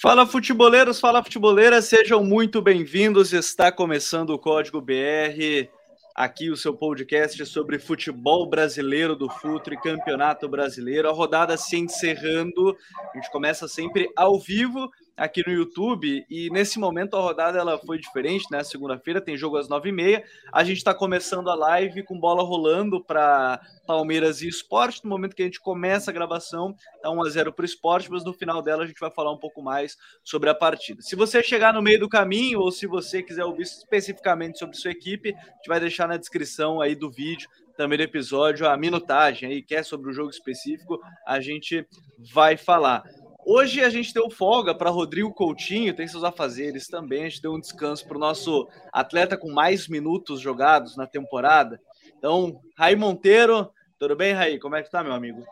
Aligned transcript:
Fala 0.00 0.26
futeboleiros, 0.26 0.98
fala 0.98 1.22
futeboleiras, 1.22 1.84
sejam 1.84 2.24
muito 2.24 2.62
bem-vindos. 2.62 3.34
Está 3.34 3.70
começando 3.70 4.30
o 4.30 4.38
Código 4.38 4.80
BR, 4.80 5.68
aqui 6.16 6.48
o 6.48 6.56
seu 6.56 6.72
podcast 6.72 7.44
sobre 7.44 7.78
futebol 7.78 8.48
brasileiro 8.48 9.14
do 9.14 9.28
Futre, 9.28 9.76
Campeonato 9.76 10.48
Brasileiro. 10.48 11.06
A 11.06 11.12
rodada 11.12 11.54
se 11.58 11.76
encerrando, 11.76 12.74
a 13.12 13.18
gente 13.18 13.30
começa 13.30 13.68
sempre 13.68 14.08
ao 14.16 14.40
vivo 14.40 14.88
aqui 15.20 15.46
no 15.46 15.52
YouTube 15.52 16.24
e 16.30 16.48
nesse 16.48 16.78
momento 16.78 17.14
a 17.14 17.20
rodada 17.20 17.58
ela 17.58 17.76
foi 17.76 17.98
diferente, 17.98 18.46
né? 18.50 18.64
Segunda-feira 18.64 19.20
tem 19.20 19.36
jogo 19.36 19.58
às 19.58 19.68
nove 19.68 19.90
e 19.90 19.92
meia. 19.92 20.24
A 20.50 20.64
gente 20.64 20.78
está 20.78 20.94
começando 20.94 21.50
a 21.50 21.54
live 21.54 22.02
com 22.04 22.18
bola 22.18 22.42
rolando 22.42 23.04
para 23.04 23.60
Palmeiras 23.86 24.40
e 24.40 24.48
Esporte. 24.48 25.04
No 25.04 25.10
momento 25.10 25.36
que 25.36 25.42
a 25.42 25.44
gente 25.44 25.60
começa 25.60 26.10
a 26.10 26.14
gravação, 26.14 26.74
tá 27.02 27.10
1 27.10 27.22
a 27.22 27.28
0 27.28 27.52
para 27.52 27.62
o 27.62 27.66
Esporte, 27.66 28.10
mas 28.10 28.24
no 28.24 28.32
final 28.32 28.62
dela 28.62 28.84
a 28.84 28.86
gente 28.86 28.98
vai 28.98 29.10
falar 29.10 29.30
um 29.30 29.38
pouco 29.38 29.60
mais 29.60 29.94
sobre 30.24 30.48
a 30.48 30.54
partida. 30.54 31.02
Se 31.02 31.14
você 31.14 31.42
chegar 31.42 31.74
no 31.74 31.82
meio 31.82 32.00
do 32.00 32.08
caminho 32.08 32.60
ou 32.60 32.72
se 32.72 32.86
você 32.86 33.22
quiser 33.22 33.44
ouvir 33.44 33.64
especificamente 33.64 34.58
sobre 34.58 34.74
sua 34.74 34.90
equipe, 34.90 35.34
a 35.34 35.36
gente 35.36 35.68
vai 35.68 35.80
deixar 35.80 36.08
na 36.08 36.16
descrição 36.16 36.80
aí 36.80 36.94
do 36.94 37.10
vídeo 37.10 37.46
também 37.76 37.98
do 37.98 38.04
episódio 38.04 38.68
a 38.68 38.76
minutagem 38.76 39.50
aí, 39.50 39.62
que 39.62 39.74
é 39.74 39.82
sobre 39.82 40.10
o 40.10 40.12
jogo 40.12 40.28
específico, 40.28 40.98
a 41.26 41.40
gente 41.40 41.86
vai 42.32 42.56
falar. 42.56 43.02
Hoje 43.44 43.82
a 43.82 43.88
gente 43.88 44.12
deu 44.12 44.30
folga 44.30 44.74
para 44.74 44.90
Rodrigo 44.90 45.32
Coutinho, 45.32 45.94
tem 45.94 46.06
seus 46.06 46.24
afazeres 46.24 46.86
também. 46.86 47.24
A 47.24 47.28
gente 47.28 47.42
deu 47.42 47.52
um 47.52 47.60
descanso 47.60 48.06
para 48.06 48.16
o 48.16 48.20
nosso 48.20 48.68
atleta 48.92 49.36
com 49.36 49.50
mais 49.50 49.88
minutos 49.88 50.40
jogados 50.40 50.96
na 50.96 51.06
temporada. 51.06 51.80
Então, 52.18 52.60
Raí 52.76 52.94
Monteiro, 52.94 53.70
tudo 53.98 54.14
bem, 54.14 54.32
Raí? 54.32 54.58
Como 54.58 54.76
é 54.76 54.82
que 54.82 54.90
tá, 54.90 55.02
meu 55.02 55.12
amigo? 55.12 55.42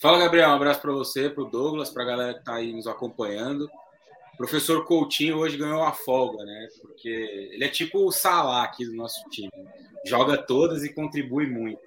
Fala, 0.00 0.18
Gabriel. 0.18 0.50
Um 0.50 0.54
abraço 0.54 0.82
para 0.82 0.92
você, 0.92 1.30
para 1.30 1.42
o 1.42 1.50
Douglas, 1.50 1.90
para 1.90 2.02
a 2.02 2.06
galera 2.06 2.34
que 2.34 2.40
está 2.40 2.54
aí 2.54 2.72
nos 2.72 2.86
acompanhando. 2.86 3.66
O 4.34 4.36
professor 4.36 4.84
Coutinho 4.84 5.38
hoje 5.38 5.56
ganhou 5.56 5.80
uma 5.80 5.92
folga, 5.92 6.44
né? 6.44 6.68
Porque 6.82 7.08
ele 7.08 7.64
é 7.64 7.68
tipo 7.68 8.06
o 8.06 8.12
Salah 8.12 8.62
aqui 8.62 8.84
do 8.84 8.94
nosso 8.94 9.26
time. 9.30 9.50
Joga 10.04 10.36
todas 10.36 10.84
e 10.84 10.92
contribui 10.92 11.46
muito. 11.46 11.80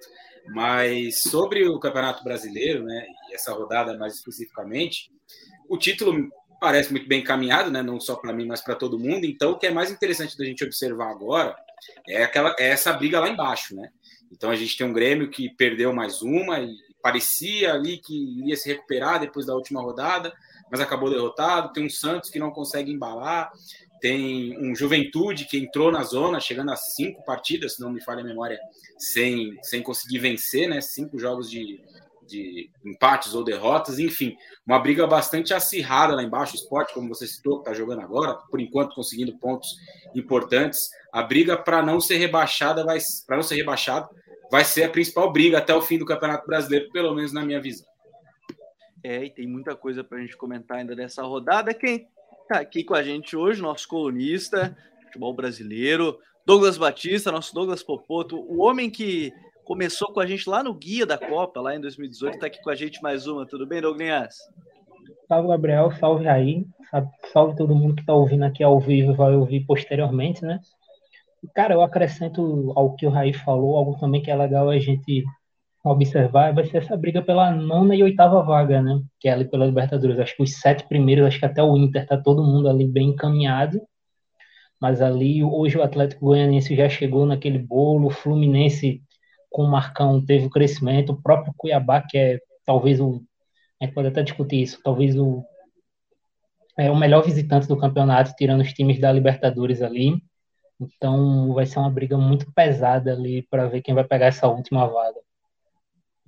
Mas 0.48 1.22
sobre 1.22 1.66
o 1.66 1.78
Campeonato 1.78 2.24
Brasileiro, 2.24 2.84
né, 2.84 3.06
e 3.30 3.34
essa 3.34 3.52
rodada 3.52 3.96
mais 3.96 4.14
especificamente, 4.14 5.10
o 5.68 5.76
título 5.76 6.28
parece 6.60 6.90
muito 6.90 7.08
bem 7.08 7.20
encaminhado, 7.20 7.70
né, 7.70 7.82
não 7.82 8.00
só 8.00 8.16
para 8.16 8.32
mim, 8.32 8.46
mas 8.46 8.60
para 8.60 8.74
todo 8.74 8.98
mundo. 8.98 9.24
Então, 9.24 9.52
o 9.52 9.58
que 9.58 9.66
é 9.66 9.70
mais 9.70 9.90
interessante 9.90 10.36
da 10.36 10.44
gente 10.44 10.64
observar 10.64 11.10
agora 11.10 11.56
é 12.08 12.22
aquela 12.22 12.54
é 12.58 12.68
essa 12.68 12.92
briga 12.92 13.20
lá 13.20 13.28
embaixo, 13.28 13.74
né? 13.74 13.90
Então, 14.30 14.50
a 14.50 14.56
gente 14.56 14.76
tem 14.76 14.86
um 14.86 14.92
Grêmio 14.92 15.30
que 15.30 15.48
perdeu 15.56 15.92
mais 15.92 16.22
uma 16.22 16.60
e 16.60 16.70
parecia 17.02 17.72
ali 17.72 17.98
que 17.98 18.46
ia 18.46 18.56
se 18.56 18.68
recuperar 18.68 19.18
depois 19.18 19.46
da 19.46 19.54
última 19.54 19.80
rodada, 19.80 20.32
mas 20.70 20.80
acabou 20.80 21.10
derrotado. 21.10 21.72
Tem 21.72 21.84
um 21.84 21.90
Santos 21.90 22.30
que 22.30 22.38
não 22.38 22.50
consegue 22.50 22.92
embalar 22.92 23.50
tem 24.00 24.58
um 24.58 24.74
Juventude 24.74 25.44
que 25.44 25.58
entrou 25.58 25.92
na 25.92 26.02
zona, 26.02 26.40
chegando 26.40 26.72
a 26.72 26.76
cinco 26.76 27.22
partidas, 27.24 27.74
se 27.74 27.80
não 27.80 27.92
me 27.92 28.02
falha 28.02 28.22
a 28.22 28.24
memória, 28.24 28.58
sem, 29.00 29.58
sem 29.62 29.82
conseguir 29.82 30.18
vencer, 30.18 30.68
né? 30.68 30.80
Cinco 30.80 31.18
jogos 31.18 31.50
de, 31.50 31.80
de 32.26 32.70
empates 32.84 33.34
ou 33.34 33.42
derrotas, 33.42 33.98
enfim, 33.98 34.36
uma 34.66 34.78
briga 34.78 35.06
bastante 35.06 35.54
acirrada 35.54 36.14
lá 36.14 36.22
embaixo. 36.22 36.52
O 36.52 36.56
esporte, 36.56 36.94
como 36.94 37.08
você 37.08 37.26
citou, 37.26 37.56
que 37.62 37.68
está 37.68 37.74
jogando 37.74 38.02
agora, 38.02 38.34
por 38.34 38.60
enquanto 38.60 38.94
conseguindo 38.94 39.36
pontos 39.38 39.68
importantes. 40.14 40.90
A 41.12 41.22
briga 41.22 41.56
para 41.56 41.82
não 41.82 42.00
ser 42.00 42.16
rebaixada 42.16 42.84
vai 42.84 42.98
para 43.26 43.36
não 43.36 43.42
ser 43.42 43.56
rebaixado 43.56 44.08
vai 44.50 44.64
ser 44.64 44.82
a 44.82 44.90
principal 44.90 45.32
briga 45.32 45.58
até 45.58 45.72
o 45.72 45.80
fim 45.80 45.96
do 45.96 46.04
Campeonato 46.04 46.44
Brasileiro, 46.44 46.90
pelo 46.90 47.14
menos 47.14 47.32
na 47.32 47.44
minha 47.44 47.60
visão. 47.60 47.86
É, 49.02 49.24
e 49.24 49.30
tem 49.30 49.46
muita 49.46 49.76
coisa 49.76 50.02
para 50.02 50.18
a 50.18 50.20
gente 50.20 50.36
comentar 50.36 50.78
ainda 50.78 50.94
dessa 50.96 51.22
rodada. 51.22 51.72
Quem 51.72 52.08
Está 52.50 52.62
aqui 52.62 52.82
com 52.82 52.94
a 52.94 53.02
gente 53.04 53.36
hoje, 53.36 53.62
nosso 53.62 53.86
colunista, 53.86 54.76
futebol 55.04 55.32
brasileiro, 55.32 56.18
Douglas 56.46 56.78
Batista, 56.78 57.30
nosso 57.30 57.54
Douglas 57.54 57.82
Popoto, 57.82 58.36
o 58.36 58.62
homem 58.62 58.90
que 58.90 59.32
começou 59.64 60.12
com 60.12 60.20
a 60.20 60.26
gente 60.26 60.48
lá 60.48 60.62
no 60.62 60.74
Guia 60.74 61.06
da 61.06 61.16
Copa, 61.16 61.60
lá 61.60 61.76
em 61.76 61.80
2018, 61.80 62.34
está 62.34 62.46
aqui 62.46 62.60
com 62.62 62.70
a 62.70 62.74
gente 62.74 63.02
mais 63.02 63.26
uma. 63.26 63.46
Tudo 63.46 63.66
bem, 63.66 63.80
Douglas? 63.80 64.34
Salve, 65.28 65.48
Gabriel. 65.48 65.92
Salve 65.92 66.26
aí. 66.26 66.66
Salve 67.32 67.56
todo 67.56 67.74
mundo 67.74 67.94
que 67.94 68.00
está 68.00 68.12
ouvindo 68.12 68.44
aqui 68.44 68.64
ao 68.64 68.80
vivo 68.80 69.14
vai 69.14 69.34
ouvir 69.34 69.64
posteriormente, 69.64 70.42
né? 70.42 70.58
Cara, 71.54 71.74
eu 71.74 71.82
acrescento 71.82 72.72
ao 72.74 72.96
que 72.96 73.06
o 73.06 73.10
Raí 73.10 73.32
falou, 73.32 73.76
algo 73.76 73.98
também 73.98 74.20
que 74.20 74.30
é 74.30 74.34
legal 74.34 74.68
a 74.68 74.78
gente 74.78 75.24
observar 75.82 76.52
vai 76.52 76.66
ser 76.66 76.78
essa 76.78 76.96
briga 76.96 77.22
pela 77.22 77.50
nona 77.52 77.94
e 77.94 78.02
oitava 78.02 78.42
vaga, 78.42 78.82
né? 78.82 79.00
Que 79.18 79.28
é 79.28 79.32
ali 79.32 79.44
pela 79.44 79.66
Libertadores. 79.66 80.18
Acho 80.18 80.36
que 80.36 80.42
os 80.42 80.58
sete 80.58 80.86
primeiros, 80.88 81.26
acho 81.26 81.38
que 81.38 81.46
até 81.46 81.62
o 81.62 81.76
Inter 81.76 82.06
tá 82.06 82.16
todo 82.16 82.44
mundo 82.44 82.68
ali 82.68 82.86
bem 82.86 83.10
encaminhado. 83.10 83.80
Mas 84.80 85.02
ali 85.02 85.44
hoje 85.44 85.76
o 85.76 85.82
Atlético 85.82 86.26
Goianiense 86.26 86.74
já 86.74 86.88
chegou 86.88 87.26
naquele 87.26 87.58
bolo, 87.58 88.06
o 88.06 88.10
Fluminense 88.10 89.02
com 89.50 89.64
o 89.64 89.70
Marcão 89.70 90.24
teve 90.24 90.46
o 90.46 90.50
crescimento, 90.50 91.12
o 91.12 91.20
próprio 91.20 91.52
Cuiabá, 91.56 92.00
que 92.02 92.16
é 92.16 92.40
talvez 92.64 93.00
o. 93.00 93.22
A 93.80 93.84
gente 93.84 93.94
pode 93.94 94.08
até 94.08 94.22
discutir 94.22 94.62
isso, 94.62 94.80
talvez 94.82 95.16
o. 95.18 95.44
É 96.78 96.90
o 96.90 96.96
melhor 96.96 97.22
visitante 97.22 97.68
do 97.68 97.76
campeonato, 97.76 98.34
tirando 98.36 98.60
os 98.62 98.72
times 98.72 98.98
da 98.98 99.12
Libertadores 99.12 99.82
ali. 99.82 100.22
Então 100.80 101.52
vai 101.52 101.66
ser 101.66 101.78
uma 101.78 101.90
briga 101.90 102.16
muito 102.16 102.50
pesada 102.52 103.12
ali 103.12 103.42
para 103.42 103.68
ver 103.68 103.82
quem 103.82 103.94
vai 103.94 104.04
pegar 104.04 104.26
essa 104.26 104.48
última 104.48 104.86
vaga. 104.86 105.20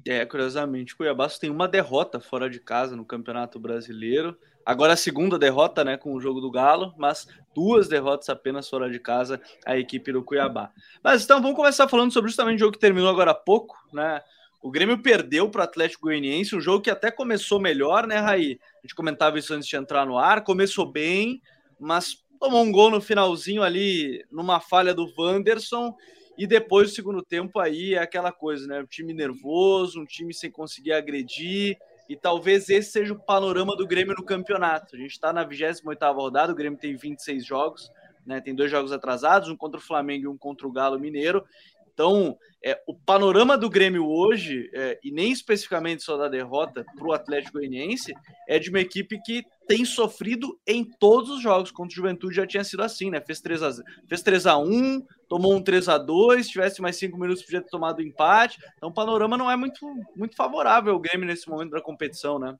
É, 0.06 0.24
curiosamente, 0.26 0.96
Cuiabá 0.96 1.28
tem 1.28 1.48
uma 1.48 1.68
derrota 1.68 2.18
fora 2.18 2.50
de 2.50 2.58
casa 2.58 2.96
no 2.96 3.04
Campeonato 3.04 3.58
Brasileiro. 3.58 4.36
Agora 4.64 4.92
a 4.92 4.96
segunda 4.96 5.38
derrota, 5.38 5.84
né, 5.84 5.96
com 5.96 6.14
o 6.14 6.20
jogo 6.20 6.40
do 6.40 6.50
Galo, 6.50 6.94
mas 6.96 7.26
duas 7.54 7.88
derrotas 7.88 8.28
apenas 8.28 8.68
fora 8.68 8.90
de 8.90 8.98
casa 8.98 9.40
a 9.64 9.76
equipe 9.76 10.12
do 10.12 10.22
Cuiabá. 10.22 10.70
Mas 11.02 11.24
então 11.24 11.40
vamos 11.40 11.56
começar 11.56 11.88
falando 11.88 12.12
sobre 12.12 12.30
justamente 12.30 12.56
o 12.56 12.60
jogo 12.60 12.72
que 12.72 12.78
terminou 12.78 13.10
agora 13.10 13.32
há 13.32 13.34
pouco, 13.34 13.76
né? 13.92 14.20
O 14.60 14.70
Grêmio 14.70 15.02
perdeu 15.02 15.50
para 15.50 15.62
o 15.62 15.64
Atlético 15.64 16.06
Goianiense, 16.06 16.54
um 16.54 16.60
jogo 16.60 16.82
que 16.82 16.90
até 16.90 17.10
começou 17.10 17.58
melhor, 17.58 18.06
né, 18.06 18.18
Raí? 18.18 18.60
A 18.78 18.86
gente 18.86 18.94
comentava 18.94 19.36
isso 19.38 19.52
antes 19.52 19.68
de 19.68 19.76
entrar 19.76 20.06
no 20.06 20.16
ar, 20.16 20.44
começou 20.44 20.86
bem, 20.86 21.42
mas 21.80 22.24
tomou 22.38 22.62
um 22.62 22.70
gol 22.70 22.88
no 22.88 23.00
finalzinho 23.00 23.62
ali, 23.62 24.24
numa 24.30 24.60
falha 24.60 24.94
do 24.94 25.12
Wanderson, 25.18 25.96
e 26.36 26.46
depois, 26.46 26.90
o 26.90 26.94
segundo 26.94 27.22
tempo, 27.22 27.58
aí 27.58 27.94
é 27.94 27.98
aquela 27.98 28.32
coisa, 28.32 28.66
né? 28.66 28.80
Um 28.80 28.86
time 28.86 29.12
nervoso, 29.12 30.00
um 30.00 30.04
time 30.04 30.32
sem 30.32 30.50
conseguir 30.50 30.92
agredir. 30.92 31.76
E 32.08 32.16
talvez 32.16 32.68
esse 32.68 32.90
seja 32.90 33.12
o 33.12 33.18
panorama 33.18 33.76
do 33.76 33.86
Grêmio 33.86 34.14
no 34.14 34.24
campeonato. 34.24 34.96
A 34.96 34.98
gente 34.98 35.12
está 35.12 35.32
na 35.32 35.44
28 35.44 36.04
rodada, 36.12 36.52
o 36.52 36.54
Grêmio 36.56 36.78
tem 36.78 36.96
26 36.96 37.44
jogos, 37.44 37.90
né? 38.26 38.40
Tem 38.40 38.54
dois 38.54 38.70
jogos 38.70 38.92
atrasados, 38.92 39.48
um 39.48 39.56
contra 39.56 39.78
o 39.78 39.82
Flamengo 39.82 40.24
e 40.24 40.28
um 40.28 40.36
contra 40.36 40.66
o 40.66 40.72
Galo 40.72 40.98
Mineiro. 40.98 41.44
Então, 41.92 42.36
é, 42.64 42.80
o 42.86 42.94
panorama 42.94 43.58
do 43.58 43.68
Grêmio 43.68 44.06
hoje, 44.06 44.70
é, 44.72 44.98
e 45.02 45.10
nem 45.10 45.32
especificamente 45.32 46.02
só 46.02 46.16
da 46.16 46.28
derrota 46.28 46.84
para 46.96 47.06
o 47.06 47.12
Atlético 47.12 47.58
Goianiense, 47.58 48.14
é 48.48 48.58
de 48.58 48.70
uma 48.70 48.80
equipe 48.80 49.20
que 49.22 49.44
tem 49.66 49.84
sofrido 49.84 50.58
em 50.66 50.84
todos 50.84 51.30
os 51.30 51.42
jogos. 51.42 51.70
Contra 51.70 51.92
o 51.92 51.96
Juventude 51.96 52.36
já 52.36 52.46
tinha 52.46 52.64
sido 52.64 52.82
assim, 52.82 53.10
né? 53.10 53.20
Fez 53.20 53.40
3 53.40 53.62
a, 53.62 53.72
fez 54.08 54.22
3 54.22 54.46
a 54.46 54.56
1 54.58 55.04
tomou 55.28 55.54
um 55.54 55.62
3 55.62 55.88
a 55.88 55.96
2 55.96 56.44
se 56.44 56.52
tivesse 56.52 56.82
mais 56.82 56.96
cinco 56.96 57.18
minutos, 57.18 57.42
podia 57.42 57.62
ter 57.62 57.70
tomado 57.70 58.02
empate. 58.02 58.58
Então, 58.76 58.90
o 58.90 58.94
panorama 58.94 59.36
não 59.36 59.50
é 59.50 59.56
muito, 59.56 59.86
muito 60.14 60.36
favorável 60.36 60.92
ao 60.92 61.00
Grêmio 61.00 61.26
nesse 61.26 61.48
momento 61.48 61.70
da 61.70 61.80
competição, 61.80 62.38
né? 62.38 62.54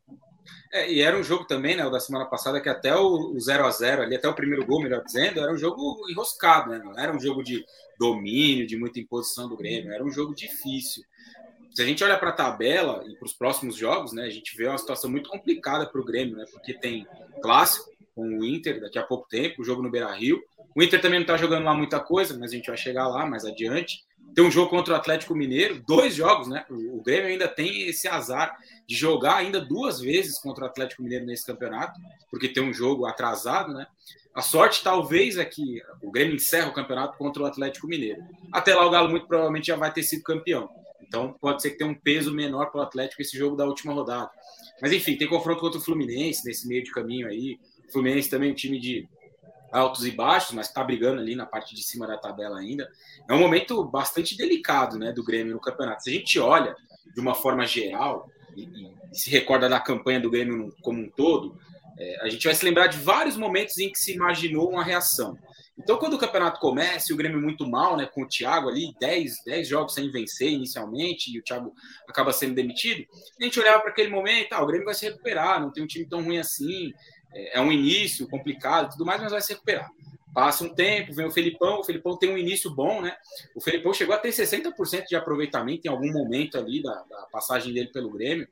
É, 0.73 0.91
e 0.91 1.01
era 1.01 1.17
um 1.17 1.23
jogo 1.23 1.45
também, 1.45 1.77
né, 1.77 1.85
o 1.85 1.91
da 1.91 2.01
semana 2.01 2.25
passada, 2.25 2.61
que 2.61 2.69
até 2.69 2.97
o, 2.97 3.39
0 3.39 3.67
a 3.67 3.71
0 3.71 4.03
ali, 4.03 4.17
até 4.17 4.29
o 4.29 4.35
primeiro 4.35 4.65
gol, 4.65 4.83
melhor 4.83 5.05
dizendo, 5.05 5.41
era 5.41 5.53
um 5.53 5.59
jogo 5.59 6.01
enroscado, 6.09 6.71
né? 6.71 6.81
Não 6.83 6.99
era 6.99 7.15
um 7.15 7.21
jogo 7.21 7.43
de 7.43 7.65
domínio, 7.99 8.67
de 8.67 8.77
muita 8.77 8.99
imposição 8.99 9.49
do 9.49 9.57
Grêmio, 9.57 9.93
era 9.93 10.03
um 10.03 10.11
jogo 10.11 10.35
difícil. 10.35 11.05
Se 11.75 11.83
a 11.83 11.87
gente 11.87 12.03
olha 12.05 12.19
para 12.19 12.31
a 12.31 12.33
tabela 12.33 13.03
e 13.07 13.15
para 13.17 13.27
os 13.27 13.33
próximos 13.33 13.77
jogos, 13.77 14.13
né, 14.13 14.25
a 14.25 14.31
gente 14.31 14.57
vê 14.57 14.67
uma 14.67 14.79
situação 14.79 15.11
muito 15.11 15.31
complicada 15.31 15.87
para 15.87 16.01
o 16.01 16.05
Grêmio, 16.05 16.37
né? 16.37 16.45
Porque 16.51 16.75
tem 16.75 17.07
clássico 17.43 17.91
com 18.15 18.39
o 18.39 18.45
Inter 18.45 18.81
daqui 18.81 18.99
a 18.99 19.03
pouco 19.03 19.29
tempo, 19.29 19.63
o 19.63 19.65
jogo 19.65 19.83
no 19.83 19.91
Beira 19.91 20.13
Rio. 20.13 20.43
O 20.75 20.83
Inter 20.83 21.01
também 21.01 21.19
não 21.19 21.25
está 21.25 21.37
jogando 21.37 21.65
lá 21.65 21.75
muita 21.75 22.01
coisa, 22.01 22.37
mas 22.39 22.51
a 22.51 22.57
gente 22.57 22.67
vai 22.67 22.77
chegar 22.77 23.09
lá 23.09 23.27
mais 23.27 23.45
adiante. 23.45 24.05
Tem 24.35 24.45
um 24.45 24.51
jogo 24.51 24.71
contra 24.71 24.95
o 24.95 24.97
Atlético 24.97 25.35
Mineiro, 25.35 25.83
dois 25.87 26.15
jogos, 26.15 26.49
né? 26.49 26.65
O 26.71 27.03
Grêmio 27.03 27.29
ainda 27.29 27.47
tem 27.47 27.83
esse 27.83 28.09
azar 28.09 28.57
de 28.87 28.95
jogar 28.95 29.37
ainda 29.37 29.61
duas 29.61 30.01
vezes 30.01 30.39
contra 30.39 30.65
o 30.65 30.67
Atlético 30.67 31.03
Mineiro 31.03 31.27
nesse 31.27 31.45
campeonato, 31.45 32.01
porque 32.31 32.49
tem 32.49 32.63
um 32.63 32.73
jogo 32.73 33.05
atrasado, 33.07 33.75
né? 33.75 33.87
A 34.35 34.41
sorte 34.41 34.83
talvez 34.83 35.37
é 35.37 35.45
que 35.45 35.83
o 36.03 36.11
Grêmio 36.11 36.37
encerra 36.37 36.69
o 36.69 36.73
campeonato 36.73 37.19
contra 37.19 37.43
o 37.43 37.47
Atlético 37.47 37.87
Mineiro. 37.87 38.23
Até 38.51 38.75
lá 38.75 38.87
o 38.87 38.91
Galo 38.91 39.11
muito 39.11 39.27
provavelmente 39.27 39.67
já 39.67 39.77
vai 39.77 39.93
ter 39.93 40.03
sido 40.03 40.23
campeão. 40.23 40.71
Então 41.07 41.37
pode 41.39 41.61
ser 41.61 41.71
que 41.71 41.79
tenha 41.79 41.91
um 41.91 41.95
peso 41.95 42.33
menor 42.33 42.71
para 42.71 42.81
o 42.81 42.83
Atlético 42.83 43.21
esse 43.21 43.37
jogo 43.37 43.55
da 43.55 43.67
última 43.67 43.93
rodada. 43.93 44.31
Mas 44.81 44.93
enfim, 44.93 45.17
tem 45.17 45.29
confronto 45.29 45.61
contra 45.61 45.79
o 45.79 45.83
Fluminense 45.83 46.47
nesse 46.47 46.67
meio 46.67 46.83
de 46.83 46.91
caminho 46.91 47.29
aí. 47.29 47.59
O 47.87 47.93
Fluminense 47.93 48.31
também 48.31 48.49
é 48.49 48.53
um 48.53 48.57
time 48.57 48.81
de 48.81 49.07
altos 49.73 50.07
e 50.07 50.11
baixos, 50.11 50.53
mas 50.55 50.67
está 50.67 50.85
brigando 50.85 51.21
ali 51.21 51.35
na 51.35 51.47
parte 51.47 51.75
de 51.75 51.83
cima 51.83 52.07
da 52.07 52.19
tabela 52.19 52.59
ainda. 52.59 52.91
É 53.29 53.33
um 53.33 53.39
momento 53.39 53.83
bastante 53.85 54.37
delicado 54.37 54.99
né, 54.99 55.13
do 55.13 55.25
Grêmio 55.25 55.55
no 55.55 55.61
campeonato. 55.61 56.03
Se 56.03 56.11
a 56.11 56.13
gente 56.13 56.39
olha 56.39 56.77
de 57.15 57.21
uma 57.21 57.35
forma 57.35 57.67
geral 57.67 58.29
e, 58.57 58.65
e 58.65 59.17
se 59.17 59.31
recorda 59.31 59.69
da 59.69 59.81
campanha 59.81 60.21
do 60.21 60.31
Grêmio 60.31 60.75
como 60.83 61.01
um 61.01 61.11
todo, 61.11 61.59
é, 61.99 62.21
a 62.23 62.29
gente 62.29 62.45
vai 62.45 62.55
se 62.55 62.65
lembrar 62.65 62.87
de 62.87 62.99
vários 62.99 63.37
momentos 63.37 63.79
em 63.79 63.91
que 63.91 63.99
se 63.99 64.13
imaginou 64.15 64.71
uma 64.71 64.85
reação. 64.85 65.37
Então, 65.79 65.97
quando 65.97 66.15
o 66.15 66.19
campeonato 66.19 66.61
começa 66.61 67.11
e 67.11 67.15
o 67.15 67.17
Grêmio 67.17 67.41
muito 67.41 67.67
mal, 67.67 67.97
né, 67.97 68.07
com 68.07 68.23
o 68.23 68.29
Thiago 68.29 68.69
ali, 68.69 68.95
10, 69.01 69.43
10 69.45 69.69
jogos 69.69 69.95
sem 69.95 70.11
vencer 70.11 70.51
inicialmente, 70.51 71.31
e 71.31 71.39
o 71.39 71.43
Thiago 71.43 71.73
acaba 72.07 72.33
sendo 72.33 72.55
demitido, 72.55 73.07
a 73.41 73.45
gente 73.45 73.59
olhava 73.59 73.81
para 73.81 73.91
aquele 73.91 74.11
momento, 74.11 74.53
ah, 74.53 74.63
o 74.63 74.67
Grêmio 74.67 74.85
vai 74.85 74.95
se 74.95 75.07
recuperar, 75.07 75.61
não 75.61 75.73
tem 75.73 75.83
um 75.83 75.87
time 75.87 76.07
tão 76.07 76.23
ruim 76.23 76.39
assim, 76.39 76.93
é, 77.35 77.59
é 77.59 77.61
um 77.61 77.73
início 77.73 78.29
complicado 78.29 78.93
tudo 78.93 79.07
mais, 79.07 79.21
mas 79.21 79.33
vai 79.33 79.41
se 79.41 79.53
recuperar. 79.53 79.91
Passa 80.35 80.65
um 80.65 80.75
tempo, 80.75 81.13
vem 81.13 81.27
o 81.27 81.31
Felipão, 81.31 81.81
o 81.81 81.85
Felipão 81.85 82.17
tem 82.17 82.33
um 82.33 82.39
início 82.39 82.71
bom, 82.71 83.03
né? 83.03 83.15
O 83.55 83.61
Felipão 83.61 83.93
chegou 83.93 84.15
a 84.15 84.19
ter 84.19 84.31
60% 84.31 85.07
de 85.07 85.15
aproveitamento 85.15 85.87
em 85.87 85.91
algum 85.91 86.11
momento 86.11 86.57
ali 86.57 86.83
da, 86.83 87.03
da 87.03 87.27
passagem 87.31 87.75
dele 87.75 87.89
pelo 87.93 88.11
Grêmio. 88.11 88.49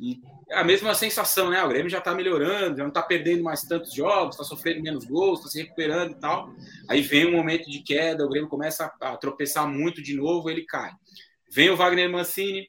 E 0.00 0.20
é 0.50 0.56
a 0.56 0.64
mesma 0.64 0.94
sensação, 0.96 1.48
né? 1.48 1.62
O 1.62 1.68
Grêmio 1.68 1.88
já 1.88 1.98
está 1.98 2.12
melhorando, 2.12 2.76
já 2.76 2.82
não 2.82 2.88
está 2.88 3.02
perdendo 3.02 3.44
mais 3.44 3.62
tantos 3.62 3.94
jogos, 3.94 4.34
está 4.34 4.42
sofrendo 4.42 4.82
menos 4.82 5.04
gols, 5.04 5.38
está 5.38 5.50
se 5.50 5.62
recuperando 5.62 6.10
e 6.10 6.16
tal. 6.16 6.52
Aí 6.88 7.00
vem 7.02 7.28
um 7.28 7.36
momento 7.36 7.70
de 7.70 7.80
queda, 7.84 8.24
o 8.24 8.28
Grêmio 8.28 8.48
começa 8.48 8.92
a 9.00 9.16
tropeçar 9.16 9.68
muito 9.68 10.02
de 10.02 10.16
novo, 10.16 10.50
ele 10.50 10.64
cai. 10.64 10.90
Vem 11.48 11.70
o 11.70 11.76
Wagner 11.76 12.10
Mancini, 12.10 12.68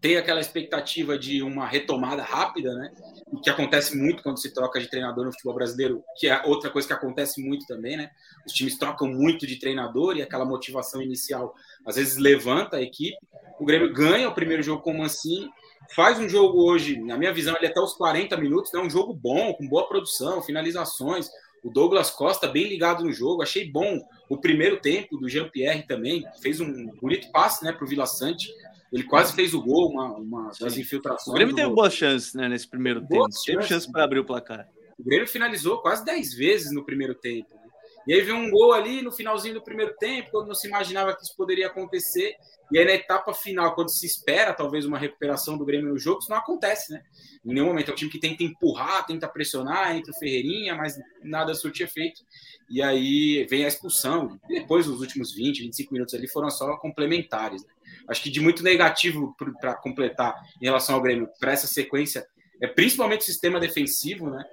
tem 0.00 0.16
aquela 0.16 0.40
expectativa 0.40 1.18
de 1.18 1.42
uma 1.42 1.66
retomada 1.66 2.22
rápida, 2.22 2.72
né? 2.74 2.92
O 3.26 3.40
que 3.40 3.50
acontece 3.50 3.96
muito 3.96 4.22
quando 4.22 4.40
se 4.40 4.54
troca 4.54 4.78
de 4.78 4.88
treinador 4.88 5.24
no 5.24 5.32
futebol 5.32 5.54
brasileiro, 5.54 6.02
que 6.16 6.28
é 6.28 6.42
outra 6.44 6.70
coisa 6.70 6.86
que 6.86 6.94
acontece 6.94 7.42
muito 7.42 7.66
também, 7.66 7.96
né? 7.96 8.10
Os 8.46 8.52
times 8.52 8.78
trocam 8.78 9.08
muito 9.08 9.46
de 9.46 9.58
treinador 9.58 10.16
e 10.16 10.22
aquela 10.22 10.44
motivação 10.44 11.02
inicial 11.02 11.54
às 11.84 11.96
vezes 11.96 12.16
levanta 12.16 12.76
a 12.76 12.82
equipe. 12.82 13.16
O 13.58 13.64
Grêmio 13.64 13.92
ganha 13.92 14.28
o 14.28 14.34
primeiro 14.34 14.62
jogo 14.62 14.82
com 14.82 14.92
o 14.92 14.98
Mancini, 14.98 15.50
faz 15.94 16.18
um 16.18 16.28
jogo 16.28 16.62
hoje, 16.62 17.00
na 17.00 17.18
minha 17.18 17.32
visão, 17.32 17.56
ele 17.56 17.66
até 17.66 17.80
os 17.80 17.94
40 17.94 18.36
minutos, 18.36 18.72
é 18.72 18.76
né? 18.76 18.84
um 18.84 18.90
jogo 18.90 19.12
bom, 19.12 19.52
com 19.54 19.66
boa 19.66 19.88
produção, 19.88 20.42
finalizações. 20.42 21.28
O 21.64 21.70
Douglas 21.70 22.08
Costa 22.08 22.46
bem 22.46 22.68
ligado 22.68 23.02
no 23.02 23.12
jogo, 23.12 23.42
achei 23.42 23.68
bom 23.68 24.00
o 24.28 24.38
primeiro 24.38 24.80
tempo 24.80 25.16
do 25.16 25.28
Jean-Pierre 25.28 25.86
também, 25.88 26.24
fez 26.40 26.60
um 26.60 26.86
bonito 27.00 27.32
passe 27.32 27.64
né, 27.64 27.72
para 27.72 27.84
o 27.84 27.88
Vila 27.88 28.06
Sante, 28.06 28.48
ele 28.92 29.04
quase 29.04 29.34
fez 29.34 29.54
o 29.54 29.62
gol, 29.62 29.90
uma, 29.90 30.12
uma 30.14 30.50
das 30.60 30.76
infiltrações. 30.76 31.28
O 31.28 31.34
Grêmio 31.34 31.54
teve 31.54 31.70
boas 31.70 31.94
chances 31.94 32.34
né, 32.34 32.48
nesse 32.48 32.68
primeiro 32.68 33.00
boas 33.00 33.42
tempo. 33.42 33.58
Teve 33.58 33.68
chance 33.68 33.90
para 33.90 34.04
abrir 34.04 34.20
o 34.20 34.24
placar. 34.24 34.68
O 34.98 35.04
Grêmio 35.04 35.28
finalizou 35.28 35.80
quase 35.80 36.04
10 36.04 36.34
vezes 36.34 36.72
no 36.72 36.84
primeiro 36.84 37.14
tempo. 37.14 37.54
Né? 37.54 37.68
E 38.06 38.14
aí 38.14 38.22
veio 38.22 38.36
um 38.36 38.50
gol 38.50 38.72
ali 38.72 39.02
no 39.02 39.12
finalzinho 39.12 39.54
do 39.54 39.62
primeiro 39.62 39.94
tempo, 39.98 40.30
quando 40.30 40.48
não 40.48 40.54
se 40.54 40.66
imaginava 40.66 41.14
que 41.14 41.22
isso 41.22 41.36
poderia 41.36 41.66
acontecer. 41.66 42.34
E 42.72 42.78
aí 42.78 42.84
na 42.84 42.92
etapa 42.92 43.34
final, 43.34 43.74
quando 43.74 43.90
se 43.90 44.06
espera 44.06 44.54
talvez 44.54 44.86
uma 44.86 44.98
recuperação 44.98 45.58
do 45.58 45.64
Grêmio 45.64 45.90
no 45.90 45.98
jogo, 45.98 46.20
isso 46.20 46.30
não 46.30 46.38
acontece, 46.38 46.92
né? 46.92 47.02
Em 47.44 47.52
nenhum 47.52 47.66
momento. 47.66 47.90
É 47.90 47.92
um 47.92 47.96
time 47.96 48.10
que 48.10 48.18
tenta 48.18 48.42
empurrar, 48.42 49.06
tenta 49.06 49.28
pressionar, 49.28 49.94
entra 49.94 50.10
o 50.10 50.18
Ferreirinha, 50.18 50.74
mas 50.74 50.98
nada 51.22 51.54
surte 51.54 51.82
efeito. 51.82 52.22
E 52.70 52.82
aí 52.82 53.46
vem 53.48 53.66
a 53.66 53.68
expulsão. 53.68 54.40
E 54.48 54.60
depois, 54.60 54.88
os 54.88 55.00
últimos 55.00 55.34
20, 55.34 55.62
25 55.64 55.92
minutos 55.92 56.14
ali 56.14 56.28
foram 56.28 56.50
só 56.50 56.76
complementares. 56.78 57.62
Né? 57.62 57.70
Acho 58.08 58.22
que 58.22 58.30
de 58.30 58.40
muito 58.40 58.62
negativo 58.62 59.34
para 59.60 59.74
completar 59.74 60.34
em 60.60 60.64
relação 60.64 60.94
ao 60.94 61.02
Grêmio, 61.02 61.28
para 61.38 61.52
essa 61.52 61.66
sequência, 61.66 62.26
é 62.60 62.66
principalmente 62.66 63.20
o 63.20 63.24
sistema 63.24 63.60
defensivo, 63.60 64.30
né? 64.30 64.44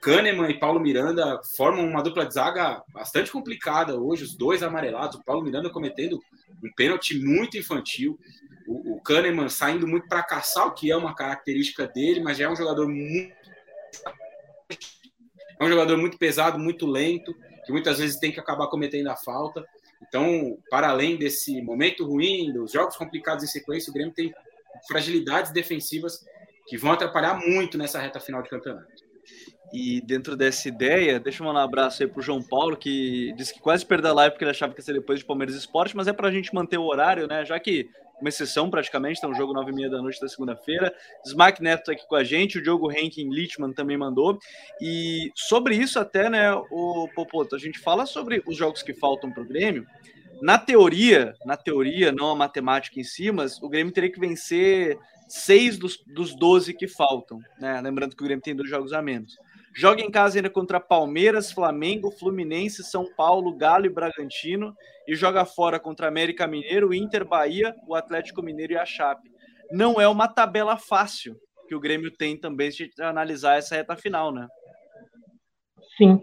Kahneman 0.00 0.48
e 0.48 0.58
Paulo 0.58 0.78
Miranda 0.78 1.40
formam 1.56 1.84
uma 1.84 2.02
dupla 2.02 2.24
de 2.24 2.34
zaga 2.34 2.82
bastante 2.92 3.32
complicada 3.32 3.98
hoje, 3.98 4.22
os 4.22 4.36
dois 4.36 4.62
amarelados, 4.62 5.18
o 5.18 5.24
Paulo 5.24 5.42
Miranda 5.42 5.70
cometendo 5.70 6.20
um 6.62 6.72
pênalti 6.76 7.18
muito 7.18 7.56
infantil, 7.56 8.18
o, 8.66 8.94
o 8.94 9.00
Kahneman 9.00 9.48
saindo 9.48 9.88
muito 9.88 10.06
para 10.06 10.22
caçar, 10.22 10.66
o 10.66 10.72
que 10.72 10.90
é 10.90 10.96
uma 10.96 11.14
característica 11.14 11.88
dele, 11.88 12.20
mas 12.20 12.38
já 12.38 12.44
é 12.44 12.48
um 12.48 12.56
jogador 12.56 12.86
muito 12.86 13.36
é 15.60 15.64
um 15.64 15.68
jogador 15.68 15.96
muito 15.96 16.16
pesado, 16.16 16.58
muito 16.58 16.86
lento, 16.86 17.34
que 17.64 17.72
muitas 17.72 17.98
vezes 17.98 18.18
tem 18.18 18.30
que 18.30 18.38
acabar 18.38 18.68
cometendo 18.68 19.08
a 19.08 19.16
falta. 19.16 19.66
Então, 20.06 20.58
para 20.70 20.88
além 20.88 21.16
desse 21.16 21.60
momento 21.62 22.04
ruim, 22.04 22.52
dos 22.52 22.72
jogos 22.72 22.96
complicados 22.96 23.44
em 23.44 23.46
sequência, 23.46 23.90
o 23.90 23.94
Grêmio 23.94 24.14
tem 24.14 24.32
fragilidades 24.86 25.52
defensivas 25.52 26.24
que 26.68 26.76
vão 26.76 26.92
atrapalhar 26.92 27.34
muito 27.34 27.76
nessa 27.76 27.98
reta 27.98 28.20
final 28.20 28.42
de 28.42 28.50
campeonato. 28.50 29.08
E 29.72 30.00
dentro 30.00 30.36
dessa 30.36 30.68
ideia, 30.68 31.20
deixa 31.20 31.42
eu 31.42 31.46
mandar 31.46 31.60
um 31.60 31.64
abraço 31.64 32.02
aí 32.02 32.08
pro 32.08 32.22
João 32.22 32.42
Paulo, 32.42 32.76
que 32.76 33.32
disse 33.36 33.52
que 33.52 33.60
quase 33.60 33.84
perdeu 33.84 34.12
a 34.12 34.14
live 34.14 34.32
porque 34.32 34.44
ele 34.44 34.50
achava 34.50 34.72
que 34.72 34.80
ia 34.80 34.84
ser 34.84 34.94
depois 34.94 35.18
de 35.18 35.26
Palmeiras 35.26 35.54
Esporte, 35.54 35.96
mas 35.96 36.08
é 36.08 36.12
para 36.12 36.28
a 36.28 36.32
gente 36.32 36.54
manter 36.54 36.78
o 36.78 36.86
horário, 36.86 37.26
né? 37.26 37.44
Já 37.44 37.58
que 37.60 37.90
uma 38.20 38.28
exceção 38.28 38.70
praticamente, 38.70 39.20
tem 39.20 39.30
um 39.30 39.34
jogo 39.34 39.52
nove 39.52 39.70
e 39.70 39.74
meia 39.74 39.90
da 39.90 40.02
noite 40.02 40.20
da 40.20 40.28
segunda-feira. 40.28 40.94
Smack 41.24 41.62
Neto 41.62 41.84
tá 41.84 41.92
aqui 41.92 42.06
com 42.06 42.16
a 42.16 42.24
gente, 42.24 42.58
o 42.58 42.62
Diogo 42.62 42.90
Henkin 42.90 43.30
Lichman 43.30 43.72
também 43.72 43.96
mandou. 43.96 44.38
E 44.80 45.30
sobre 45.34 45.76
isso 45.76 45.98
até, 45.98 46.28
né, 46.28 46.52
o 46.70 47.08
Popoto, 47.14 47.54
a 47.54 47.58
gente 47.58 47.78
fala 47.78 48.06
sobre 48.06 48.42
os 48.46 48.56
jogos 48.56 48.82
que 48.82 48.92
faltam 48.92 49.30
para 49.30 49.42
o 49.42 49.46
Grêmio. 49.46 49.86
Na 50.40 50.56
teoria, 50.56 51.34
na 51.44 51.56
teoria, 51.56 52.12
não 52.12 52.30
a 52.30 52.36
matemática 52.36 53.00
em 53.00 53.04
si, 53.04 53.32
mas 53.32 53.60
o 53.60 53.68
Grêmio 53.68 53.92
teria 53.92 54.10
que 54.10 54.20
vencer 54.20 54.98
seis 55.28 55.76
dos, 55.76 55.98
dos 56.06 56.34
12 56.34 56.72
que 56.74 56.86
faltam, 56.86 57.40
né? 57.58 57.80
Lembrando 57.80 58.16
que 58.16 58.22
o 58.22 58.24
Grêmio 58.24 58.42
tem 58.42 58.54
dois 58.54 58.70
jogos 58.70 58.92
a 58.92 59.02
menos. 59.02 59.36
Joga 59.78 60.02
em 60.02 60.10
casa 60.10 60.38
ainda 60.38 60.50
contra 60.50 60.80
Palmeiras, 60.80 61.52
Flamengo, 61.52 62.10
Fluminense, 62.10 62.82
São 62.82 63.04
Paulo, 63.16 63.56
Galo 63.56 63.86
e 63.86 63.88
Bragantino. 63.88 64.74
E 65.06 65.14
joga 65.14 65.44
fora 65.44 65.78
contra 65.78 66.08
América 66.08 66.48
Mineiro, 66.48 66.92
Inter, 66.92 67.24
Bahia, 67.24 67.72
o 67.86 67.94
Atlético 67.94 68.42
Mineiro 68.42 68.72
e 68.72 68.76
a 68.76 68.84
Chape. 68.84 69.30
Não 69.70 70.00
é 70.00 70.08
uma 70.08 70.26
tabela 70.26 70.76
fácil 70.76 71.36
que 71.68 71.76
o 71.76 71.80
Grêmio 71.80 72.10
tem 72.10 72.36
também 72.36 72.70
de 72.70 72.90
analisar 72.98 73.56
essa 73.56 73.76
reta 73.76 73.94
final, 73.94 74.32
né? 74.32 74.48
Sim. 75.96 76.20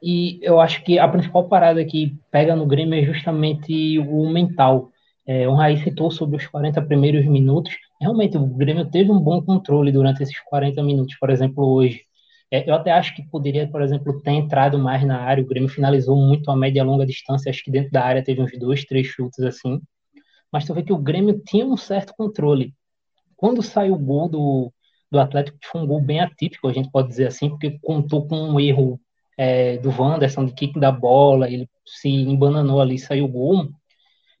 E 0.00 0.38
eu 0.40 0.60
acho 0.60 0.84
que 0.84 0.96
a 0.96 1.08
principal 1.08 1.48
parada 1.48 1.84
que 1.84 2.16
pega 2.30 2.54
no 2.54 2.64
Grêmio 2.64 2.96
é 2.96 3.04
justamente 3.04 3.98
o 3.98 4.30
mental. 4.30 4.92
É, 5.26 5.48
o 5.48 5.54
Raí 5.54 5.82
citou 5.82 6.12
sobre 6.12 6.36
os 6.36 6.46
40 6.46 6.80
primeiros 6.82 7.26
minutos. 7.26 7.74
Realmente, 8.00 8.36
o 8.36 8.46
Grêmio 8.46 8.88
teve 8.88 9.10
um 9.10 9.18
bom 9.18 9.42
controle 9.42 9.90
durante 9.90 10.22
esses 10.22 10.38
40 10.44 10.80
minutos. 10.84 11.16
Por 11.18 11.30
exemplo, 11.30 11.64
hoje, 11.64 12.02
é, 12.54 12.70
eu 12.70 12.74
até 12.74 12.92
acho 12.92 13.16
que 13.16 13.28
poderia, 13.28 13.66
por 13.68 13.82
exemplo, 13.82 14.20
ter 14.22 14.30
entrado 14.30 14.78
mais 14.78 15.04
na 15.04 15.20
área. 15.20 15.42
O 15.42 15.46
Grêmio 15.46 15.68
finalizou 15.68 16.16
muito 16.16 16.48
a 16.52 16.56
média 16.56 16.80
e 16.80 16.84
longa 16.84 17.04
distância. 17.04 17.50
Acho 17.50 17.64
que 17.64 17.70
dentro 17.70 17.90
da 17.90 18.04
área 18.04 18.22
teve 18.22 18.40
uns 18.40 18.56
dois, 18.56 18.84
três 18.84 19.08
chutes 19.08 19.40
assim. 19.40 19.80
Mas 20.52 20.64
tu 20.64 20.72
vê 20.72 20.84
que 20.84 20.92
o 20.92 20.98
Grêmio 20.98 21.42
tinha 21.44 21.66
um 21.66 21.76
certo 21.76 22.14
controle. 22.16 22.72
Quando 23.36 23.60
saiu 23.60 23.94
o 23.94 23.98
gol 23.98 24.28
do, 24.28 24.72
do 25.10 25.18
Atlético, 25.18 25.58
que 25.58 25.66
foi 25.66 25.80
um 25.80 25.86
gol 25.86 26.00
bem 26.00 26.20
atípico, 26.20 26.68
a 26.68 26.72
gente 26.72 26.88
pode 26.92 27.08
dizer 27.08 27.26
assim, 27.26 27.48
porque 27.48 27.76
contou 27.82 28.24
com 28.28 28.36
um 28.36 28.60
erro 28.60 29.00
é, 29.36 29.76
do 29.78 29.90
Wanderson, 29.90 30.46
de 30.46 30.52
kick 30.52 30.78
da 30.78 30.92
bola, 30.92 31.50
ele 31.50 31.68
se 31.84 32.08
embananou 32.08 32.80
ali, 32.80 33.00
saiu 33.00 33.24
o 33.24 33.28
gol. 33.28 33.68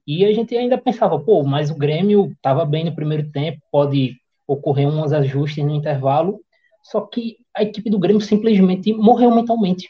E 0.06 0.24
a 0.24 0.32
gente 0.32 0.56
ainda 0.56 0.78
pensava, 0.78 1.18
pô, 1.18 1.42
mas 1.42 1.68
o 1.68 1.76
Grêmio 1.76 2.30
estava 2.30 2.64
bem 2.64 2.84
no 2.84 2.94
primeiro 2.94 3.28
tempo, 3.32 3.60
pode 3.72 4.16
ocorrer 4.46 4.86
uns 4.86 5.12
ajustes 5.12 5.64
no 5.64 5.74
intervalo, 5.74 6.40
só 6.80 7.00
que 7.00 7.38
a 7.56 7.62
equipe 7.62 7.88
do 7.90 7.98
Grêmio 7.98 8.20
simplesmente 8.20 8.92
morreu 8.92 9.34
mentalmente. 9.34 9.88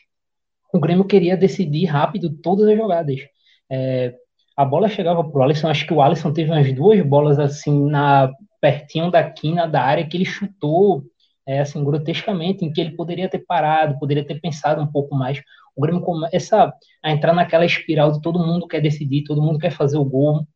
O 0.73 0.81
Grêmio 0.81 1.05
queria 1.05 1.37
decidir 1.37 1.87
rápido 1.87 2.31
todas 2.31 2.69
as 2.69 2.77
jogadas. 2.77 3.21
É, 3.71 4.15
a 4.57 4.65
bola 4.65 4.89
chegava 4.89 5.25
pro 5.25 5.43
Alisson, 5.43 5.69
acho 5.69 5.87
que 5.87 5.95
o 5.95 6.03
Alisson 6.03 6.33
teve 6.33 6.51
umas 6.51 6.73
duas 6.75 7.01
bolas 7.05 7.39
assim 7.39 7.87
na 7.89 8.31
pertinho 8.61 9.11
da 9.11 9.23
quina 9.23 9.67
da 9.67 9.83
área 9.83 10.07
que 10.07 10.17
ele 10.17 10.25
chutou 10.25 11.05
é, 11.47 11.61
assim 11.61 11.85
grotescamente, 11.85 12.65
em 12.65 12.73
que 12.73 12.81
ele 12.81 12.97
poderia 12.97 13.29
ter 13.29 13.41
parado, 13.41 13.99
poderia 13.99 14.27
ter 14.27 14.41
pensado 14.41 14.81
um 14.81 14.87
pouco 14.87 15.15
mais. 15.15 15.43
O 15.77 15.83
Grêmio 15.83 16.01
começa 16.01 16.73
a 17.03 17.11
entrar 17.11 17.35
naquela 17.35 17.67
espiral 17.67 18.13
de 18.13 18.21
todo 18.21 18.39
mundo 18.39 18.67
quer 18.67 18.81
decidir, 18.81 19.25
todo 19.25 19.43
mundo 19.43 19.59
quer 19.59 19.71
fazer 19.71 19.99
o 19.99 20.05
gol, 20.05 20.47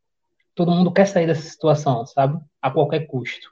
todo 0.55 0.71
mundo 0.71 0.93
quer 0.93 1.07
sair 1.07 1.27
dessa 1.27 1.43
situação, 1.43 2.07
sabe? 2.07 2.41
A 2.63 2.71
qualquer 2.71 3.07
custo. 3.07 3.51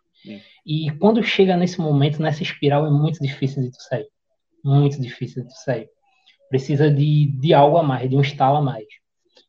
E 0.64 0.90
quando 0.98 1.22
chega 1.22 1.56
nesse 1.56 1.80
momento, 1.80 2.20
nessa 2.20 2.42
espiral, 2.42 2.86
é 2.86 2.90
muito 2.90 3.20
difícil 3.20 3.62
de 3.62 3.70
tu 3.70 3.80
sair. 3.82 4.06
Muito 4.64 5.00
difícil 5.00 5.42
de 5.42 5.48
tu 5.48 5.56
sair. 5.64 5.88
Precisa 6.48 6.90
de, 6.90 7.26
de 7.38 7.54
algo 7.54 7.76
a 7.76 7.82
mais, 7.82 8.08
de 8.08 8.16
um 8.16 8.20
estalo 8.20 8.58
a 8.58 8.62
mais. 8.62 8.86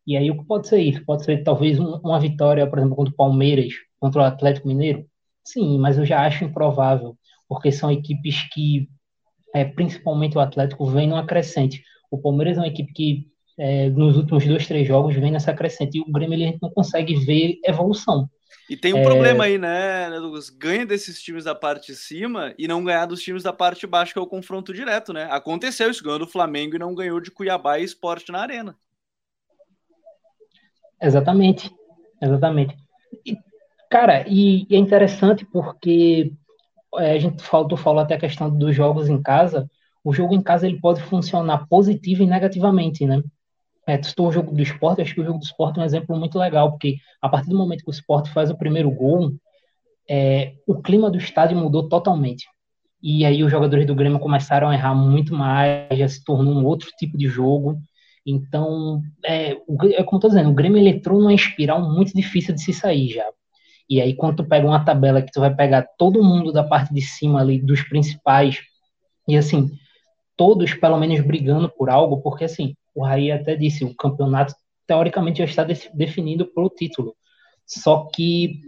E 0.06 0.16
aí 0.16 0.32
o 0.32 0.38
que 0.38 0.46
pode 0.46 0.68
ser 0.68 0.80
isso? 0.80 1.04
Pode 1.06 1.24
ser 1.26 1.44
talvez 1.44 1.80
um, 1.80 1.96
uma 1.98 2.20
vitória, 2.20 2.68
por 2.68 2.80
exemplo, 2.80 2.96
contra 2.96 3.14
o 3.14 3.18
Palmeiras, 3.18 3.74
contra 4.00 4.22
o 4.22 4.26
Atlético 4.26 4.68
Mineiro? 4.68 5.06
Sim, 5.44 5.78
mas 5.80 5.98
eu 5.98 6.06
já 6.06 6.26
acho 6.26 6.46
improvável, 6.46 7.18
porque 7.48 7.72
são 7.72 7.92
equipes 7.92 8.44
que, 8.54 8.90
é, 9.54 9.66
principalmente 9.66 10.38
o 10.38 10.42
Atlético, 10.42 10.86
vem 10.86 11.08
numa 11.08 11.26
crescente. 11.26 11.84
O 12.12 12.18
Palmeiras 12.18 12.58
é 12.58 12.62
uma 12.62 12.68
equipe 12.68 12.94
que 12.94 13.28
é, 13.58 13.90
nos 13.90 14.16
últimos 14.18 14.46
dois, 14.46 14.68
três 14.68 14.88
jogos 14.88 15.16
vem 15.16 15.32
nessa 15.32 15.54
crescente 15.54 15.98
e 15.98 16.02
o 16.02 16.12
Grêmio 16.12 16.36
ele 16.36 16.58
não 16.62 16.70
consegue 16.70 17.16
ver 17.16 17.60
evolução. 17.66 18.30
E 18.70 18.76
tem 18.76 18.94
um 18.94 19.00
é... 19.00 19.04
problema 19.04 19.46
aí, 19.46 19.58
né, 19.58 20.10
Douglas? 20.10 20.50
Ganha 20.50 20.86
desses 20.86 21.22
times 21.22 21.46
da 21.46 21.56
parte 21.56 21.88
de 21.88 21.98
cima 21.98 22.54
e 22.58 22.68
não 22.68 22.84
ganhar 22.84 23.06
dos 23.06 23.22
times 23.22 23.44
da 23.44 23.54
parte 23.54 23.82
de 23.82 23.88
baixo, 23.88 24.14
que 24.14 24.20
é 24.20 24.22
o 24.22 24.28
confronto 24.28 24.74
direto, 24.74 25.14
né? 25.14 25.28
Aconteceu 25.32 25.90
isso, 25.90 26.04
ganhou 26.04 26.20
do 26.20 26.28
Flamengo 26.28 26.76
e 26.76 26.80
não 26.80 26.94
ganhou 26.94 27.22
de 27.22 27.32
Cuiabá 27.32 27.80
e 27.80 27.84
Esporte 27.84 28.32
na 28.32 28.42
Arena. 28.42 28.76
Exatamente, 31.02 31.72
exatamente. 32.22 32.76
E, 33.26 33.38
cara, 33.90 34.26
e, 34.28 34.68
e, 34.70 34.76
é 34.76 34.78
interessante 34.78 35.46
porque 35.46 36.34
é, 36.96 37.12
a 37.12 37.20
gente 37.20 37.42
falou, 37.44 37.78
falou 37.78 38.02
até 38.02 38.16
a 38.16 38.20
questão 38.20 38.50
dos 38.50 38.76
jogos 38.76 39.08
em 39.08 39.22
casa, 39.22 39.70
o 40.04 40.12
jogo 40.12 40.34
em 40.34 40.42
casa 40.42 40.68
ele 40.68 40.80
pode 40.80 41.02
funcionar 41.04 41.68
positivo 41.68 42.24
e 42.24 42.28
negativamente, 42.28 43.06
né? 43.06 43.24
É, 43.88 43.98
tu 43.98 44.08
citou 44.08 44.28
o 44.28 44.32
jogo 44.32 44.54
do 44.54 44.62
esporte, 44.62 45.02
acho 45.02 45.16
que 45.16 45.22
o 45.22 45.26
jogo 45.26 45.40
do 45.40 45.46
esporte 45.46 45.80
é 45.80 45.82
um 45.82 45.86
exemplo 45.86 46.18
muito 46.18 46.38
legal, 46.38 46.72
porque 46.72 46.98
a 47.22 47.30
partir 47.30 47.50
do 47.50 47.58
momento 47.58 47.84
que 47.84 47.90
o 47.90 47.92
esporte 47.92 48.30
faz 48.32 48.52
o 48.52 48.58
primeiro 48.58 48.92
gol, 48.92 49.32
é, 50.10 50.56
o 50.68 50.82
clima 50.82 51.10
do 51.10 51.18
estádio 51.18 51.58
mudou 51.58 51.88
totalmente. 51.88 52.46
E 53.02 53.26
aí 53.26 53.44
os 53.44 53.52
jogadores 53.52 53.88
do 53.88 53.96
Grêmio 53.96 54.20
começaram 54.20 54.70
a 54.70 54.74
errar 54.74 54.94
muito 54.94 55.34
mais, 55.34 55.88
já 55.98 56.08
se 56.08 56.24
tornou 56.24 56.54
um 56.54 56.66
outro 56.66 56.90
tipo 56.98 57.18
de 57.18 57.28
jogo. 57.28 57.80
Então, 58.26 59.02
é, 59.26 59.52
é 59.52 60.04
como 60.04 60.20
tô 60.20 60.28
dizendo, 60.28 60.50
o 60.50 60.54
Grêmio 60.54 60.86
entrou 60.86 61.20
numa 61.20 61.34
espiral 61.34 61.82
muito 61.82 62.14
difícil 62.14 62.54
de 62.54 62.62
se 62.62 62.74
sair 62.74 63.10
já. 63.10 63.26
E 63.90 64.02
aí, 64.02 64.14
quando 64.14 64.38
tu 64.38 64.44
pega 64.44 64.68
uma 64.68 64.84
tabela 64.84 65.22
que 65.22 65.32
tu 65.32 65.40
vai 65.40 65.56
pegar 65.56 65.88
todo 65.98 66.24
mundo 66.24 66.52
da 66.52 66.64
parte 66.64 66.94
de 66.94 67.02
cima 67.02 67.40
ali, 67.40 67.62
dos 67.62 67.84
principais, 67.84 68.60
e 69.26 69.38
assim, 69.38 69.72
todos 70.36 70.74
pelo 70.74 70.98
menos 70.98 71.22
brigando 71.22 71.70
por 71.70 71.90
algo, 71.90 72.22
porque 72.22 72.44
assim, 72.44 72.76
o 72.98 73.04
Raí 73.04 73.32
até 73.32 73.56
disse, 73.56 73.86
o 73.86 73.96
campeonato 73.96 74.56
teoricamente 74.88 75.38
já 75.38 75.46
está 75.46 75.64
definido 75.94 76.48
pelo 76.48 76.70
título. 76.70 77.16
Só 77.64 78.10
que 78.12 78.60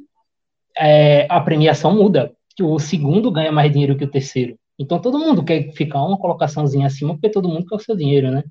é, 0.77 1.25
a 1.29 1.41
premiação 1.41 1.95
muda, 1.95 2.31
o 2.61 2.77
segundo 2.77 3.31
ganha 3.31 3.51
mais 3.51 3.71
dinheiro 3.71 3.97
que 3.97 4.03
o 4.03 4.11
terceiro. 4.11 4.55
Então 4.77 5.01
todo 5.01 5.17
mundo 5.17 5.43
quer 5.43 5.71
ficar 5.73 6.03
uma 6.03 6.19
colocaçãozinha 6.19 6.85
acima, 6.85 7.13
porque 7.13 7.31
todo 7.31 7.49
mundo 7.49 7.65
quer 7.65 7.75
o 7.75 7.79
seu 7.79 7.95
dinheiro, 7.95 8.29
né? 8.29 8.43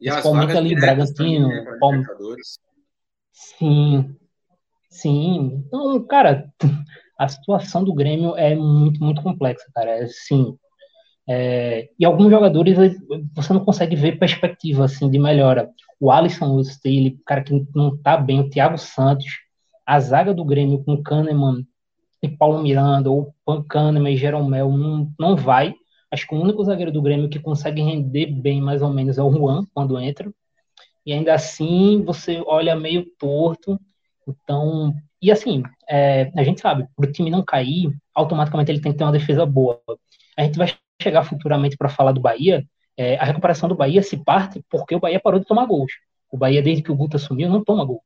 E 0.00 0.08
Principalmente 0.08 0.56
ali, 0.56 0.74
Bragantino, 0.74 1.48
né, 1.48 1.76
Palmeiras. 1.78 2.58
Sim, 3.32 4.16
sim. 4.88 5.62
Então, 5.66 6.06
cara, 6.06 6.50
a 7.18 7.28
situação 7.28 7.84
do 7.84 7.92
Grêmio 7.92 8.34
é 8.36 8.54
muito, 8.54 9.04
muito 9.04 9.22
complexa, 9.22 9.66
cara. 9.74 9.90
É, 9.90 10.06
sim. 10.06 10.56
É, 11.30 11.90
e 11.98 12.06
alguns 12.06 12.30
jogadores 12.30 12.76
você 13.34 13.52
não 13.52 13.62
consegue 13.62 13.94
ver 13.94 14.18
perspectiva 14.18 14.86
assim 14.86 15.10
de 15.10 15.18
melhora. 15.18 15.70
O 16.00 16.10
Alisson 16.10 16.58
ele 16.84 17.18
cara 17.26 17.42
que 17.42 17.66
não 17.74 17.96
tá 17.98 18.16
bem, 18.16 18.40
o 18.40 18.48
Thiago 18.48 18.78
Santos, 18.78 19.26
a 19.84 20.00
zaga 20.00 20.32
do 20.32 20.44
Grêmio 20.44 20.82
com 20.82 21.02
Kahneman 21.02 21.66
e 22.22 22.28
Paulo 22.28 22.62
Miranda, 22.62 23.10
ou 23.10 23.34
Kahneman 23.68 24.12
e 24.12 24.16
Jeromel, 24.16 24.70
não, 24.72 25.12
não 25.18 25.36
vai. 25.36 25.74
Acho 26.10 26.26
que 26.26 26.34
o 26.34 26.40
único 26.40 26.64
zagueiro 26.64 26.90
do 26.90 27.02
Grêmio 27.02 27.28
que 27.28 27.38
consegue 27.38 27.82
render 27.82 28.26
bem, 28.26 28.60
mais 28.62 28.80
ou 28.80 28.88
menos, 28.88 29.18
é 29.18 29.22
o 29.22 29.30
Juan, 29.30 29.66
quando 29.74 30.00
entra. 30.00 30.32
E 31.04 31.12
ainda 31.12 31.34
assim, 31.34 32.02
você 32.04 32.42
olha 32.46 32.74
meio 32.74 33.06
torto. 33.18 33.78
Então, 34.26 34.94
e 35.20 35.30
assim, 35.30 35.62
é, 35.88 36.32
a 36.36 36.42
gente 36.42 36.60
sabe, 36.60 36.86
para 36.96 37.08
o 37.08 37.12
time 37.12 37.30
não 37.30 37.44
cair, 37.44 37.90
automaticamente 38.14 38.70
ele 38.70 38.80
tem 38.80 38.92
que 38.92 38.98
ter 38.98 39.04
uma 39.04 39.12
defesa 39.12 39.44
boa. 39.44 39.80
A 40.36 40.42
gente 40.42 40.58
vai 40.58 40.68
chegar 41.00 41.24
futuramente 41.24 41.76
para 41.76 41.88
falar 41.88 42.12
do 42.12 42.20
Bahia. 42.20 42.66
É, 42.96 43.16
a 43.16 43.24
recuperação 43.24 43.68
do 43.68 43.74
Bahia 43.74 44.02
se 44.02 44.16
parte 44.16 44.62
porque 44.68 44.94
o 44.94 45.00
Bahia 45.00 45.20
parou 45.20 45.40
de 45.40 45.46
tomar 45.46 45.66
gols. 45.66 45.92
O 46.30 46.36
Bahia, 46.36 46.62
desde 46.62 46.82
que 46.82 46.92
o 46.92 46.96
Guto 46.96 47.16
assumiu, 47.16 47.48
não 47.48 47.64
toma 47.64 47.84
gol. 47.84 48.02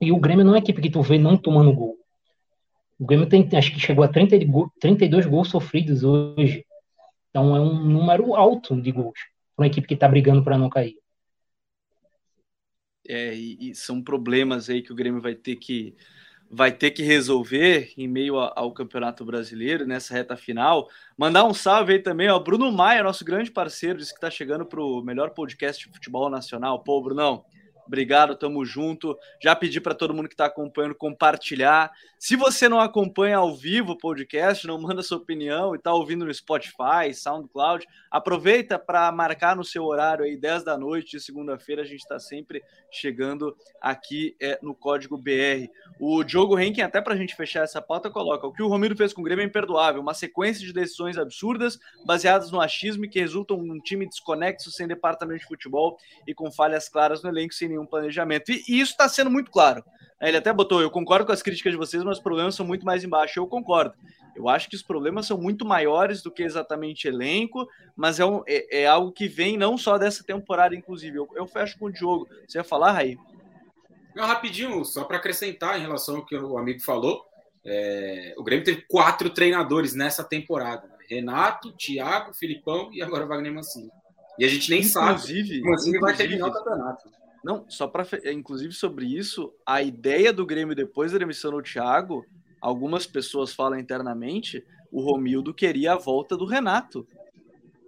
E 0.00 0.12
o 0.12 0.20
Grêmio 0.20 0.44
não 0.44 0.54
é 0.54 0.58
equipe 0.58 0.82
que 0.82 0.90
tu 0.90 1.02
vê 1.02 1.18
não 1.18 1.36
tomando 1.36 1.72
gol. 1.72 1.96
O 2.98 3.06
Grêmio 3.06 3.28
tem, 3.28 3.48
acho 3.56 3.72
que 3.72 3.80
chegou 3.80 4.04
a 4.04 4.08
30, 4.08 4.36
32 4.80 5.26
gols 5.26 5.48
sofridos 5.48 6.02
hoje. 6.02 6.64
Então 7.30 7.56
é 7.56 7.60
um 7.60 7.84
número 7.84 8.34
alto 8.34 8.80
de 8.80 8.92
gols 8.92 9.18
para 9.54 9.64
uma 9.64 9.66
equipe 9.66 9.86
que 9.86 9.94
está 9.94 10.08
brigando 10.08 10.44
para 10.44 10.58
não 10.58 10.68
cair. 10.68 10.96
É, 13.08 13.34
e, 13.34 13.70
e, 13.70 13.74
são 13.74 14.02
problemas 14.02 14.68
aí 14.68 14.82
que 14.82 14.92
o 14.92 14.96
Grêmio 14.96 15.20
vai 15.20 15.34
ter 15.34 15.56
que 15.56 15.94
vai 16.50 16.70
ter 16.72 16.92
que 16.92 17.02
resolver 17.02 17.92
em 17.96 18.06
meio 18.06 18.38
ao 18.38 18.72
Campeonato 18.72 19.24
Brasileiro 19.24 19.86
nessa 19.86 20.14
reta 20.14 20.36
final. 20.36 20.88
Mandar 21.16 21.44
um 21.44 21.54
salve 21.54 21.94
aí 21.94 21.98
também 21.98 22.28
ao 22.28 22.42
Bruno 22.42 22.70
Maia, 22.70 23.02
nosso 23.02 23.24
grande 23.24 23.50
parceiro, 23.50 23.98
disse 23.98 24.12
que 24.12 24.18
está 24.18 24.30
chegando 24.30 24.64
para 24.64 24.80
o 24.80 25.02
melhor 25.02 25.30
podcast 25.30 25.86
de 25.86 25.92
futebol 25.92 26.30
nacional. 26.30 26.82
Pô, 26.82 27.02
Brunão, 27.02 27.44
Obrigado, 27.86 28.34
tamo 28.34 28.64
junto. 28.64 29.16
Já 29.40 29.54
pedi 29.54 29.80
para 29.80 29.94
todo 29.94 30.12
mundo 30.12 30.28
que 30.28 30.34
está 30.34 30.46
acompanhando 30.46 30.94
compartilhar. 30.94 31.92
Se 32.26 32.34
você 32.34 32.68
não 32.68 32.80
acompanha 32.80 33.36
ao 33.36 33.54
vivo 33.54 33.92
o 33.92 33.96
podcast, 33.96 34.66
não 34.66 34.80
manda 34.80 35.00
sua 35.00 35.16
opinião 35.16 35.72
e 35.72 35.78
está 35.78 35.94
ouvindo 35.94 36.24
no 36.24 36.34
Spotify, 36.34 37.14
SoundCloud, 37.14 37.86
aproveita 38.10 38.80
para 38.80 39.12
marcar 39.12 39.54
no 39.54 39.62
seu 39.62 39.84
horário 39.84 40.24
aí, 40.24 40.36
10 40.36 40.64
da 40.64 40.76
noite 40.76 41.20
segunda-feira. 41.20 41.82
A 41.82 41.84
gente 41.84 42.00
está 42.00 42.18
sempre 42.18 42.64
chegando 42.90 43.56
aqui 43.80 44.34
é, 44.42 44.58
no 44.60 44.74
código 44.74 45.16
BR. 45.16 45.70
O 46.00 46.24
Diogo 46.24 46.58
Henkin, 46.58 46.80
até 46.80 47.00
para 47.00 47.14
a 47.14 47.16
gente 47.16 47.36
fechar 47.36 47.62
essa 47.62 47.80
pauta, 47.80 48.10
coloca: 48.10 48.44
o 48.44 48.52
que 48.52 48.60
o 48.60 48.66
Romero 48.66 48.96
fez 48.96 49.12
com 49.12 49.20
o 49.20 49.24
Grêmio 49.24 49.44
é 49.44 49.46
imperdoável. 49.46 50.02
Uma 50.02 50.12
sequência 50.12 50.66
de 50.66 50.72
decisões 50.72 51.16
absurdas, 51.16 51.78
baseadas 52.04 52.50
no 52.50 52.60
achismo 52.60 53.04
e 53.04 53.08
que 53.08 53.20
resultam 53.20 53.58
num 53.58 53.78
time 53.78 54.04
desconexo, 54.04 54.72
sem 54.72 54.88
departamento 54.88 55.42
de 55.42 55.46
futebol 55.46 55.96
e 56.26 56.34
com 56.34 56.50
falhas 56.50 56.88
claras 56.88 57.22
no 57.22 57.28
elenco, 57.28 57.54
sem 57.54 57.68
nenhum 57.68 57.86
planejamento. 57.86 58.50
E, 58.50 58.64
e 58.66 58.80
isso 58.80 58.90
está 58.90 59.08
sendo 59.08 59.30
muito 59.30 59.48
claro. 59.48 59.84
Ele 60.20 60.36
até 60.36 60.52
botou: 60.52 60.80
eu 60.80 60.90
concordo 60.90 61.26
com 61.26 61.32
as 61.32 61.42
críticas 61.42 61.72
de 61.72 61.78
vocês, 61.78 62.02
mas 62.02 62.18
os 62.18 62.22
problemas 62.22 62.54
são 62.54 62.66
muito 62.66 62.84
mais 62.86 63.04
embaixo. 63.04 63.38
Eu 63.38 63.46
concordo. 63.46 63.94
Eu 64.34 64.48
acho 64.48 64.68
que 64.68 64.76
os 64.76 64.82
problemas 64.82 65.26
são 65.26 65.38
muito 65.38 65.64
maiores 65.64 66.22
do 66.22 66.30
que 66.30 66.42
exatamente 66.42 67.08
elenco, 67.08 67.66
mas 67.96 68.20
é, 68.20 68.24
um, 68.24 68.42
é, 68.46 68.82
é 68.82 68.86
algo 68.86 69.10
que 69.10 69.26
vem 69.26 69.56
não 69.56 69.78
só 69.78 69.96
dessa 69.96 70.22
temporada, 70.22 70.74
inclusive. 70.74 71.16
Eu, 71.16 71.28
eu 71.34 71.46
fecho 71.46 71.78
com 71.78 71.86
o 71.86 71.92
Diogo. 71.92 72.28
Você 72.46 72.58
ia 72.58 72.64
falar, 72.64 72.92
Raí? 72.92 73.18
Não, 74.14 74.26
rapidinho, 74.26 74.84
só 74.84 75.04
para 75.04 75.16
acrescentar 75.16 75.78
em 75.78 75.82
relação 75.82 76.16
ao 76.16 76.24
que 76.24 76.36
o 76.36 76.58
amigo 76.58 76.80
falou. 76.80 77.24
É, 77.64 78.34
o 78.36 78.44
Grêmio 78.44 78.64
teve 78.64 78.82
quatro 78.82 79.30
treinadores 79.30 79.94
nessa 79.94 80.22
temporada: 80.22 80.86
né? 80.86 80.96
Renato, 81.08 81.72
Thiago, 81.72 82.34
Filipão 82.34 82.90
e 82.92 83.02
agora 83.02 83.26
Wagner 83.26 83.52
Mancini. 83.52 83.90
E 84.38 84.44
a 84.44 84.48
gente 84.48 84.70
nem 84.70 84.80
inclusive, 84.80 85.48
sabe. 85.48 85.60
Mancini 85.62 85.98
vai 85.98 86.14
terminar 86.14 86.48
o 86.48 86.52
campeonato. 86.52 87.08
Não, 87.44 87.64
só 87.68 87.86
para 87.86 88.06
inclusive 88.32 88.72
sobre 88.72 89.06
isso, 89.06 89.52
a 89.64 89.82
ideia 89.82 90.32
do 90.32 90.46
Grêmio 90.46 90.74
depois 90.74 91.12
da 91.12 91.18
demissão 91.18 91.52
do 91.52 91.62
Thiago, 91.62 92.24
algumas 92.60 93.06
pessoas 93.06 93.54
falam 93.54 93.78
internamente, 93.78 94.64
o 94.90 95.00
Romildo 95.00 95.54
queria 95.54 95.92
a 95.92 95.98
volta 95.98 96.36
do 96.36 96.44
Renato. 96.44 97.06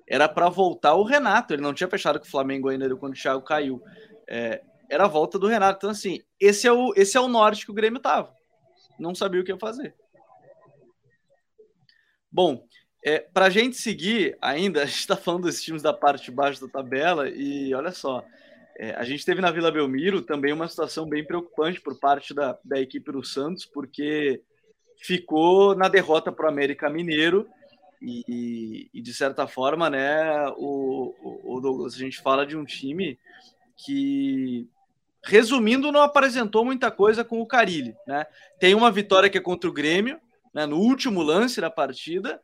Era 0.06 0.28
para 0.28 0.48
voltar 0.48 0.94
o 0.94 1.02
Renato, 1.02 1.52
ele 1.52 1.62
não 1.62 1.74
tinha 1.74 1.88
fechado 1.88 2.18
com 2.18 2.26
o 2.26 2.30
Flamengo 2.30 2.68
ainda 2.68 2.94
quando 2.96 3.14
o 3.14 3.16
Thiago 3.16 3.42
caiu. 3.42 3.82
É, 4.26 4.62
era 4.88 5.04
a 5.04 5.08
volta 5.08 5.38
do 5.38 5.46
Renato. 5.46 5.78
Então, 5.78 5.90
assim, 5.90 6.20
esse 6.40 6.66
é 6.66 6.72
o, 6.72 6.92
esse 6.96 7.16
é 7.16 7.20
o 7.20 7.28
norte 7.28 7.64
que 7.64 7.70
o 7.70 7.74
Grêmio 7.74 8.00
tava. 8.00 8.32
Não 8.98 9.14
sabia 9.14 9.40
o 9.40 9.44
que 9.44 9.52
ia 9.52 9.58
fazer. 9.58 9.94
Bom, 12.30 12.64
é, 13.04 13.20
para 13.20 13.46
a 13.46 13.50
gente 13.50 13.76
seguir 13.76 14.36
ainda, 14.40 14.82
a 14.82 14.86
gente 14.86 14.98
está 14.98 15.16
falando 15.16 15.42
dos 15.42 15.62
times 15.62 15.82
da 15.82 15.92
parte 15.92 16.26
de 16.26 16.30
baixo 16.30 16.60
da 16.60 16.72
tabela 16.72 17.28
e 17.28 17.74
olha 17.74 17.92
só, 17.92 18.24
é, 18.78 18.94
a 18.94 19.02
gente 19.02 19.24
teve 19.24 19.40
na 19.40 19.50
Vila 19.50 19.72
Belmiro 19.72 20.22
também 20.22 20.52
uma 20.52 20.68
situação 20.68 21.04
bem 21.04 21.24
preocupante 21.24 21.80
por 21.80 21.98
parte 21.98 22.32
da, 22.32 22.56
da 22.64 22.80
equipe 22.80 23.10
do 23.10 23.24
Santos, 23.24 23.66
porque 23.66 24.40
ficou 24.96 25.74
na 25.74 25.88
derrota 25.88 26.30
para 26.30 26.46
o 26.46 26.48
América 26.48 26.88
Mineiro 26.88 27.48
e, 28.00 28.88
e, 28.94 29.02
de 29.02 29.12
certa 29.12 29.48
forma, 29.48 29.90
né, 29.90 30.48
o, 30.56 31.12
o, 31.42 31.60
Douglas, 31.60 31.94
a 31.94 31.98
gente 31.98 32.20
fala 32.20 32.46
de 32.46 32.56
um 32.56 32.64
time 32.64 33.18
que, 33.76 34.68
resumindo, 35.24 35.90
não 35.90 36.02
apresentou 36.02 36.64
muita 36.64 36.92
coisa 36.92 37.24
com 37.24 37.40
o 37.40 37.46
Carilli, 37.46 37.96
né? 38.06 38.24
Tem 38.60 38.74
uma 38.74 38.92
vitória 38.92 39.28
que 39.28 39.38
é 39.38 39.40
contra 39.40 39.68
o 39.68 39.72
Grêmio, 39.72 40.20
né, 40.54 40.64
no 40.66 40.78
último 40.78 41.20
lance 41.22 41.60
da 41.60 41.70
partida, 41.70 42.40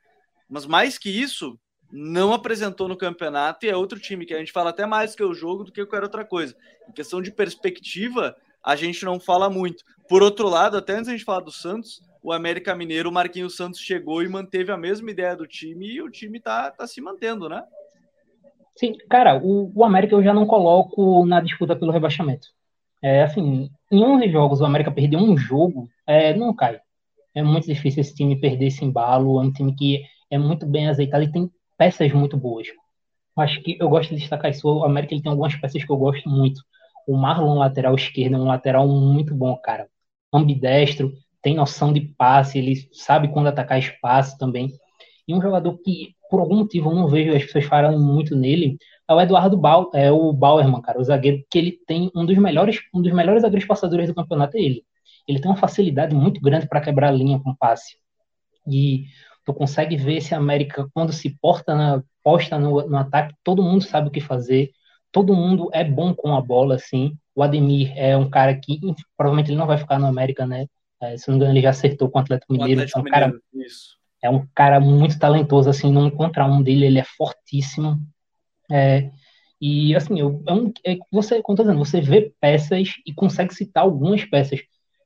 mas 0.48 0.66
mais 0.66 0.98
que 0.98 1.08
isso, 1.08 1.56
não 1.96 2.32
apresentou 2.32 2.88
no 2.88 2.96
campeonato 2.96 3.64
e 3.64 3.68
é 3.68 3.76
outro 3.76 4.00
time 4.00 4.26
que 4.26 4.34
a 4.34 4.38
gente 4.38 4.50
fala 4.50 4.70
até 4.70 4.84
mais 4.84 5.14
que 5.14 5.22
o 5.22 5.32
jogo 5.32 5.62
do 5.62 5.70
que 5.70 5.86
qualquer 5.86 6.02
outra 6.02 6.24
coisa. 6.24 6.56
Em 6.88 6.92
questão 6.92 7.22
de 7.22 7.30
perspectiva, 7.30 8.34
a 8.64 8.74
gente 8.74 9.04
não 9.04 9.20
fala 9.20 9.48
muito. 9.48 9.84
Por 10.08 10.20
outro 10.20 10.48
lado, 10.48 10.76
até 10.76 10.94
antes 10.94 11.08
a 11.08 11.12
gente 11.12 11.24
falar 11.24 11.38
do 11.38 11.52
Santos, 11.52 12.02
o 12.20 12.32
América 12.32 12.74
Mineiro, 12.74 13.10
o 13.10 13.12
Marquinhos 13.12 13.56
Santos 13.56 13.78
chegou 13.78 14.24
e 14.24 14.28
manteve 14.28 14.72
a 14.72 14.76
mesma 14.76 15.08
ideia 15.08 15.36
do 15.36 15.46
time 15.46 15.86
e 15.86 16.02
o 16.02 16.10
time 16.10 16.40
tá, 16.40 16.68
tá 16.72 16.84
se 16.84 17.00
mantendo, 17.00 17.48
né? 17.48 17.62
Sim, 18.76 18.96
cara, 19.08 19.40
o, 19.40 19.70
o 19.72 19.84
América 19.84 20.16
eu 20.16 20.22
já 20.22 20.34
não 20.34 20.46
coloco 20.46 21.24
na 21.24 21.40
disputa 21.40 21.76
pelo 21.76 21.92
rebaixamento. 21.92 22.48
É 23.00 23.22
assim, 23.22 23.70
em 23.88 24.02
11 24.02 24.32
jogos 24.32 24.60
o 24.60 24.64
América 24.64 24.90
perdeu 24.90 25.20
um 25.20 25.36
jogo, 25.36 25.88
é, 26.04 26.34
não 26.34 26.52
cai. 26.52 26.80
É 27.32 27.42
muito 27.42 27.68
difícil 27.68 28.00
esse 28.00 28.16
time 28.16 28.40
perder 28.40 28.66
esse 28.66 28.84
embalo, 28.84 29.40
é 29.40 29.44
um 29.44 29.52
time 29.52 29.76
que 29.76 30.02
é 30.28 30.36
muito 30.36 30.66
bem 30.66 30.88
azeitado 30.88 31.22
e 31.22 31.30
tem 31.30 31.48
peças 31.76 32.12
muito 32.12 32.37
boas. 32.37 32.69
Acho 33.37 33.61
que 33.62 33.76
eu 33.81 33.88
gosto 33.88 34.11
de 34.11 34.21
destacar 34.21 34.50
isso. 34.50 34.69
O 34.69 34.85
América 34.85 35.14
ele 35.14 35.23
tem 35.23 35.31
algumas 35.31 35.54
peças 35.57 35.85
que 35.85 35.90
eu 35.90 35.97
gosto 35.97 36.28
muito. 36.28 36.62
O 37.07 37.16
Marlon, 37.16 37.59
lateral 37.59 37.95
esquerdo, 37.95 38.37
é 38.37 38.38
um 38.38 38.47
lateral 38.47 38.87
muito 38.88 39.35
bom, 39.35 39.57
cara. 39.57 39.88
Ambidestro, 40.33 41.12
tem 41.43 41.54
noção 41.54 41.93
de 41.93 42.00
passe, 42.00 42.59
ele 42.59 42.88
sabe 42.93 43.28
quando 43.28 43.49
atacar 43.49 43.78
espaço 43.78 44.38
também. 44.38 44.73
E 45.28 45.35
um 45.35 45.43
jogador 45.43 45.76
que, 45.78 46.14
por 46.31 46.40
algum 46.40 46.57
motivo, 46.57 46.90
eu 46.90 46.95
não 46.95 47.09
vejo 47.09 47.37
as 47.37 47.45
pessoas 47.45 47.64
falando 47.66 48.00
muito 48.00 48.35
nele, 48.35 48.78
é 49.09 49.12
o 49.12 49.21
Eduardo 49.21 49.57
Bauer, 49.57 49.88
é 49.95 50.11
o 50.11 50.33
Bauerman, 50.33 50.81
cara, 50.81 50.99
o 50.99 51.04
zagueiro, 51.04 51.45
que 51.50 51.59
ele 51.59 51.73
tem 51.87 52.11
um 52.14 52.25
dos 52.25 52.38
melhores, 52.38 52.81
um 52.95 53.02
dos 53.02 53.12
melhores 53.12 53.43
zagueiros 53.43 53.66
passadores 53.66 54.09
do 54.09 54.14
campeonato, 54.14 54.57
é 54.57 54.61
ele. 54.61 54.85
Ele 55.28 55.40
tem 55.40 55.50
uma 55.50 55.57
facilidade 55.57 56.14
muito 56.14 56.40
grande 56.40 56.66
para 56.66 56.81
quebrar 56.81 57.09
a 57.09 57.12
linha 57.12 57.38
com 57.38 57.54
passe. 57.54 57.99
E 58.66 59.04
Tu 59.44 59.52
consegue 59.52 59.96
ver 59.96 60.16
esse 60.16 60.34
América 60.34 60.88
quando 60.94 61.12
se 61.12 61.36
porta 61.40 61.74
na, 61.74 62.02
posta 62.22 62.58
no, 62.58 62.88
no 62.88 62.96
ataque, 62.96 63.34
todo 63.44 63.62
mundo 63.62 63.84
sabe 63.84 64.08
o 64.08 64.10
que 64.10 64.20
fazer, 64.20 64.70
todo 65.12 65.34
mundo 65.34 65.68
é 65.72 65.84
bom 65.84 66.14
com 66.14 66.34
a 66.34 66.40
bola, 66.40 66.76
assim. 66.76 67.16
O 67.34 67.42
Ademir 67.42 67.92
é 67.96 68.16
um 68.16 68.28
cara 68.28 68.54
que 68.54 68.80
provavelmente 69.16 69.50
ele 69.50 69.58
não 69.58 69.66
vai 69.66 69.76
ficar 69.76 69.98
no 69.98 70.06
América, 70.06 70.46
né? 70.46 70.66
É, 71.02 71.16
se 71.16 71.28
não 71.28 71.34
me 71.34 71.36
engano, 71.38 71.52
ele 71.52 71.62
já 71.62 71.70
acertou 71.70 72.10
com 72.10 72.18
o 72.18 72.22
Atlético 72.22 72.52
Mineiro. 72.52 72.80
O 72.80 72.84
Atlético 72.84 72.98
é 72.98 73.02
um 73.02 73.04
cara, 73.04 73.40
isso. 73.54 73.96
é 74.22 74.30
um 74.30 74.46
cara 74.54 74.80
muito 74.80 75.18
talentoso, 75.18 75.68
assim, 75.68 75.92
num 75.92 76.10
contra 76.10 76.46
um 76.46 76.62
dele, 76.62 76.86
ele 76.86 76.98
é 76.98 77.04
fortíssimo. 77.04 78.00
É, 78.70 79.10
e 79.60 79.94
assim, 79.94 80.18
eu, 80.18 80.42
é 80.46 80.52
um, 80.52 80.72
é, 80.84 80.96
você, 81.10 81.42
como 81.42 81.56
dizendo, 81.56 81.78
você 81.78 82.00
vê 82.00 82.32
peças 82.40 82.88
e 83.06 83.12
consegue 83.12 83.54
citar 83.54 83.82
algumas 83.82 84.24
peças 84.24 84.60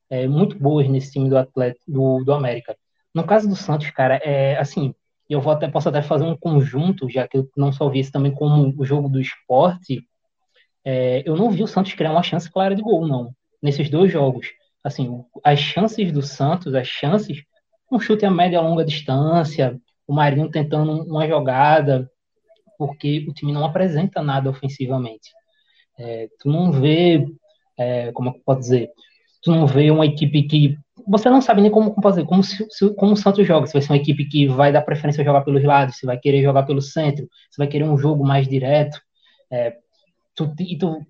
é, 0.09 0.27
muito 0.27 0.59
boas 0.59 0.89
nesse 0.89 1.13
time 1.13 1.29
do 1.29 1.37
Atlético 1.37 1.85
do, 1.91 2.25
do 2.25 2.33
América. 2.33 2.77
No 3.15 3.25
caso 3.25 3.49
do 3.49 3.57
Santos, 3.57 3.91
cara, 3.91 4.17
é 4.17 4.59
assim, 4.59 4.95
eu 5.29 5.41
vou 5.41 5.53
até 5.53 5.69
posso 5.69 5.89
até 5.89 6.03
fazer 6.03 6.25
um 6.25 6.37
conjunto, 6.37 7.09
já 7.09 7.27
que 7.29 7.39
eu 7.39 7.49
não 7.57 7.73
só 7.73 7.89
vi 7.89 8.01
isso 8.01 8.13
também 8.13 8.33
como 8.33 8.75
o 8.79 8.85
jogo 8.85 9.09
do 9.09 9.21
esporte. 9.21 10.07
É, 10.85 11.23
eu 11.29 11.37
não 11.37 11.51
vi 11.51 11.63
o 11.63 11.67
Santos 11.67 11.93
criar 11.95 12.13
uma 12.13 12.23
chance 12.23 12.51
clara 12.51 12.75
de 12.75 12.83
gol, 12.83 13.07
não, 13.07 13.35
nesses 13.63 13.91
dois 13.91 14.11
jogos. 14.11 14.49
Assim, 14.83 15.23
as 15.45 15.59
chances 15.59 16.13
do 16.13 16.23
Santos, 16.23 16.75
as 16.75 16.87
chances, 16.87 17.43
um 17.91 18.01
chute 18.01 18.25
a 18.25 18.31
média 18.31 18.59
a 18.59 18.63
longa 18.63 18.85
distância, 18.85 19.79
o 20.07 20.15
Marinho 20.15 20.51
tentando 20.51 21.03
uma 21.05 21.27
jogada, 21.29 22.11
porque 22.79 23.27
o 23.29 23.35
time 23.35 23.53
não 23.53 23.65
apresenta 23.65 24.23
nada 24.23 24.49
ofensivamente. 24.49 25.31
É, 25.99 26.29
tu 26.39 26.49
não 26.49 26.73
vê, 26.73 27.27
é, 27.77 28.13
como 28.13 28.31
eu 28.31 28.41
posso 28.45 28.61
dizer, 28.61 28.91
tu 29.43 29.51
não 29.51 29.67
vê 29.67 29.91
uma 29.91 30.07
equipe 30.07 30.45
que 30.45 30.79
você 31.09 31.31
não 31.31 31.41
sabe 31.41 31.63
nem 31.63 31.71
como 31.71 31.95
fazer, 32.03 32.25
como, 32.25 32.43
se, 32.43 32.67
como 32.95 33.13
o 33.13 33.17
Santos 33.17 33.47
joga. 33.47 33.67
Se 33.67 33.73
vai 33.73 33.83
ser 33.83 33.93
uma 33.93 33.97
equipe 33.97 34.25
que 34.27 34.47
vai 34.47 34.71
dar 34.71 34.83
preferência 34.83 35.23
a 35.23 35.25
jogar 35.25 35.41
pelos 35.43 35.65
lados, 35.65 35.97
se 35.97 36.07
vai 36.07 36.19
querer 36.19 36.43
jogar 36.43 36.65
pelo 36.65 36.83
centro, 36.83 37.27
se 37.51 37.57
vai 37.57 37.67
querer 37.67 37.85
um 37.85 37.97
jogo 37.97 38.25
mais 38.25 38.47
direto. 38.47 39.01
É, 39.51 39.75
tu, 40.35 40.55
e 40.61 40.77
tu 40.77 41.01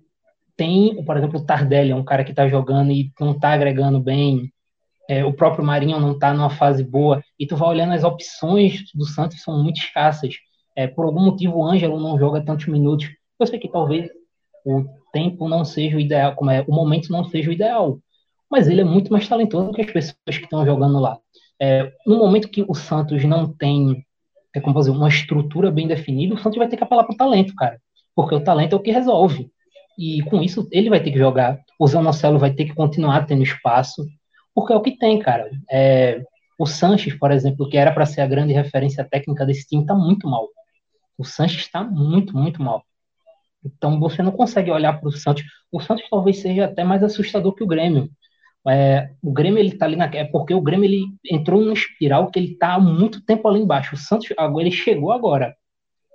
tem, 0.55 1.03
por 1.03 1.17
exemplo, 1.17 1.39
o 1.39 1.45
Tardelli, 1.45 1.91
é 1.91 1.95
um 1.95 2.03
cara 2.03 2.23
que 2.23 2.31
está 2.31 2.47
jogando 2.47 2.91
e 2.91 3.11
não 3.19 3.31
está 3.31 3.51
agregando 3.51 3.99
bem. 3.99 4.51
É, 5.09 5.25
o 5.25 5.33
próprio 5.33 5.65
Marinho 5.65 5.99
não 5.99 6.13
está 6.13 6.33
numa 6.33 6.49
fase 6.49 6.83
boa. 6.83 7.21
E 7.37 7.45
tu 7.45 7.55
vai 7.57 7.69
olhando 7.69 7.93
as 7.93 8.03
opções 8.03 8.83
do 8.93 9.05
Santos 9.05 9.41
são 9.41 9.61
muito 9.61 9.79
escassas. 9.79 10.35
É, 10.75 10.87
por 10.87 11.05
algum 11.05 11.21
motivo 11.21 11.57
o 11.57 11.65
Ângelo 11.65 11.99
não 11.99 12.17
joga 12.17 12.43
tantos 12.43 12.67
minutos. 12.67 13.07
Eu 13.39 13.47
sei 13.47 13.59
que 13.59 13.69
talvez 13.69 14.09
o 14.65 14.85
tempo 15.11 15.49
não 15.49 15.65
seja 15.65 15.97
o 15.97 15.99
ideal, 15.99 16.35
como 16.35 16.51
é, 16.51 16.63
o 16.67 16.73
momento 16.73 17.11
não 17.11 17.25
seja 17.25 17.49
o 17.49 17.53
ideal 17.53 17.99
mas 18.49 18.67
ele 18.67 18.81
é 18.81 18.85
muito 18.85 19.11
mais 19.11 19.27
talentoso 19.27 19.71
que 19.71 19.81
as 19.81 19.91
pessoas 19.91 20.15
que 20.25 20.43
estão 20.43 20.65
jogando 20.65 20.99
lá. 20.99 21.17
É, 21.61 21.91
no 22.05 22.17
momento 22.17 22.49
que 22.49 22.63
o 22.67 22.73
Santos 22.73 23.23
não 23.25 23.51
tem 23.51 24.05
é 24.53 24.59
como 24.59 24.77
dizer, 24.79 24.91
uma 24.91 25.07
estrutura 25.07 25.71
bem 25.71 25.87
definida, 25.87 26.33
o 26.33 26.37
Santos 26.37 26.57
vai 26.57 26.67
ter 26.67 26.77
que 26.77 26.83
apelar 26.83 27.03
para 27.03 27.13
o 27.13 27.17
talento, 27.17 27.53
cara. 27.55 27.79
Porque 28.15 28.35
o 28.35 28.43
talento 28.43 28.73
é 28.73 28.75
o 28.75 28.81
que 28.81 28.91
resolve. 28.91 29.51
E 29.97 30.21
com 30.23 30.41
isso, 30.41 30.67
ele 30.71 30.89
vai 30.89 31.01
ter 31.01 31.11
que 31.11 31.17
jogar. 31.17 31.59
O 31.79 31.87
Zanocelo 31.87 32.39
vai 32.39 32.53
ter 32.53 32.65
que 32.65 32.73
continuar 32.73 33.25
tendo 33.25 33.43
espaço, 33.43 34.05
porque 34.53 34.73
é 34.73 34.75
o 34.75 34.81
que 34.81 34.97
tem, 34.97 35.19
cara. 35.19 35.49
É, 35.69 36.21
o 36.57 36.65
Sanches, 36.65 37.13
por 37.15 37.31
exemplo, 37.31 37.69
que 37.69 37.77
era 37.77 37.91
para 37.91 38.05
ser 38.05 38.21
a 38.21 38.27
grande 38.27 38.53
referência 38.53 39.03
técnica 39.03 39.45
desse 39.45 39.67
time, 39.67 39.83
está 39.83 39.95
muito 39.95 40.27
mal. 40.27 40.47
O 41.17 41.23
Sanches 41.23 41.61
está 41.61 41.83
muito, 41.83 42.35
muito 42.35 42.61
mal. 42.61 42.83
Então 43.63 43.99
você 43.99 44.23
não 44.23 44.31
consegue 44.31 44.71
olhar 44.71 44.99
para 44.99 45.09
o 45.09 45.11
Santos. 45.11 45.43
O 45.71 45.79
Santos 45.79 46.05
talvez 46.09 46.39
seja 46.39 46.65
até 46.65 46.83
mais 46.83 47.03
assustador 47.03 47.53
que 47.53 47.63
o 47.63 47.67
Grêmio. 47.67 48.09
É, 48.67 49.11
o 49.21 49.31
Grêmio 49.31 49.59
ele 49.59 49.77
tá 49.77 49.85
ali 49.85 49.95
na 49.95 50.05
é 50.05 50.25
porque 50.25 50.53
o 50.53 50.61
Grêmio 50.61 50.85
ele 50.85 51.05
entrou 51.31 51.61
numa 51.61 51.73
espiral 51.73 52.29
que 52.29 52.37
ele 52.37 52.55
tá 52.55 52.73
há 52.73 52.79
muito 52.79 53.23
tempo 53.25 53.47
ali 53.47 53.59
embaixo. 53.59 53.95
O 53.95 53.97
Santos 53.97 54.27
agora 54.37 54.63
ele 54.63 54.71
chegou 54.75 55.11
agora. 55.11 55.55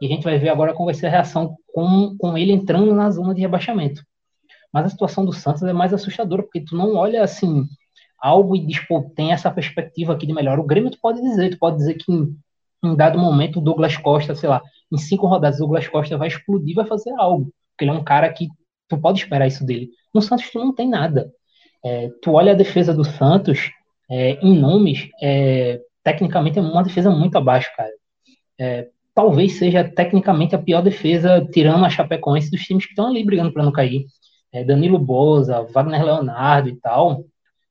E 0.01 0.07
a 0.07 0.09
gente 0.09 0.25
vai 0.25 0.39
ver 0.39 0.51
agora 0.51 0.75
como 0.75 0.87
vai 0.87 0.95
ser 0.95 1.07
a 1.07 1.11
reação 1.11 1.57
com, 1.73 2.17
com 2.19 2.37
ele 2.37 2.53
entrando 2.53 2.95
na 2.95 3.11
zona 3.11 3.35
de 3.35 3.41
rebaixamento. 3.41 4.03
Mas 4.73 4.87
a 4.87 4.89
situação 4.91 5.25
do 5.25 5.33
Santos 5.33 5.63
é 5.63 5.73
mais 5.73 5.95
assustadora, 5.95 6.43
porque 6.43 6.61
tu 6.61 6.77
não 6.77 6.95
olha 6.97 7.23
assim 7.23 7.67
algo 8.19 8.57
e 8.57 8.67
diz, 8.67 8.81
pô, 8.81 9.03
tem 9.15 9.33
essa 9.33 9.51
perspectiva 9.51 10.13
aqui 10.13 10.27
de 10.27 10.33
melhor. 10.33 10.59
O 10.59 10.65
Grêmio 10.65 10.91
tu 10.91 10.99
pode 11.01 11.21
dizer, 11.21 11.51
tu 11.51 11.59
pode 11.59 11.77
dizer 11.77 11.95
que 11.95 12.11
em, 12.13 12.37
em 12.83 12.97
dado 12.97 13.19
momento 13.19 13.59
o 13.59 13.63
Douglas 13.63 13.97
Costa, 13.97 14.35
sei 14.35 14.49
lá, 14.49 14.63
em 14.91 14.99
cinco 14.99 15.27
rodadas 15.27 15.57
o 15.57 15.61
Douglas 15.61 15.87
Costa 15.89 16.17
vai 16.17 16.29
explodir, 16.29 16.75
vai 16.75 16.87
fazer 16.87 17.13
algo. 17.19 17.53
Porque 17.71 17.85
ele 17.85 17.91
é 17.91 17.95
um 17.95 18.05
cara 18.05 18.33
que 18.33 18.49
tu 18.89 18.99
pode 18.99 19.21
esperar 19.21 19.47
isso 19.47 19.65
dele. 19.65 19.91
No 20.13 20.23
Santos 20.23 20.51
tu 20.51 20.59
não 20.59 20.75
tem 20.75 20.89
nada. 20.89 21.31
É, 21.85 22.11
tu 22.23 22.33
olha 22.33 22.53
a 22.53 22.57
defesa 22.57 22.95
do 22.95 23.05
Santos, 23.05 23.71
é, 24.11 24.39
em 24.43 24.59
nomes, 24.59 25.09
é, 25.23 25.81
tecnicamente 26.03 26.59
é 26.59 26.63
uma 26.63 26.83
defesa 26.83 27.11
muito 27.11 27.37
abaixo, 27.37 27.71
cara. 27.77 27.91
É, 28.59 28.89
talvez 29.15 29.59
seja 29.59 29.85
tecnicamente 29.85 30.55
a 30.55 30.59
pior 30.59 30.83
defesa, 30.83 31.47
tirando 31.53 31.85
a 31.85 31.91
Chapecoense 31.91 32.51
dos 32.51 32.63
times 32.63 32.85
que 32.85 32.93
estão 32.93 33.07
ali 33.09 33.25
brigando 33.25 33.53
para 33.53 33.63
não 33.65 33.73
cair. 33.73 34.07
É, 34.53 34.65
Danilo 34.65 34.99
Boza, 34.99 35.63
Wagner 35.73 36.05
Leonardo 36.05 36.69
e 36.69 36.77
tal. 36.77 37.25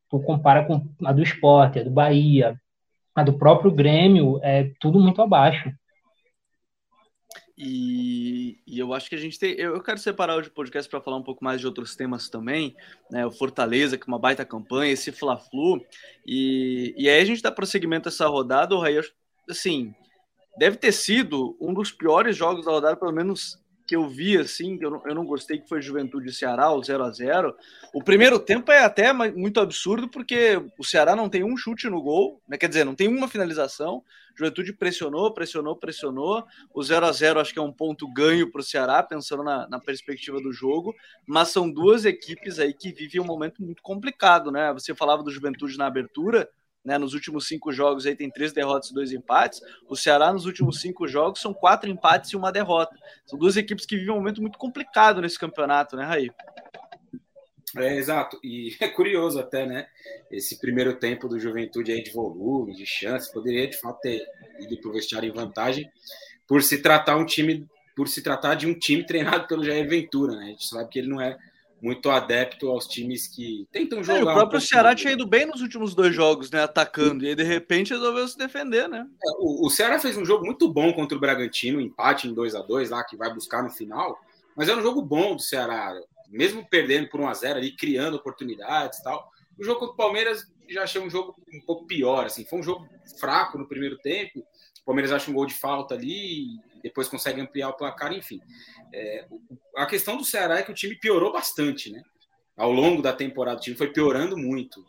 Tu 0.10 0.20
compara 0.20 0.66
com 0.66 0.86
a 1.06 1.12
do 1.12 1.24
Esporte, 1.24 1.80
a 1.80 1.84
do 1.84 1.90
Bahia, 1.90 2.56
a 3.16 3.24
do 3.24 3.34
próprio 3.34 3.72
Grêmio, 3.72 4.40
é 4.44 4.72
tudo 4.80 5.00
muito 5.00 5.22
abaixo. 5.22 5.72
E, 7.58 8.60
e, 8.66 8.80
eu 8.80 8.94
acho 8.94 9.08
que 9.08 9.16
a 9.16 9.20
gente 9.20 9.38
tem. 9.38 9.54
Eu, 9.54 9.82
quero 9.82 10.00
separar 10.00 10.36
hoje 10.36 10.50
o 10.50 10.54
podcast 10.54 10.90
para 10.90 11.02
falar 11.02 11.18
um 11.18 11.24
pouco 11.24 11.44
mais 11.44 11.62
de 11.62 11.68
outros 11.68 11.96
temas 11.96 12.28
também, 12.28 12.76
né? 13.12 13.26
O 13.26 13.32
Fortaleza, 13.32 13.98
que 13.98 14.04
é 14.04 14.08
uma 14.08 14.18
baita 14.18 14.44
campanha, 14.44 14.92
esse 14.92 15.12
Fla-Flu. 15.12 15.80
E, 16.26 16.96
e 16.98 17.08
aí 17.08 17.22
a 17.22 17.26
gente 17.26 17.44
dá 17.44 17.52
prosseguimento 17.52 18.10
a 18.10 18.12
essa 18.12 18.28
rodada. 18.28 18.74
O 18.74 18.80
Raí, 18.80 19.00
assim, 19.48 19.94
deve 20.58 20.78
ter 20.78 20.92
sido 20.92 21.56
um 21.62 21.74
dos 21.74 21.92
piores 21.92 22.36
jogos 22.36 22.66
da 22.66 22.72
rodada, 22.72 22.98
pelo 22.98 23.12
menos 23.12 23.63
que 23.86 23.96
eu 23.96 24.08
vi, 24.08 24.38
assim, 24.38 24.78
que 24.78 24.86
eu 24.86 24.92
não, 24.92 25.02
eu 25.06 25.16
não 25.16 25.26
gostei, 25.26 25.60
que 25.60 25.68
foi 25.68 25.82
Juventude 25.82 26.30
e 26.30 26.34
Ceará, 26.34 26.72
o 26.72 26.82
0 26.82 27.04
a 27.04 27.12
0 27.12 27.56
O 27.94 28.04
primeiro 28.04 28.40
tempo 28.40 28.72
é 28.72 28.80
até 28.80 29.12
muito 29.12 29.60
absurdo, 29.60 30.08
porque 30.08 30.62
o 30.78 30.84
Ceará 30.84 31.16
não 31.16 31.30
tem 31.30 31.44
um 31.44 31.58
chute 31.58 31.90
no 31.90 32.02
gol, 32.02 32.42
né? 32.48 32.58
quer 32.58 32.70
dizer, 32.70 32.86
não 32.86 32.96
tem 32.96 33.08
uma 33.08 33.28
finalização. 33.28 34.04
Juventude 34.36 34.74
pressionou, 34.74 35.34
pressionou, 35.34 35.76
pressionou. 35.76 36.44
O 36.74 36.82
0 36.82 37.06
a 37.06 37.12
0 37.12 37.40
acho 37.40 37.54
que 37.54 37.60
é 37.60 37.62
um 37.62 37.72
ponto 37.72 38.12
ganho 38.12 38.52
para 38.52 38.62
o 38.62 38.64
Ceará, 38.64 39.04
pensando 39.04 39.44
na, 39.44 39.68
na, 39.68 39.80
perspectiva 39.80 40.42
do 40.42 40.52
jogo, 40.52 40.96
mas 41.28 41.50
são 41.50 41.70
duas 41.70 42.06
equipes 42.06 42.60
aí 42.60 42.74
que 42.74 42.92
vivem 42.92 43.22
um 43.22 43.26
momento 43.26 43.62
muito 43.62 43.84
complicado, 43.84 44.52
né? 44.52 44.74
Você 44.74 44.96
falava 44.96 45.22
do 45.22 45.32
Juventude 45.32 45.78
na 45.78 45.86
abertura, 45.86 46.50
né, 46.84 46.98
nos 46.98 47.14
últimos 47.14 47.48
cinco 47.48 47.72
jogos 47.72 48.06
aí 48.06 48.16
tem 48.16 48.30
três 48.30 48.52
derrotas 48.52 48.90
e 48.90 48.94
dois 48.94 49.12
empates. 49.12 49.62
O 49.88 49.96
Ceará 49.96 50.34
nos 50.34 50.46
últimos 50.46 50.82
cinco 50.82 51.08
jogos 51.08 51.42
são 51.42 51.54
quatro 51.54 51.90
empates 51.90 52.32
e 52.32 52.36
uma 52.36 52.52
derrota. 52.52 52.96
São 53.26 53.40
duas 53.40 53.56
equipes 53.56 53.86
que 53.86 53.96
vivem 53.96 54.12
um 54.12 54.18
momento 54.18 54.42
muito 54.42 54.58
complicado 54.58 55.22
nesse 55.22 55.40
campeonato, 55.40 55.96
né, 55.96 56.04
Raí? 56.04 56.32
É, 57.78 57.96
exato. 57.96 58.40
E 58.44 58.76
é 58.80 58.88
curioso 58.88 59.40
até, 59.40 59.66
né? 59.66 59.88
Esse 60.30 60.60
primeiro 60.60 60.96
tempo 60.96 61.28
do 61.28 61.40
Juventude 61.40 61.92
aí 61.92 62.04
de 62.04 62.12
volume, 62.12 62.76
de 62.76 62.86
chance, 62.86 63.32
poderia 63.32 63.68
de 63.68 63.78
fato 63.78 64.00
ter 64.02 64.24
ido 64.60 64.80
para 64.80 64.90
o 64.90 64.94
vestiário 64.94 65.30
em 65.30 65.34
vantagem 65.34 65.90
por 66.48 66.62
se 66.62 66.82
tratar 66.82 67.16
um 67.16 67.26
time, 67.26 67.66
por 67.96 68.08
se 68.08 68.22
tratar 68.22 68.56
de 68.56 68.68
um 68.68 68.78
time 68.78 69.06
treinado 69.08 69.48
pelo 69.48 69.64
Jair 69.64 69.88
Ventura, 69.88 70.36
né? 70.36 70.46
A 70.46 70.50
gente 70.50 70.68
sabe 70.68 70.90
que 70.90 71.00
ele 71.00 71.08
não 71.08 71.22
é 71.22 71.38
muito 71.84 72.10
adepto 72.10 72.70
aos 72.70 72.88
times 72.88 73.28
que 73.28 73.68
tentam 73.70 74.02
jogar. 74.02 74.20
É, 74.20 74.24
o 74.24 74.34
próprio 74.38 74.58
um 74.58 74.62
Ceará 74.62 74.96
tinha 74.96 75.12
ido 75.12 75.28
bem 75.28 75.46
nos 75.46 75.62
últimos 75.62 75.94
dois 75.94 76.16
jogos, 76.16 76.50
né? 76.50 76.64
Atacando, 76.64 77.26
e 77.26 77.28
aí, 77.28 77.36
de 77.36 77.44
repente 77.44 77.94
resolveu 77.94 78.26
se 78.26 78.38
defender, 78.38 78.88
né? 78.88 79.06
É, 79.22 79.30
o, 79.40 79.68
o, 79.68 79.70
Ceará 79.70 80.00
fez 80.00 80.16
um 80.16 80.24
jogo 80.24 80.46
muito 80.46 80.72
bom 80.72 80.94
contra 80.94 81.18
o 81.18 81.20
Bragantino, 81.20 81.82
empate 81.82 82.26
em 82.26 82.34
2 82.34 82.56
a 82.56 82.62
2 82.62 82.90
lá, 82.90 83.04
que 83.04 83.18
vai 83.18 83.34
buscar 83.34 83.62
no 83.62 83.70
final. 83.70 84.18
Mas 84.56 84.70
era 84.70 84.80
um 84.80 84.82
jogo 84.82 85.02
bom 85.02 85.36
do 85.36 85.42
Ceará, 85.42 85.94
mesmo 86.30 86.66
perdendo 86.70 87.10
por 87.10 87.20
1 87.20 87.28
a 87.28 87.34
0 87.34 87.60
ali, 87.60 87.76
criando 87.76 88.16
oportunidades 88.16 89.00
e 89.00 89.04
tal. 89.04 89.30
O 89.60 89.64
jogo 89.66 89.82
contra 89.82 89.94
o 89.94 89.98
Palmeiras 89.98 90.50
já 90.70 90.84
achei 90.84 91.02
um 91.02 91.10
jogo 91.10 91.36
um 91.54 91.60
pouco 91.66 91.86
pior, 91.86 92.26
assim. 92.26 92.46
Foi 92.46 92.60
um 92.60 92.64
jogo 92.64 92.88
fraco 93.20 93.58
no 93.58 93.68
primeiro 93.68 93.98
tempo. 93.98 94.40
O 94.40 94.86
Palmeiras 94.86 95.12
acha 95.12 95.30
um 95.30 95.34
gol 95.34 95.46
de 95.46 95.54
falta 95.54 95.96
ali, 95.96 96.58
depois 96.84 97.08
consegue 97.08 97.40
ampliar 97.40 97.70
o 97.70 97.78
placar, 97.78 98.12
enfim. 98.14 98.42
É, 98.94 99.26
a 99.76 99.86
questão 99.86 100.18
do 100.18 100.26
Ceará 100.26 100.60
é 100.60 100.64
que 100.64 100.72
o 100.72 100.76
time 100.76 100.96
piorou 100.96 101.32
bastante, 101.32 101.90
né? 101.90 102.04
Ao 102.58 102.72
longo 102.72 103.02
da 103.02 103.14
temporada, 103.14 103.58
o 103.58 103.62
time 103.62 103.76
foi 103.76 103.88
piorando 103.88 104.38
muito. 104.38 104.86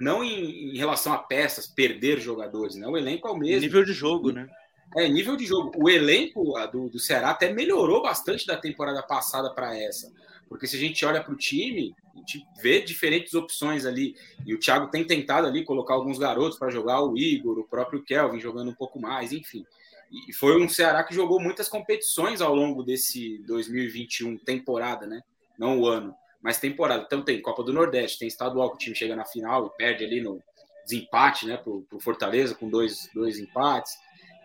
Não 0.00 0.24
em, 0.24 0.74
em 0.74 0.76
relação 0.76 1.12
a 1.12 1.18
peças, 1.18 1.66
perder 1.66 2.18
jogadores, 2.18 2.76
né? 2.76 2.86
O 2.88 2.96
elenco 2.96 3.28
é 3.28 3.30
o 3.30 3.36
mesmo. 3.36 3.60
Nível 3.60 3.84
de 3.84 3.92
jogo, 3.92 4.32
né? 4.32 4.48
É, 4.96 5.06
nível 5.06 5.36
de 5.36 5.44
jogo. 5.44 5.72
O 5.76 5.90
elenco 5.90 6.54
do, 6.72 6.88
do 6.88 6.98
Ceará 6.98 7.30
até 7.30 7.52
melhorou 7.52 8.02
bastante 8.02 8.46
da 8.46 8.56
temporada 8.56 9.02
passada 9.02 9.52
para 9.52 9.76
essa. 9.78 10.10
Porque 10.48 10.66
se 10.66 10.76
a 10.76 10.78
gente 10.78 11.04
olha 11.04 11.22
para 11.22 11.32
o 11.32 11.36
time, 11.36 11.94
a 12.14 12.18
gente 12.18 12.42
vê 12.62 12.80
diferentes 12.80 13.34
opções 13.34 13.84
ali. 13.84 14.16
E 14.46 14.54
o 14.54 14.58
Thiago 14.58 14.90
tem 14.90 15.04
tentado 15.04 15.46
ali 15.46 15.62
colocar 15.62 15.94
alguns 15.94 16.18
garotos 16.18 16.58
para 16.58 16.70
jogar, 16.70 17.02
o 17.02 17.18
Igor, 17.18 17.58
o 17.58 17.68
próprio 17.68 18.02
Kelvin 18.02 18.40
jogando 18.40 18.70
um 18.70 18.74
pouco 18.74 18.98
mais, 18.98 19.30
enfim. 19.30 19.66
E 20.10 20.32
foi 20.32 20.60
um 20.60 20.68
Ceará 20.68 21.04
que 21.04 21.14
jogou 21.14 21.40
muitas 21.40 21.68
competições 21.68 22.40
ao 22.40 22.54
longo 22.54 22.82
desse 22.82 23.38
2021 23.46 24.38
temporada, 24.38 25.06
né? 25.06 25.22
Não 25.58 25.80
o 25.80 25.86
ano, 25.86 26.14
mas 26.42 26.58
temporada. 26.58 27.04
Então 27.06 27.22
tem 27.22 27.42
Copa 27.42 27.62
do 27.62 27.72
Nordeste, 27.72 28.18
tem 28.18 28.28
estadual 28.28 28.70
que 28.70 28.76
o 28.76 28.78
time 28.78 28.96
chega 28.96 29.14
na 29.14 29.24
final 29.24 29.66
e 29.66 29.76
perde 29.76 30.04
ali 30.04 30.20
no 30.20 30.42
desempate 30.84 31.46
né, 31.46 31.58
para 31.58 31.70
o 31.70 32.00
Fortaleza, 32.00 32.54
com 32.54 32.68
dois, 32.68 33.10
dois 33.14 33.38
empates. 33.38 33.92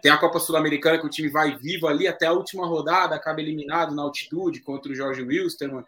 Tem 0.02 0.12
a 0.12 0.17
Copa 0.17 0.39
Sul-Americana 0.39 0.99
que 0.99 1.06
o 1.06 1.10
time 1.10 1.30
vai 1.30 1.58
vivo 1.58 1.88
ali 1.88 2.06
até 2.06 2.26
a 2.26 2.34
última 2.34 2.67
rodada, 2.67 3.15
acaba 3.15 3.39
eliminado 3.39 3.95
na 3.95 4.02
altitude 4.02 4.60
contra 4.60 4.91
o 4.91 4.95
Jorge 4.95 5.21
Wilstermann. 5.21 5.86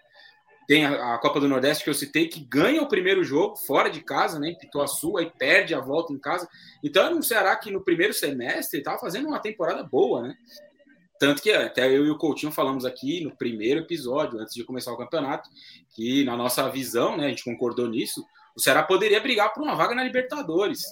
Tem 0.67 0.85
a, 0.85 1.15
a, 1.15 1.17
Copa 1.19 1.39
do 1.39 1.47
Nordeste 1.47 1.83
que 1.83 1.89
eu 1.89 1.93
citei, 1.93 2.27
que 2.27 2.39
ganha 2.39 2.81
o 2.81 2.87
primeiro 2.87 3.23
jogo 3.23 3.55
fora 3.55 3.89
de 3.89 4.01
casa, 4.01 4.39
né? 4.39 4.49
Em 4.49 4.57
Pituaçu, 4.57 5.17
aí 5.17 5.31
perde 5.37 5.75
a 5.75 5.79
volta 5.79 6.11
em 6.11 6.17
casa. 6.17 6.47
Então 6.83 7.05
era 7.05 7.15
um 7.15 7.21
Ceará 7.21 7.55
que 7.55 7.71
no 7.71 7.83
primeiro 7.83 8.13
semestre 8.13 8.79
estava 8.79 8.97
fazendo 8.97 9.27
uma 9.27 9.39
temporada 9.39 9.83
boa, 9.83 10.21
né? 10.23 10.35
Tanto 11.19 11.41
que 11.41 11.51
até 11.51 11.87
eu 11.87 12.05
e 12.05 12.09
o 12.09 12.17
Coutinho 12.17 12.51
falamos 12.51 12.83
aqui 12.83 13.23
no 13.23 13.35
primeiro 13.35 13.81
episódio, 13.81 14.39
antes 14.39 14.53
de 14.53 14.63
começar 14.65 14.91
o 14.91 14.97
campeonato, 14.97 15.49
que 15.95 16.25
na 16.25 16.35
nossa 16.35 16.69
visão, 16.69 17.15
né, 17.15 17.27
a 17.27 17.29
gente 17.29 17.43
concordou 17.43 17.87
nisso, 17.87 18.25
o 18.55 18.59
Ceará 18.59 18.83
poderia 18.83 19.21
brigar 19.21 19.53
por 19.53 19.63
uma 19.63 19.75
vaga 19.75 19.95
na 19.95 20.03
Libertadores. 20.03 20.83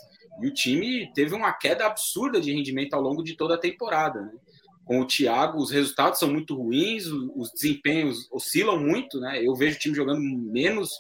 E 0.42 0.48
o 0.48 0.54
time 0.54 1.12
teve 1.14 1.36
uma 1.36 1.52
queda 1.52 1.86
absurda 1.86 2.40
de 2.40 2.54
rendimento 2.54 2.94
ao 2.94 3.02
longo 3.02 3.24
de 3.24 3.36
toda 3.36 3.56
a 3.56 3.60
temporada. 3.60 4.22
Né? 4.22 4.32
Com 4.86 5.00
o 5.00 5.08
Thiago, 5.08 5.60
os 5.60 5.72
resultados 5.72 6.20
são 6.20 6.30
muito 6.30 6.56
ruins, 6.56 7.06
os 7.08 7.52
desempenhos 7.52 8.28
oscilam 8.32 8.80
muito. 8.80 9.20
Né? 9.20 9.42
Eu 9.46 9.56
vejo 9.56 9.78
o 9.78 9.80
time 9.80 9.96
jogando 9.96 10.22
menos, 10.22 10.92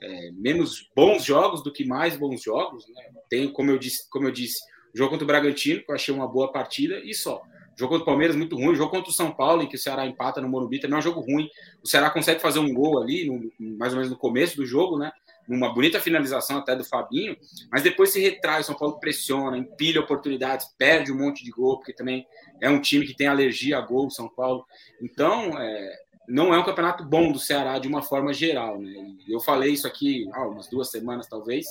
é, 0.00 0.30
menos 0.32 0.90
bons 0.94 1.24
jogos 1.24 1.62
do 1.62 1.72
que 1.72 1.84
mais 1.84 2.16
bons 2.16 2.42
jogos. 2.42 2.86
Né? 2.88 3.02
Tem, 3.28 3.52
como 3.52 3.70
eu 3.70 3.78
disse, 3.78 4.08
como 4.10 4.26
eu 4.26 4.32
disse, 4.32 4.62
o 4.94 4.98
jogo 4.98 5.10
contra 5.10 5.24
o 5.24 5.26
Bragantino, 5.26 5.82
que 5.82 5.90
eu 5.90 5.94
achei 5.94 6.14
uma 6.14 6.28
boa 6.28 6.52
partida, 6.52 7.00
e 7.00 7.14
só. 7.14 7.42
Jogo 7.76 7.92
contra 7.92 8.02
o 8.02 8.06
Palmeiras 8.06 8.36
muito 8.36 8.56
ruim. 8.56 8.74
Jogo 8.74 8.90
contra 8.90 9.10
o 9.10 9.14
São 9.14 9.32
Paulo, 9.32 9.62
em 9.62 9.66
que 9.66 9.76
o 9.76 9.78
Ceará 9.78 10.06
empata 10.06 10.40
no 10.40 10.48
Morumbi, 10.48 10.78
também 10.78 10.96
é 10.96 10.98
um 10.98 11.02
jogo 11.02 11.20
ruim. 11.20 11.48
O 11.82 11.88
Ceará 11.88 12.10
consegue 12.10 12.40
fazer 12.40 12.58
um 12.58 12.72
gol 12.72 13.00
ali, 13.00 13.26
no, 13.26 13.50
mais 13.78 13.92
ou 13.92 13.98
menos 13.98 14.10
no 14.10 14.18
começo 14.18 14.56
do 14.56 14.66
jogo, 14.66 14.98
né? 14.98 15.10
Numa 15.48 15.72
bonita 15.72 16.00
finalização 16.00 16.58
até 16.58 16.76
do 16.76 16.84
Fabinho, 16.84 17.36
mas 17.70 17.82
depois 17.82 18.10
se 18.10 18.20
retrai. 18.20 18.60
O 18.60 18.64
São 18.64 18.76
Paulo 18.76 18.98
pressiona, 18.98 19.58
empilha 19.58 20.00
oportunidades, 20.00 20.66
perde 20.78 21.12
um 21.12 21.18
monte 21.18 21.44
de 21.44 21.50
gol, 21.50 21.78
porque 21.78 21.92
também 21.92 22.26
é 22.60 22.70
um 22.70 22.80
time 22.80 23.06
que 23.06 23.14
tem 23.14 23.26
alergia 23.26 23.78
a 23.78 23.80
gol, 23.80 24.10
São 24.10 24.28
Paulo. 24.28 24.64
Então, 25.00 25.58
é, 25.58 25.98
não 26.28 26.54
é 26.54 26.58
um 26.58 26.64
campeonato 26.64 27.04
bom 27.04 27.32
do 27.32 27.38
Ceará 27.38 27.78
de 27.78 27.88
uma 27.88 28.02
forma 28.02 28.32
geral, 28.32 28.80
né? 28.80 28.92
Eu 29.28 29.40
falei 29.40 29.72
isso 29.72 29.86
aqui 29.86 30.28
há 30.32 30.46
umas 30.46 30.68
duas 30.68 30.90
semanas, 30.90 31.26
talvez, 31.26 31.66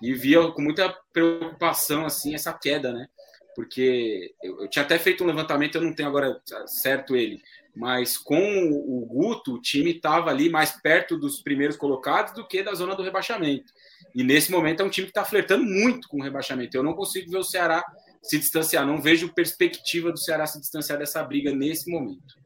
e 0.00 0.14
via 0.14 0.48
com 0.52 0.62
muita 0.62 0.96
preocupação, 1.12 2.06
assim, 2.06 2.34
essa 2.34 2.52
queda, 2.52 2.92
né? 2.92 3.08
porque 3.54 4.34
eu, 4.42 4.62
eu, 4.62 4.68
tinha 4.68 4.84
até 4.84 4.98
feito 4.98 5.22
um 5.22 5.26
levantamento, 5.26 5.74
eu 5.74 5.82
não 5.82 5.92
tenho 5.92 6.08
agora 6.08 6.40
certo 6.66 7.16
ele, 7.16 7.42
mas 7.74 8.18
com 8.18 8.68
o, 8.70 9.06
Guto, 9.06 9.54
o 9.54 9.60
time 9.60 9.92
estava 9.92 10.30
ali 10.30 10.48
mais 10.48 10.72
perto 10.80 11.16
dos 11.16 11.40
primeiros 11.40 11.76
colocados 11.76 12.34
do 12.34 12.46
que 12.46 12.62
da 12.62 12.74
zona 12.74 12.94
do 12.94 13.02
rebaixamento. 13.02 13.72
E 14.14 14.24
nesse 14.24 14.50
momento 14.50 14.80
é 14.80 14.84
um 14.84 14.90
time 14.90 15.06
que 15.06 15.12
está 15.12 15.24
flertando 15.24 15.64
muito 15.64 16.08
com 16.08 16.18
o 16.18 16.22
rebaixamento. 16.22 16.76
Eu 16.76 16.82
não 16.82 16.94
consigo 16.94 17.30
ver 17.30 17.38
o 17.38 17.44
Ceará 17.44 17.84
se 18.22 18.38
distanciar, 18.38 18.86
não 18.86 19.00
vejo 19.00 19.32
perspectiva 19.32 20.10
do 20.10 20.18
Ceará 20.18 20.46
se 20.46 20.60
distanciar 20.60 20.98
dessa 20.98 21.22
briga 21.22 21.54
nesse 21.54 21.90
momento. 21.90 22.38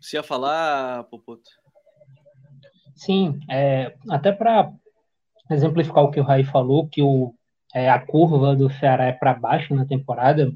Você 0.00 0.16
ia 0.16 0.22
falar, 0.22 1.04
Popoto? 1.04 1.50
Sim, 2.94 3.40
é, 3.50 3.94
até 4.08 4.32
para 4.32 4.72
exemplificar 5.50 6.04
o 6.04 6.10
que 6.10 6.20
o 6.20 6.24
Rai 6.24 6.44
falou, 6.44 6.88
que 6.88 7.02
o 7.02 7.34
é, 7.74 7.90
a 7.90 7.98
curva 7.98 8.56
do 8.56 8.70
Ceará 8.70 9.04
é 9.04 9.12
para 9.12 9.34
baixo 9.34 9.74
na 9.74 9.84
temporada, 9.84 10.50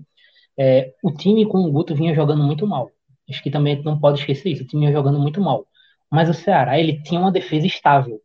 é, 0.58 0.94
o 1.02 1.12
time 1.12 1.46
com 1.46 1.58
o 1.58 1.70
Guto 1.70 1.94
vinha 1.94 2.14
jogando 2.14 2.42
muito 2.42 2.66
mal. 2.66 2.90
Acho 3.30 3.42
que 3.42 3.50
também 3.50 3.82
não 3.82 3.98
pode 3.98 4.20
esquecer 4.20 4.50
isso, 4.50 4.64
o 4.64 4.66
time 4.66 4.82
vinha 4.82 4.92
jogando 4.92 5.18
muito 5.18 5.40
mal. 5.40 5.66
Mas 6.10 6.28
o 6.28 6.34
Ceará, 6.34 6.78
ele 6.78 7.02
tinha 7.02 7.20
uma 7.20 7.32
defesa 7.32 7.66
estável. 7.66 8.20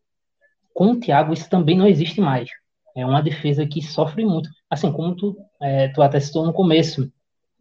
Com 0.74 0.92
o 0.92 1.00
Thiago, 1.00 1.34
isso 1.34 1.50
também 1.50 1.78
não 1.78 1.88
existe 1.88 2.20
mais. 2.20 2.50
É 2.96 3.06
uma 3.06 3.22
defesa 3.22 3.66
que 3.66 3.82
sofre 3.82 4.26
muito. 4.26 4.50
Assim 4.70 4.92
como 4.92 5.16
tu, 5.16 5.38
é, 5.62 5.90
tu 5.90 6.02
até 6.02 6.20
citou 6.20 6.46
no 6.46 6.54
começo, 6.54 7.12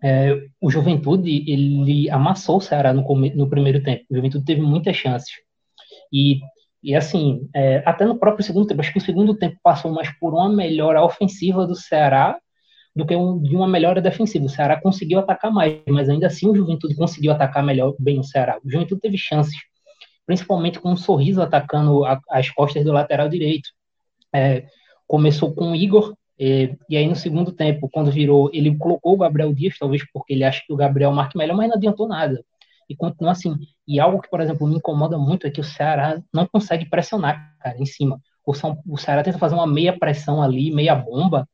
é, 0.02 0.34
o 0.60 0.70
Juventude, 0.70 1.44
ele 1.46 2.10
amassou 2.10 2.56
o 2.56 2.60
Ceará 2.60 2.92
no, 2.92 3.02
no 3.02 3.48
primeiro 3.48 3.82
tempo. 3.82 4.04
O 4.10 4.16
Juventude 4.16 4.44
teve 4.44 4.60
muitas 4.60 4.96
chances. 4.96 5.32
E 6.12 6.40
e 6.84 6.94
assim, 6.94 7.48
é, 7.54 7.82
até 7.86 8.04
no 8.04 8.18
próprio 8.18 8.44
segundo 8.44 8.66
tempo, 8.66 8.82
acho 8.82 8.92
que 8.92 8.98
o 8.98 9.02
segundo 9.02 9.34
tempo 9.34 9.56
passou 9.62 9.90
mais 9.90 10.10
por 10.18 10.34
uma 10.34 10.50
melhora 10.50 11.02
ofensiva 11.02 11.66
do 11.66 11.74
Ceará 11.74 12.38
do 12.94 13.04
que 13.04 13.14
um, 13.16 13.42
de 13.42 13.56
uma 13.56 13.66
melhora 13.66 14.00
defensiva. 14.00 14.46
O 14.46 14.48
Ceará 14.48 14.80
conseguiu 14.80 15.18
atacar 15.18 15.52
mais, 15.52 15.80
mas 15.88 16.08
ainda 16.08 16.26
assim 16.26 16.48
o 16.48 16.54
Juventude 16.54 16.94
conseguiu 16.94 17.32
atacar 17.32 17.64
melhor 17.64 17.94
bem 17.98 18.18
o 18.18 18.24
Ceará. 18.24 18.58
O 18.64 18.70
Juventude 18.70 19.00
teve 19.00 19.18
chances, 19.18 19.56
principalmente 20.26 20.78
com 20.78 20.92
um 20.92 20.96
sorriso 20.96 21.42
atacando 21.42 22.04
a, 22.04 22.20
as 22.30 22.50
costas 22.50 22.84
do 22.84 22.92
lateral 22.92 23.28
direito. 23.28 23.68
É, 24.32 24.66
começou 25.06 25.52
com 25.54 25.72
o 25.72 25.76
Igor, 25.76 26.14
é, 26.38 26.76
e 26.88 26.96
aí 26.96 27.06
no 27.06 27.16
segundo 27.16 27.52
tempo, 27.52 27.88
quando 27.92 28.10
virou, 28.10 28.50
ele 28.52 28.76
colocou 28.76 29.14
o 29.14 29.18
Gabriel 29.18 29.52
Dias, 29.52 29.76
talvez 29.78 30.02
porque 30.12 30.32
ele 30.32 30.44
acha 30.44 30.62
que 30.66 30.72
o 30.72 30.76
Gabriel 30.76 31.12
marque 31.12 31.36
melhor, 31.36 31.56
mas 31.56 31.68
não 31.68 31.76
adiantou 31.76 32.08
nada 32.08 32.44
e 32.88 32.94
continua 32.94 33.32
assim. 33.32 33.56
E 33.86 34.00
algo 34.00 34.20
que, 34.20 34.28
por 34.28 34.40
exemplo, 34.40 34.66
me 34.66 34.76
incomoda 34.76 35.18
muito 35.18 35.46
é 35.46 35.50
que 35.50 35.60
o 35.60 35.64
Ceará 35.64 36.20
não 36.32 36.46
consegue 36.46 36.88
pressionar, 36.88 37.56
cara, 37.58 37.78
em 37.78 37.86
cima. 37.86 38.20
O, 38.46 38.54
São, 38.54 38.78
o 38.86 38.96
Ceará 38.98 39.22
tenta 39.22 39.38
fazer 39.38 39.54
uma 39.54 39.66
meia 39.66 39.98
pressão 39.98 40.42
ali, 40.42 40.70
meia 40.70 40.94
bomba, 40.94 41.48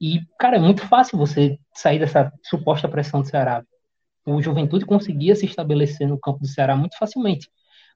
e, 0.00 0.20
cara, 0.38 0.56
é 0.56 0.60
muito 0.60 0.86
fácil 0.86 1.18
você 1.18 1.58
sair 1.74 1.98
dessa 1.98 2.32
suposta 2.42 2.88
pressão 2.88 3.20
do 3.20 3.28
Ceará. 3.28 3.62
O 4.26 4.40
Juventude 4.40 4.86
conseguia 4.86 5.34
se 5.34 5.46
estabelecer 5.46 6.08
no 6.08 6.18
campo 6.18 6.40
do 6.40 6.46
Ceará 6.46 6.76
muito 6.76 6.96
facilmente. 6.98 7.48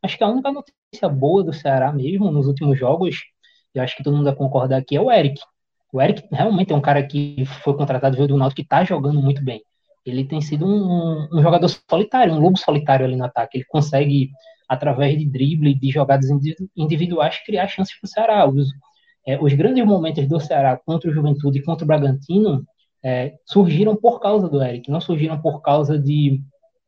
Acho 0.02 0.18
que 0.18 0.24
a 0.24 0.28
única 0.28 0.52
notícia 0.52 1.08
boa 1.08 1.42
do 1.42 1.52
Ceará 1.52 1.92
mesmo 1.92 2.30
nos 2.30 2.46
últimos 2.46 2.78
jogos, 2.78 3.16
e 3.74 3.80
acho 3.80 3.96
que 3.96 4.02
todo 4.02 4.16
mundo 4.16 4.26
vai 4.26 4.34
concordar 4.34 4.78
aqui, 4.78 4.96
é 4.96 5.00
o 5.00 5.10
Eric. 5.10 5.40
O 5.92 6.00
Eric 6.02 6.26
realmente 6.32 6.72
é 6.72 6.76
um 6.76 6.80
cara 6.80 7.02
que 7.06 7.44
foi 7.62 7.76
contratado, 7.76 8.16
veio 8.16 8.28
do 8.28 8.36
Náutico, 8.36 8.56
que 8.56 8.62
está 8.62 8.84
jogando 8.84 9.22
muito 9.22 9.42
bem 9.44 9.62
ele 10.04 10.24
tem 10.24 10.40
sido 10.40 10.66
um, 10.66 11.28
um, 11.32 11.42
jogador 11.42 11.68
solitário, 11.68 12.34
um 12.34 12.38
lobo 12.38 12.58
solitário 12.58 13.06
ali 13.06 13.16
no 13.16 13.24
ataque. 13.24 13.58
Ele 13.58 13.64
consegue, 13.64 14.30
através 14.68 15.18
de 15.18 15.24
drible, 15.24 15.74
de 15.74 15.90
jogadas 15.90 16.28
individuais, 16.76 17.42
criar 17.44 17.68
chances 17.68 17.98
para 17.98 18.06
o 18.06 18.10
Ceará. 18.10 18.52
É, 19.26 19.38
os, 19.40 19.52
grandes 19.54 19.84
momentos 19.84 20.26
do 20.26 20.40
Ceará 20.40 20.76
contra 20.76 21.10
o 21.10 21.12
Juventude 21.12 21.58
e 21.58 21.62
contra 21.62 21.84
o 21.84 21.86
Bragantino 21.86 22.64
é, 23.02 23.34
surgiram 23.46 23.96
por 23.96 24.20
causa 24.20 24.48
do 24.48 24.62
Eric, 24.62 24.90
não 24.90 25.00
surgiram 25.00 25.40
por 25.40 25.60
causa 25.60 25.98
de, 25.98 26.40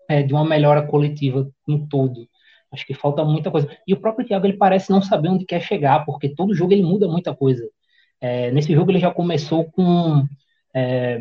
é, 0.09 0.23
de 0.23 0.33
uma 0.33 0.45
melhora 0.45 0.87
coletiva 0.87 1.49
no 1.67 1.87
todo. 1.87 2.27
Acho 2.73 2.87
que 2.87 2.95
falta 2.95 3.25
muita 3.25 3.51
coisa. 3.51 3.69
E 3.87 3.93
o 3.95 4.01
próprio 4.01 4.27
Thiago 4.27 4.47
ele 4.47 4.57
parece 4.57 4.91
não 4.91 5.01
saber 5.01 5.29
onde 5.29 5.47
quer 5.47 5.61
chegar, 5.61 6.05
porque 6.05 6.29
todo 6.29 6.55
jogo 6.55 6.73
ele 6.73 6.83
muda 6.83 7.09
muita 7.09 7.35
coisa. 7.35 7.67
É, 8.21 8.51
nesse 8.51 8.75
jogo 8.75 8.91
ele 8.91 8.99
já 8.99 9.11
começou 9.11 9.65
com 9.65 10.25
é, 10.75 11.21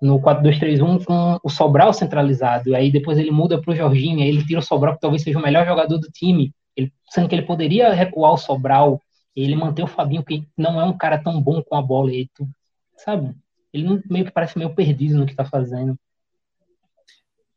no 0.00 0.20
4-2-3-1 0.20 1.04
com 1.04 1.38
o 1.42 1.50
Sobral 1.50 1.92
centralizado. 1.92 2.74
Aí 2.74 2.90
depois 2.90 3.18
ele 3.18 3.30
muda 3.30 3.60
para 3.60 3.72
o 3.72 3.76
Jorginho, 3.76 4.22
aí 4.22 4.28
ele 4.28 4.44
tira 4.44 4.60
o 4.60 4.62
Sobral, 4.62 4.94
que 4.94 5.00
talvez 5.00 5.22
seja 5.22 5.38
o 5.38 5.42
melhor 5.42 5.66
jogador 5.66 5.98
do 5.98 6.10
time, 6.10 6.52
ele, 6.76 6.92
sendo 7.10 7.28
que 7.28 7.34
ele 7.34 7.46
poderia 7.46 7.92
recuar 7.92 8.32
o 8.32 8.38
Sobral, 8.38 9.00
ele 9.34 9.56
manter 9.56 9.82
o 9.82 9.86
Fabinho, 9.86 10.24
que 10.24 10.46
não 10.56 10.80
é 10.80 10.84
um 10.84 10.96
cara 10.96 11.22
tão 11.22 11.40
bom 11.40 11.62
com 11.62 11.76
a 11.76 11.82
bola, 11.82 12.12
e 12.12 12.28
tu, 12.34 12.48
sabe? 12.96 13.34
Ele 13.72 13.84
não, 13.84 14.02
meio 14.10 14.24
que 14.24 14.32
parece 14.32 14.58
meio 14.58 14.74
perdido 14.74 15.18
no 15.18 15.26
que 15.26 15.32
está 15.32 15.44
fazendo. 15.44 15.98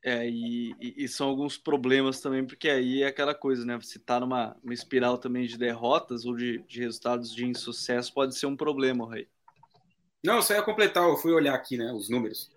É, 0.06 0.28
e, 0.30 0.76
e, 0.82 1.08
são 1.08 1.30
alguns 1.30 1.58
problemas 1.58 2.20
também, 2.20 2.46
porque 2.46 2.70
aí 2.70 3.04
é 3.04 3.08
aquela 3.08 3.34
coisa, 3.34 3.66
né? 3.66 3.78
Você 3.78 3.98
tá 3.98 4.20
numa 4.20 4.56
espiral 4.70 5.18
também 5.18 5.48
de 5.48 5.58
derrotas 5.58 6.26
ou 6.26 6.36
de, 6.36 6.62
de 6.68 6.82
resultados 6.82 7.34
de 7.34 7.46
insucesso, 7.46 8.14
pode 8.14 8.38
ser 8.38 8.46
um 8.46 8.56
problema, 8.56 9.10
Rei. 9.10 9.30
Não, 10.22 10.42
só 10.42 10.54
ia 10.54 10.62
completar, 10.62 11.08
eu 11.08 11.16
fui 11.16 11.32
olhar 11.32 11.54
aqui, 11.54 11.78
né, 11.78 11.92
os 11.94 12.10
números. 12.10 12.52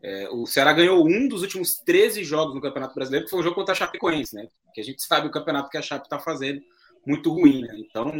É, 0.00 0.28
o 0.28 0.46
Ceará 0.46 0.72
ganhou 0.72 1.04
um 1.04 1.26
dos 1.26 1.42
últimos 1.42 1.76
13 1.78 2.22
jogos 2.22 2.54
no 2.54 2.60
Campeonato 2.60 2.94
Brasileiro, 2.94 3.24
que 3.24 3.30
foi 3.30 3.40
um 3.40 3.42
jogo 3.42 3.56
contra 3.56 3.72
a 3.72 3.76
Chapecoense, 3.76 4.36
né? 4.36 4.46
Que 4.72 4.80
a 4.80 4.84
gente 4.84 5.02
sabe 5.02 5.26
o 5.26 5.30
campeonato 5.30 5.68
que 5.68 5.78
a 5.78 5.82
Chape 5.82 6.06
está 6.06 6.20
fazendo 6.20 6.62
muito 7.06 7.32
ruim, 7.32 7.62
né? 7.62 7.74
Então, 7.78 8.12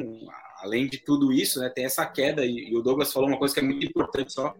além 0.61 0.87
de 0.87 0.99
tudo 0.99 1.33
isso, 1.33 1.61
né, 1.61 1.69
tem 1.69 1.85
essa 1.85 2.07
queda, 2.07 2.45
e, 2.45 2.71
e 2.71 2.77
o 2.77 2.83
Douglas 2.83 3.13
falou 3.13 3.29
uma 3.29 3.39
coisa 3.39 3.53
que 3.53 3.61
é 3.61 3.63
muito 3.63 3.85
importante 3.85 4.33
só 4.33 4.55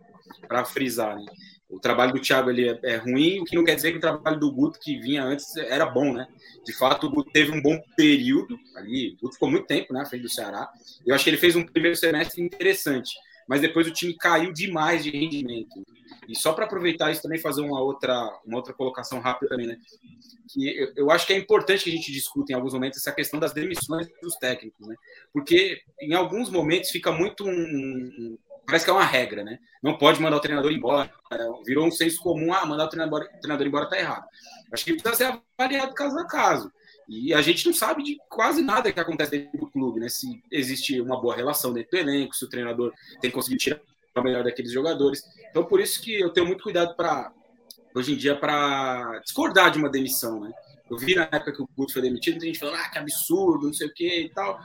para 0.49 0.65
frisar, 0.65 1.17
né? 1.17 1.25
O 1.69 1.81
trabalho 1.81 2.13
do 2.13 2.21
Thiago 2.21 2.49
ali 2.49 2.69
é, 2.69 2.79
é, 2.83 2.97
ruim, 2.97 3.41
o 3.41 3.45
que 3.45 3.57
não 3.57 3.65
quer 3.65 3.75
dizer 3.75 3.91
que 3.91 3.99
o 3.99 4.01
trabalho 4.01 4.39
do 4.39 4.53
Guto, 4.53 4.79
que 4.79 4.99
vinha 4.99 5.25
antes, 5.25 5.57
era 5.57 5.87
bom, 5.87 6.13
né? 6.13 6.29
De 6.65 6.73
fato, 6.73 7.07
o 7.07 7.11
Guto 7.11 7.31
teve 7.31 7.51
um 7.51 7.61
bom 7.61 7.81
período 7.97 8.59
ali, 8.77 9.15
o 9.15 9.23
Guto 9.23 9.35
ficou 9.35 9.51
muito 9.51 9.67
tempo 9.67 9.93
né, 9.93 10.03
à 10.03 10.07
frente 10.07 10.23
do 10.23 10.29
Ceará. 10.29 10.69
Eu 11.05 11.15
acho 11.15 11.25
que 11.25 11.31
ele 11.31 11.37
fez 11.37 11.57
um 11.57 11.65
primeiro 11.65 11.97
semestre 11.97 12.43
interessante 12.43 13.17
mas 13.49 13.61
depois 13.61 13.87
o 13.87 13.93
time 13.93 14.17
caiu 14.17 14.53
demais 14.53 15.05
de 15.05 15.11
rendimento. 15.11 15.85
E 16.29 16.35
só 16.35 16.53
para 16.53 16.65
aproveitar 16.65 17.11
isso 17.11 17.23
também 17.23 17.39
fazer 17.39 17.63
uma 17.63 17.81
outra, 17.81 18.15
uma 18.45 18.57
outra 18.57 18.73
colocação 18.73 19.21
rápida 19.21 19.49
também, 19.49 19.67
né? 19.67 19.79
Que 20.49 20.77
eu, 20.77 20.93
eu, 20.97 21.11
acho 21.11 21.27
que 21.27 21.33
é 21.33 21.39
importante 21.39 21.85
que 21.85 21.91
a 21.91 21.93
gente 21.93 22.13
discuta 22.13 22.53
em 22.53 22.55
alguns 22.55 22.73
momentos 22.73 22.99
essa 22.99 23.13
questão 23.13 23.39
das 23.39 23.53
demissões 23.53 24.09
dos 24.21 24.37
técnicos, 24.37 24.87
né? 24.87 24.97
Porque 25.33 25.81
em 26.01 26.15
alguns 26.15 26.51
momentos 26.51 26.91
fica 26.91 27.13
muito 27.13 27.45
um, 27.45 27.51
um 27.51 28.39
parece 28.67 28.85
que 28.85 28.91
é 28.91 28.95
uma 28.95 29.05
regra, 29.05 29.45
né? 29.45 29.59
Não 29.83 29.97
pode 29.97 30.21
mandar 30.21 30.37
o 30.37 30.41
treinador 30.41 30.73
embora. 30.73 31.11
É, 31.33 31.39
virou 31.65 31.87
um 31.87 31.91
senso 31.91 32.21
comum, 32.21 32.53
ah, 32.53 32.67
mandar 32.67 32.85
o 32.85 32.89
treinador, 32.89 33.23
o 33.23 33.41
treinador 33.41 33.67
embora 33.67 33.89
tá 33.89 33.99
errado. 33.99 34.27
Acho 34.73 34.85
que 34.85 34.95
precisa 34.95 35.15
ser 35.15 35.41
avaliado 35.59 35.95
caso 35.95 36.19
a 36.19 36.27
caso. 36.27 36.73
E 37.09 37.33
a 37.33 37.41
gente 37.41 37.65
não 37.67 37.73
sabe 37.73 38.03
de 38.03 38.19
quase 38.29 38.63
nada 38.63 38.93
que 38.93 38.99
acontece 38.99 39.31
dentro 39.31 39.59
do 39.59 39.71
clube, 39.71 40.01
né? 40.01 40.09
Se 40.09 40.43
existe 40.51 41.01
uma 41.01 41.21
boa 41.21 41.37
relação 41.37 41.73
dentro 41.73 41.93
do 41.93 41.99
elenco, 41.99 42.35
se 42.35 42.45
o 42.45 42.49
treinador 42.49 42.93
tem 43.21 43.31
conseguido 43.31 43.61
tirar 43.63 43.81
o 44.17 44.23
melhor 44.23 44.43
daqueles 44.43 44.73
jogadores. 44.73 45.23
Então, 45.51 45.65
por 45.65 45.81
isso 45.81 46.01
que 46.03 46.21
eu 46.21 46.31
tenho 46.31 46.47
muito 46.47 46.65
cuidado 46.65 46.97
para 46.97 47.33
hoje 47.95 48.13
em 48.13 48.17
dia 48.17 48.37
para 48.37 49.21
discordar 49.21 49.71
de 49.71 49.79
uma 49.79 49.89
demissão, 49.89 50.41
né? 50.41 50.53
Eu 50.91 50.97
vi 50.97 51.15
na 51.15 51.23
época 51.23 51.53
que 51.53 51.63
o 51.63 51.69
Guto 51.77 51.93
foi 51.93 52.03
demitido, 52.03 52.39
tem 52.39 52.49
gente 52.49 52.59
falando, 52.59 52.77
ah, 52.77 52.89
que 52.89 52.99
absurdo, 52.99 53.67
não 53.67 53.75
sei 53.75 53.87
o 53.89 53.95
que 53.95 54.21
e 54.23 54.29
tal. 54.31 54.61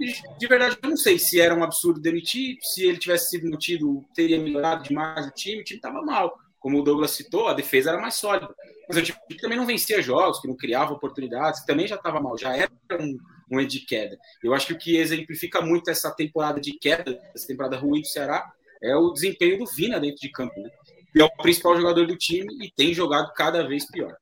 E, 0.00 0.12
de 0.38 0.46
verdade, 0.46 0.76
eu 0.82 0.90
não 0.90 0.96
sei 0.96 1.18
se 1.18 1.40
era 1.40 1.54
um 1.54 1.62
absurdo 1.62 2.00
demitir, 2.00 2.56
se 2.60 2.84
ele 2.84 2.98
tivesse 2.98 3.30
sido 3.30 3.44
demitido, 3.44 4.04
teria 4.14 4.40
melhorado 4.40 4.82
demais 4.84 5.26
o 5.26 5.30
time, 5.30 5.60
o 5.60 5.64
time 5.64 5.78
estava 5.78 6.02
mal. 6.02 6.36
Como 6.62 6.78
o 6.78 6.82
Douglas 6.82 7.10
citou, 7.10 7.48
a 7.48 7.54
defesa 7.54 7.90
era 7.90 8.00
mais 8.00 8.14
sólida. 8.14 8.54
Mas 8.88 8.96
o 8.96 9.02
time 9.02 9.18
também 9.40 9.58
não 9.58 9.66
vencia 9.66 10.00
jogos, 10.00 10.40
que 10.40 10.48
não 10.48 10.56
criava 10.56 10.92
oportunidades, 10.92 11.60
que 11.60 11.66
também 11.66 11.86
já 11.86 11.96
estava 11.96 12.20
mal, 12.20 12.38
já 12.38 12.56
era 12.56 12.70
um, 13.00 13.18
um 13.50 13.66
de 13.66 13.80
queda. 13.80 14.16
Eu 14.42 14.54
acho 14.54 14.68
que 14.68 14.72
o 14.72 14.78
que 14.78 14.96
exemplifica 14.96 15.60
muito 15.60 15.90
essa 15.90 16.10
temporada 16.10 16.60
de 16.60 16.78
queda, 16.78 17.20
essa 17.34 17.46
temporada 17.46 17.76
ruim 17.76 18.00
do 18.00 18.06
Ceará, 18.06 18.50
é 18.80 18.94
o 18.96 19.10
desempenho 19.10 19.58
do 19.58 19.66
Vina 19.66 20.00
dentro 20.00 20.20
de 20.20 20.30
campo, 20.30 20.58
né? 20.60 20.70
Que 21.12 21.20
é 21.20 21.24
o 21.24 21.36
principal 21.36 21.76
jogador 21.76 22.06
do 22.06 22.16
time 22.16 22.64
e 22.64 22.70
tem 22.70 22.94
jogado 22.94 23.32
cada 23.34 23.66
vez 23.66 23.84
pior. 23.90 24.16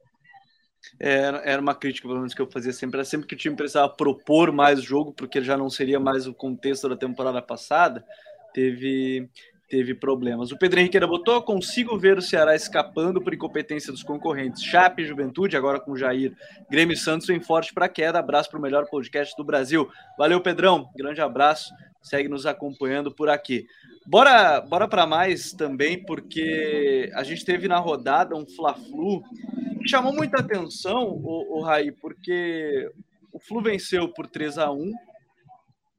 Era, 0.99 1.39
era 1.45 1.63
uma 1.63 1.75
crítica, 1.75 2.09
pelo 2.09 2.21
menos, 2.21 2.35
que 2.35 2.41
eu 2.41 2.51
fazia 2.51 2.73
sempre. 2.73 2.99
Era 2.99 3.05
sempre 3.05 3.27
que 3.27 3.35
o 3.35 3.39
time 3.39 3.57
precisava 3.57 3.89
propor 3.89 4.51
mais 4.51 4.83
jogo, 4.83 5.13
porque 5.13 5.43
já 5.43 5.57
não 5.57 5.71
seria 5.71 6.01
mais 6.01 6.27
o 6.27 6.35
contexto 6.35 6.89
da 6.89 6.97
temporada 6.97 7.41
passada, 7.41 8.05
teve, 8.53 9.29
teve 9.71 9.95
problemas. 9.95 10.51
O 10.51 10.59
Pedro 10.59 10.81
Henrique 10.81 10.99
botou: 11.07 11.41
consigo 11.41 11.97
ver 11.97 12.19
o 12.19 12.23
Ceará 12.23 12.55
escapando 12.55 13.23
por 13.23 13.33
incompetência 13.33 13.93
dos 13.93 14.03
concorrentes. 14.03 14.63
Chape 14.63 15.07
Juventude, 15.07 15.57
agora 15.57 15.81
com 15.81 15.97
Jair. 15.97 16.37
Grêmio 16.69 16.97
Santos 16.97 17.29
vem 17.29 17.41
forte 17.41 17.73
para 17.73 17.89
queda. 17.89 18.19
Abraço 18.19 18.51
para 18.51 18.59
o 18.59 18.63
melhor 18.63 18.87
podcast 18.87 19.35
do 19.37 19.45
Brasil. 19.45 19.89
Valeu, 20.19 20.41
Pedrão. 20.41 20.91
Grande 20.95 21.21
abraço. 21.21 21.73
Segue 22.03 22.29
nos 22.29 22.45
acompanhando 22.45 23.15
por 23.15 23.29
aqui. 23.29 23.67
Bora, 24.07 24.61
bora 24.61 24.89
para 24.89 25.07
mais 25.07 25.53
também, 25.53 26.03
porque 26.03 27.11
a 27.15 27.23
gente 27.23 27.45
teve 27.45 27.69
na 27.69 27.79
rodada 27.79 28.35
um 28.35 28.47
Fla-Flu 28.47 29.23
que 29.81 29.89
chamou 29.89 30.13
muita 30.13 30.41
atenção, 30.41 31.09
o, 31.09 31.59
o 31.59 31.63
Raí, 31.63 31.93
porque 31.93 32.91
o 33.33 33.39
Flu 33.39 33.63
venceu 33.63 34.09
por 34.09 34.27
3 34.27 34.59
a 34.59 34.71
1 34.71 34.93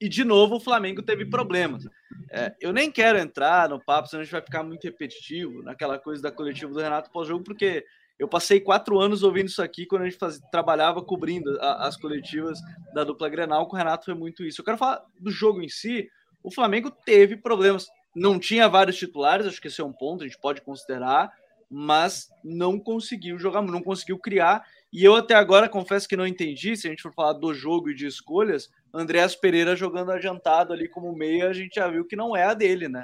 e 0.02 0.10
de 0.10 0.24
novo 0.24 0.56
o 0.56 0.60
Flamengo 0.60 1.04
teve 1.04 1.28
problemas. 1.28 1.86
É, 2.32 2.56
eu 2.60 2.74
nem 2.74 2.92
quero 2.92 3.20
entrar 3.20 3.70
no 3.70 3.80
papo, 3.80 4.08
senão 4.08 4.22
a 4.22 4.24
gente 4.24 4.32
vai 4.32 4.42
ficar 4.42 4.64
muito 4.64 4.84
repetitivo 4.84 5.62
naquela 5.62 6.00
coisa 6.00 6.24
da 6.24 6.32
coletiva 6.32 6.74
do 6.74 6.80
Renato 6.80 7.12
pós-jogo, 7.12 7.44
porque 7.44 7.86
eu 8.18 8.28
passei 8.28 8.60
quatro 8.60 9.00
anos 9.00 9.22
ouvindo 9.22 9.48
isso 9.48 9.62
aqui 9.62 9.86
quando 9.86 10.02
a 10.02 10.06
gente 10.06 10.18
faz, 10.18 10.40
trabalhava 10.52 11.04
cobrindo 11.04 11.56
a, 11.62 11.88
as 11.88 11.96
coletivas 11.96 12.60
da 12.96 13.04
dupla 13.04 13.30
Grenal, 13.30 13.68
com 13.68 13.76
o 13.76 13.78
Renato 13.78 14.06
foi 14.06 14.16
muito 14.16 14.44
isso. 14.44 14.62
Eu 14.62 14.66
quero 14.66 14.78
falar 14.78 15.06
do 15.20 15.30
jogo 15.30 15.62
em 15.62 15.70
si. 15.70 16.10
O 16.44 16.52
Flamengo 16.52 16.90
teve 16.90 17.38
problemas. 17.38 17.88
Não 18.16 18.40
tinha 18.40 18.68
vários 18.68 18.98
titulares, 18.98 19.46
acho 19.46 19.62
que 19.62 19.68
esse 19.68 19.80
é 19.80 19.86
um 19.86 19.94
ponto, 19.94 20.24
a 20.24 20.28
gente 20.28 20.40
pode 20.40 20.62
considerar, 20.62 21.32
mas 21.70 22.30
não 22.44 22.80
conseguiu 22.80 23.38
jogar, 23.38 23.62
não 23.62 23.84
conseguiu 23.84 24.18
criar. 24.18 24.66
E 24.92 25.04
eu 25.04 25.16
até 25.16 25.36
agora 25.36 25.70
confesso 25.70 26.10
que 26.10 26.18
não 26.18 26.28
entendi, 26.28 26.76
se 26.76 26.88
a 26.88 26.90
gente 26.90 27.04
for 27.04 27.14
falar 27.14 27.34
do 27.34 27.54
jogo 27.54 27.90
e 27.90 27.96
de 27.96 28.08
escolhas, 28.08 28.70
Andréas 28.94 29.36
Pereira 29.36 29.76
jogando 29.76 30.12
adiantado 30.12 30.74
ali 30.74 30.88
como 30.88 31.16
meia, 31.16 31.50
a 31.50 31.54
gente 31.54 31.76
já 31.76 31.88
viu 31.88 32.06
que 32.06 32.16
não 32.16 32.36
é 32.36 32.44
a 32.44 32.54
dele, 32.54 32.88
né? 32.88 33.04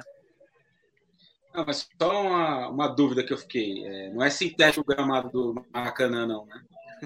Não, 1.54 1.64
mas 1.66 1.88
só 2.00 2.22
uma, 2.22 2.68
uma 2.68 2.88
dúvida 2.88 3.24
que 3.24 3.32
eu 3.32 3.38
fiquei. 3.38 3.84
É, 3.86 4.10
não 4.10 4.22
é 4.22 4.30
sintético 4.30 4.82
o 4.82 4.84
gramado 4.84 5.30
do 5.30 5.66
Maracanã, 5.72 6.26
não, 6.26 6.46
né? 6.46 6.62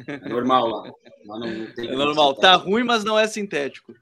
É 0.06 0.28
normal 0.28 0.68
lá. 0.68 0.82
lá 1.26 1.38
não, 1.38 1.46
não 1.46 1.66
é 1.76 1.96
normal. 1.96 2.34
Tá 2.34 2.56
ruim, 2.56 2.82
mas 2.82 3.04
não 3.04 3.18
é 3.18 3.26
sintético. 3.26 3.94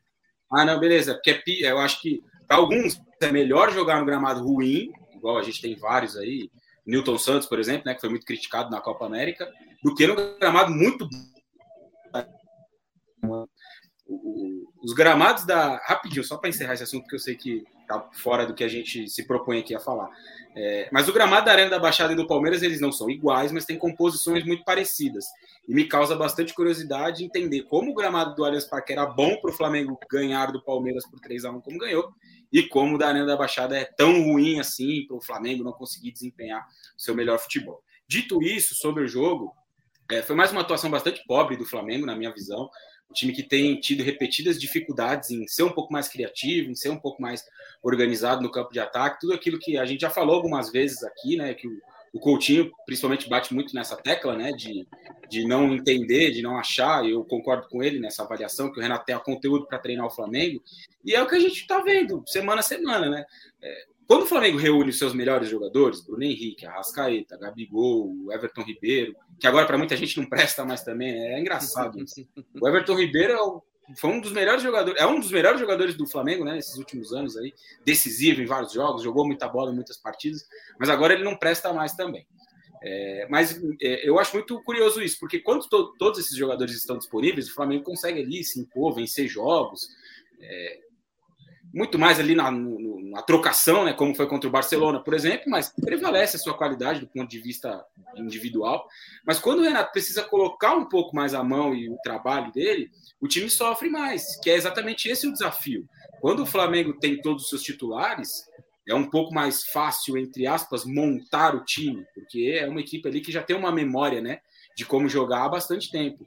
Ah, 0.51 0.65
não, 0.65 0.81
beleza. 0.81 1.15
Porque 1.15 1.43
é, 1.65 1.71
eu 1.71 1.79
acho 1.79 2.01
que 2.01 2.23
para 2.47 2.57
alguns 2.57 3.01
é 3.21 3.31
melhor 3.31 3.71
jogar 3.71 4.01
no 4.01 4.07
gramado 4.07 4.43
ruim, 4.43 4.91
igual 5.15 5.39
a 5.39 5.43
gente 5.43 5.61
tem 5.61 5.77
vários 5.77 6.17
aí, 6.17 6.51
Newton 6.87 7.19
Santos, 7.19 7.47
por 7.47 7.61
exemplo, 7.61 7.83
né, 7.87 7.95
que 7.95 8.01
foi 8.01 8.09
muito 8.09 8.27
criticado 8.27 8.71
na 8.71 8.81
Copa 8.81 9.07
América, 9.07 9.49
do 9.83 9.95
que 9.95 10.07
no 10.07 10.17
gramado 10.39 10.73
muito 10.73 11.09
os 14.83 14.93
gramados 14.93 15.45
da. 15.45 15.77
Rapidinho, 15.85 16.25
só 16.25 16.37
para 16.37 16.49
encerrar 16.49 16.75
esse 16.75 16.83
assunto, 16.83 17.03
porque 17.03 17.17
eu 17.17 17.21
sei 17.21 17.35
que 17.35 17.65
está 17.81 18.09
fora 18.13 18.47
do 18.47 18.55
que 18.55 18.65
a 18.65 18.69
gente 18.69 19.09
se 19.09 19.27
propõe 19.27 19.59
aqui 19.59 19.75
a 19.75 19.81
falar. 19.81 20.11
É, 20.55 20.89
mas 20.93 21.09
o 21.09 21.13
gramado 21.13 21.47
da 21.47 21.53
Arena 21.53 21.71
da 21.71 21.79
Baixada 21.79 22.13
e 22.13 22.17
do 22.17 22.27
Palmeiras, 22.27 22.63
eles 22.63 22.81
não 22.81 22.91
são 22.91 23.11
iguais, 23.11 23.53
mas 23.53 23.65
têm 23.65 23.77
composições 23.77 24.45
muito 24.45 24.65
parecidas. 24.65 25.27
E 25.69 25.75
me 25.75 25.85
causa 25.85 26.17
bastante 26.17 26.55
curiosidade 26.55 27.25
entender 27.25 27.63
como 27.63 27.91
o 27.91 27.95
gramado 27.95 28.35
do 28.35 28.45
Allianz 28.45 28.65
Parque 28.65 28.93
era 28.93 29.07
bom 29.07 29.37
para 29.41 29.51
o 29.51 29.55
Flamengo 29.55 29.99
ganhar 30.11 30.51
do 30.51 30.63
Palmeiras 30.63 31.07
por 31.09 31.21
3 31.21 31.45
a 31.45 31.51
1 31.51 31.61
como 31.61 31.79
ganhou, 31.79 32.13
e 32.53 32.63
como 32.65 32.97
o 32.97 32.99
da 32.99 33.09
Arena 33.09 33.27
da 33.27 33.37
Baixada 33.37 33.79
é 33.79 33.85
tão 33.85 34.25
ruim 34.25 34.59
assim 34.59 35.07
para 35.07 35.17
o 35.17 35.21
Flamengo 35.21 35.63
não 35.63 35.73
conseguir 35.73 36.11
desempenhar 36.11 36.67
o 36.97 37.01
seu 37.01 37.15
melhor 37.15 37.39
futebol. 37.39 37.83
Dito 38.09 38.43
isso, 38.43 38.75
sobre 38.75 39.05
o 39.05 39.09
jogo, 39.09 39.55
é, 40.11 40.23
foi 40.23 40.35
mais 40.35 40.51
uma 40.51 40.63
atuação 40.63 40.91
bastante 40.91 41.23
pobre 41.27 41.57
do 41.57 41.65
Flamengo, 41.65 42.05
na 42.05 42.17
minha 42.17 42.33
visão. 42.33 42.69
Um 43.11 43.13
time 43.13 43.33
que 43.33 43.43
tem 43.43 43.79
tido 43.81 44.03
repetidas 44.03 44.61
dificuldades 44.61 45.31
em 45.31 45.47
ser 45.47 45.65
um 45.65 45.73
pouco 45.73 45.93
mais 45.93 46.09
criativo, 46.09 46.71
em 46.71 46.75
ser 46.75 46.91
um 46.91 46.99
pouco 46.99 47.21
mais 47.21 47.45
organizado 47.83 48.41
no 48.41 48.51
campo 48.51 48.73
de 48.73 48.79
ataque, 48.79 49.21
tudo 49.21 49.33
aquilo 49.33 49.59
que 49.59 49.77
a 49.77 49.85
gente 49.85 50.01
já 50.01 50.11
falou 50.11 50.37
algumas 50.37 50.71
vezes 50.71 51.03
aqui, 51.03 51.37
né? 51.37 51.53
Que 51.55 51.67
o, 51.67 51.81
o 52.13 52.21
Coutinho 52.21 52.71
principalmente 52.87 53.29
bate 53.29 53.53
muito 53.53 53.75
nessa 53.75 53.97
tecla, 53.97 54.37
né? 54.37 54.53
De, 54.53 54.87
de 55.29 55.45
não 55.45 55.75
entender, 55.75 56.31
de 56.31 56.41
não 56.41 56.57
achar. 56.57 57.05
Eu 57.09 57.25
concordo 57.25 57.69
com 57.69 57.83
ele 57.83 57.99
nessa 57.99 58.23
avaliação 58.23 58.73
que 58.73 58.79
o 58.79 58.83
Renato 58.83 59.05
tem 59.05 59.19
conteúdo 59.19 59.67
para 59.67 59.79
treinar 59.79 60.07
o 60.07 60.11
Flamengo. 60.11 60.63
E 61.05 61.15
é 61.15 61.23
o 61.23 61.27
que 61.27 61.35
a 61.35 61.41
gente 61.41 61.61
está 61.61 61.81
vendo 61.81 62.23
semana 62.27 62.61
a 62.61 62.65
semana, 62.65 63.09
né? 63.09 63.25
É, 63.61 63.85
quando 64.11 64.25
o 64.25 64.27
Flamengo 64.27 64.59
reúne 64.59 64.91
os 64.91 64.99
seus 64.99 65.15
melhores 65.15 65.49
jogadores, 65.49 66.01
Bruno 66.01 66.25
Henrique, 66.25 66.67
Arrascaeta, 66.67 67.39
Gabigol, 67.39 68.33
Everton 68.33 68.63
Ribeiro, 68.63 69.15
que 69.41 69.47
agora 69.47 69.67
para 69.67 69.79
muita 69.79 69.97
gente 69.97 70.21
não 70.21 70.29
presta 70.29 70.65
mais 70.65 70.83
também, 70.83 71.11
é 71.11 71.41
engraçado. 71.41 71.99
O 72.61 72.69
Everton 72.69 72.95
Ribeiro 72.95 73.33
é 73.33 73.71
foi 73.97 74.11
um 74.11 74.21
dos 74.21 74.33
melhores 74.33 74.63
jogadores, 74.63 75.01
é 75.01 75.07
um 75.07 75.19
dos 75.19 75.33
melhores 75.33 75.59
jogadores 75.59 75.97
do 75.97 76.07
Flamengo, 76.07 76.45
né, 76.45 76.55
nesses 76.55 76.77
últimos 76.77 77.13
anos 77.13 77.37
aí, 77.37 77.53
decisivo 77.85 78.41
em 78.41 78.47
vários 78.47 78.73
jogos, 78.73 79.03
jogou 79.03 79.27
muita 79.27 79.49
bola 79.49 79.73
em 79.73 79.75
muitas 79.75 79.97
partidas, 79.97 80.47
mas 80.79 80.89
agora 80.89 81.15
ele 81.15 81.25
não 81.25 81.37
presta 81.37 81.73
mais 81.73 81.95
também. 81.95 82.27
É, 82.83 83.27
mas 83.29 83.61
é, 83.83 84.09
eu 84.09 84.19
acho 84.19 84.35
muito 84.35 84.63
curioso 84.63 85.03
isso, 85.03 85.19
porque 85.19 85.41
quando 85.41 85.69
to, 85.69 85.93
todos 85.99 86.19
esses 86.21 86.37
jogadores 86.37 86.75
estão 86.75 86.97
disponíveis, 86.97 87.49
o 87.49 87.55
Flamengo 87.55 87.85
consegue 87.85 88.21
ali 88.21 88.45
se 88.45 88.61
impor, 88.61 88.95
vencer 88.95 89.29
jogos. 89.29 89.89
É, 90.41 90.81
muito 91.73 91.99
mais 91.99 92.19
ali 92.19 92.35
na, 92.35 92.51
na 92.51 93.23
trocação, 93.23 93.85
né, 93.85 93.93
como 93.93 94.15
foi 94.15 94.27
contra 94.27 94.49
o 94.49 94.53
Barcelona, 94.53 95.01
por 95.01 95.15
exemplo, 95.15 95.45
mas 95.49 95.69
prevalece 95.69 96.37
a 96.37 96.39
sua 96.41 96.57
qualidade 96.57 97.01
do 97.01 97.07
ponto 97.07 97.29
de 97.29 97.39
vista 97.39 97.85
individual. 98.17 98.87
Mas 99.25 99.39
quando 99.39 99.61
o 99.61 99.63
Renato 99.63 99.93
precisa 99.93 100.23
colocar 100.23 100.75
um 100.75 100.87
pouco 100.87 101.15
mais 101.15 101.35
a 101.35 101.43
mão 101.43 101.75
e 101.75 101.89
o 101.89 101.97
trabalho 102.03 102.53
dele, 102.53 102.91
o 103.21 103.29
time 103.29 103.49
sofre 103.49 103.89
mais, 103.89 104.37
que 104.41 104.51
é 104.51 104.55
exatamente 104.55 105.09
esse 105.09 105.27
o 105.27 105.33
desafio. 105.33 105.89
Quando 106.21 106.43
o 106.43 106.47
Flamengo 106.47 106.93
tem 106.93 107.21
todos 107.21 107.45
os 107.45 107.49
seus 107.49 107.63
titulares, 107.63 108.49
é 108.87 108.95
um 108.95 109.09
pouco 109.09 109.33
mais 109.33 109.65
fácil, 109.65 110.17
entre 110.19 110.47
aspas, 110.47 110.85
montar 110.85 111.55
o 111.55 111.65
time, 111.65 112.05
porque 112.15 112.59
é 112.61 112.69
uma 112.69 112.81
equipe 112.81 113.09
ali 113.09 113.21
que 113.21 113.31
já 113.31 113.43
tem 113.43 113.57
uma 113.57 113.71
memória, 113.71 114.21
né, 114.21 114.41
de 114.77 114.85
como 114.85 115.09
jogar 115.09 115.45
há 115.45 115.49
bastante 115.49 115.91
tempo. 115.91 116.27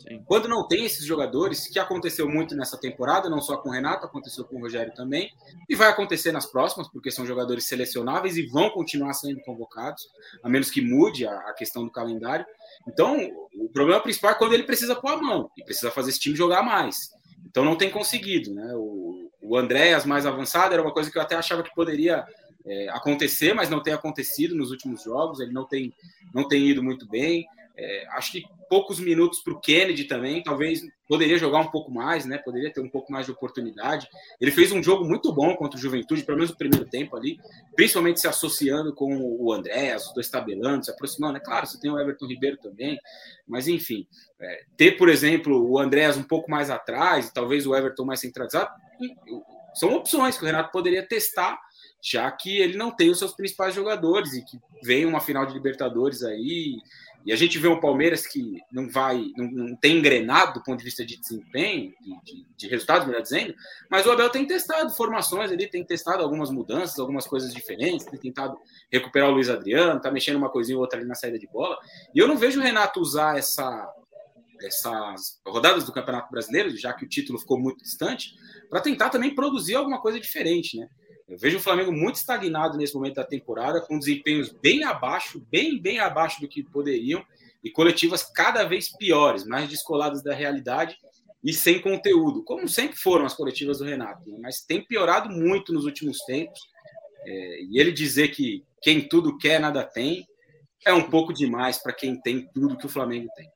Sim. 0.00 0.22
Quando 0.24 0.48
não 0.48 0.66
tem 0.66 0.84
esses 0.86 1.04
jogadores, 1.04 1.68
que 1.68 1.78
aconteceu 1.78 2.28
muito 2.28 2.54
nessa 2.54 2.78
temporada, 2.78 3.28
não 3.28 3.40
só 3.40 3.58
com 3.58 3.68
o 3.68 3.72
Renato, 3.72 4.06
aconteceu 4.06 4.44
com 4.44 4.56
o 4.56 4.60
Rogério 4.60 4.94
também, 4.94 5.30
e 5.68 5.74
vai 5.74 5.88
acontecer 5.88 6.32
nas 6.32 6.46
próximas, 6.46 6.88
porque 6.88 7.10
são 7.10 7.26
jogadores 7.26 7.66
selecionáveis 7.66 8.36
e 8.36 8.46
vão 8.46 8.70
continuar 8.70 9.12
sendo 9.12 9.40
convocados, 9.42 10.08
a 10.42 10.48
menos 10.48 10.70
que 10.70 10.80
mude 10.80 11.26
a, 11.26 11.52
questão 11.52 11.84
do 11.84 11.90
calendário. 11.90 12.46
Então, 12.88 13.16
o 13.54 13.68
problema 13.68 14.00
principal 14.00 14.30
é 14.30 14.34
quando 14.34 14.54
ele 14.54 14.62
precisa 14.62 14.96
pôr 14.96 15.12
a 15.12 15.16
mão 15.16 15.50
e 15.56 15.62
precisa 15.62 15.90
fazer 15.90 16.10
esse 16.10 16.20
time 16.20 16.34
jogar 16.34 16.62
mais. 16.62 17.10
Então, 17.46 17.64
não 17.64 17.76
tem 17.76 17.90
conseguido. 17.90 18.54
Né? 18.54 18.72
O, 18.74 19.30
o 19.42 19.56
Andréas 19.56 20.06
mais 20.06 20.24
avançado 20.24 20.72
era 20.72 20.82
uma 20.82 20.92
coisa 20.92 21.10
que 21.10 21.18
eu 21.18 21.22
até 21.22 21.34
achava 21.34 21.62
que 21.62 21.74
poderia 21.74 22.24
é, 22.64 22.88
acontecer, 22.90 23.52
mas 23.52 23.68
não 23.68 23.82
tem 23.82 23.92
acontecido 23.92 24.54
nos 24.54 24.70
últimos 24.70 25.02
jogos. 25.02 25.40
Ele 25.40 25.52
não 25.52 25.66
tem, 25.66 25.92
não 26.32 26.48
tem 26.48 26.66
ido 26.66 26.82
muito 26.82 27.06
bem. 27.06 27.46
É, 27.76 28.06
acho 28.10 28.32
que 28.32 28.44
poucos 28.68 29.00
minutos 29.00 29.40
para 29.40 29.52
o 29.52 29.60
Kennedy 29.60 30.04
também, 30.04 30.42
talvez 30.42 30.82
poderia 31.08 31.38
jogar 31.38 31.60
um 31.60 31.70
pouco 31.70 31.90
mais, 31.90 32.24
né? 32.24 32.38
Poderia 32.38 32.72
ter 32.72 32.80
um 32.80 32.88
pouco 32.88 33.10
mais 33.10 33.26
de 33.26 33.32
oportunidade. 33.32 34.08
Ele 34.40 34.50
fez 34.50 34.70
um 34.70 34.82
jogo 34.82 35.04
muito 35.04 35.32
bom 35.32 35.56
contra 35.56 35.78
o 35.78 35.80
Juventude, 35.80 36.22
pelo 36.22 36.38
menos 36.38 36.50
no 36.50 36.56
primeiro 36.56 36.84
tempo 36.86 37.16
ali, 37.16 37.38
principalmente 37.74 38.20
se 38.20 38.28
associando 38.28 38.94
com 38.94 39.16
o 39.16 39.52
André, 39.52 39.96
os 39.96 40.12
dois 40.12 40.28
tabelando, 40.28 40.84
se 40.84 40.90
aproximando. 40.90 41.38
É 41.38 41.40
claro, 41.40 41.66
você 41.66 41.80
tem 41.80 41.90
o 41.90 41.98
Everton 41.98 42.26
Ribeiro 42.26 42.58
também, 42.58 42.98
mas 43.46 43.66
enfim, 43.66 44.06
é, 44.40 44.64
ter, 44.76 44.92
por 44.96 45.08
exemplo, 45.08 45.68
o 45.68 45.78
Andréas 45.78 46.16
um 46.16 46.22
pouco 46.22 46.50
mais 46.50 46.70
atrás, 46.70 47.30
talvez 47.32 47.66
o 47.66 47.74
Everton 47.74 48.04
mais 48.04 48.20
centralizado, 48.20 48.70
são 49.74 49.94
opções 49.94 50.36
que 50.36 50.42
o 50.42 50.46
Renato 50.46 50.70
poderia 50.70 51.06
testar 51.06 51.58
já 52.02 52.30
que 52.30 52.58
ele 52.58 52.76
não 52.76 52.90
tem 52.90 53.10
os 53.10 53.18
seus 53.18 53.34
principais 53.34 53.74
jogadores 53.74 54.32
e 54.32 54.42
que 54.42 54.58
vem 54.82 55.04
uma 55.04 55.20
final 55.20 55.44
de 55.44 55.52
Libertadores 55.52 56.22
aí 56.22 56.78
E 57.24 57.32
a 57.32 57.36
gente 57.36 57.58
vê 57.58 57.68
um 57.68 57.78
Palmeiras 57.78 58.26
que 58.26 58.60
não 58.72 58.88
vai, 58.88 59.30
não, 59.36 59.50
não 59.50 59.76
tem 59.76 59.98
engrenado 59.98 60.54
do 60.54 60.62
ponto 60.62 60.78
de 60.78 60.84
vista 60.84 61.04
de 61.04 61.18
desempenho, 61.18 61.92
de, 62.24 62.46
de, 62.56 62.68
resultados, 62.68 63.06
melhor 63.06 63.22
dizendo, 63.22 63.54
mas 63.90 64.06
o 64.06 64.10
Abel 64.10 64.30
tem 64.30 64.46
testado 64.46 64.90
formações 64.90 65.50
ali, 65.50 65.68
tem 65.68 65.84
testado 65.84 66.22
algumas 66.22 66.50
mudanças, 66.50 66.98
algumas 66.98 67.26
coisas 67.26 67.52
diferentes, 67.52 68.06
tem 68.06 68.18
tentado 68.18 68.58
recuperar 68.90 69.28
o 69.28 69.32
Luiz 69.32 69.50
Adriano, 69.50 70.00
tá 70.00 70.10
mexendo 70.10 70.36
uma 70.36 70.48
coisinha 70.48 70.76
ou 70.76 70.82
outra 70.82 70.98
ali 70.98 71.06
na 71.06 71.14
saída 71.14 71.38
de 71.38 71.46
bola. 71.46 71.78
E 72.14 72.18
eu 72.18 72.26
não 72.26 72.38
vejo 72.38 72.58
o 72.58 72.62
Renato 72.62 73.00
usar 73.00 73.36
essa, 73.36 73.92
essas 74.62 75.40
rodadas 75.46 75.84
do 75.84 75.92
Campeonato 75.92 76.30
Brasileiro, 76.30 76.74
já 76.76 76.92
que 76.94 77.04
o 77.04 77.08
título 77.08 77.38
ficou 77.38 77.58
muito 77.58 77.82
distante, 77.82 78.34
para 78.70 78.80
tentar 78.80 79.10
também 79.10 79.34
produzir 79.34 79.74
alguma 79.74 80.00
coisa 80.00 80.18
diferente, 80.18 80.78
né? 80.78 80.88
Eu 81.30 81.38
vejo 81.38 81.58
o 81.58 81.60
Flamengo 81.60 81.92
muito 81.92 82.16
estagnado 82.16 82.76
nesse 82.76 82.92
momento 82.92 83.14
da 83.14 83.24
temporada, 83.24 83.80
com 83.80 83.96
desempenhos 83.96 84.50
bem 84.50 84.82
abaixo, 84.82 85.40
bem, 85.48 85.80
bem 85.80 86.00
abaixo 86.00 86.40
do 86.40 86.48
que 86.48 86.60
poderiam, 86.60 87.24
e 87.62 87.70
coletivas 87.70 88.24
cada 88.24 88.64
vez 88.64 88.88
piores, 88.96 89.46
mais 89.46 89.68
descoladas 89.68 90.24
da 90.24 90.34
realidade 90.34 90.98
e 91.42 91.52
sem 91.52 91.80
conteúdo, 91.80 92.42
como 92.42 92.68
sempre 92.68 92.96
foram 92.96 93.24
as 93.24 93.34
coletivas 93.34 93.78
do 93.78 93.84
Renato, 93.84 94.28
né? 94.28 94.38
mas 94.42 94.62
tem 94.62 94.84
piorado 94.84 95.30
muito 95.30 95.72
nos 95.72 95.84
últimos 95.84 96.18
tempos. 96.24 96.58
É, 97.24 97.62
e 97.62 97.78
ele 97.78 97.92
dizer 97.92 98.28
que 98.28 98.64
quem 98.82 99.06
tudo 99.06 99.38
quer, 99.38 99.60
nada 99.60 99.84
tem, 99.84 100.26
é 100.84 100.92
um 100.92 101.08
pouco 101.08 101.32
demais 101.32 101.78
para 101.78 101.92
quem 101.92 102.20
tem 102.20 102.48
tudo 102.52 102.76
que 102.76 102.86
o 102.86 102.90
Flamengo 102.90 103.28
tem. 103.36 103.48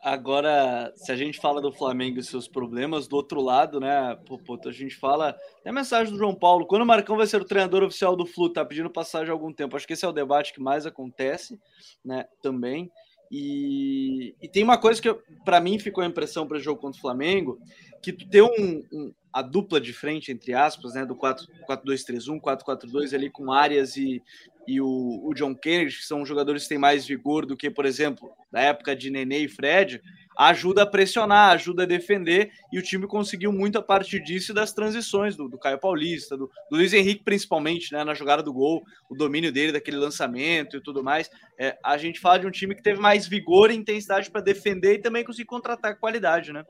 Agora, 0.00 0.92
se 0.96 1.10
a 1.12 1.16
gente 1.16 1.40
fala 1.40 1.60
do 1.60 1.72
Flamengo 1.72 2.18
e 2.18 2.22
seus 2.22 2.48
problemas, 2.48 3.06
do 3.06 3.16
outro 3.16 3.40
lado, 3.40 3.80
né, 3.80 3.90
a 3.90 4.70
gente 4.70 4.96
fala. 4.96 5.32
Tem 5.62 5.70
a 5.70 5.74
mensagem 5.74 6.12
do 6.12 6.18
João 6.18 6.34
Paulo: 6.34 6.66
quando 6.66 6.82
o 6.82 6.86
Marcão 6.86 7.16
vai 7.16 7.26
ser 7.26 7.40
o 7.40 7.44
treinador 7.44 7.82
oficial 7.82 8.16
do 8.16 8.26
Flu? 8.26 8.52
Tá 8.52 8.64
pedindo 8.64 8.90
passagem 8.90 9.30
há 9.30 9.32
algum 9.32 9.52
tempo. 9.52 9.76
Acho 9.76 9.86
que 9.86 9.92
esse 9.92 10.04
é 10.04 10.08
o 10.08 10.12
debate 10.12 10.52
que 10.52 10.60
mais 10.60 10.86
acontece, 10.86 11.58
né, 12.04 12.26
também. 12.42 12.90
E, 13.30 14.34
e 14.40 14.48
tem 14.48 14.62
uma 14.62 14.78
coisa 14.78 15.00
que 15.00 15.12
para 15.44 15.60
mim 15.60 15.78
ficou 15.78 16.04
a 16.04 16.06
impressão 16.06 16.46
para 16.46 16.58
o 16.58 16.60
jogo 16.60 16.80
contra 16.80 16.98
o 16.98 17.00
Flamengo, 17.00 17.58
que 18.02 18.12
tu 18.12 18.28
ter 18.28 18.42
um, 18.42 18.82
um, 18.92 19.12
a 19.32 19.42
dupla 19.42 19.80
de 19.80 19.92
frente, 19.92 20.30
entre 20.30 20.52
aspas, 20.52 20.94
né, 20.94 21.04
do 21.04 21.16
4-2-3-1, 21.16 22.40
4-4-2 22.40 23.14
ali 23.14 23.30
com 23.30 23.50
Arias 23.50 23.96
e, 23.96 24.22
e 24.66 24.80
o, 24.80 25.20
o, 25.24 25.34
John 25.34 25.54
Kennedy, 25.54 25.96
que 25.96 26.04
são 26.04 26.24
jogadores 26.24 26.64
que 26.64 26.68
têm 26.68 26.78
mais 26.78 27.06
vigor 27.06 27.44
do 27.46 27.56
que, 27.56 27.70
por 27.70 27.86
exemplo, 27.86 28.30
da 28.52 28.60
época 28.60 28.94
de 28.94 29.10
Nenê 29.10 29.40
e 29.40 29.48
Fred, 29.48 30.02
ajuda 30.36 30.82
a 30.82 30.86
pressionar, 30.86 31.52
ajuda 31.52 31.84
a 31.84 31.86
defender, 31.86 32.50
e 32.72 32.78
o 32.78 32.82
time 32.82 33.06
conseguiu 33.06 33.52
muito 33.52 33.78
a 33.78 33.82
partir 33.82 34.20
disso 34.20 34.52
e 34.52 34.54
das 34.54 34.72
transições 34.72 35.36
do, 35.36 35.48
do 35.48 35.58
Caio 35.58 35.78
Paulista, 35.78 36.36
do, 36.36 36.50
do, 36.70 36.76
Luiz 36.76 36.92
Henrique 36.92 37.24
principalmente, 37.24 37.92
né, 37.92 38.04
na 38.04 38.14
jogada 38.14 38.42
do 38.42 38.52
gol, 38.52 38.82
o 39.10 39.14
domínio 39.14 39.52
dele 39.52 39.72
daquele 39.72 39.96
lançamento 39.96 40.76
e 40.76 40.82
tudo 40.82 41.02
mais. 41.02 41.30
É, 41.58 41.78
a 41.84 41.96
gente 41.96 42.20
fala 42.20 42.40
de 42.40 42.46
um 42.46 42.50
time 42.50 42.74
que 42.74 42.82
teve 42.82 43.00
mais 43.00 43.26
vigor 43.26 43.70
e 43.70 43.74
intensidade 43.74 44.30
para 44.30 44.40
defender 44.40 44.94
e 44.94 45.00
também 45.02 45.24
conseguir 45.24 45.46
contratar 45.46 45.98
qualidade, 45.98 46.52
né? 46.52 46.64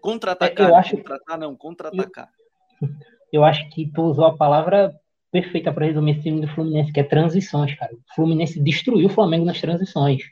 Contra-atacar, 0.00 0.68
eu 0.68 0.76
acho... 0.76 0.96
contratar 0.96 1.38
não, 1.38 1.56
contra-atacar. 1.56 2.28
Eu, 2.80 2.88
eu 3.32 3.44
acho 3.44 3.68
que 3.70 3.90
tu 3.92 4.02
usou 4.02 4.26
a 4.26 4.36
palavra 4.36 4.94
perfeita 5.30 5.72
para 5.72 5.86
resumir 5.86 6.12
esse 6.12 6.22
time 6.22 6.40
do 6.40 6.48
Fluminense, 6.48 6.92
que 6.92 7.00
é 7.00 7.04
transições, 7.04 7.74
cara. 7.74 7.92
O 7.92 8.14
Fluminense 8.14 8.58
destruiu 8.62 9.06
o 9.06 9.12
Flamengo 9.12 9.44
nas 9.44 9.60
transições. 9.60 10.22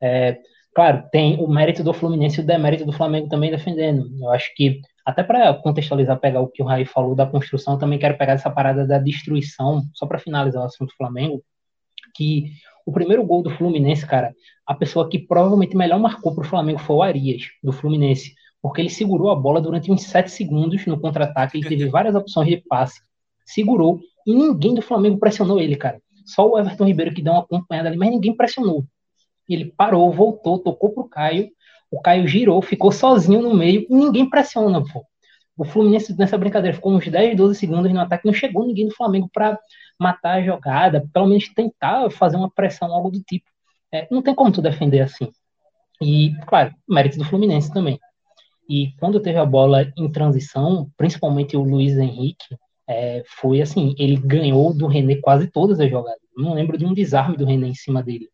É, 0.00 0.38
claro, 0.76 1.04
tem 1.10 1.42
o 1.42 1.48
mérito 1.48 1.82
do 1.82 1.94
Fluminense 1.94 2.38
e 2.38 2.44
o 2.44 2.46
demérito 2.46 2.84
do 2.84 2.92
Flamengo 2.92 3.30
também 3.30 3.50
defendendo. 3.50 4.10
Eu 4.20 4.30
acho 4.30 4.54
que, 4.54 4.82
até 5.06 5.22
para 5.22 5.54
contextualizar, 5.54 6.20
pegar 6.20 6.42
o 6.42 6.48
que 6.48 6.62
o 6.62 6.66
Raí 6.66 6.84
falou 6.84 7.14
da 7.14 7.24
construção, 7.24 7.72
eu 7.72 7.78
também 7.78 7.98
quero 7.98 8.18
pegar 8.18 8.34
essa 8.34 8.50
parada 8.50 8.86
da 8.86 8.98
destruição, 8.98 9.82
só 9.94 10.04
para 10.04 10.18
finalizar 10.18 10.62
o 10.62 10.66
assunto 10.66 10.94
Flamengo, 10.94 11.42
que 12.14 12.50
o 12.84 12.92
primeiro 12.92 13.24
gol 13.24 13.42
do 13.42 13.48
Fluminense, 13.48 14.06
cara, 14.06 14.34
a 14.66 14.74
pessoa 14.74 15.08
que 15.08 15.18
provavelmente 15.18 15.74
melhor 15.74 15.98
marcou 15.98 16.34
para 16.34 16.44
o 16.44 16.46
Flamengo 16.46 16.78
foi 16.78 16.96
o 16.96 17.02
Arias, 17.02 17.44
do 17.64 17.72
Fluminense, 17.72 18.34
porque 18.60 18.82
ele 18.82 18.90
segurou 18.90 19.30
a 19.30 19.34
bola 19.34 19.62
durante 19.62 19.90
uns 19.90 20.02
7 20.02 20.30
segundos 20.30 20.84
no 20.84 21.00
contra-ataque, 21.00 21.56
ele 21.56 21.66
teve 21.66 21.88
várias 21.88 22.14
opções 22.14 22.48
de 22.48 22.58
passe, 22.58 23.00
segurou 23.46 23.98
e 24.26 24.34
ninguém 24.34 24.74
do 24.74 24.82
Flamengo 24.82 25.18
pressionou 25.18 25.58
ele, 25.58 25.74
cara. 25.74 26.02
Só 26.26 26.46
o 26.46 26.58
Everton 26.58 26.84
Ribeiro 26.84 27.14
que 27.14 27.22
deu 27.22 27.32
uma 27.32 27.40
acompanhada 27.40 27.88
ali, 27.88 27.96
mas 27.96 28.10
ninguém 28.10 28.36
pressionou. 28.36 28.84
Ele 29.48 29.72
parou, 29.76 30.12
voltou, 30.12 30.58
tocou 30.58 30.92
pro 30.92 31.08
Caio. 31.08 31.50
O 31.90 32.00
Caio 32.00 32.26
girou, 32.26 32.60
ficou 32.62 32.90
sozinho 32.90 33.42
no 33.42 33.54
meio 33.54 33.86
e 33.88 33.94
ninguém 33.94 34.28
pressiona, 34.28 34.82
pô. 34.82 35.04
O 35.56 35.64
Fluminense 35.64 36.16
nessa 36.18 36.36
brincadeira 36.36 36.76
ficou 36.76 36.92
uns 36.92 37.06
10, 37.08 37.36
12 37.36 37.58
segundos 37.58 37.90
no 37.90 38.00
ataque, 38.00 38.26
não 38.26 38.34
chegou 38.34 38.66
ninguém 38.66 38.88
do 38.88 38.94
Flamengo 38.94 39.30
para 39.32 39.58
matar 39.98 40.34
a 40.34 40.42
jogada, 40.42 41.08
pelo 41.12 41.26
menos 41.26 41.48
tentar 41.54 42.10
fazer 42.10 42.36
uma 42.36 42.50
pressão, 42.50 42.92
algo 42.92 43.10
do 43.10 43.22
tipo. 43.22 43.46
É, 43.90 44.06
não 44.10 44.20
tem 44.20 44.34
como 44.34 44.52
tu 44.52 44.60
defender 44.60 45.00
assim. 45.00 45.30
E, 46.02 46.34
claro, 46.46 46.74
mérito 46.86 47.16
do 47.16 47.24
Fluminense 47.24 47.72
também. 47.72 47.98
E 48.68 48.92
quando 48.98 49.20
teve 49.20 49.38
a 49.38 49.46
bola 49.46 49.90
em 49.96 50.10
transição, 50.10 50.90
principalmente 50.96 51.56
o 51.56 51.62
Luiz 51.62 51.96
Henrique, 51.96 52.56
é, 52.88 53.22
foi 53.26 53.62
assim, 53.62 53.94
ele 53.98 54.16
ganhou 54.16 54.74
do 54.74 54.86
René 54.86 55.16
quase 55.16 55.50
todas 55.50 55.80
as 55.80 55.90
jogadas. 55.90 56.20
Não 56.36 56.52
lembro 56.52 56.76
de 56.76 56.84
um 56.84 56.92
desarme 56.92 57.36
do 57.36 57.46
René 57.46 57.68
em 57.68 57.74
cima 57.74 58.02
dele. 58.02 58.28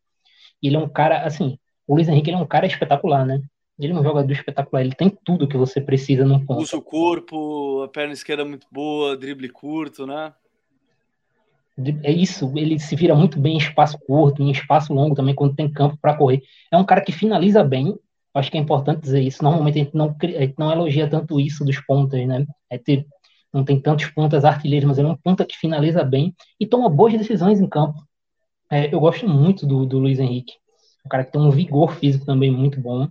Ele 0.63 0.77
é 0.77 0.79
um 0.79 0.89
cara, 0.89 1.25
assim, 1.25 1.59
o 1.87 1.95
Luiz 1.95 2.09
Henrique 2.09 2.31
é 2.31 2.37
um 2.37 2.47
cara 2.47 2.67
espetacular, 2.67 3.27
né? 3.27 3.41
Ele 3.79 3.93
é 3.93 3.97
um 3.97 4.03
jogador 4.03 4.31
espetacular, 4.31 4.83
ele 4.83 4.95
tem 4.95 5.11
tudo 5.25 5.49
que 5.49 5.57
você 5.57 5.81
precisa 5.81 6.25
no 6.25 6.45
ponto. 6.45 6.63
Usa 6.63 6.77
o 6.77 6.83
corpo, 6.83 7.83
a 7.83 7.89
perna 7.89 8.13
esquerda 8.13 8.43
é 8.43 8.47
muito 8.47 8.67
boa, 8.71 9.17
drible 9.17 9.49
curto, 9.49 10.07
né? 10.07 10.33
É 12.03 12.13
isso, 12.13 12.53
ele 12.55 12.79
se 12.79 12.95
vira 12.95 13.15
muito 13.15 13.41
bem 13.41 13.55
em 13.55 13.59
espaço 13.59 13.99
curto, 14.07 14.43
em 14.43 14.51
espaço 14.51 14.93
longo 14.93 15.15
também, 15.15 15.35
quando 15.35 15.57
tem 15.57 15.73
campo 15.73 15.97
para 16.01 16.15
correr. 16.15 16.43
É 16.71 16.77
um 16.77 16.85
cara 16.85 17.01
que 17.01 17.11
finaliza 17.11 17.65
bem, 17.65 17.99
acho 18.35 18.51
que 18.51 18.59
é 18.59 18.61
importante 18.61 19.01
dizer 19.01 19.21
isso. 19.21 19.43
Normalmente 19.43 19.81
a 19.81 19.85
gente 19.85 19.95
não, 19.95 20.15
a 20.21 20.27
gente 20.27 20.55
não 20.59 20.71
elogia 20.71 21.09
tanto 21.09 21.41
isso 21.41 21.65
dos 21.65 21.81
pontas, 21.81 22.25
né? 22.27 22.47
É 22.71 22.79
ter 22.79 23.07
não 23.53 23.65
tem 23.65 23.79
tantos 23.79 24.07
pontas 24.07 24.45
artilheiros, 24.45 24.89
mas 24.89 24.99
ele 24.99 25.09
é 25.09 25.11
um 25.11 25.17
ponta 25.17 25.45
que 25.45 25.57
finaliza 25.57 26.03
bem 26.03 26.35
e 26.59 26.67
toma 26.67 26.89
boas 26.89 27.13
decisões 27.13 27.61
em 27.61 27.69
campo. 27.69 28.03
É, 28.73 28.93
eu 28.93 28.99
gosto 28.99 29.29
muito 29.29 29.67
do, 29.67 29.85
do 29.85 29.99
Luiz 29.99 30.19
Henrique, 30.19 30.55
um 31.05 31.09
cara 31.11 31.25
que 31.25 31.33
tem 31.33 31.41
um 31.41 31.51
vigor 31.51 31.93
físico 31.93 32.25
também 32.25 32.51
muito 32.51 32.81
bom. 32.81 33.07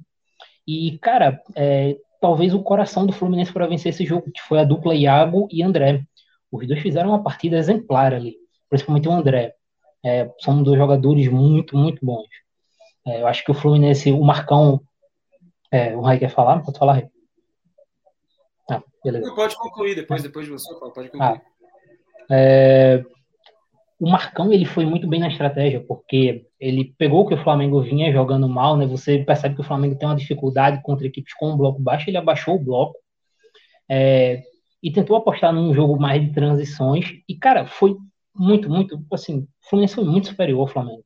E, 0.68 0.98
cara, 0.98 1.40
é, 1.56 1.96
talvez 2.20 2.54
o 2.54 2.64
coração 2.64 3.06
do 3.06 3.14
Fluminense 3.14 3.54
para 3.54 3.68
vencer 3.68 3.92
esse 3.92 4.04
jogo, 4.04 4.32
que 4.32 4.42
foi 4.42 4.60
a 4.60 4.64
dupla 4.64 4.96
Iago 4.96 5.48
e 5.52 5.62
André. 5.62 6.04
Os 6.52 6.68
dois 6.68 6.82
fizeram 6.82 7.10
uma 7.10 7.22
partida 7.22 7.58
exemplar 7.58 8.12
ali, 8.12 8.36
principalmente 8.70 9.08
o 9.08 9.12
André. 9.12 9.54
É, 10.04 10.32
são 10.40 10.64
dois 10.64 10.80
jogadores 10.80 11.28
muito, 11.28 11.78
muito 11.78 12.04
bons. 12.04 12.28
É, 13.06 13.22
eu 13.22 13.28
acho 13.28 13.44
que 13.44 13.52
o 13.52 13.56
Fluminense, 13.56 14.12
o 14.12 14.24
Marcão. 14.24 14.82
É, 15.72 15.96
o 15.96 16.02
Rai 16.02 16.18
quer 16.18 16.30
falar? 16.30 16.64
Pode 16.64 16.80
falar, 16.80 16.94
Rai. 16.94 17.10
Beleza. 19.04 19.34
Pode 19.34 19.56
concluir 19.56 19.96
depois, 19.96 20.22
depois 20.22 20.46
de 20.46 20.52
você, 20.52 20.74
pode 20.76 21.10
concluir. 21.10 21.22
Ah, 21.22 21.42
é, 22.30 23.04
o 24.02 24.10
Marcão 24.10 24.52
ele 24.52 24.66
foi 24.66 24.84
muito 24.84 25.08
bem 25.08 25.20
na 25.20 25.28
estratégia, 25.28 25.80
porque 25.88 26.48
ele 26.60 26.92
pegou 26.98 27.28
que 27.28 27.36
o 27.36 27.44
Flamengo 27.44 27.80
vinha 27.84 28.12
jogando 28.12 28.50
mal, 28.50 28.76
né? 28.76 28.88
Você 28.88 29.20
percebe 29.20 29.54
que 29.54 29.62
o 29.62 29.64
Flamengo 29.64 29.96
tem 29.96 30.10
uma 30.10 30.16
dificuldade 30.16 30.82
contra 30.82 31.06
equipes 31.06 31.36
com 31.36 31.52
um 31.52 31.56
bloco 31.56 31.80
baixo, 31.80 32.10
ele 32.10 32.18
abaixou 32.18 32.56
o 32.56 32.60
bloco 32.60 32.98
é, 33.88 34.42
e 34.82 34.92
tentou 34.92 35.16
apostar 35.16 35.54
num 35.54 35.72
jogo 35.72 36.00
mais 36.00 36.20
de 36.20 36.34
transições. 36.34 37.06
E, 37.30 37.36
cara, 37.36 37.68
foi 37.68 37.96
muito, 38.36 38.68
muito, 38.68 39.00
assim, 39.14 39.42
o 39.42 39.48
Fluminense 39.70 39.94
foi 39.94 40.04
muito 40.04 40.30
superior 40.30 40.62
ao 40.62 40.68
Flamengo. 40.68 41.04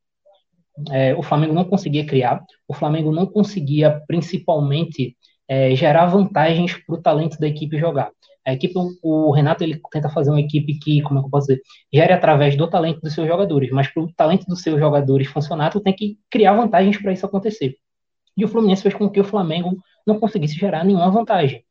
É, 0.90 1.14
o 1.16 1.22
Flamengo 1.22 1.54
não 1.54 1.66
conseguia 1.66 2.06
criar, 2.06 2.46
o 2.66 2.74
Flamengo 2.74 3.12
não 3.12 3.26
conseguia, 3.26 4.02
principalmente, 4.08 5.18
é, 5.50 5.76
gerar 5.76 6.06
vantagens 6.06 6.78
para 6.86 6.96
o 6.96 7.02
talento 7.02 7.38
da 7.40 7.48
equipe 7.48 7.78
jogar. 7.78 8.10
A 8.46 8.54
equipe, 8.54 8.74
o 9.02 9.32
Renato 9.32 9.64
ele 9.64 9.82
tenta 9.92 10.10
fazer 10.10 10.30
uma 10.30 10.40
equipe 10.40 10.78
que, 10.78 11.02
como 11.02 11.20
é 11.20 11.24
eu 11.24 11.30
posso 11.30 11.48
dizer, 11.48 11.62
gere 11.92 12.14
através 12.14 12.56
do 12.56 12.70
talento 12.70 13.02
dos 13.02 13.14
seus 13.14 13.28
jogadores, 13.28 13.72
mas 13.72 13.88
para 13.88 14.04
o 14.04 14.14
talento 14.14 14.46
dos 14.46 14.62
seus 14.62 14.80
jogadores 14.80 15.28
funcionar, 15.28 15.72
tu 15.72 15.80
tem 15.82 15.94
que 15.94 16.20
criar 16.30 16.54
vantagens 16.54 17.02
para 17.02 17.12
isso 17.12 17.26
acontecer. 17.26 17.76
E 18.38 18.46
o 18.46 18.48
Fluminense 18.48 18.84
fez 18.84 18.94
com 18.94 19.10
que 19.10 19.20
o 19.20 19.24
Flamengo 19.24 19.78
não 20.06 20.20
conseguisse 20.20 20.56
gerar 20.56 20.84
nenhuma 20.84 21.10
vantagem. 21.10 21.64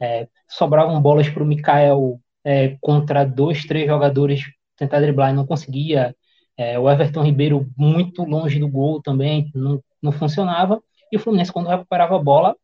É, 0.00 0.28
sobravam 0.48 1.00
bolas 1.00 1.28
para 1.28 1.42
o 1.42 1.46
Mikael 1.46 2.20
é, 2.44 2.76
contra 2.80 3.24
dois, 3.24 3.64
três 3.64 3.86
jogadores 3.86 4.42
tentar 4.76 5.00
driblar 5.00 5.30
e 5.30 5.34
não 5.34 5.46
conseguia. 5.46 6.14
É, 6.56 6.78
o 6.78 6.90
Everton 6.90 7.22
Ribeiro 7.22 7.68
muito 7.76 8.24
longe 8.24 8.58
do 8.58 8.68
gol 8.68 9.02
também, 9.02 9.50
não, 9.54 9.82
não 10.02 10.12
funcionava. 10.12 10.82
E 11.10 11.16
o 11.16 11.20
Fluminense, 11.20 11.52
quando 11.52 11.68
recuperava 11.68 12.16
a 12.16 12.22
bola, 12.22 12.56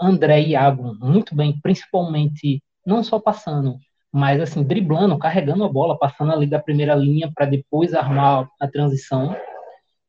André 0.00 0.40
e 0.40 0.50
Iago 0.50 0.94
muito 1.00 1.34
bem, 1.34 1.58
principalmente 1.60 2.62
não 2.84 3.02
só 3.02 3.18
passando, 3.18 3.78
mas 4.10 4.40
assim, 4.40 4.62
driblando, 4.62 5.18
carregando 5.18 5.64
a 5.64 5.68
bola, 5.68 5.98
passando 5.98 6.32
ali 6.32 6.46
da 6.46 6.58
primeira 6.58 6.94
linha 6.94 7.30
para 7.34 7.46
depois 7.46 7.94
armar 7.94 8.48
a 8.60 8.68
transição. 8.68 9.34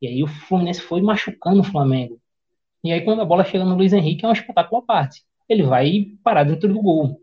E 0.00 0.06
aí 0.06 0.22
o 0.22 0.26
Fluminense 0.26 0.80
foi 0.80 1.00
machucando 1.00 1.60
o 1.60 1.64
Flamengo. 1.64 2.20
E 2.82 2.92
aí 2.92 3.02
quando 3.02 3.22
a 3.22 3.24
bola 3.24 3.44
chega 3.44 3.64
no 3.64 3.74
Luiz 3.74 3.92
Henrique 3.92 4.24
é 4.24 4.28
um 4.28 4.32
espetáculo 4.32 4.82
à 4.82 4.84
parte. 4.84 5.22
Ele 5.48 5.62
vai 5.62 6.06
parar 6.22 6.44
dentro 6.44 6.68
do 6.68 6.82
gol. 6.82 7.20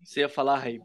Você 0.00 0.20
ia 0.20 0.28
falar, 0.28 0.58
Rei? 0.58 0.80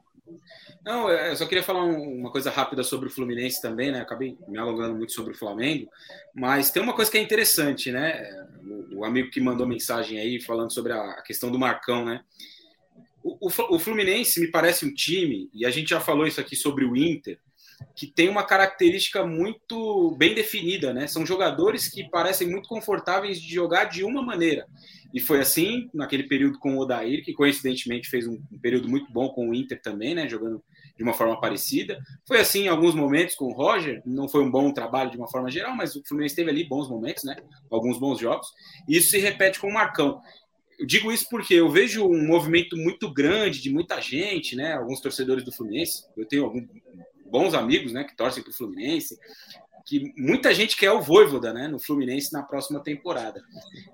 Não, 0.86 1.10
eu 1.10 1.36
só 1.36 1.46
queria 1.46 1.64
falar 1.64 1.84
uma 1.84 2.32
coisa 2.32 2.50
rápida 2.50 2.84
sobre 2.84 3.08
o 3.08 3.12
Fluminense 3.12 3.62
também, 3.62 3.92
né? 3.92 4.02
Acabei 4.02 4.38
me 4.48 4.58
alongando 4.58 4.96
muito 4.96 5.12
sobre 5.12 5.34
o 5.34 5.38
Flamengo, 5.38 5.90
mas 6.34 6.72
tem 6.72 6.82
uma 6.82 6.94
coisa 6.94 7.12
que 7.12 7.18
é 7.18 7.22
interessante, 7.22 7.92
né? 7.92 8.46
O, 8.94 9.04
amigo 9.04 9.30
que 9.30 9.42
mandou 9.42 9.68
mensagem 9.68 10.20
aí 10.20 10.42
falando 10.42 10.72
sobre 10.74 10.94
a 10.94 11.22
questão 11.22 11.52
do 11.52 11.60
Marcão, 11.60 12.06
né? 12.06 12.24
O, 13.24 13.48
o 13.48 13.80
Fluminense 13.80 14.40
me 14.40 14.48
parece 14.48 14.86
um 14.86 14.94
time, 14.94 15.50
e 15.54 15.66
a 15.66 15.70
gente 15.70 15.90
já 15.90 16.00
falou 16.00 16.26
isso 16.26 16.40
aqui 16.40 16.56
sobre 16.56 16.86
o 16.86 16.96
Inter, 16.96 17.38
que 17.96 18.08
tem 18.08 18.30
uma 18.30 18.44
característica 18.44 19.26
muito 19.26 20.16
bem 20.18 20.34
definida, 20.34 20.94
né? 20.94 21.08
São 21.08 21.26
jogadores 21.26 21.88
que 21.88 22.10
parecem 22.10 22.50
muito 22.50 22.68
confortáveis 22.68 23.42
de 23.42 23.54
jogar 23.54 23.86
de 23.86 24.04
uma 24.04 24.22
maneira. 24.22 24.68
E 25.14 25.20
foi 25.20 25.40
assim 25.40 25.90
naquele 25.94 26.24
período 26.24 26.60
com 26.60 26.76
o 26.76 26.80
Odair, 26.80 27.24
que 27.24 27.34
coincidentemente 27.34 28.10
fez 28.10 28.28
um, 28.28 28.40
período 28.62 28.90
muito 28.90 29.12
bom 29.12 29.30
com 29.30 29.50
o 29.50 29.54
Inter 29.54 29.82
também, 29.82 30.14
né? 30.14 30.28
Jogando 30.28 30.62
de 30.98 31.04
uma 31.04 31.14
forma 31.14 31.40
parecida. 31.40 32.00
Foi 32.28 32.40
assim 32.40 32.64
em 32.64 32.68
alguns 32.68 32.94
momentos 32.94 33.36
com 33.36 33.46
o 33.46 33.54
Roger, 33.54 34.02
não 34.06 34.28
foi 34.28 34.44
um 34.44 34.52
bom 34.52 34.72
trabalho 34.72 35.12
de 35.12 35.18
uma 35.18 35.30
forma 35.30 35.50
geral, 35.50 35.76
mas 35.76 35.96
o 35.96 36.04
Fluminense 36.04 36.36
teve 36.36 36.50
ali 36.50 36.64
bons 36.68 36.90
momentos, 36.90 37.24
né? 37.24 37.36
Alguns 37.70 38.00
bons 38.00 38.20
jogos. 38.20 38.48
E 38.88 38.98
isso 38.98 39.10
se 39.10 39.20
repete 39.20 39.60
com 39.60 39.68
o 39.68 39.74
Marcão. 39.74 40.22
Eu 40.78 40.86
digo 40.86 41.12
isso 41.12 41.26
porque 41.30 41.56
eu 41.56 41.70
vejo 41.70 42.06
um 42.06 42.28
movimento 42.28 42.78
muito 42.78 43.12
grande 43.12 43.62
de 43.62 43.72
muita 43.72 44.00
gente, 44.00 44.56
né? 44.56 44.74
Alguns 44.74 45.00
torcedores 45.00 45.44
do 45.44 45.52
Fluminense. 45.52 46.04
Eu 46.16 46.28
tenho 46.28 46.44
algum, 46.44 46.64
bons 47.30 47.54
amigos, 47.54 47.94
né, 47.94 48.04
que 48.04 48.16
torcem 48.16 48.44
para 48.44 48.52
o 48.52 48.54
Fluminense, 48.54 49.18
que 49.86 50.14
muita 50.18 50.54
gente 50.54 50.76
quer 50.76 50.92
o 50.92 51.02
Voivoda, 51.02 51.54
né, 51.54 51.68
no 51.68 51.80
Fluminense 51.80 52.34
na 52.34 52.44
próxima 52.44 52.82
temporada. 52.84 53.42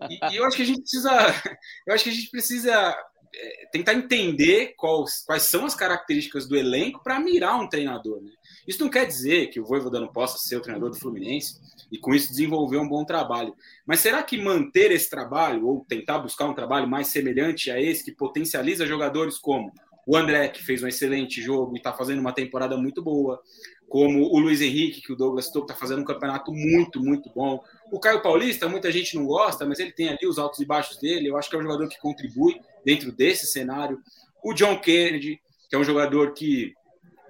E, 0.09 0.33
e, 0.33 0.37
eu 0.37 0.45
acho 0.45 0.57
que 0.57 0.63
a 0.63 0.65
gente 0.65 0.81
precisa, 0.81 1.11
eu 1.85 1.93
acho 1.93 2.03
que 2.03 2.09
a 2.09 2.13
gente 2.13 2.29
precisa 2.31 2.97
é, 3.35 3.65
tentar 3.71 3.93
entender 3.93 4.73
quais, 4.77 5.23
quais 5.25 5.43
são 5.43 5.65
as 5.65 5.75
características 5.75 6.47
do 6.47 6.55
elenco 6.55 7.03
para 7.03 7.19
mirar 7.19 7.59
um 7.59 7.67
treinador. 7.67 8.21
Né? 8.21 8.31
Isso 8.67 8.81
não 8.81 8.89
quer 8.89 9.05
dizer 9.05 9.47
que 9.47 9.59
o 9.59 9.65
Voivoda 9.65 9.99
não 9.99 10.07
possa 10.07 10.37
ser 10.37 10.55
o 10.55 10.61
treinador 10.61 10.89
do 10.89 10.99
Fluminense 10.99 11.59
e 11.91 11.97
com 11.97 12.13
isso 12.13 12.29
desenvolver 12.29 12.77
um 12.77 12.87
bom 12.87 13.05
trabalho. 13.05 13.55
Mas 13.85 13.99
será 13.99 14.23
que 14.23 14.41
manter 14.41 14.91
esse 14.91 15.09
trabalho 15.09 15.67
ou 15.67 15.85
tentar 15.87 16.19
buscar 16.19 16.45
um 16.45 16.53
trabalho 16.53 16.87
mais 16.87 17.07
semelhante 17.07 17.69
a 17.69 17.79
esse 17.79 18.03
que 18.03 18.11
potencializa 18.11 18.85
jogadores 18.85 19.37
como 19.37 19.71
o 20.05 20.17
André, 20.17 20.49
que 20.49 20.63
fez 20.63 20.83
um 20.83 20.87
excelente 20.87 21.41
jogo 21.41 21.75
e 21.75 21.77
está 21.77 21.93
fazendo 21.93 22.19
uma 22.19 22.33
temporada 22.33 22.75
muito 22.75 23.01
boa, 23.01 23.41
como 23.87 24.23
o 24.23 24.39
Luiz 24.39 24.59
Henrique, 24.61 25.01
que 25.01 25.13
o 25.13 25.15
Douglas 25.15 25.45
Stoke 25.45 25.65
está 25.65 25.79
fazendo 25.79 26.01
um 26.01 26.05
campeonato 26.05 26.51
muito, 26.51 26.99
muito 26.99 27.29
bom. 27.33 27.63
O 27.91 27.99
Caio 27.99 28.21
Paulista, 28.21 28.67
muita 28.67 28.91
gente 28.91 29.15
não 29.15 29.25
gosta, 29.25 29.65
mas 29.65 29.79
ele 29.79 29.91
tem 29.91 30.09
ali 30.09 30.27
os 30.27 30.37
altos 30.39 30.59
e 30.59 30.65
baixos 30.65 30.97
dele. 30.97 31.27
Eu 31.29 31.37
acho 31.37 31.49
que 31.49 31.55
é 31.55 31.59
um 31.59 31.63
jogador 31.63 31.87
que 31.87 31.99
contribui 31.99 32.59
dentro 32.83 33.11
desse 33.11 33.45
cenário. 33.45 34.01
O 34.43 34.53
John 34.53 34.79
Kennedy, 34.79 35.39
que 35.69 35.75
é 35.75 35.79
um 35.79 35.83
jogador 35.83 36.33
que 36.33 36.73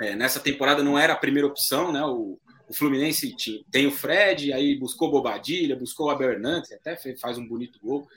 é, 0.01 0.15
nessa 0.15 0.39
temporada 0.39 0.82
não 0.82 0.97
era 0.97 1.13
a 1.13 1.17
primeira 1.17 1.47
opção, 1.47 1.91
né? 1.91 2.03
O, 2.03 2.39
o 2.67 2.74
Fluminense 2.74 3.36
tem 3.71 3.86
o 3.86 3.91
Fred, 3.91 4.51
aí 4.53 4.76
buscou 4.80 5.11
Bobadilha, 5.11 5.76
buscou 5.76 6.07
o 6.07 6.09
Abel 6.09 6.32
Hernandes, 6.32 6.71
até 6.71 6.95
faz 7.19 7.38
um 7.38 7.47
bonito 7.47 7.80
gol, 7.82 8.07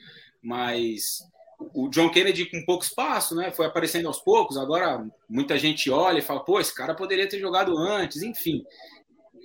mas 0.41 1.19
o 1.59 1.89
John 1.89 2.11
Kennedy 2.11 2.47
com 2.47 2.65
pouco 2.65 2.85
espaço, 2.85 3.35
né? 3.35 3.51
Foi 3.51 3.67
aparecendo 3.67 4.07
aos 4.07 4.19
poucos. 4.19 4.57
Agora 4.57 5.07
muita 5.29 5.59
gente 5.59 5.91
olha 5.91 6.19
e 6.19 6.23
fala, 6.23 6.45
pô, 6.45 6.61
esse 6.61 6.75
cara 6.75 6.95
poderia 6.95 7.29
ter 7.29 7.39
jogado 7.39 7.77
antes, 7.77 8.23
enfim. 8.23 8.63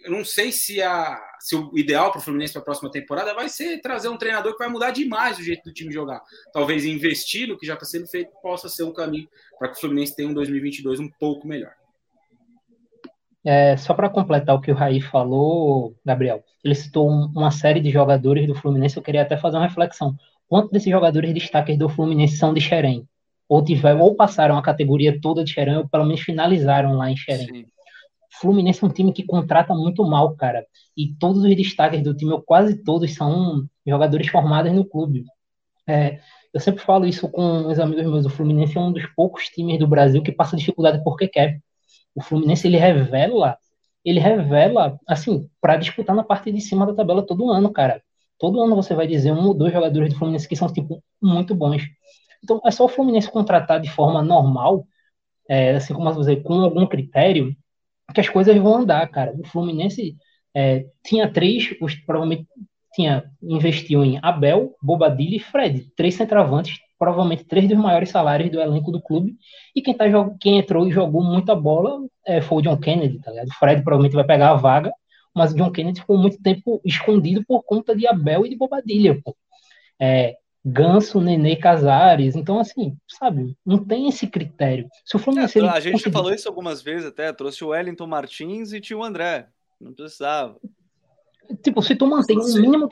Eu 0.03 0.12
não 0.12 0.26
sei 0.26 0.51
se, 0.51 0.82
a, 0.82 1.22
se 1.39 1.55
o 1.55 1.78
ideal 1.78 2.12
para 2.12 2.20
o 2.20 2.22
Fluminense 2.22 2.53
para 2.53 2.62
a 2.62 2.66
próxima 2.66 2.89
temporada 2.89 3.36
vai 3.36 3.47
ser 3.47 3.80
trazer 3.82 4.09
um 4.09 4.18
treinador 4.18 4.53
que 4.53 4.59
vai 4.59 4.68
mudar 4.68 4.91
demais 4.91 5.38
o 5.38 5.43
jeito 5.43 5.64
do 5.64 5.74
time 5.74 5.93
jogar. 5.93 6.22
Talvez 6.51 6.86
investir 6.86 7.47
no 7.47 7.57
que 7.57 7.68
já 7.68 7.76
está 7.76 7.86
sendo 7.86 8.07
feito 8.07 8.32
possa 8.41 8.68
ser 8.68 8.84
um 8.84 8.93
caminho 8.93 9.30
para 9.59 9.70
que 9.70 9.78
o 9.78 9.80
Fluminense 9.80 10.16
tenha 10.16 10.28
um 10.28 10.34
2022 10.34 10.99
um 10.99 11.09
pouco 11.20 11.47
melhor. 11.47 11.74
É, 13.43 13.76
só 13.78 13.93
para 13.93 14.09
completar 14.09 14.55
o 14.55 14.62
que 14.62 14.72
o 14.72 14.76
Raí 14.76 15.01
falou, 15.01 15.95
Gabriel, 16.05 16.43
ele 16.64 16.76
citou 16.76 17.07
uma 17.09 17.49
série 17.49 17.80
de 17.80 17.89
jogadores 17.89 18.45
do 18.47 18.53
Fluminense. 18.55 18.97
Eu 18.97 19.03
queria 19.03 19.24
até 19.24 19.36
fazer 19.36 19.57
uma 19.57 19.68
reflexão 19.68 20.16
quantos 20.52 20.70
desses 20.70 20.91
jogadores 20.91 21.34
destaques 21.34 21.78
do 21.78 21.88
Fluminense 21.88 22.36
são 22.36 22.54
de 22.54 22.60
Xerém? 22.60 23.08
Ou, 23.47 23.64
tiveram, 23.64 24.02
ou 24.02 24.16
passaram 24.16 24.58
a 24.58 24.62
categoria 24.62 25.18
toda 25.22 25.45
de 25.45 25.54
Xerém, 25.54 25.78
ou 25.78 25.88
pelo 25.88 26.04
menos 26.04 26.20
finalizaram 26.20 26.97
lá 26.97 27.10
em 27.10 27.16
Xerém. 27.16 27.47
Sim. 27.47 27.66
Fluminense 28.34 28.84
é 28.84 28.88
um 28.88 28.91
time 28.91 29.14
que 29.14 29.24
contrata 29.24 29.74
muito 29.74 30.04
mal, 30.04 30.36
cara. 30.36 30.66
E 30.95 31.16
todos 31.18 31.45
os 31.45 31.56
destaques 31.56 32.04
do 32.04 32.14
time, 32.14 32.34
ou 32.34 32.41
quase 32.41 32.84
todos, 32.84 33.14
são 33.14 33.66
jogadores 33.88 34.28
formados 34.28 34.74
no 34.74 34.84
clube. 34.84 35.24
É, 35.88 36.20
eu 36.54 36.60
sempre 36.60 36.84
falo 36.84 37.06
isso 37.06 37.30
com 37.30 37.68
os 37.68 37.80
amigos 37.80 38.04
meus. 38.04 38.26
O 38.26 38.30
Fluminense 38.30 38.78
é 38.78 38.82
um 38.82 38.91
dos 38.91 39.06
poucos 39.16 39.45
times 39.45 39.80
do 39.80 39.88
Brasil 39.88 40.22
que 40.22 40.34
passa 40.34 40.58
dificuldade 40.58 41.02
porque 41.02 41.30
quer. 41.30 41.62
O 42.14 42.22
Fluminense 42.22 42.68
ele 42.68 42.76
revela, 42.76 43.58
ele 44.04 44.20
revela, 44.20 44.99
assim, 45.08 45.49
para 45.62 45.78
disputar 45.78 46.14
na 46.14 46.26
parte 46.26 46.52
de 46.52 46.60
cima 46.60 46.86
da 46.86 46.93
tabela 46.93 47.26
todo 47.26 47.49
ano, 47.49 47.72
cara. 47.72 48.04
Todo 48.42 48.60
ano 48.60 48.76
você 48.76 48.96
vai 48.96 49.06
dizer 49.06 49.32
um 49.32 49.46
ou 49.46 49.54
dois 49.54 49.72
jogadores 49.72 50.12
do 50.12 50.18
Fluminense 50.18 50.50
que 50.50 50.56
são, 50.56 50.68
tipo, 50.68 51.04
muito 51.22 51.54
bons. 51.54 51.84
Então, 52.44 52.60
é 52.66 52.72
só 52.72 52.86
o 52.86 52.89
Fluminense 52.89 53.30
contratar 53.30 53.80
de 53.80 53.88
forma 53.88 54.24
normal, 54.24 54.88
é, 55.48 55.76
assim 55.76 55.94
como 55.94 56.12
dizer, 56.12 56.42
com 56.42 56.56
algum 56.56 56.88
critério, 56.88 57.56
que 58.12 58.20
as 58.20 58.28
coisas 58.28 58.58
vão 58.58 58.78
andar, 58.78 59.08
cara. 59.12 59.32
O 59.38 59.46
Fluminense 59.46 60.16
é, 60.56 60.88
tinha 61.06 61.32
três, 61.32 61.70
os, 61.80 61.94
provavelmente 61.94 62.48
tinha 62.96 63.24
investiu 63.44 64.04
em 64.04 64.20
Abel, 64.24 64.76
Bobadilha 64.82 65.36
e 65.36 65.39
Fred, 65.39 65.92
três 65.96 66.16
centroavantes, 66.16 66.80
provavelmente 66.98 67.44
três 67.44 67.70
dos 67.70 67.78
maiores 67.78 68.10
salários 68.10 68.50
do 68.50 68.60
elenco 68.60 68.92
do 68.92 69.00
clube. 69.00 69.36
E 69.76 69.84
quem, 69.84 69.94
tá, 69.94 70.06
quem 70.39 70.58
entrou 70.58 70.88
e 70.88 70.92
jogou 70.92 71.24
muita 71.24 71.54
bola 71.56 72.00
é, 72.26 72.42
foi 72.42 72.58
o 72.58 72.62
John 72.64 72.78
Kennedy, 72.78 73.20
tá 73.22 73.30
ligado? 73.30 73.50
O 73.50 73.54
Fred 73.54 73.84
provavelmente 73.84 74.16
vai 74.16 74.26
pegar 74.26 74.50
a 74.50 74.56
vaga 74.56 74.92
mas 75.34 75.54
John 75.54 75.72
Kennedy 75.72 76.02
ficou 76.02 76.18
muito 76.18 76.42
tempo 76.42 76.82
escondido 76.84 77.44
por 77.46 77.64
conta 77.64 77.96
de 77.96 78.08
Abel 78.08 78.46
e 78.46 78.50
de 78.50 78.58
Bobadilha, 78.58 79.20
pô. 79.24 79.36
É, 80.00 80.36
Ganso, 80.64 81.20
Nenê, 81.20 81.56
Casares. 81.56 82.36
Então, 82.36 82.60
assim, 82.60 82.96
sabe, 83.08 83.58
não 83.66 83.84
tem 83.84 84.08
esse 84.08 84.28
critério. 84.28 84.88
Se 85.06 85.16
o 85.16 85.20
Fluminense. 85.20 85.60
É, 85.60 85.68
a 85.68 85.80
gente 85.80 85.94
conseguir... 85.94 86.14
falou 86.14 86.34
isso 86.34 86.48
algumas 86.48 86.82
vezes 86.82 87.08
até, 87.08 87.32
trouxe 87.34 87.64
o 87.64 87.70
Wellington 87.70 88.08
Martins 88.08 88.72
e 88.72 88.80
tinha 88.80 88.98
o 88.98 89.04
André. 89.04 89.48
Não 89.80 89.94
precisava. 89.94 90.60
Tipo, 91.64 91.82
se 91.82 91.96
tu 91.96 92.06
mantém 92.08 92.38
um 92.40 92.54
mínimo. 92.54 92.90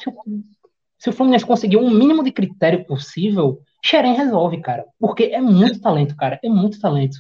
Se 0.98 1.10
o 1.10 1.14
Fluminense 1.14 1.46
conseguir 1.46 1.78
um 1.78 1.90
mínimo 1.90 2.22
de 2.22 2.32
critério 2.32 2.86
possível, 2.86 3.62
Xerém 3.86 4.16
resolve, 4.16 4.60
cara. 4.60 4.86
Porque 5.00 5.26
é 5.26 5.40
muito 5.40 5.80
talento, 5.80 6.16
cara. 6.18 6.38
É 6.44 6.50
muito 6.50 6.80
talento. 6.80 7.18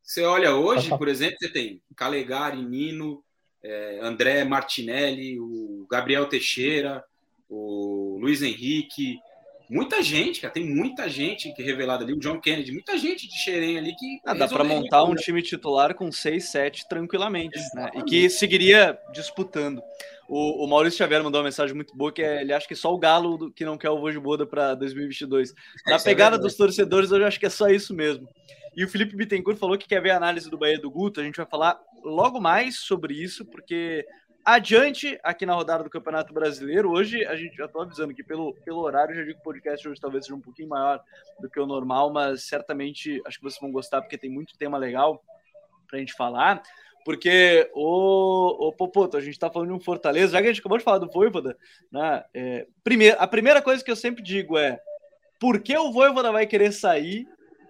Você 0.00 0.22
olha 0.22 0.54
hoje, 0.54 0.96
por 0.96 1.08
exemplo, 1.08 1.36
você 1.40 1.48
tem 1.48 1.82
Calegari, 1.96 2.62
Nino, 2.62 3.24
é, 3.66 3.98
André 4.00 4.44
Martinelli, 4.44 5.38
o 5.40 5.86
Gabriel 5.90 6.26
Teixeira, 6.26 7.04
o 7.48 8.16
Luiz 8.20 8.42
Henrique, 8.42 9.18
muita 9.68 10.02
gente, 10.02 10.40
cara, 10.40 10.52
tem 10.52 10.64
muita 10.64 11.08
gente 11.08 11.52
que 11.52 11.62
é 11.62 11.64
revelada 11.64 12.04
ali, 12.04 12.12
o 12.12 12.18
John 12.18 12.40
Kennedy, 12.40 12.72
muita 12.72 12.96
gente 12.96 13.28
de 13.28 13.36
Xerém 13.38 13.78
ali 13.78 13.94
que. 13.96 14.20
Ah, 14.24 14.34
dá 14.34 14.46
para 14.46 14.64
montar 14.64 15.04
um 15.04 15.14
time 15.14 15.42
titular 15.42 15.94
com 15.94 16.10
6, 16.10 16.44
7 16.44 16.88
tranquilamente, 16.88 17.58
né? 17.74 17.90
E 17.96 18.02
que 18.04 18.30
seguiria 18.30 18.98
disputando. 19.12 19.82
O, 20.28 20.64
o, 20.64 20.68
Maurício 20.68 20.98
Xavier 20.98 21.22
mandou 21.22 21.40
uma 21.40 21.46
mensagem 21.46 21.74
muito 21.74 21.96
boa 21.96 22.12
que 22.12 22.20
é, 22.20 22.40
ele 22.40 22.52
acha 22.52 22.66
que 22.66 22.74
só 22.74 22.92
o 22.92 22.98
Galo 22.98 23.38
do, 23.38 23.52
que 23.52 23.64
não 23.64 23.78
quer 23.78 23.90
o 23.90 24.00
Vojiboda 24.00 24.44
para 24.44 24.74
2022. 24.74 25.54
Na 25.86 25.96
é 25.96 25.98
pegada 26.00 26.36
é 26.36 26.38
dos 26.38 26.56
torcedores, 26.56 27.10
eu 27.10 27.24
acho 27.24 27.38
que 27.38 27.46
é 27.46 27.50
só 27.50 27.68
isso 27.68 27.94
mesmo. 27.94 28.28
E 28.76 28.84
o 28.84 28.88
Felipe 28.88 29.16
Bittencourt 29.16 29.56
falou 29.56 29.78
que 29.78 29.88
quer 29.88 30.02
ver 30.02 30.10
a 30.10 30.18
análise 30.18 30.50
do 30.50 30.58
Bahia 30.58 30.78
do 30.78 30.90
Guto. 30.90 31.18
A 31.18 31.24
gente 31.24 31.38
vai 31.38 31.46
falar 31.46 31.80
logo 32.04 32.38
mais 32.38 32.80
sobre 32.80 33.14
isso, 33.14 33.46
porque 33.46 34.06
adiante 34.44 35.18
aqui 35.22 35.46
na 35.46 35.54
rodada 35.54 35.82
do 35.82 35.88
Campeonato 35.88 36.34
Brasileiro, 36.34 36.90
hoje 36.90 37.24
a 37.24 37.34
gente 37.34 37.56
já 37.56 37.64
estou 37.64 37.80
avisando 37.80 38.14
que 38.14 38.22
pelo, 38.22 38.54
pelo 38.66 38.80
horário, 38.80 39.14
já 39.14 39.22
digo 39.22 39.32
que 39.32 39.40
o 39.40 39.44
podcast 39.44 39.88
hoje 39.88 39.98
talvez 39.98 40.26
seja 40.26 40.36
um 40.36 40.42
pouquinho 40.42 40.68
maior 40.68 41.02
do 41.40 41.48
que 41.48 41.58
o 41.58 41.66
normal, 41.66 42.12
mas 42.12 42.44
certamente 42.44 43.18
acho 43.24 43.38
que 43.38 43.44
vocês 43.44 43.60
vão 43.60 43.72
gostar, 43.72 44.02
porque 44.02 44.18
tem 44.18 44.28
muito 44.28 44.58
tema 44.58 44.76
legal 44.76 45.24
para 45.88 45.96
a 45.96 46.00
gente 46.00 46.12
falar. 46.12 46.62
Porque 47.02 47.70
o, 47.72 48.68
o 48.68 48.72
Popoto, 48.72 49.16
a 49.16 49.20
gente 49.20 49.34
está 49.34 49.48
falando 49.48 49.68
de 49.68 49.74
um 49.74 49.80
Fortaleza, 49.80 50.32
já 50.32 50.42
que 50.42 50.48
a 50.48 50.52
gente 50.52 50.60
acabou 50.60 50.76
de 50.76 50.84
falar 50.84 50.98
do 50.98 51.08
Voivoda, 51.08 51.56
né? 51.90 52.22
É, 52.34 52.66
primeiro, 52.84 53.16
a 53.18 53.26
primeira 53.26 53.62
coisa 53.62 53.82
que 53.82 53.90
eu 53.90 53.96
sempre 53.96 54.22
digo 54.22 54.58
é 54.58 54.78
por 55.40 55.62
que 55.62 55.78
o 55.78 55.92
Voivoda 55.92 56.30
vai 56.30 56.46
querer 56.46 56.72
sair 56.72 57.26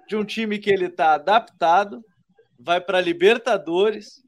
de 0.08 0.16
um 0.16 0.24
time 0.24 0.58
que 0.58 0.70
ele 0.70 0.86
está 0.86 1.14
adaptado, 1.14 2.04
vai 2.58 2.80
para 2.80 3.00
Libertadores, 3.00 4.22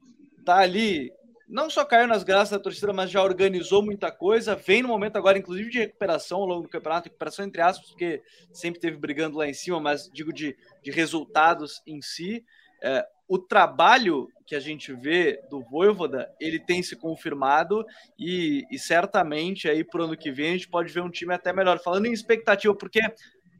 tá 0.45 0.57
ali, 0.57 1.11
não 1.47 1.69
só 1.69 1.83
caiu 1.83 2.07
nas 2.07 2.23
graças 2.23 2.51
da 2.51 2.59
torcida, 2.59 2.93
mas 2.93 3.09
já 3.09 3.23
organizou 3.23 3.83
muita 3.83 4.11
coisa, 4.11 4.55
vem 4.55 4.81
no 4.81 4.89
momento 4.89 5.17
agora, 5.17 5.37
inclusive, 5.37 5.69
de 5.69 5.79
recuperação 5.79 6.39
ao 6.39 6.45
longo 6.45 6.63
do 6.63 6.69
campeonato, 6.69 7.05
recuperação 7.05 7.45
entre 7.45 7.61
aspas, 7.61 7.89
porque 7.89 8.21
sempre 8.51 8.79
teve 8.79 8.97
brigando 8.97 9.37
lá 9.37 9.47
em 9.47 9.53
cima, 9.53 9.79
mas 9.79 10.09
digo 10.13 10.31
de, 10.31 10.55
de 10.83 10.91
resultados 10.91 11.81
em 11.87 12.01
si. 12.01 12.45
É, 12.81 13.05
o 13.27 13.37
trabalho 13.37 14.27
que 14.45 14.55
a 14.55 14.59
gente 14.59 14.91
vê 14.91 15.39
do 15.51 15.61
Voivoda, 15.61 16.33
ele 16.39 16.59
tem 16.59 16.81
se 16.81 16.95
confirmado 16.95 17.85
e, 18.17 18.65
e 18.71 18.79
certamente 18.79 19.69
aí 19.69 19.83
para 19.83 20.01
o 20.01 20.03
ano 20.05 20.17
que 20.17 20.31
vem 20.31 20.49
a 20.49 20.53
gente 20.53 20.67
pode 20.67 20.91
ver 20.91 21.01
um 21.01 21.11
time 21.11 21.35
até 21.35 21.53
melhor. 21.53 21.79
Falando 21.79 22.07
em 22.07 22.11
expectativa, 22.11 22.73
porque 22.73 22.99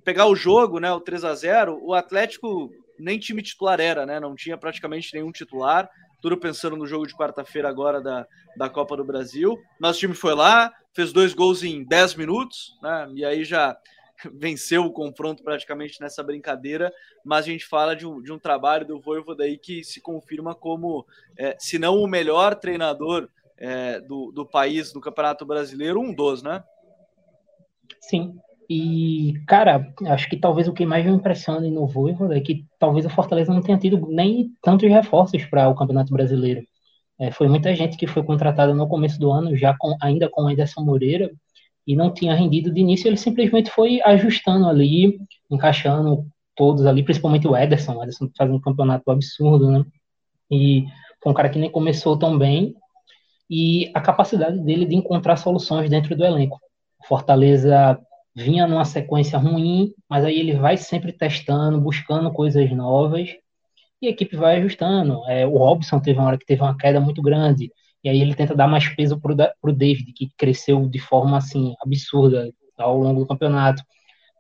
pegar 0.04 0.26
o 0.28 0.36
jogo, 0.36 0.80
né, 0.80 0.92
o 0.92 1.00
3 1.00 1.24
a 1.24 1.36
0 1.36 1.80
o 1.82 1.94
Atlético 1.94 2.72
nem 3.00 3.18
time 3.18 3.42
titular 3.42 3.80
era, 3.80 4.06
né? 4.06 4.20
Não 4.20 4.36
tinha 4.36 4.58
praticamente 4.58 5.14
nenhum 5.14 5.32
titular. 5.32 5.90
Tudo 6.22 6.38
pensando 6.38 6.76
no 6.76 6.86
jogo 6.86 7.08
de 7.08 7.16
quarta-feira 7.16 7.70
agora 7.70 8.02
da, 8.02 8.28
da 8.58 8.70
Copa 8.70 8.98
do 8.98 9.06
Brasil. 9.06 9.58
Nosso 9.80 10.00
time 10.00 10.14
foi 10.14 10.36
lá, 10.36 10.72
fez 10.94 11.14
dois 11.14 11.34
gols 11.34 11.64
em 11.64 11.84
10 11.84 12.16
minutos, 12.16 12.78
né? 12.82 13.10
E 13.14 13.24
aí 13.24 13.46
já 13.46 13.78
venceu 14.34 14.84
o 14.84 14.92
confronto 14.92 15.42
praticamente 15.42 16.02
nessa 16.02 16.22
brincadeira, 16.22 16.94
mas 17.24 17.46
a 17.46 17.50
gente 17.50 17.66
fala 17.66 17.96
de 17.96 18.06
um, 18.06 18.22
de 18.22 18.34
um 18.34 18.38
trabalho 18.38 18.86
do 18.86 19.00
Voivoda 19.00 19.46
aí 19.46 19.58
que 19.58 19.82
se 19.82 20.02
confirma 20.02 20.54
como, 20.54 21.06
é, 21.38 21.56
se 21.58 21.80
não 21.80 21.98
o 21.98 22.08
melhor 22.08 22.56
treinador 22.56 23.30
é, 23.58 24.02
do, 24.02 24.32
do 24.32 24.46
país 24.46 24.94
no 24.94 25.00
Campeonato 25.02 25.46
Brasileiro, 25.46 26.02
um 26.02 26.14
dos, 26.14 26.44
né? 26.44 26.64
Sim. 28.02 28.38
E, 28.70 29.34
cara, 29.48 29.92
acho 30.08 30.30
que 30.30 30.38
talvez 30.38 30.68
o 30.68 30.74
que 30.74 30.86
mais 30.86 31.04
me 31.04 31.12
impressiona 31.12 31.68
no 31.68 31.88
Voivoda 31.88 32.38
é 32.38 32.40
que 32.40 32.66
talvez 32.78 33.04
o 33.04 33.10
Fortaleza 33.10 33.52
não 33.52 33.62
tenha 33.62 33.80
tido 33.80 34.08
nem 34.08 34.52
tantos 34.62 34.88
reforços 34.88 35.44
para 35.46 35.68
o 35.68 35.76
Campeonato 35.76 36.14
Brasileiro. 36.14 36.62
É, 37.18 37.32
foi 37.32 37.48
muita 37.48 37.74
gente 37.76 37.98
que 37.98 38.06
foi 38.06 38.24
contratada 38.24 38.74
no 38.74 38.88
começo 38.88 39.20
do 39.20 39.32
ano, 39.32 39.56
já 39.56 39.76
com, 39.78 39.98
ainda 40.00 40.30
com 40.30 40.44
o 40.44 40.52
Ederson 40.52 40.82
Moreira, 40.82 41.32
e 41.86 41.96
não 41.96 42.14
tinha 42.14 42.36
rendido 42.36 42.72
de 42.72 42.80
início, 42.80 43.08
ele 43.08 43.18
simplesmente 43.18 43.72
foi 43.72 44.00
ajustando 44.06 44.68
ali, 44.68 45.20
encaixando 45.50 46.28
todos 46.56 46.86
ali, 46.86 47.02
principalmente 47.02 47.48
o 47.48 47.58
Ederson, 47.58 47.96
o 47.96 48.04
Ederson 48.04 48.30
fazendo 48.38 48.58
um 48.58 48.62
campeonato 48.62 49.10
absurdo, 49.10 49.72
né? 49.72 49.84
E 50.52 50.86
foi 51.24 51.32
um 51.32 51.36
cara 51.36 51.50
que 51.50 51.58
nem 51.58 51.72
começou 51.72 52.18
tão 52.20 52.38
bem, 52.38 52.76
e 53.50 53.90
a 53.96 54.00
capacidade 54.00 54.60
dele 54.60 54.86
de 54.86 54.96
encontrar 54.96 55.38
soluções 55.38 55.90
dentro 55.90 56.16
do 56.16 56.24
elenco. 56.24 56.60
Fortaleza 57.08 58.00
vinha 58.36 58.68
numa 58.68 58.86
sequência 58.86 59.38
ruim, 59.38 59.94
mas 60.10 60.24
aí 60.26 60.40
ele 60.40 60.56
vai 60.56 60.78
sempre 60.78 61.12
testando, 61.12 61.80
buscando 61.82 62.32
coisas 62.32 62.70
novas, 62.72 63.30
e 64.02 64.08
a 64.08 64.10
equipe 64.12 64.36
vai 64.38 64.58
ajustando. 64.58 65.22
É, 65.30 65.46
o 65.46 65.58
Robson 65.58 66.00
teve 66.00 66.20
uma 66.20 66.28
hora 66.28 66.38
que 66.38 66.46
teve 66.46 66.62
uma 66.62 66.78
queda 66.78 67.00
muito 67.00 67.22
grande, 67.22 67.72
e 68.04 68.10
aí 68.10 68.22
ele 68.22 68.36
tenta 68.36 68.56
dar 68.56 68.68
mais 68.68 68.88
peso 68.90 69.20
pro, 69.20 69.36
pro 69.62 69.74
David, 69.74 70.14
que 70.14 70.30
cresceu 70.38 70.88
de 70.88 71.00
forma 71.00 71.38
assim 71.38 71.74
absurda 71.82 72.50
ao 72.78 72.98
longo 72.98 73.22
do 73.22 73.28
campeonato. 73.28 73.84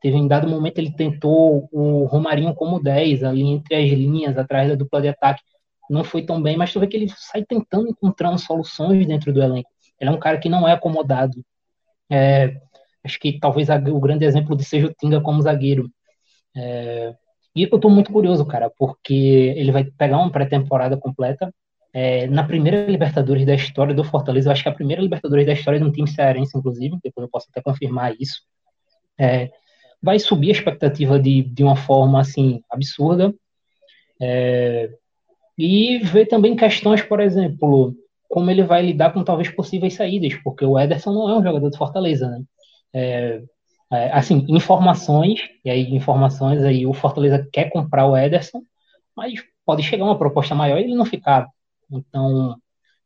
Teve 0.02 0.18
em 0.18 0.28
dado 0.28 0.48
momento 0.48 0.78
ele 0.78 0.92
tentou 0.92 1.68
o 1.72 2.06
Romarinho 2.06 2.56
como 2.56 2.82
10, 2.82 3.24
ali 3.24 3.44
entre 3.44 3.76
as 3.76 3.90
linhas, 3.90 4.38
atrás 4.38 4.70
da 4.70 4.76
dupla 4.76 5.02
de 5.02 5.10
ataque. 5.10 5.42
Não 5.90 6.04
foi 6.04 6.24
tão 6.24 6.42
bem, 6.42 6.56
mas 6.56 6.72
tu 6.72 6.80
vê 6.80 6.88
que 6.88 6.96
ele 6.96 7.10
sai 7.10 7.44
tentando 7.44 7.90
encontrar 7.90 8.38
soluções 8.38 9.06
dentro 9.06 9.34
do 9.34 9.42
elenco. 9.42 9.70
Ele 10.00 10.10
é 10.10 10.14
um 10.14 10.20
cara 10.20 10.38
que 10.38 10.48
não 10.48 10.68
é 10.68 10.72
acomodado. 10.72 11.44
É, 12.10 12.56
acho 13.04 13.20
que 13.20 13.40
talvez 13.40 13.70
a, 13.70 13.78
o 13.78 14.00
grande 14.00 14.26
exemplo 14.26 14.56
de 14.56 14.64
seja 14.64 14.88
o 14.88 14.94
Tinga 14.94 15.22
como 15.22 15.42
zagueiro. 15.42 15.90
É, 16.56 17.14
e 17.56 17.64
eu 17.64 17.80
tô 17.80 17.90
muito 17.90 18.12
curioso, 18.12 18.46
cara, 18.46 18.72
porque 18.78 19.54
ele 19.56 19.72
vai 19.72 19.84
pegar 19.84 20.18
uma 20.18 20.32
pré-temporada 20.32 20.98
completa, 20.98 21.54
é, 21.92 22.28
na 22.28 22.44
primeira 22.44 22.86
Libertadores 22.86 23.46
da 23.46 23.56
história 23.56 23.94
do 23.94 24.04
Fortaleza, 24.04 24.50
eu 24.50 24.52
acho 24.52 24.62
que 24.62 24.70
é 24.70 24.72
a 24.72 24.76
primeira 24.76 25.02
Libertadores 25.02 25.46
da 25.46 25.54
história 25.54 25.80
de 25.80 25.86
um 25.86 25.92
time 25.92 26.08
cearense, 26.08 26.58
inclusive, 26.58 26.98
depois 27.04 27.24
eu 27.24 27.30
posso 27.30 27.48
até 27.50 27.62
confirmar 27.62 28.16
isso, 28.20 28.42
é, 29.18 29.50
vai 30.02 30.20
subir 30.20 30.50
a 30.50 30.54
expectativa 30.54 31.20
de, 31.20 31.44
de 31.44 31.64
uma 31.64 31.76
forma, 31.76 32.22
assim, 32.22 32.62
absurda, 32.70 33.34
é, 34.22 34.90
e 35.58 35.98
ver 36.00 36.28
também 36.28 36.56
questões, 36.56 37.02
por 37.02 37.20
exemplo, 37.20 37.96
como 38.30 38.50
ele 38.52 38.64
vai 38.64 38.86
lidar 38.86 39.12
com 39.12 39.24
talvez 39.24 39.50
possíveis 39.50 39.96
saídas, 39.96 40.36
porque 40.44 40.64
o 40.64 40.80
Ederson 40.80 41.12
não 41.12 41.30
é 41.30 41.38
um 41.38 41.44
jogador 41.44 41.70
de 41.70 41.78
Fortaleza, 41.78 42.30
né? 42.30 42.44
É, 42.94 43.42
é, 43.92 44.12
assim, 44.12 44.46
informações, 44.50 45.42
e 45.66 45.70
aí 45.70 45.94
informações 45.94 46.64
aí, 46.64 46.86
o 46.86 46.94
Fortaleza 46.94 47.48
quer 47.52 47.70
comprar 47.70 48.06
o 48.06 48.16
Ederson, 48.16 48.62
mas 49.16 49.34
pode 49.66 49.84
chegar 49.84 50.06
uma 50.06 50.18
proposta 50.18 50.54
maior 50.54 50.80
e 50.80 50.84
ele 50.84 50.96
não 50.96 51.06
ficar 51.06 51.48
então, 51.92 52.56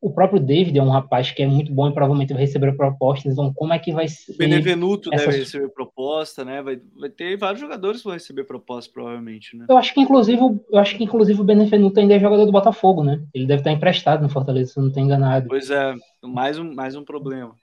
o 0.02 0.12
próprio 0.12 0.40
David 0.40 0.78
é 0.78 0.84
um 0.84 0.90
rapaz 0.90 1.32
que 1.32 1.42
é 1.42 1.48
muito 1.48 1.72
bom 1.72 1.88
e 1.88 1.94
provavelmente 1.94 2.34
vai 2.34 2.42
receber 2.42 2.76
propostas. 2.76 3.32
Então, 3.32 3.54
como 3.54 3.74
é 3.74 3.80
que 3.80 3.94
vai 3.94 4.08
ser. 4.08 4.34
O 4.34 4.38
Benevenuto 4.38 5.10
essa... 5.14 5.28
deve 5.28 5.40
receber 5.40 5.70
proposta, 5.70 6.44
né? 6.44 6.62
Vai, 6.62 6.80
vai 7.00 7.10
ter 7.10 7.38
vários 7.38 7.62
jogadores 7.62 8.00
que 8.00 8.06
vão 8.06 8.14
receber 8.14 8.44
proposta, 8.44 8.92
provavelmente, 8.94 9.56
né? 9.56 9.66
Eu 9.70 9.78
acho 9.78 9.94
que, 9.94 10.02
inclusive, 10.02 10.42
eu 10.42 10.80
acho 10.80 10.98
que, 10.98 11.04
inclusive, 11.06 11.40
o 11.40 11.46
Benevenuto 11.46 12.00
ainda 12.00 12.16
é 12.16 12.20
jogador 12.20 12.46
do 12.46 12.52
Botafogo, 12.52 13.04
né? 13.04 13.24
Ele 13.34 13.48
deve 13.48 13.62
estar 13.62 13.72
emprestado 13.72 14.22
no 14.22 14.30
Fortaleza, 14.30 14.74
se 14.74 14.78
eu 14.78 14.82
não 14.82 14.90
estou 14.90 15.02
enganado. 15.02 15.48
Pois 15.48 15.70
é, 15.70 15.96
mais 16.22 16.60
um, 16.60 16.74
mais 16.74 16.96
um 16.96 17.06
problema. 17.06 17.56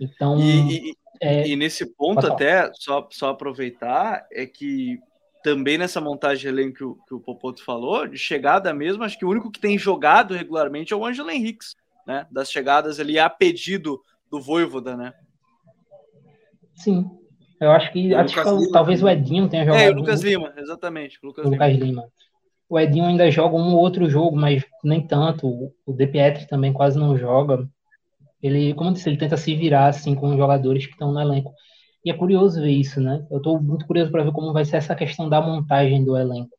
Então. 0.00 0.40
E, 0.40 0.90
e, 0.90 0.94
é... 1.20 1.48
e 1.48 1.56
nesse 1.56 1.86
ponto, 1.94 2.26
até, 2.26 2.70
só, 2.74 3.06
só 3.10 3.30
aproveitar, 3.30 4.26
é 4.32 4.46
que 4.46 4.98
também 5.42 5.78
nessa 5.78 6.00
montagem 6.00 6.42
de 6.42 6.48
elenco 6.48 6.76
que 6.76 6.84
o, 6.84 6.94
que 7.06 7.14
o 7.14 7.20
Popoto 7.20 7.64
falou, 7.64 8.06
de 8.06 8.18
chegada 8.18 8.72
mesmo, 8.74 9.04
acho 9.04 9.18
que 9.18 9.24
o 9.24 9.30
único 9.30 9.50
que 9.50 9.60
tem 9.60 9.78
jogado 9.78 10.34
regularmente 10.34 10.92
é 10.92 10.96
o 10.96 11.06
Ângelo 11.06 11.30
Henriques, 11.30 11.74
né? 12.06 12.26
Das 12.30 12.50
chegadas 12.50 13.00
ali 13.00 13.18
a 13.18 13.30
pedido 13.30 14.00
do 14.30 14.40
Voivoda, 14.40 14.96
né? 14.96 15.12
Sim. 16.74 17.08
Eu 17.60 17.72
acho 17.72 17.92
que, 17.92 18.14
acho 18.14 18.34
que 18.34 18.70
talvez 18.70 19.02
o 19.02 19.08
Edinho 19.08 19.48
tenha 19.48 19.64
jogado. 19.64 19.80
É, 19.80 19.90
o 19.90 19.94
Lucas 19.94 20.22
Lima, 20.22 20.52
exatamente. 20.56 21.18
O 21.22 21.26
Lucas, 21.26 21.44
Lucas 21.44 21.72
Lima. 21.72 21.84
Lima. 21.84 22.04
O 22.68 22.78
Edinho 22.78 23.06
ainda 23.06 23.30
joga 23.30 23.56
um 23.56 23.74
ou 23.74 23.80
outro 23.80 24.08
jogo, 24.08 24.36
mas 24.36 24.64
nem 24.84 25.04
tanto. 25.04 25.72
O 25.84 25.92
De 25.92 26.06
Pietri 26.06 26.46
também 26.46 26.72
quase 26.72 26.98
não 26.98 27.16
joga. 27.18 27.68
Ele, 28.42 28.74
como 28.74 28.90
eu 28.90 28.94
disse, 28.94 29.08
ele 29.08 29.18
tenta 29.18 29.36
se 29.36 29.54
virar 29.54 29.88
assim 29.88 30.14
com 30.14 30.30
os 30.30 30.36
jogadores 30.36 30.86
que 30.86 30.92
estão 30.92 31.12
no 31.12 31.20
elenco. 31.20 31.52
E 32.04 32.10
é 32.10 32.14
curioso 32.14 32.60
ver 32.60 32.70
isso, 32.70 33.00
né? 33.00 33.26
Eu 33.30 33.38
estou 33.38 33.60
muito 33.60 33.86
curioso 33.86 34.10
para 34.10 34.24
ver 34.24 34.32
como 34.32 34.52
vai 34.52 34.64
ser 34.64 34.76
essa 34.76 34.94
questão 34.94 35.28
da 35.28 35.40
montagem 35.40 36.04
do 36.04 36.16
elenco. 36.16 36.56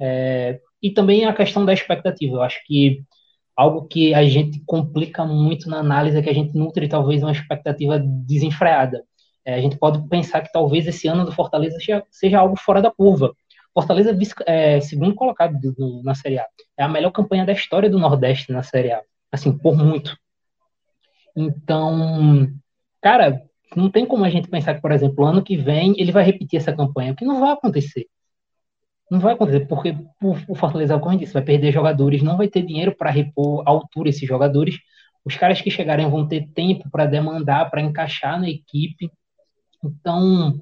É, 0.00 0.60
e 0.82 0.90
também 0.90 1.24
a 1.24 1.34
questão 1.34 1.64
da 1.64 1.72
expectativa. 1.72 2.36
Eu 2.36 2.42
acho 2.42 2.60
que 2.66 3.02
algo 3.56 3.86
que 3.86 4.14
a 4.14 4.24
gente 4.24 4.62
complica 4.66 5.24
muito 5.24 5.68
na 5.68 5.78
análise 5.78 6.18
é 6.18 6.22
que 6.22 6.30
a 6.30 6.34
gente 6.34 6.56
nutre 6.56 6.88
talvez 6.88 7.22
uma 7.22 7.32
expectativa 7.32 7.98
desenfreada. 7.98 9.04
É, 9.44 9.54
a 9.54 9.60
gente 9.60 9.76
pode 9.78 10.06
pensar 10.08 10.40
que 10.42 10.52
talvez 10.52 10.86
esse 10.86 11.08
ano 11.08 11.24
do 11.24 11.32
Fortaleza 11.32 11.76
seja, 12.10 12.38
algo 12.38 12.56
fora 12.56 12.80
da 12.80 12.90
curva. 12.90 13.34
Fortaleza 13.74 14.16
é 14.46 14.80
segundo 14.80 15.14
colocado 15.14 15.58
do, 15.58 15.72
do, 15.72 16.02
na 16.04 16.14
Série 16.14 16.38
A. 16.38 16.46
É 16.76 16.82
a 16.84 16.88
melhor 16.88 17.10
campanha 17.10 17.44
da 17.44 17.52
história 17.52 17.90
do 17.90 17.98
Nordeste 17.98 18.52
na 18.52 18.62
Série 18.62 18.92
A. 18.92 19.02
Assim, 19.32 19.56
por 19.56 19.76
muito. 19.76 20.16
Então, 21.36 22.48
cara, 23.00 23.42
não 23.76 23.90
tem 23.90 24.06
como 24.06 24.24
a 24.24 24.30
gente 24.30 24.48
pensar 24.48 24.74
que, 24.74 24.80
por 24.80 24.92
exemplo, 24.92 25.24
ano 25.24 25.42
que 25.42 25.56
vem 25.56 25.94
ele 25.98 26.12
vai 26.12 26.24
repetir 26.24 26.58
essa 26.58 26.72
campanha, 26.74 27.12
porque 27.12 27.24
não 27.24 27.40
vai 27.40 27.52
acontecer. 27.52 28.06
Não 29.10 29.20
vai 29.20 29.34
acontecer, 29.34 29.66
porque 29.66 29.94
o 30.22 30.54
Fortaleza, 30.54 30.98
como 30.98 31.14
eu 31.14 31.18
disse, 31.18 31.34
vai 31.34 31.42
perder 31.42 31.72
jogadores, 31.72 32.22
não 32.22 32.36
vai 32.36 32.48
ter 32.48 32.62
dinheiro 32.62 32.94
para 32.96 33.10
repor 33.10 33.62
altura 33.66 34.08
esses 34.08 34.26
jogadores. 34.26 34.78
Os 35.24 35.36
caras 35.36 35.60
que 35.60 35.70
chegarem 35.70 36.08
vão 36.08 36.26
ter 36.26 36.48
tempo 36.54 36.90
para 36.90 37.06
demandar, 37.06 37.70
para 37.70 37.82
encaixar 37.82 38.40
na 38.40 38.48
equipe. 38.48 39.10
Então, 39.84 40.58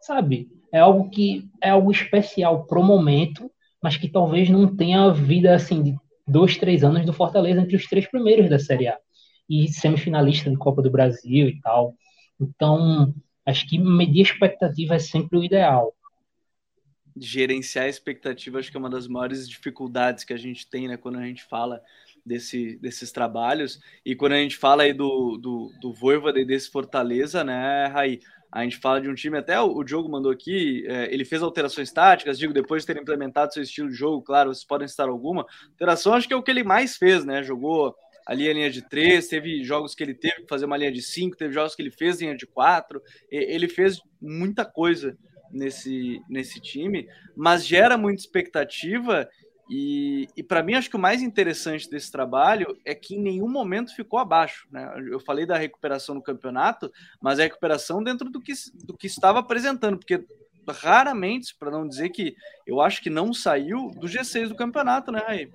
sabe, 0.00 0.48
é 0.72 0.78
algo 0.78 1.10
que 1.10 1.48
é 1.62 1.70
algo 1.70 1.90
especial 1.90 2.64
pro 2.64 2.82
momento, 2.82 3.50
mas 3.82 3.96
que 3.96 4.08
talvez 4.08 4.48
não 4.48 4.74
tenha 4.74 5.12
vida 5.12 5.54
assim 5.54 5.82
de 5.82 5.96
dois, 6.26 6.56
três 6.56 6.82
anos 6.82 7.04
do 7.04 7.12
Fortaleza 7.12 7.60
entre 7.60 7.76
os 7.76 7.86
três 7.86 8.06
primeiros 8.06 8.48
da 8.48 8.58
Série 8.58 8.88
A 8.88 8.96
e 9.48 9.68
semifinalista 9.68 10.50
de 10.50 10.56
Copa 10.56 10.82
do 10.82 10.90
Brasil 10.90 11.48
e 11.48 11.60
tal. 11.60 11.94
Então, 12.40 13.14
acho 13.46 13.68
que 13.68 13.78
medir 13.78 14.22
expectativa 14.22 14.94
é 14.94 14.98
sempre 14.98 15.38
o 15.38 15.44
ideal. 15.44 15.94
Gerenciar 17.16 17.88
expectativa 17.88 18.58
acho 18.58 18.70
que 18.70 18.76
é 18.76 18.80
uma 18.80 18.88
das 18.88 19.06
maiores 19.06 19.48
dificuldades 19.48 20.24
que 20.24 20.32
a 20.32 20.38
gente 20.38 20.68
tem, 20.68 20.88
né, 20.88 20.96
quando 20.96 21.18
a 21.18 21.26
gente 21.26 21.44
fala 21.44 21.80
desse, 22.24 22.76
desses 22.78 23.12
trabalhos. 23.12 23.80
E 24.04 24.14
quando 24.14 24.32
a 24.32 24.38
gente 24.38 24.56
fala 24.56 24.84
aí 24.84 24.92
do, 24.92 25.36
do, 25.36 25.72
do 25.80 25.92
Voivoda 25.92 26.40
e 26.40 26.44
desse 26.44 26.70
Fortaleza, 26.70 27.44
né, 27.44 27.86
Raí? 27.86 28.20
A 28.50 28.64
gente 28.64 28.76
fala 28.76 29.00
de 29.00 29.08
um 29.08 29.14
time, 29.14 29.38
até 29.38 29.58
o, 29.58 29.76
o 29.76 29.82
Diogo 29.82 30.10
mandou 30.10 30.30
aqui, 30.30 30.84
é, 30.86 31.12
ele 31.12 31.24
fez 31.24 31.42
alterações 31.42 31.90
táticas, 31.90 32.38
digo, 32.38 32.52
depois 32.52 32.82
de 32.82 32.92
ter 32.92 33.00
implementado 33.00 33.52
seu 33.52 33.62
estilo 33.62 33.88
de 33.88 33.94
jogo, 33.94 34.20
claro, 34.20 34.52
vocês 34.52 34.66
podem 34.66 34.86
citar 34.86 35.08
alguma. 35.08 35.46
Alteração 35.70 36.12
acho 36.12 36.28
que 36.28 36.34
é 36.34 36.36
o 36.36 36.42
que 36.42 36.50
ele 36.50 36.62
mais 36.62 36.96
fez, 36.96 37.24
né? 37.24 37.42
Jogou 37.42 37.94
ali 38.26 38.48
a 38.48 38.52
linha 38.52 38.70
de 38.70 38.82
três, 38.82 39.28
teve 39.28 39.62
jogos 39.64 39.94
que 39.94 40.02
ele 40.02 40.14
teve 40.14 40.42
que 40.42 40.48
fazer 40.48 40.64
uma 40.64 40.76
linha 40.76 40.92
de 40.92 41.02
cinco, 41.02 41.36
teve 41.36 41.52
jogos 41.52 41.74
que 41.74 41.82
ele 41.82 41.90
fez 41.90 42.20
linha 42.20 42.36
de 42.36 42.46
quatro, 42.46 43.02
ele 43.30 43.68
fez 43.68 44.00
muita 44.20 44.64
coisa 44.64 45.16
nesse, 45.50 46.20
nesse 46.28 46.60
time, 46.60 47.08
mas 47.36 47.66
gera 47.66 47.96
muita 47.96 48.20
expectativa 48.20 49.28
e, 49.68 50.28
e 50.36 50.42
para 50.42 50.62
mim 50.62 50.74
acho 50.74 50.90
que 50.90 50.96
o 50.96 51.00
mais 51.00 51.22
interessante 51.22 51.88
desse 51.88 52.10
trabalho 52.10 52.76
é 52.84 52.94
que 52.94 53.14
em 53.14 53.22
nenhum 53.22 53.48
momento 53.48 53.94
ficou 53.94 54.18
abaixo. 54.18 54.66
Né? 54.70 54.86
Eu 55.10 55.20
falei 55.20 55.46
da 55.46 55.56
recuperação 55.56 56.14
no 56.14 56.22
campeonato, 56.22 56.92
mas 57.20 57.38
a 57.38 57.44
recuperação 57.44 58.02
dentro 58.02 58.28
do 58.28 58.40
que, 58.40 58.52
do 58.84 58.96
que 58.96 59.06
estava 59.06 59.38
apresentando, 59.38 59.98
porque 59.98 60.24
raramente, 60.68 61.56
para 61.58 61.70
não 61.70 61.88
dizer 61.88 62.10
que 62.10 62.36
eu 62.66 62.80
acho 62.80 63.02
que 63.02 63.10
não 63.10 63.32
saiu 63.32 63.90
do 63.92 64.06
G6 64.06 64.48
do 64.48 64.54
campeonato, 64.54 65.10
né, 65.10 65.20
Raí? 65.26 65.50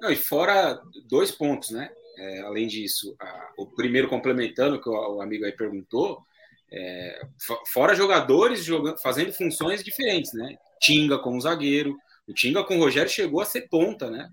Não, 0.00 0.10
e 0.10 0.16
fora 0.16 0.80
dois 1.08 1.30
pontos, 1.30 1.70
né? 1.70 1.90
É, 2.18 2.40
além 2.40 2.66
disso, 2.66 3.14
a, 3.20 3.52
o 3.58 3.66
primeiro 3.66 4.08
complementando 4.08 4.80
que 4.80 4.88
o, 4.88 5.16
o 5.16 5.20
amigo 5.20 5.44
aí 5.44 5.52
perguntou, 5.52 6.24
é, 6.72 7.20
fora 7.72 7.94
jogadores 7.94 8.64
jogando, 8.64 8.98
fazendo 8.98 9.32
funções 9.32 9.84
diferentes, 9.84 10.32
né? 10.32 10.56
Tinga 10.80 11.18
como 11.18 11.40
zagueiro. 11.40 11.96
O 12.26 12.34
Tinga 12.34 12.64
com 12.64 12.76
o 12.76 12.80
Rogério 12.80 13.08
chegou 13.08 13.40
a 13.40 13.44
ser 13.44 13.68
ponta, 13.68 14.10
né? 14.10 14.28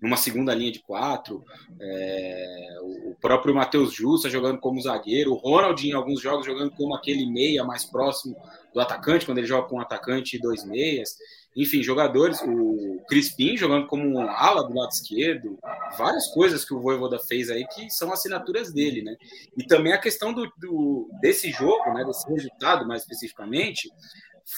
Numa 0.00 0.16
segunda 0.16 0.54
linha 0.54 0.70
de 0.70 0.80
quatro. 0.80 1.42
É, 1.80 2.76
o 2.82 3.16
próprio 3.18 3.54
Matheus 3.54 3.94
Justa 3.94 4.28
jogando 4.28 4.60
como 4.60 4.80
zagueiro. 4.80 5.32
O 5.32 5.36
Ronald 5.36 5.82
em 5.88 5.92
alguns 5.92 6.20
jogos 6.20 6.44
jogando 6.44 6.70
como 6.72 6.94
aquele 6.94 7.24
meia 7.24 7.64
mais 7.64 7.84
próximo 7.84 8.36
do 8.74 8.80
atacante, 8.80 9.24
quando 9.24 9.38
ele 9.38 9.46
joga 9.46 9.68
com 9.68 9.76
um 9.76 9.80
atacante 9.80 10.36
e 10.36 10.40
dois 10.40 10.64
meias. 10.64 11.16
Enfim, 11.54 11.82
jogadores, 11.82 12.40
o 12.42 13.02
Crispim 13.06 13.56
jogando 13.56 13.86
como 13.86 14.04
um 14.04 14.20
ala 14.20 14.66
do 14.66 14.74
lado 14.74 14.90
esquerdo, 14.90 15.58
várias 15.98 16.26
coisas 16.28 16.64
que 16.64 16.72
o 16.72 16.80
Voivoda 16.80 17.18
fez 17.18 17.50
aí 17.50 17.66
que 17.66 17.90
são 17.90 18.10
assinaturas 18.10 18.72
dele, 18.72 19.02
né? 19.02 19.16
E 19.56 19.66
também 19.66 19.92
a 19.92 20.00
questão 20.00 20.32
do, 20.32 20.50
do 20.56 21.10
desse 21.20 21.50
jogo, 21.50 21.92
né, 21.92 22.04
desse 22.04 22.28
resultado 22.30 22.86
mais 22.86 23.02
especificamente, 23.02 23.90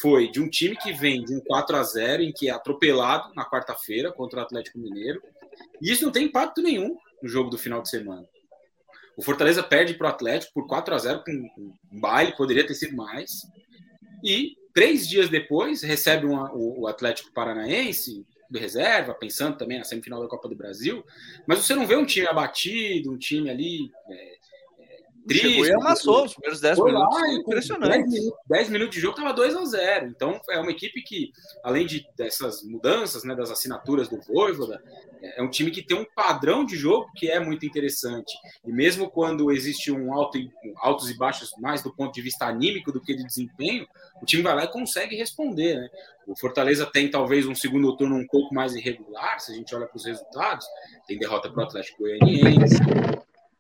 foi 0.00 0.30
de 0.30 0.40
um 0.40 0.48
time 0.48 0.76
que 0.76 0.92
vem 0.92 1.24
de 1.24 1.34
um 1.34 1.40
4 1.40 1.76
a 1.76 1.82
0 1.82 2.22
em 2.22 2.32
que 2.32 2.48
é 2.48 2.52
atropelado 2.52 3.34
na 3.34 3.44
quarta-feira 3.44 4.12
contra 4.12 4.40
o 4.40 4.42
Atlético 4.42 4.78
Mineiro. 4.78 5.20
E 5.82 5.90
isso 5.90 6.04
não 6.04 6.12
tem 6.12 6.26
impacto 6.26 6.62
nenhum 6.62 6.96
no 7.22 7.28
jogo 7.28 7.50
do 7.50 7.58
final 7.58 7.82
de 7.82 7.90
semana. 7.90 8.26
O 9.16 9.22
Fortaleza 9.22 9.62
perde 9.62 9.94
para 9.94 10.06
o 10.06 10.10
Atlético 10.10 10.52
por 10.54 10.66
4 10.66 10.94
a 10.94 10.98
0 10.98 11.24
com 11.24 11.32
um 11.32 12.00
baile, 12.00 12.36
poderia 12.36 12.66
ter 12.66 12.74
sido 12.74 12.96
mais. 12.96 13.30
E 14.22 14.56
três 14.74 15.08
dias 15.08 15.30
depois 15.30 15.82
recebe 15.82 16.26
uma, 16.26 16.52
o, 16.52 16.86
Atlético 16.88 17.32
Paranaense 17.32 18.26
de 18.50 18.58
reserva, 18.58 19.14
pensando 19.14 19.56
também 19.56 19.78
na 19.78 19.84
semifinal 19.84 20.20
da 20.20 20.28
Copa 20.28 20.48
do 20.48 20.56
Brasil, 20.56 21.04
mas 21.46 21.60
você 21.60 21.74
não 21.74 21.86
vê 21.86 21.96
um 21.96 22.04
time 22.04 22.26
abatido, 22.26 23.10
um 23.10 23.16
time 23.16 23.48
ali 23.48 23.90
é, 24.10 24.36
Triste, 25.26 25.48
Chegou 25.48 25.66
e 25.66 25.72
amassou 25.72 26.24
os 26.26 26.34
primeiros 26.34 26.60
10 26.60 26.78
minutos. 26.78 27.20
Lá, 27.20 27.32
impressionante. 27.32 28.10
10 28.10 28.12
minutos, 28.12 28.38
10 28.46 28.68
minutos 28.68 28.94
de 28.94 29.00
jogo 29.00 29.16
estava 29.16 29.34
2 29.34 29.56
a 29.56 29.64
0 29.64 30.06
Então 30.08 30.40
é 30.50 30.60
uma 30.60 30.70
equipe 30.70 31.02
que, 31.02 31.32
além 31.62 31.86
de 31.86 32.06
dessas 32.14 32.62
mudanças, 32.62 33.24
né, 33.24 33.34
das 33.34 33.50
assinaturas 33.50 34.08
do 34.08 34.20
Voivoda, 34.20 34.82
é, 35.22 35.40
é 35.40 35.42
um 35.42 35.48
time 35.48 35.70
que 35.70 35.82
tem 35.82 35.96
um 35.96 36.04
padrão 36.04 36.64
de 36.64 36.76
jogo 36.76 37.10
que 37.16 37.30
é 37.30 37.40
muito 37.40 37.64
interessante. 37.64 38.34
E 38.66 38.70
mesmo 38.70 39.10
quando 39.10 39.50
existe 39.50 39.90
um 39.90 40.12
alto, 40.12 40.38
altos 40.76 41.10
e 41.10 41.16
baixos 41.16 41.52
mais 41.58 41.82
do 41.82 41.94
ponto 41.94 42.12
de 42.12 42.20
vista 42.20 42.44
anímico 42.44 42.92
do 42.92 43.00
que 43.00 43.14
de 43.14 43.24
desempenho, 43.24 43.86
o 44.20 44.26
time 44.26 44.42
vai 44.42 44.54
lá 44.54 44.64
e 44.64 44.68
consegue 44.68 45.16
responder. 45.16 45.76
Né? 45.76 45.88
O 46.26 46.36
Fortaleza 46.36 46.84
tem 46.84 47.10
talvez 47.10 47.46
um 47.46 47.54
segundo 47.54 47.96
turno 47.96 48.16
um 48.16 48.26
pouco 48.26 48.54
mais 48.54 48.74
irregular, 48.74 49.40
se 49.40 49.52
a 49.52 49.54
gente 49.54 49.74
olha 49.74 49.86
para 49.86 49.96
os 49.96 50.04
resultados. 50.04 50.66
Tem 51.06 51.18
derrota 51.18 51.50
para 51.50 51.62
o 51.62 51.66
Atlético 51.66 52.02
Goianiense, 52.02 52.76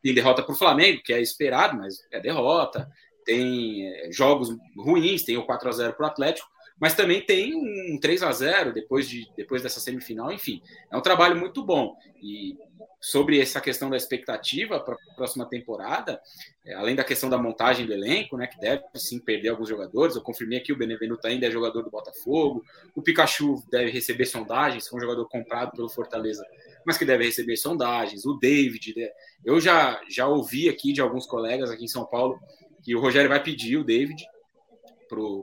tem 0.04 0.12
derrota 0.12 0.42
para 0.42 0.52
o 0.52 0.58
Flamengo, 0.58 1.02
que 1.02 1.14
é 1.14 1.22
esperado, 1.22 1.78
mas 1.78 2.06
é 2.12 2.20
derrota. 2.20 2.86
Tem 3.24 3.88
é, 3.88 4.12
jogos 4.12 4.54
ruins, 4.76 5.22
tem 5.22 5.38
o 5.38 5.46
4 5.46 5.66
a 5.66 5.72
0 5.72 5.94
para 5.94 6.04
o 6.04 6.10
Atlético, 6.10 6.46
mas 6.78 6.92
também 6.92 7.22
tem 7.22 7.54
um 7.54 7.98
3 7.98 8.22
a 8.22 8.30
0 8.30 8.74
depois, 8.74 9.08
de, 9.08 9.26
depois 9.34 9.62
dessa 9.62 9.80
semifinal. 9.80 10.30
Enfim, 10.30 10.60
é 10.92 10.96
um 10.96 11.00
trabalho 11.00 11.36
muito 11.36 11.64
bom. 11.64 11.96
E 12.22 12.54
sobre 13.00 13.40
essa 13.40 13.62
questão 13.62 13.88
da 13.88 13.96
expectativa 13.96 14.78
para 14.78 14.94
a 14.94 15.14
próxima 15.14 15.48
temporada, 15.48 16.20
é, 16.66 16.74
além 16.74 16.94
da 16.94 17.02
questão 17.02 17.30
da 17.30 17.38
montagem 17.38 17.86
do 17.86 17.94
elenco, 17.94 18.36
né, 18.36 18.46
que 18.46 18.60
deve 18.60 18.82
sim 18.96 19.18
perder 19.18 19.48
alguns 19.48 19.70
jogadores, 19.70 20.16
eu 20.16 20.22
confirmei 20.22 20.58
aqui 20.58 20.70
o 20.70 20.76
Benevenuto 20.76 21.26
ainda 21.26 21.46
é 21.46 21.50
jogador 21.50 21.82
do 21.82 21.90
Botafogo, 21.90 22.62
o 22.94 23.00
Pikachu 23.00 23.62
deve 23.70 23.90
receber 23.90 24.26
sondagens, 24.26 24.86
foi 24.86 24.98
um 24.98 25.00
jogador 25.00 25.26
comprado 25.30 25.72
pelo 25.72 25.88
Fortaleza 25.88 26.44
mas 26.86 26.98
que 26.98 27.04
deve 27.04 27.24
receber 27.24 27.56
sondagens. 27.56 28.24
O 28.24 28.34
David, 28.34 28.94
né? 28.96 29.08
eu 29.44 29.60
já, 29.60 30.00
já 30.08 30.26
ouvi 30.26 30.68
aqui 30.68 30.92
de 30.92 31.00
alguns 31.00 31.26
colegas 31.26 31.70
aqui 31.70 31.84
em 31.84 31.88
São 31.88 32.04
Paulo 32.04 32.38
que 32.82 32.94
o 32.94 33.00
Rogério 33.00 33.28
vai 33.28 33.42
pedir 33.42 33.76
o 33.76 33.84
David 33.84 34.22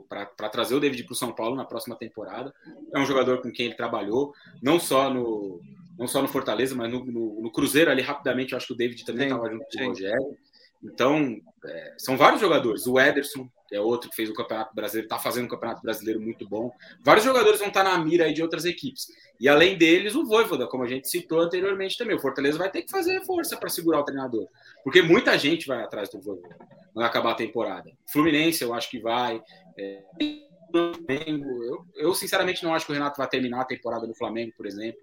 para 0.08 0.48
trazer 0.48 0.74
o 0.74 0.80
David 0.80 1.04
para 1.04 1.12
o 1.12 1.16
São 1.16 1.32
Paulo 1.32 1.56
na 1.56 1.64
próxima 1.64 1.96
temporada. 1.96 2.52
É 2.94 2.98
um 2.98 3.06
jogador 3.06 3.40
com 3.40 3.50
quem 3.50 3.66
ele 3.66 3.74
trabalhou, 3.74 4.32
não 4.62 4.78
só 4.78 5.08
no, 5.08 5.60
não 5.98 6.06
só 6.06 6.20
no 6.20 6.28
Fortaleza, 6.28 6.74
mas 6.74 6.90
no, 6.90 7.04
no, 7.04 7.42
no 7.42 7.50
Cruzeiro 7.50 7.90
ali 7.90 8.02
rapidamente. 8.02 8.52
Eu 8.52 8.58
acho 8.58 8.66
que 8.66 8.72
o 8.72 8.76
David 8.76 9.04
também 9.04 9.28
estava 9.28 9.50
junto 9.50 9.64
com 9.64 9.84
o 9.84 9.88
Rogério. 9.88 10.36
Então, 10.82 11.40
é, 11.64 11.94
são 11.98 12.16
vários 12.16 12.40
jogadores. 12.40 12.86
O 12.86 12.98
Ederson, 12.98 13.48
é 13.72 13.80
outro 13.80 14.10
que 14.10 14.16
fez 14.16 14.28
o 14.28 14.34
Campeonato 14.34 14.74
Brasileiro, 14.74 15.06
está 15.06 15.18
fazendo 15.18 15.46
um 15.46 15.48
Campeonato 15.48 15.82
Brasileiro 15.82 16.20
muito 16.20 16.48
bom. 16.48 16.70
Vários 17.02 17.24
jogadores 17.24 17.58
vão 17.58 17.68
estar 17.68 17.82
tá 17.82 17.90
na 17.90 18.04
mira 18.04 18.26
aí 18.26 18.34
de 18.34 18.42
outras 18.42 18.64
equipes. 18.64 19.08
E 19.40 19.48
além 19.48 19.76
deles, 19.76 20.14
o 20.14 20.24
Voivoda, 20.24 20.66
como 20.66 20.84
a 20.84 20.86
gente 20.86 21.08
citou 21.08 21.40
anteriormente 21.40 21.96
também. 21.96 22.14
O 22.14 22.20
Fortaleza 22.20 22.58
vai 22.58 22.70
ter 22.70 22.82
que 22.82 22.90
fazer 22.90 23.24
força 23.24 23.56
para 23.56 23.68
segurar 23.68 24.00
o 24.00 24.04
treinador. 24.04 24.46
Porque 24.84 25.02
muita 25.02 25.36
gente 25.38 25.66
vai 25.66 25.82
atrás 25.82 26.08
do 26.10 26.20
Voivoda 26.20 26.56
quando 26.92 27.06
acabar 27.06 27.32
a 27.32 27.34
temporada. 27.34 27.90
Fluminense, 28.06 28.62
eu 28.62 28.74
acho 28.74 28.90
que 28.90 29.00
vai. 29.00 29.42
É, 29.76 30.02
eu, 30.74 31.86
eu, 31.96 32.14
sinceramente, 32.14 32.62
não 32.62 32.74
acho 32.74 32.86
que 32.86 32.92
o 32.92 32.94
Renato 32.94 33.18
vai 33.18 33.28
terminar 33.28 33.62
a 33.62 33.64
temporada 33.64 34.06
no 34.06 34.14
Flamengo, 34.14 34.52
por 34.56 34.66
exemplo. 34.66 35.00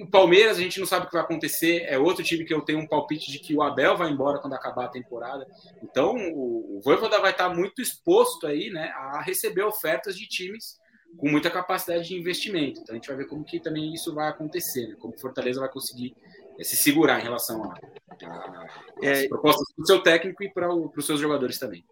O 0.00 0.06
Palmeiras, 0.06 0.58
a 0.58 0.60
gente 0.60 0.78
não 0.78 0.86
sabe 0.86 1.04
o 1.04 1.08
que 1.08 1.14
vai 1.14 1.22
acontecer. 1.22 1.84
É 1.88 1.98
outro 1.98 2.24
time 2.24 2.44
que 2.44 2.52
eu 2.52 2.60
tenho 2.60 2.78
um 2.78 2.86
palpite 2.86 3.30
de 3.30 3.38
que 3.38 3.54
o 3.54 3.62
Abel 3.62 3.96
vai 3.96 4.10
embora 4.10 4.38
quando 4.38 4.54
acabar 4.54 4.86
a 4.86 4.88
temporada. 4.88 5.46
Então, 5.82 6.14
o, 6.32 6.78
o 6.78 6.80
Voivoda 6.82 7.20
vai 7.20 7.32
estar 7.32 7.48
muito 7.48 7.82
exposto 7.82 8.46
aí, 8.46 8.70
né, 8.70 8.92
a 8.94 9.20
receber 9.20 9.62
ofertas 9.62 10.16
de 10.16 10.26
times 10.26 10.78
com 11.16 11.28
muita 11.28 11.50
capacidade 11.50 12.08
de 12.08 12.14
investimento. 12.14 12.80
Então, 12.80 12.94
a 12.94 12.96
gente 12.96 13.08
vai 13.08 13.16
ver 13.16 13.26
como 13.26 13.44
que 13.44 13.58
também 13.58 13.94
isso 13.94 14.14
vai 14.14 14.28
acontecer, 14.28 14.88
né? 14.88 14.96
como 14.98 15.14
o 15.14 15.18
Fortaleza 15.18 15.60
vai 15.60 15.68
conseguir 15.68 16.14
é, 16.58 16.64
se 16.64 16.76
segurar 16.76 17.20
em 17.20 17.22
relação 17.22 17.64
a, 17.64 17.78
a, 18.24 18.26
a 18.26 18.66
é, 19.02 19.28
propostas 19.28 19.66
do 19.76 19.86
seu 19.86 20.02
técnico 20.02 20.42
e 20.42 20.52
para 20.52 20.72
os 20.72 21.06
seus 21.06 21.20
jogadores 21.20 21.58
também. 21.58 21.84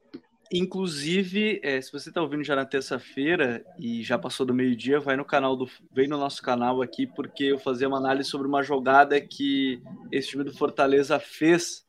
Inclusive, 0.52 1.60
é, 1.62 1.80
se 1.80 1.90
você 1.90 2.08
está 2.08 2.22
ouvindo 2.22 2.44
já 2.44 2.54
na 2.54 2.64
terça-feira 2.64 3.64
e 3.78 4.02
já 4.02 4.16
passou 4.16 4.46
do 4.46 4.54
meio-dia, 4.54 5.00
vai 5.00 5.16
no 5.16 5.24
canal 5.24 5.56
do, 5.56 5.68
vem 5.92 6.06
no 6.06 6.16
nosso 6.16 6.40
canal 6.40 6.82
aqui 6.82 7.06
porque 7.06 7.44
eu 7.44 7.58
fazia 7.58 7.88
uma 7.88 7.98
análise 7.98 8.28
sobre 8.28 8.46
uma 8.46 8.62
jogada 8.62 9.20
que 9.20 9.82
esse 10.12 10.28
time 10.28 10.44
do 10.44 10.56
Fortaleza 10.56 11.18
fez 11.18 11.84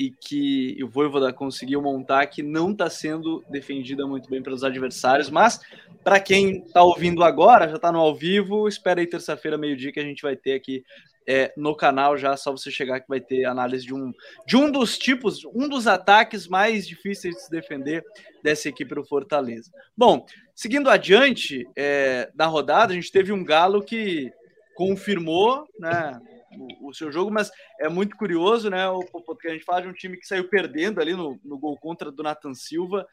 e 0.00 0.10
que 0.10 0.82
o 0.82 0.88
Voivoda 0.88 1.32
conseguiu 1.32 1.80
montar 1.80 2.26
que 2.26 2.42
não 2.42 2.72
está 2.72 2.90
sendo 2.90 3.44
defendida 3.48 4.04
muito 4.04 4.28
bem 4.28 4.42
pelos 4.42 4.64
adversários, 4.64 5.30
mas 5.30 5.60
para 6.02 6.18
quem 6.18 6.58
está 6.58 6.82
ouvindo 6.82 7.22
agora, 7.22 7.68
já 7.68 7.76
está 7.76 7.92
no 7.92 8.00
ao 8.00 8.12
vivo, 8.12 8.66
espera 8.66 9.00
aí 9.00 9.06
terça-feira 9.06 9.56
meio-dia 9.56 9.92
que 9.92 10.00
a 10.00 10.04
gente 10.04 10.22
vai 10.22 10.34
ter 10.34 10.54
aqui 10.54 10.84
é, 11.28 11.52
no 11.56 11.76
canal 11.76 12.16
já, 12.16 12.36
só 12.36 12.50
você 12.50 12.70
chegar 12.70 13.00
que 13.00 13.08
vai 13.08 13.20
ter 13.20 13.44
análise 13.44 13.84
de 13.84 13.94
um, 13.94 14.12
de 14.46 14.56
um 14.56 14.70
dos 14.70 14.98
tipos, 14.98 15.44
um 15.54 15.68
dos 15.68 15.86
ataques 15.86 16.46
mais 16.46 16.86
difíceis 16.86 17.34
de 17.34 17.42
se 17.42 17.50
defender 17.50 18.04
dessa 18.42 18.68
equipe 18.68 18.94
do 18.94 19.04
Fortaleza. 19.04 19.70
Bom, 19.96 20.26
seguindo 20.54 20.90
adiante 20.90 21.68
é, 21.76 22.30
da 22.34 22.46
rodada, 22.46 22.92
a 22.92 22.96
gente 22.96 23.12
teve 23.12 23.32
um 23.32 23.44
Galo 23.44 23.82
que 23.82 24.32
confirmou 24.74 25.66
né, 25.78 26.18
o, 26.58 26.88
o, 26.88 26.94
seu 26.94 27.12
jogo, 27.12 27.30
mas 27.30 27.50
é 27.80 27.88
muito 27.88 28.16
curioso, 28.16 28.70
né? 28.70 28.88
O, 28.88 29.00
porque 29.24 29.48
a 29.48 29.52
gente 29.52 29.64
fala 29.64 29.82
de 29.82 29.88
um 29.88 29.92
time 29.92 30.16
que 30.16 30.26
saiu 30.26 30.48
perdendo 30.48 31.00
ali 31.00 31.14
no, 31.14 31.38
no 31.44 31.58
gol 31.58 31.76
contra 31.78 32.10
do 32.10 32.22
Nathan 32.22 32.54
Silva 32.54 33.06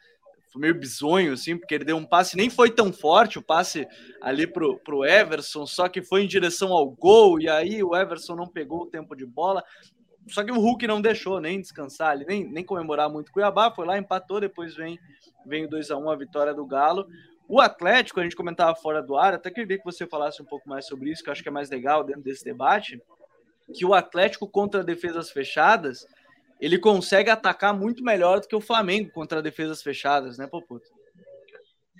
foi 0.52 0.62
meio 0.62 0.74
bizonho, 0.74 1.32
assim, 1.32 1.56
porque 1.56 1.74
ele 1.74 1.84
deu 1.84 1.96
um 1.96 2.04
passe, 2.04 2.36
nem 2.36 2.50
foi 2.50 2.70
tão 2.70 2.92
forte 2.92 3.38
o 3.38 3.42
passe 3.42 3.86
ali 4.20 4.46
pro, 4.46 4.78
pro 4.80 5.04
Everson, 5.04 5.64
só 5.64 5.88
que 5.88 6.02
foi 6.02 6.24
em 6.24 6.28
direção 6.28 6.72
ao 6.72 6.90
gol, 6.90 7.40
e 7.40 7.48
aí 7.48 7.82
o 7.82 7.94
Everson 7.94 8.34
não 8.34 8.46
pegou 8.46 8.82
o 8.82 8.86
tempo 8.86 9.14
de 9.14 9.24
bola. 9.24 9.62
Só 10.28 10.44
que 10.44 10.52
o 10.52 10.60
Hulk 10.60 10.86
não 10.86 11.00
deixou 11.00 11.40
nem 11.40 11.60
descansar, 11.60 12.14
ele 12.14 12.24
nem, 12.24 12.44
nem 12.44 12.64
comemorar 12.64 13.08
muito 13.08 13.32
Cuiabá, 13.32 13.70
foi 13.70 13.86
lá, 13.86 13.98
empatou, 13.98 14.40
depois 14.40 14.74
vem, 14.74 14.98
vem 15.46 15.64
o 15.64 15.68
2x1 15.68 16.12
a 16.12 16.16
vitória 16.16 16.54
do 16.54 16.66
Galo. 16.66 17.06
O 17.48 17.60
Atlético, 17.60 18.20
a 18.20 18.22
gente 18.22 18.36
comentava 18.36 18.74
fora 18.76 19.02
do 19.02 19.16
ar, 19.16 19.34
até 19.34 19.50
queria 19.50 19.78
que 19.78 19.84
você 19.84 20.06
falasse 20.06 20.40
um 20.42 20.44
pouco 20.44 20.68
mais 20.68 20.86
sobre 20.86 21.10
isso, 21.10 21.22
que 21.22 21.28
eu 21.28 21.32
acho 21.32 21.42
que 21.42 21.48
é 21.48 21.52
mais 21.52 21.70
legal 21.70 22.04
dentro 22.04 22.22
desse 22.22 22.44
debate, 22.44 23.00
que 23.74 23.84
o 23.84 23.94
Atlético 23.94 24.48
contra 24.48 24.84
defesas 24.84 25.30
fechadas, 25.30 26.06
ele 26.60 26.78
consegue 26.78 27.30
atacar 27.30 27.76
muito 27.76 28.04
melhor 28.04 28.40
do 28.40 28.46
que 28.46 28.56
o 28.56 28.60
Flamengo 28.60 29.10
contra 29.12 29.42
defesas 29.42 29.82
fechadas, 29.82 30.36
né, 30.38 30.46
Poputo? 30.46 30.86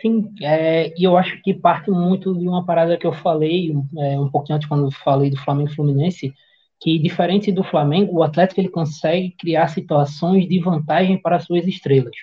Sim, 0.00 0.32
é, 0.42 0.94
e 0.98 1.04
eu 1.04 1.16
acho 1.16 1.40
que 1.42 1.52
parte 1.52 1.90
muito 1.90 2.34
de 2.34 2.48
uma 2.48 2.64
parada 2.64 2.96
que 2.96 3.06
eu 3.06 3.12
falei 3.12 3.72
é, 3.98 4.18
um 4.18 4.30
pouquinho 4.30 4.56
antes, 4.56 4.68
quando 4.68 4.86
eu 4.86 4.90
falei 4.90 5.30
do 5.30 5.36
Flamengo 5.36 5.74
Fluminense, 5.74 6.32
que 6.80 6.98
diferente 6.98 7.52
do 7.52 7.62
Flamengo, 7.62 8.18
o 8.18 8.22
Atlético 8.22 8.60
ele 8.60 8.70
consegue 8.70 9.34
criar 9.38 9.68
situações 9.68 10.48
de 10.48 10.58
vantagem 10.58 11.20
para 11.20 11.38
suas 11.38 11.66
estrelas. 11.66 12.14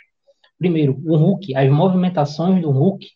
Primeiro, 0.57 0.99
o 1.05 1.15
Hulk, 1.15 1.55
as 1.55 1.69
movimentações 1.69 2.61
do 2.61 2.71
Hulk 2.71 3.07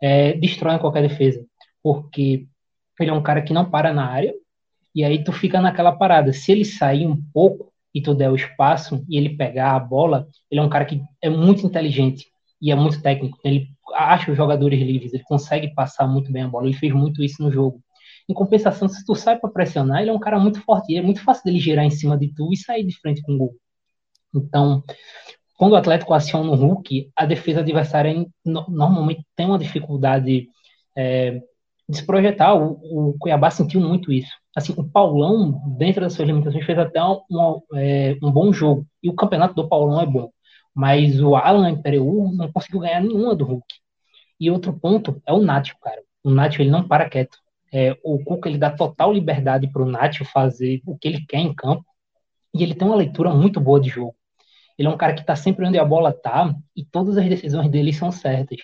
é, 0.00 0.34
destroem 0.34 0.78
qualquer 0.78 1.02
defesa, 1.02 1.44
porque 1.82 2.46
ele 3.00 3.10
é 3.10 3.12
um 3.12 3.22
cara 3.22 3.42
que 3.42 3.52
não 3.52 3.68
para 3.68 3.92
na 3.92 4.06
área, 4.06 4.32
e 4.94 5.02
aí 5.04 5.22
tu 5.22 5.32
fica 5.32 5.60
naquela 5.60 5.92
parada. 5.92 6.32
Se 6.32 6.52
ele 6.52 6.64
sair 6.64 7.06
um 7.06 7.20
pouco, 7.34 7.72
e 7.96 8.02
tu 8.02 8.14
der 8.14 8.30
o 8.30 8.36
espaço 8.36 9.02
e 9.08 9.16
ele 9.16 9.38
pegar 9.38 9.74
a 9.74 9.80
bola, 9.80 10.28
ele 10.50 10.60
é 10.60 10.62
um 10.62 10.68
cara 10.68 10.84
que 10.84 11.00
é 11.22 11.30
muito 11.30 11.64
inteligente 11.64 12.26
e 12.60 12.70
é 12.70 12.74
muito 12.74 13.00
técnico. 13.00 13.38
Ele 13.42 13.68
acha 13.94 14.30
os 14.30 14.36
jogadores 14.36 14.78
livres, 14.78 15.14
ele 15.14 15.22
consegue 15.22 15.72
passar 15.74 16.06
muito 16.06 16.30
bem 16.30 16.42
a 16.42 16.48
bola. 16.48 16.66
Ele 16.66 16.76
fez 16.76 16.92
muito 16.92 17.24
isso 17.24 17.42
no 17.42 17.50
jogo. 17.50 17.80
Em 18.28 18.34
compensação, 18.34 18.86
se 18.86 19.02
tu 19.02 19.14
sai 19.14 19.38
para 19.38 19.48
pressionar, 19.48 20.02
ele 20.02 20.10
é 20.10 20.12
um 20.12 20.18
cara 20.18 20.38
muito 20.38 20.60
forte. 20.60 20.92
E 20.92 20.98
é 20.98 21.00
muito 21.00 21.22
fácil 21.22 21.44
dele 21.44 21.58
girar 21.58 21.86
em 21.86 21.90
cima 21.90 22.18
de 22.18 22.34
tu 22.34 22.52
e 22.52 22.58
sair 22.58 22.84
de 22.84 22.94
frente 23.00 23.22
com 23.22 23.32
o 23.32 23.38
gol. 23.38 23.54
Então, 24.34 24.84
quando 25.56 25.72
o 25.72 25.76
Atlético 25.76 26.12
aciona 26.12 26.50
o 26.50 26.54
Hulk, 26.54 27.10
a 27.16 27.24
defesa 27.24 27.60
adversária 27.60 28.26
normalmente 28.44 29.24
tem 29.34 29.46
uma 29.46 29.58
dificuldade 29.58 30.48
é, 30.94 31.40
de 31.88 31.98
se 31.98 32.06
projetar. 32.06 32.54
O, 32.54 33.10
o, 33.10 33.18
Cuiabá 33.18 33.50
sentiu 33.50 33.80
muito 33.80 34.12
isso. 34.12 34.30
Assim, 34.54 34.74
o 34.76 34.84
Paulão, 34.84 35.62
dentro 35.76 36.00
das 36.00 36.14
suas 36.14 36.26
limitações, 36.26 36.64
fez 36.64 36.78
até 36.78 37.02
um, 37.02 37.62
é, 37.74 38.16
um 38.22 38.30
bom 38.30 38.52
jogo. 38.52 38.86
E 39.02 39.08
o 39.08 39.14
campeonato 39.14 39.54
do 39.54 39.68
Paulão 39.68 40.00
é 40.00 40.06
bom. 40.06 40.30
Mas 40.74 41.20
o 41.20 41.34
Alan 41.36 41.80
Pereu 41.80 42.30
não 42.34 42.50
conseguiu 42.52 42.80
ganhar 42.80 43.00
nenhuma 43.00 43.34
do 43.34 43.44
Hulk. 43.44 43.66
E 44.38 44.50
outro 44.50 44.72
ponto 44.78 45.20
é 45.26 45.32
o 45.32 45.40
Nacho, 45.40 45.76
cara. 45.80 46.02
O 46.22 46.30
Nacho, 46.30 46.60
ele 46.60 46.70
não 46.70 46.86
para 46.86 47.08
quieto. 47.08 47.38
É, 47.72 47.96
o 48.02 48.22
Cuca, 48.22 48.48
ele 48.48 48.58
dá 48.58 48.70
total 48.70 49.12
liberdade 49.12 49.68
para 49.68 49.82
o 49.82 49.90
Nacho 49.90 50.24
fazer 50.24 50.82
o 50.86 50.96
que 50.96 51.08
ele 51.08 51.24
quer 51.26 51.38
em 51.38 51.54
campo. 51.54 51.84
E 52.54 52.62
ele 52.62 52.74
tem 52.74 52.86
uma 52.86 52.96
leitura 52.96 53.34
muito 53.34 53.60
boa 53.60 53.80
de 53.80 53.88
jogo. 53.88 54.14
Ele 54.78 54.88
é 54.88 54.90
um 54.90 54.96
cara 54.96 55.14
que 55.14 55.20
está 55.20 55.34
sempre 55.34 55.66
onde 55.66 55.78
a 55.78 55.84
bola 55.84 56.12
tá 56.12 56.54
e 56.74 56.84
todas 56.84 57.16
as 57.16 57.26
decisões 57.28 57.70
dele 57.70 57.92
são 57.92 58.10
certas. 58.12 58.58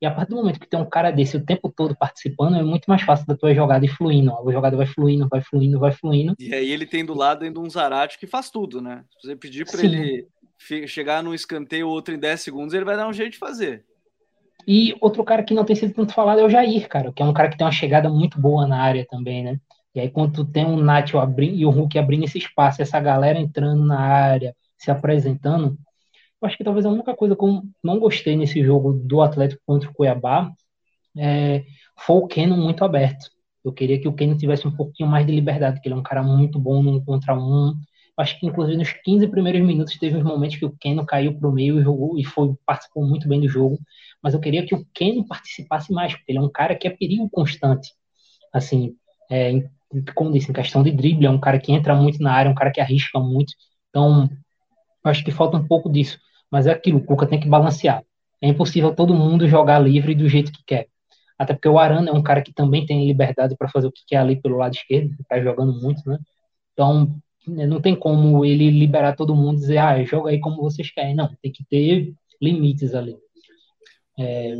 E 0.00 0.06
a 0.06 0.10
partir 0.12 0.30
do 0.30 0.36
momento 0.36 0.60
que 0.60 0.68
tem 0.68 0.78
um 0.78 0.88
cara 0.88 1.10
desse 1.10 1.36
o 1.36 1.44
tempo 1.44 1.72
todo 1.74 1.96
participando, 1.96 2.56
é 2.56 2.62
muito 2.62 2.86
mais 2.86 3.02
fácil 3.02 3.26
da 3.26 3.36
tua 3.36 3.52
jogada 3.52 3.84
ir 3.84 3.88
fluindo. 3.88 4.32
A 4.32 4.52
jogada 4.52 4.76
vai 4.76 4.86
fluindo, 4.86 5.28
vai 5.28 5.40
fluindo, 5.40 5.78
vai 5.80 5.90
fluindo. 5.90 6.34
E 6.38 6.54
aí 6.54 6.70
ele 6.70 6.86
tem 6.86 7.04
do 7.04 7.14
lado 7.14 7.44
ainda 7.44 7.58
um 7.58 7.68
Zarate 7.68 8.18
que 8.18 8.26
faz 8.26 8.48
tudo, 8.48 8.80
né? 8.80 9.04
Se 9.20 9.28
você 9.28 9.36
pedir 9.36 9.66
para 9.66 9.82
ele 9.82 10.26
chegar 10.86 11.22
num 11.22 11.34
escanteio 11.34 11.88
outro 11.88 12.14
em 12.14 12.18
10 12.18 12.40
segundos, 12.40 12.74
ele 12.74 12.84
vai 12.84 12.96
dar 12.96 13.08
um 13.08 13.12
jeito 13.12 13.32
de 13.32 13.38
fazer. 13.38 13.84
E 14.66 14.94
outro 15.00 15.24
cara 15.24 15.42
que 15.42 15.54
não 15.54 15.64
tem 15.64 15.74
sido 15.74 15.94
tanto 15.94 16.12
falado 16.12 16.40
é 16.40 16.44
o 16.44 16.50
Jair, 16.50 16.88
cara, 16.88 17.12
que 17.12 17.22
é 17.22 17.26
um 17.26 17.32
cara 17.32 17.48
que 17.48 17.56
tem 17.56 17.66
uma 17.66 17.72
chegada 17.72 18.08
muito 18.08 18.40
boa 18.40 18.66
na 18.66 18.80
área 18.80 19.06
também, 19.08 19.42
né? 19.42 19.58
E 19.94 20.00
aí, 20.00 20.10
quando 20.10 20.32
tu 20.32 20.44
tem 20.44 20.64
um 20.64 20.76
Nacho 20.76 21.18
abrindo 21.18 21.56
e 21.56 21.64
o 21.66 21.70
Hulk 21.70 21.98
abrindo 21.98 22.24
esse 22.24 22.38
espaço, 22.38 22.82
essa 22.82 23.00
galera 23.00 23.38
entrando 23.38 23.84
na 23.84 23.98
área, 23.98 24.54
se 24.76 24.90
apresentando, 24.90 25.76
acho 26.42 26.56
que 26.56 26.64
talvez 26.64 26.86
a 26.86 26.90
única 26.90 27.14
coisa 27.14 27.34
que 27.36 27.44
eu 27.44 27.62
não 27.82 27.98
gostei 27.98 28.36
nesse 28.36 28.62
jogo 28.62 28.92
do 28.92 29.20
Atlético 29.20 29.62
contra 29.66 29.90
o 29.90 29.94
Cuiabá 29.94 30.52
é, 31.16 31.64
foi 31.98 32.16
o 32.16 32.26
Keno 32.26 32.56
muito 32.56 32.84
aberto. 32.84 33.30
Eu 33.64 33.72
queria 33.72 34.00
que 34.00 34.08
o 34.08 34.12
Keno 34.12 34.36
tivesse 34.36 34.66
um 34.66 34.74
pouquinho 34.74 35.08
mais 35.08 35.26
de 35.26 35.32
liberdade, 35.32 35.76
porque 35.76 35.88
ele 35.88 35.94
é 35.94 35.98
um 35.98 36.02
cara 36.02 36.22
muito 36.22 36.58
bom 36.58 36.82
num 36.82 37.04
contra 37.04 37.34
um. 37.34 37.74
Acho 38.16 38.38
que, 38.38 38.46
inclusive, 38.46 38.76
nos 38.76 38.92
15 38.92 39.28
primeiros 39.28 39.60
minutos 39.62 39.96
teve 39.98 40.16
uns 40.16 40.24
momentos 40.24 40.56
que 40.56 40.64
o 40.64 40.74
Keno 40.78 41.04
caiu 41.06 41.38
para 41.38 41.48
o 41.48 41.52
meio 41.52 41.78
e 41.78 41.82
jogou 41.82 42.18
e 42.18 42.24
foi, 42.24 42.54
participou 42.66 43.06
muito 43.06 43.28
bem 43.28 43.40
do 43.40 43.48
jogo. 43.48 43.78
Mas 44.22 44.34
eu 44.34 44.40
queria 44.40 44.64
que 44.66 44.74
o 44.74 44.84
Keno 44.94 45.26
participasse 45.26 45.92
mais, 45.92 46.14
porque 46.14 46.32
ele 46.32 46.38
é 46.38 46.42
um 46.42 46.50
cara 46.50 46.74
que 46.74 46.88
é 46.88 46.90
perigo 46.90 47.28
constante. 47.30 47.92
Assim, 48.52 48.96
é, 49.30 49.62
como 50.14 50.32
disse, 50.32 50.50
em 50.50 50.54
questão 50.54 50.82
de 50.82 50.90
drible, 50.90 51.26
é 51.26 51.30
um 51.30 51.40
cara 51.40 51.58
que 51.58 51.72
entra 51.72 51.94
muito 51.94 52.22
na 52.22 52.32
área, 52.32 52.50
um 52.50 52.54
cara 52.54 52.70
que 52.70 52.80
arrisca 52.80 53.20
muito. 53.20 53.52
Então, 53.90 54.28
acho 55.04 55.24
que 55.24 55.30
falta 55.30 55.56
um 55.56 55.66
pouco 55.66 55.90
disso. 55.90 56.18
Mas 56.50 56.66
é 56.66 56.72
aquilo, 56.72 56.98
o 56.98 57.04
Cuca 57.04 57.26
tem 57.26 57.40
que 57.40 57.48
balancear. 57.48 58.02
É 58.40 58.48
impossível 58.48 58.94
todo 58.94 59.14
mundo 59.14 59.48
jogar 59.48 59.78
livre 59.78 60.14
do 60.14 60.28
jeito 60.28 60.52
que 60.52 60.62
quer. 60.64 60.88
Até 61.38 61.54
porque 61.54 61.68
o 61.68 61.78
Arana 61.78 62.10
é 62.10 62.12
um 62.12 62.22
cara 62.22 62.42
que 62.42 62.52
também 62.52 62.84
tem 62.84 63.06
liberdade 63.06 63.56
para 63.56 63.68
fazer 63.68 63.86
o 63.86 63.92
que 63.92 64.02
quer 64.06 64.16
ali 64.16 64.40
pelo 64.40 64.56
lado 64.56 64.74
esquerdo, 64.74 65.14
está 65.20 65.40
jogando 65.40 65.72
muito, 65.80 66.02
né? 66.08 66.18
Então, 66.72 67.16
né, 67.46 67.66
não 67.66 67.80
tem 67.80 67.94
como 67.94 68.44
ele 68.44 68.70
liberar 68.70 69.14
todo 69.14 69.36
mundo 69.36 69.58
e 69.58 69.60
dizer, 69.60 69.78
ah, 69.78 70.02
joga 70.04 70.30
aí 70.30 70.40
como 70.40 70.62
vocês 70.62 70.90
querem. 70.90 71.14
Não, 71.14 71.28
tem 71.40 71.52
que 71.52 71.64
ter 71.64 72.12
limites 72.40 72.94
ali. 72.94 73.16
É... 74.18 74.52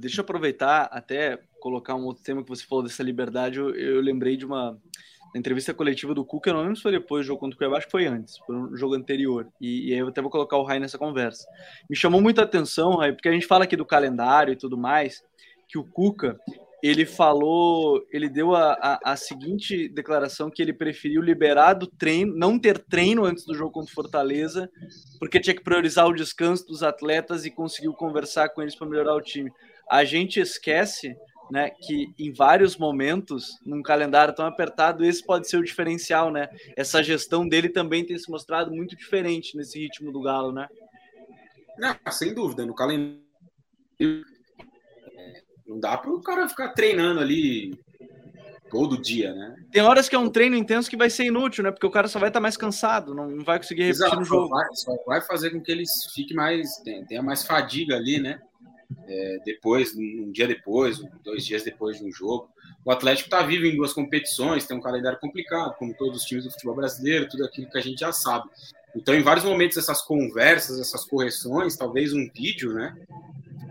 Deixa 0.00 0.20
eu 0.20 0.24
aproveitar 0.24 0.84
até 0.84 1.38
colocar 1.60 1.94
um 1.94 2.04
outro 2.04 2.22
tema 2.22 2.42
que 2.42 2.48
você 2.48 2.64
falou 2.64 2.82
dessa 2.82 3.02
liberdade. 3.02 3.58
Eu, 3.58 3.74
eu 3.74 4.00
lembrei 4.00 4.36
de 4.36 4.46
uma 4.46 4.78
entrevista 5.38 5.74
coletiva 5.74 6.14
do 6.14 6.24
Cuca, 6.24 6.50
eu 6.50 6.54
não 6.54 6.60
lembro 6.62 6.76
se 6.76 6.82
foi 6.82 6.92
depois 6.92 7.24
do 7.24 7.28
jogo 7.28 7.40
contra 7.40 7.54
o 7.54 7.58
Cuiabá, 7.58 7.78
acho 7.78 7.86
que 7.86 7.92
foi 7.92 8.06
antes, 8.06 8.38
foi 8.38 8.56
um 8.56 8.76
jogo 8.76 8.94
anterior. 8.94 9.48
E, 9.60 9.90
e, 9.90 9.92
aí 9.92 9.98
eu 9.98 10.08
até 10.08 10.22
vou 10.22 10.30
colocar 10.30 10.56
o 10.56 10.62
Rai 10.62 10.78
nessa 10.78 10.98
conversa. 10.98 11.46
Me 11.88 11.96
chamou 11.96 12.20
muita 12.20 12.42
atenção, 12.42 12.96
Rai, 12.96 13.12
porque 13.12 13.28
a 13.28 13.32
gente 13.32 13.46
fala 13.46 13.64
aqui 13.64 13.76
do 13.76 13.84
calendário 13.84 14.52
e 14.52 14.56
tudo 14.56 14.78
mais, 14.78 15.22
que 15.68 15.78
o 15.78 15.84
Cuca, 15.84 16.38
ele 16.82 17.06
falou, 17.06 18.04
ele 18.12 18.28
deu 18.28 18.54
a, 18.54 18.74
a, 18.74 19.12
a 19.12 19.16
seguinte 19.16 19.88
declaração 19.88 20.50
que 20.50 20.60
ele 20.60 20.72
preferiu 20.72 21.22
liberar 21.22 21.72
do 21.72 21.86
treino, 21.86 22.36
não 22.36 22.58
ter 22.58 22.78
treino 22.78 23.24
antes 23.24 23.46
do 23.46 23.54
jogo 23.54 23.72
contra 23.72 23.90
o 23.90 23.94
Fortaleza, 23.94 24.70
porque 25.18 25.40
tinha 25.40 25.56
que 25.56 25.64
priorizar 25.64 26.06
o 26.06 26.14
descanso 26.14 26.66
dos 26.66 26.82
atletas 26.82 27.46
e 27.46 27.50
conseguiu 27.50 27.94
conversar 27.94 28.50
com 28.50 28.60
eles 28.60 28.76
para 28.76 28.86
melhorar 28.86 29.14
o 29.14 29.22
time. 29.22 29.50
A 29.90 30.04
gente 30.04 30.38
esquece 30.38 31.16
né, 31.50 31.70
que 31.70 32.12
em 32.18 32.32
vários 32.32 32.76
momentos, 32.76 33.58
num 33.64 33.82
calendário 33.82 34.34
tão 34.34 34.46
apertado, 34.46 35.04
esse 35.04 35.24
pode 35.24 35.48
ser 35.48 35.58
o 35.58 35.64
diferencial, 35.64 36.30
né? 36.30 36.48
Essa 36.76 37.02
gestão 37.02 37.46
dele 37.46 37.68
também 37.68 38.04
tem 38.04 38.18
se 38.18 38.30
mostrado 38.30 38.70
muito 38.70 38.96
diferente 38.96 39.56
nesse 39.56 39.78
ritmo 39.78 40.10
do 40.10 40.22
Galo, 40.22 40.52
né? 40.52 40.68
Não, 41.78 42.12
sem 42.12 42.34
dúvida, 42.34 42.64
no 42.64 42.74
calendário 42.74 43.24
não 45.66 45.80
dá 45.80 45.96
para 45.96 46.10
o 46.10 46.20
cara 46.20 46.48
ficar 46.48 46.70
treinando 46.70 47.20
ali 47.20 47.78
todo 48.70 49.00
dia, 49.00 49.32
né? 49.32 49.56
Tem 49.70 49.82
horas 49.82 50.08
que 50.08 50.16
é 50.16 50.18
um 50.18 50.28
treino 50.28 50.56
intenso 50.56 50.90
que 50.90 50.96
vai 50.96 51.08
ser 51.08 51.24
inútil, 51.24 51.64
né? 51.64 51.70
Porque 51.70 51.86
o 51.86 51.90
cara 51.90 52.08
só 52.08 52.18
vai 52.18 52.28
estar 52.28 52.40
mais 52.40 52.56
cansado, 52.56 53.14
não 53.14 53.44
vai 53.44 53.58
conseguir 53.58 53.84
repetir 53.84 54.04
Exato, 54.04 54.20
no 54.20 54.24
jogo. 54.24 54.48
Só 54.48 54.54
vai, 54.54 54.66
só 54.72 55.04
vai 55.06 55.20
fazer 55.20 55.50
com 55.50 55.60
que 55.60 55.70
ele 55.70 55.84
fique 56.12 56.34
mais, 56.34 56.76
tenha 57.08 57.22
mais 57.22 57.44
fadiga 57.44 57.96
ali, 57.96 58.20
né? 58.20 58.40
É, 59.06 59.38
depois, 59.44 59.94
um 59.96 60.30
dia 60.30 60.46
depois, 60.46 61.00
dois 61.22 61.44
dias 61.44 61.62
depois 61.62 61.98
de 61.98 62.04
um 62.04 62.12
jogo. 62.12 62.48
O 62.84 62.90
Atlético 62.90 63.28
está 63.28 63.42
vivo 63.42 63.66
em 63.66 63.76
duas 63.76 63.92
competições, 63.92 64.66
tem 64.66 64.76
um 64.76 64.80
calendário 64.80 65.18
complicado, 65.18 65.74
como 65.78 65.94
todos 65.94 66.22
os 66.22 66.24
times 66.24 66.44
do 66.44 66.50
futebol 66.50 66.76
brasileiro, 66.76 67.28
tudo 67.28 67.44
aquilo 67.44 67.70
que 67.70 67.78
a 67.78 67.82
gente 67.82 68.00
já 68.00 68.12
sabe. 68.12 68.48
Então, 68.94 69.14
em 69.14 69.22
vários 69.22 69.44
momentos, 69.44 69.76
essas 69.76 70.02
conversas, 70.02 70.78
essas 70.78 71.04
correções, 71.04 71.76
talvez 71.76 72.12
um 72.12 72.28
vídeo, 72.32 72.72
né, 72.72 72.94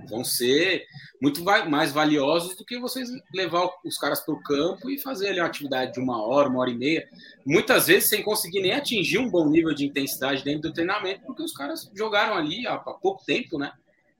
vão 0.09 0.24
ser 0.24 0.86
muito 1.22 1.41
mais 1.41 1.93
valiosos 1.93 2.55
do 2.57 2.66
que 2.66 2.78
vocês 2.78 3.09
levar 3.34 3.70
os 3.86 3.97
caras 3.97 4.20
para 4.20 4.34
o 4.34 4.43
campo 4.43 4.89
e 4.89 4.99
fazer 4.99 5.30
ali 5.30 5.39
uma 5.39 5.47
atividade 5.47 5.93
de 5.93 5.99
uma 5.99 6.22
hora, 6.22 6.49
uma 6.49 6.59
hora 6.59 6.70
e 6.70 6.76
meia, 6.76 7.07
muitas 7.45 7.88
vezes 7.88 8.09
sem 8.09 8.22
conseguir 8.22 8.61
nem 8.61 8.74
atingir 8.74 9.20
um 9.20 9.30
bom 9.30 9.47
nível 9.47 9.74
de 9.74 9.86
intensidade 9.86 10.43
dentro 10.43 10.64
do 10.64 10.74
treinamento, 10.74 11.22
porque 11.26 11.41
os 11.41 11.53
caras 11.53 11.89
jogaram 11.95 12.36
ali 12.36 12.68
há, 12.68 12.78
pouco 12.78 13.24
tempo, 13.26 13.57
né? 13.57 13.72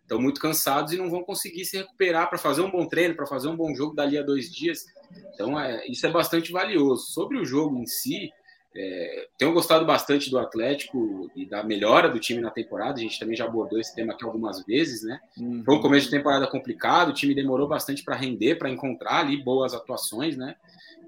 Estão 0.04 0.22
muito 0.22 0.40
cansados 0.40 0.94
e 0.94 0.98
não 0.98 1.10
vão 1.10 1.24
conseguir 1.24 1.66
se 1.66 1.78
recuperar 1.78 2.30
para 2.30 2.38
fazer 2.38 2.62
um 2.62 2.70
bom 2.70 2.86
treino, 2.88 3.16
para 3.16 3.26
fazer 3.26 3.48
um 3.48 3.56
bom 3.56 3.74
jogo 3.74 3.96
dali 3.96 4.18
a 4.18 4.22
dois 4.22 4.52
dias. 4.52 4.86
Então, 5.34 5.60
é, 5.60 5.86
isso 5.88 6.06
é 6.06 6.12
bastante 6.12 6.52
valioso. 6.52 7.08
Sobre 7.08 7.40
o 7.40 7.46
jogo 7.46 7.78
em 7.78 7.86
si, 7.86 8.32
é, 8.76 9.28
tenho 9.38 9.54
gostado 9.54 9.86
bastante 9.86 10.32
do 10.32 10.40
Atlético 10.40 11.30
e 11.36 11.46
da 11.46 11.64
melhora 11.64 12.10
do 12.10 12.20
time 12.20 12.42
na 12.42 12.50
temporada. 12.50 13.00
A 13.00 13.02
gente 13.02 13.20
também 13.20 13.36
já 13.36 13.46
abordou 13.46 13.80
esse 13.80 13.94
tema 13.94 14.14
aqui 14.14 14.26
algumas 14.26 14.66
vezes, 14.66 15.04
né? 15.04 15.20
Uhum. 15.38 15.64
Foi 15.64 15.76
um 15.76 15.82
começo 15.82 16.06
de 16.08 16.18
temporada 16.18 16.48
complicado, 16.48 17.10
o 17.10 17.14
time 17.14 17.36
demorou 17.36 17.68
bastante 17.68 18.04
para 18.04 18.16
render, 18.16 18.56
para 18.56 18.70
encontrar 18.70 19.20
ali 19.20 19.44
boas 19.44 19.74
atuações, 19.74 20.36
né? 20.36 20.56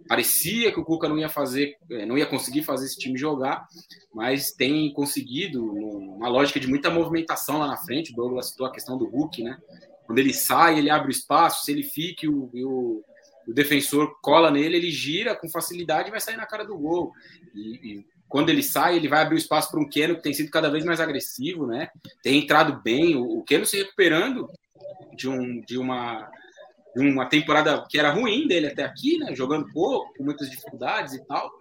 Parecia 0.07 0.71
que 0.71 0.79
o 0.79 0.85
Cuca 0.85 1.09
não 1.09 1.17
ia 1.17 1.29
fazer, 1.29 1.77
é, 1.89 2.05
não 2.05 2.17
ia 2.17 2.25
conseguir 2.25 2.63
fazer 2.63 2.85
esse 2.85 2.97
time 2.97 3.17
jogar, 3.17 3.67
mas 4.13 4.51
tem 4.51 4.91
conseguido 4.93 5.63
uma 5.63 6.27
lógica 6.29 6.59
de 6.59 6.67
muita 6.67 6.89
movimentação 6.89 7.59
lá 7.59 7.67
na 7.67 7.77
frente. 7.77 8.11
O 8.11 8.15
Douglas 8.15 8.49
citou 8.49 8.65
a 8.65 8.71
questão 8.71 8.97
do 8.97 9.05
Hulk, 9.05 9.43
né? 9.43 9.57
Quando 10.05 10.19
ele 10.19 10.33
sai, 10.33 10.77
ele 10.77 10.89
abre 10.89 11.09
o 11.09 11.11
espaço, 11.11 11.65
se 11.65 11.71
ele 11.71 11.83
fica 11.83 12.29
o, 12.29 12.49
o, 12.53 13.03
o 13.47 13.53
defensor 13.53 14.19
cola 14.21 14.51
nele, 14.51 14.77
ele 14.77 14.91
gira 14.91 15.35
com 15.35 15.49
facilidade 15.49 16.09
e 16.09 16.11
vai 16.11 16.21
sair 16.21 16.37
na 16.37 16.45
cara 16.45 16.63
do 16.63 16.77
gol. 16.77 17.11
E, 17.53 17.99
e 17.99 18.05
quando 18.27 18.49
ele 18.49 18.61
sai, 18.61 18.97
ele 18.97 19.07
vai 19.07 19.21
abrir 19.21 19.35
o 19.35 19.37
espaço 19.37 19.71
para 19.71 19.79
um 19.79 19.89
Keno 19.89 20.15
que 20.15 20.21
tem 20.21 20.33
sido 20.33 20.51
cada 20.51 20.69
vez 20.69 20.85
mais 20.85 20.99
agressivo, 20.99 21.65
né? 21.65 21.89
Tem 22.21 22.37
entrado 22.37 22.81
bem, 22.81 23.15
o, 23.15 23.39
o 23.39 23.43
Keno 23.43 23.65
se 23.65 23.77
recuperando 23.77 24.49
de, 25.15 25.27
um, 25.27 25.61
de 25.61 25.77
uma 25.77 26.29
uma 26.95 27.25
temporada 27.25 27.85
que 27.89 27.99
era 27.99 28.09
ruim 28.09 28.47
dele 28.47 28.67
até 28.67 28.83
aqui, 28.83 29.17
né? 29.17 29.35
Jogando 29.35 29.71
pouco, 29.71 30.13
com 30.17 30.23
muitas 30.23 30.49
dificuldades 30.49 31.13
e 31.13 31.25
tal. 31.25 31.51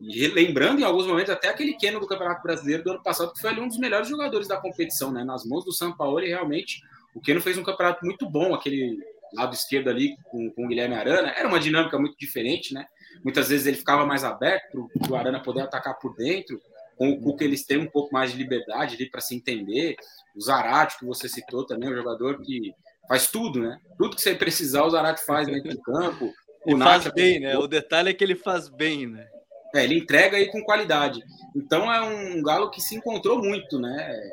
E 0.00 0.26
lembrando 0.26 0.80
em 0.80 0.84
alguns 0.84 1.06
momentos 1.06 1.32
até 1.32 1.48
aquele 1.48 1.74
Keno 1.74 2.00
do 2.00 2.06
Campeonato 2.06 2.42
Brasileiro 2.42 2.82
do 2.82 2.90
ano 2.90 3.02
passado, 3.02 3.32
que 3.32 3.40
foi 3.40 3.50
ali 3.50 3.60
um 3.60 3.68
dos 3.68 3.78
melhores 3.78 4.08
jogadores 4.08 4.48
da 4.48 4.56
competição, 4.56 5.12
né? 5.12 5.22
Nas 5.22 5.44
mãos 5.44 5.64
do 5.64 5.72
São 5.72 5.96
Paulo, 5.96 6.20
e 6.20 6.28
realmente 6.28 6.82
o 7.14 7.20
Keno 7.20 7.40
fez 7.40 7.56
um 7.56 7.62
campeonato 7.62 8.04
muito 8.04 8.28
bom, 8.28 8.52
aquele 8.52 8.98
lado 9.32 9.54
esquerdo 9.54 9.88
ali 9.88 10.16
com, 10.24 10.50
com 10.50 10.64
o 10.64 10.68
Guilherme 10.68 10.94
Arana. 10.94 11.30
Era 11.30 11.48
uma 11.48 11.60
dinâmica 11.60 11.98
muito 11.98 12.16
diferente, 12.18 12.74
né? 12.74 12.86
Muitas 13.22 13.48
vezes 13.48 13.66
ele 13.66 13.76
ficava 13.76 14.04
mais 14.04 14.24
aberto 14.24 14.90
para 14.98 15.12
o 15.12 15.14
Arana 15.14 15.40
poder 15.40 15.62
atacar 15.62 15.98
por 15.98 16.14
dentro. 16.16 16.60
Com 16.96 17.10
o 17.10 17.20
Cuca 17.20 17.44
eles 17.44 17.64
têm 17.64 17.78
um 17.78 17.86
pouco 17.86 18.12
mais 18.12 18.32
de 18.32 18.38
liberdade 18.38 18.96
ali 18.96 19.08
para 19.08 19.20
se 19.20 19.34
entender. 19.34 19.96
O 20.34 20.40
Zarate, 20.40 20.98
que 20.98 21.06
você 21.06 21.28
citou 21.28 21.64
também, 21.64 21.90
um 21.90 21.94
jogador 21.94 22.40
que 22.40 22.74
faz 23.08 23.26
tudo, 23.26 23.60
né? 23.60 23.78
Tudo 23.98 24.16
que 24.16 24.22
você 24.22 24.34
precisar, 24.34 24.84
o 24.84 24.90
Zarate 24.90 25.24
faz 25.24 25.46
dentro 25.46 25.70
do 25.70 25.80
campo. 25.82 26.32
Ele 26.64 26.78
faz 26.78 27.08
bem, 27.08 27.40
né? 27.40 27.58
O 27.58 27.66
detalhe 27.66 28.10
é 28.10 28.14
que 28.14 28.22
ele 28.22 28.36
faz 28.36 28.68
bem, 28.68 29.04
né? 29.08 29.26
É, 29.74 29.82
ele 29.82 29.98
entrega 29.98 30.36
aí 30.36 30.46
com 30.48 30.62
qualidade. 30.62 31.20
Então 31.56 31.92
é 31.92 32.00
um 32.00 32.40
galo 32.40 32.70
que 32.70 32.80
se 32.80 32.94
encontrou 32.94 33.42
muito, 33.42 33.80
né? 33.80 34.30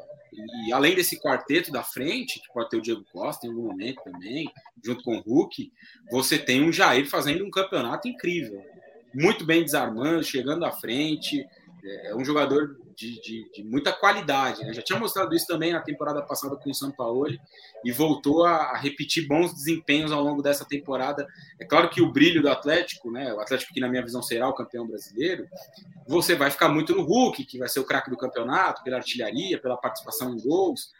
E 0.67 0.71
além 0.71 0.95
desse 0.95 1.19
quarteto 1.19 1.71
da 1.71 1.81
frente, 1.81 2.39
que 2.39 2.53
pode 2.53 2.69
ter 2.69 2.77
o 2.77 2.81
Diego 2.81 3.03
Costa 3.11 3.47
em 3.47 3.49
algum 3.49 3.63
momento 3.63 4.03
também, 4.03 4.47
junto 4.83 5.03
com 5.03 5.17
o 5.17 5.21
Hulk, 5.21 5.71
você 6.11 6.37
tem 6.37 6.63
um 6.63 6.71
Jair 6.71 7.09
fazendo 7.09 7.43
um 7.43 7.49
campeonato 7.49 8.07
incrível. 8.07 8.63
Muito 9.13 9.45
bem 9.45 9.63
desarmando, 9.63 10.23
chegando 10.23 10.65
à 10.65 10.71
frente. 10.71 11.43
É 11.83 12.15
um 12.15 12.23
jogador 12.23 12.77
de, 12.99 13.21
de, 13.21 13.49
de 13.49 13.63
muita 13.63 13.93
qualidade. 13.93 14.61
Né? 14.61 14.73
Já 14.73 14.81
tinha 14.81 14.99
mostrado 14.99 15.33
isso 15.33 15.47
também 15.47 15.71
na 15.71 15.79
temporada 15.79 16.21
passada 16.21 16.57
com 16.57 16.69
o 16.69 16.75
São 16.75 16.91
Paulo 16.91 17.27
e 17.83 17.91
voltou 17.93 18.43
a, 18.43 18.55
a, 18.55 18.77
repetir 18.77 19.25
bons 19.25 19.53
desempenhos 19.53 20.11
ao 20.11 20.21
longo 20.21 20.41
dessa 20.41 20.65
temporada. 20.65 21.25
É 21.57 21.63
claro 21.63 21.89
que 21.89 22.01
o 22.01 22.11
brilho 22.11 22.41
do 22.41 22.49
Atlético, 22.49 23.09
né, 23.09 23.33
o 23.33 23.39
Atlético 23.39 23.73
que 23.73 23.79
na 23.79 23.87
minha 23.87 24.03
visão 24.03 24.21
será 24.21 24.49
o 24.49 24.53
campeão 24.53 24.85
brasileiro, 24.85 25.47
você 26.05 26.35
vai 26.35 26.51
ficar 26.51 26.67
muito 26.67 26.93
no 26.93 27.03
Hulk, 27.03 27.45
que 27.45 27.57
vai 27.57 27.69
ser 27.69 27.79
o 27.79 27.85
craque 27.85 28.09
do 28.09 28.17
campeonato, 28.17 28.83
pela 28.83 28.97
artilharia, 28.97 29.57
pela 29.57 29.77
participação 29.77 30.33
em 30.33 30.41
gols, 30.41 30.91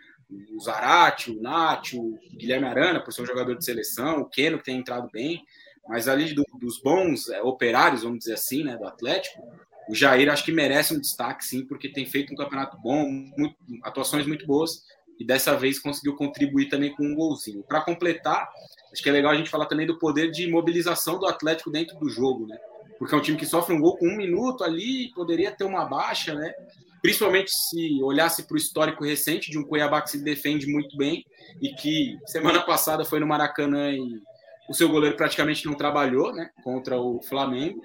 o 0.56 0.60
Zarate, 0.62 1.32
o 1.32 1.42
Nath, 1.42 1.94
o 1.96 2.18
Guilherme 2.34 2.68
Arana, 2.68 3.02
por 3.02 3.12
ser 3.12 3.24
um 3.24 3.26
jogador 3.26 3.58
de 3.58 3.66
seleção, 3.66 4.22
o 4.22 4.26
Keno, 4.26 4.60
que 4.60 4.66
tem 4.66 4.78
entrado 4.78 5.10
bem, 5.12 5.44
mas 5.88 6.08
ali 6.08 6.34
do, 6.34 6.46
dos 6.60 6.80
bons 6.80 7.30
é, 7.30 7.42
operários, 7.42 8.04
vamos 8.04 8.20
dizer 8.20 8.36
assim, 8.36 8.64
né, 8.64 8.78
do 8.78 8.86
Atlético, 8.86 9.42
o 9.90 9.96
Jair 9.96 10.32
acho 10.32 10.46
que 10.46 10.52
merece 10.52 10.94
um 10.94 11.00
destaque, 11.00 11.44
sim, 11.44 11.66
porque 11.66 11.90
tem 11.90 12.06
feito 12.06 12.32
um 12.32 12.36
campeonato 12.36 12.78
bom, 12.78 13.10
muito, 13.10 13.56
atuações 13.82 14.28
muito 14.28 14.46
boas, 14.46 14.84
e 15.20 15.26
dessa 15.26 15.58
vez 15.58 15.80
conseguiu 15.80 16.16
contribuir 16.16 16.70
também 16.70 16.94
com 16.96 17.04
um 17.04 17.16
golzinho. 17.16 17.64
Para 17.64 17.82
completar, 17.82 18.48
acho 18.94 19.02
que 19.02 19.10
é 19.10 19.12
legal 19.12 19.32
a 19.32 19.36
gente 19.36 19.50
falar 19.50 19.66
também 19.66 19.88
do 19.88 19.98
poder 19.98 20.30
de 20.30 20.48
mobilização 20.48 21.18
do 21.18 21.26
Atlético 21.26 21.72
dentro 21.72 21.98
do 21.98 22.08
jogo, 22.08 22.46
né? 22.46 22.56
Porque 23.00 23.16
é 23.16 23.18
um 23.18 23.22
time 23.22 23.36
que 23.36 23.48
sofre 23.48 23.74
um 23.74 23.82
gol 23.82 23.98
com 23.98 24.08
um 24.08 24.16
minuto 24.16 24.64
ali, 24.64 25.12
poderia 25.16 25.52
ter 25.52 25.64
uma 25.64 25.86
baixa, 25.86 26.36
né? 26.36 26.54
Principalmente 27.02 27.50
se 27.50 28.00
olhasse 28.04 28.44
para 28.44 28.54
o 28.54 28.58
histórico 28.58 29.04
recente 29.04 29.50
de 29.50 29.58
um 29.58 29.64
Cuiabá 29.64 30.04
que 30.04 30.12
se 30.12 30.24
defende 30.24 30.68
muito 30.68 30.96
bem 30.96 31.26
e 31.60 31.70
que 31.70 32.16
semana 32.28 32.62
passada 32.62 33.04
foi 33.04 33.20
no 33.20 33.26
Maracanã 33.26 33.92
e 33.92 34.22
o 34.70 34.74
seu 34.76 34.88
goleiro 34.88 35.18
praticamente 35.18 35.66
não 35.66 35.74
trabalhou, 35.74 36.32
né? 36.32 36.52
Contra 36.64 37.02
o 37.02 37.20
Flamengo. 37.24 37.82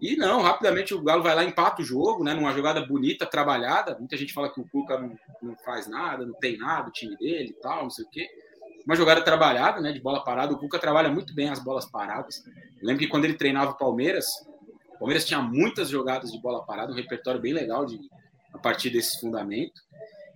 E 0.00 0.16
não, 0.16 0.42
rapidamente 0.42 0.94
o 0.94 1.02
Galo 1.02 1.22
vai 1.22 1.34
lá 1.34 1.44
empata 1.44 1.82
o 1.82 1.84
jogo, 1.84 2.22
né? 2.22 2.34
Numa 2.34 2.52
jogada 2.52 2.84
bonita, 2.84 3.26
trabalhada. 3.26 3.96
Muita 3.98 4.16
gente 4.16 4.32
fala 4.32 4.52
que 4.52 4.60
o 4.60 4.68
Cuca 4.68 4.98
não, 4.98 5.18
não 5.42 5.56
faz 5.64 5.88
nada, 5.88 6.24
não 6.24 6.34
tem 6.34 6.56
nada, 6.56 6.88
o 6.88 6.92
time 6.92 7.16
dele 7.16 7.50
e 7.50 7.60
tal, 7.60 7.82
não 7.84 7.90
sei 7.90 8.04
o 8.04 8.08
quê. 8.08 8.28
Uma 8.86 8.94
jogada 8.94 9.20
trabalhada, 9.22 9.80
né? 9.80 9.92
De 9.92 10.00
bola 10.00 10.22
parada. 10.22 10.52
O 10.52 10.58
Cuca 10.58 10.78
trabalha 10.78 11.08
muito 11.08 11.34
bem 11.34 11.50
as 11.50 11.58
bolas 11.58 11.84
paradas. 11.84 12.44
Eu 12.80 12.86
lembro 12.86 13.00
que 13.00 13.08
quando 13.08 13.24
ele 13.24 13.34
treinava 13.34 13.72
o 13.72 13.78
Palmeiras, 13.78 14.26
o 14.94 14.98
Palmeiras 14.98 15.24
tinha 15.24 15.40
muitas 15.40 15.88
jogadas 15.88 16.30
de 16.30 16.40
bola 16.40 16.64
parada, 16.64 16.92
um 16.92 16.96
repertório 16.96 17.40
bem 17.40 17.52
legal 17.52 17.84
de, 17.84 17.98
a 18.54 18.58
partir 18.58 18.90
desse 18.90 19.20
fundamento. 19.20 19.80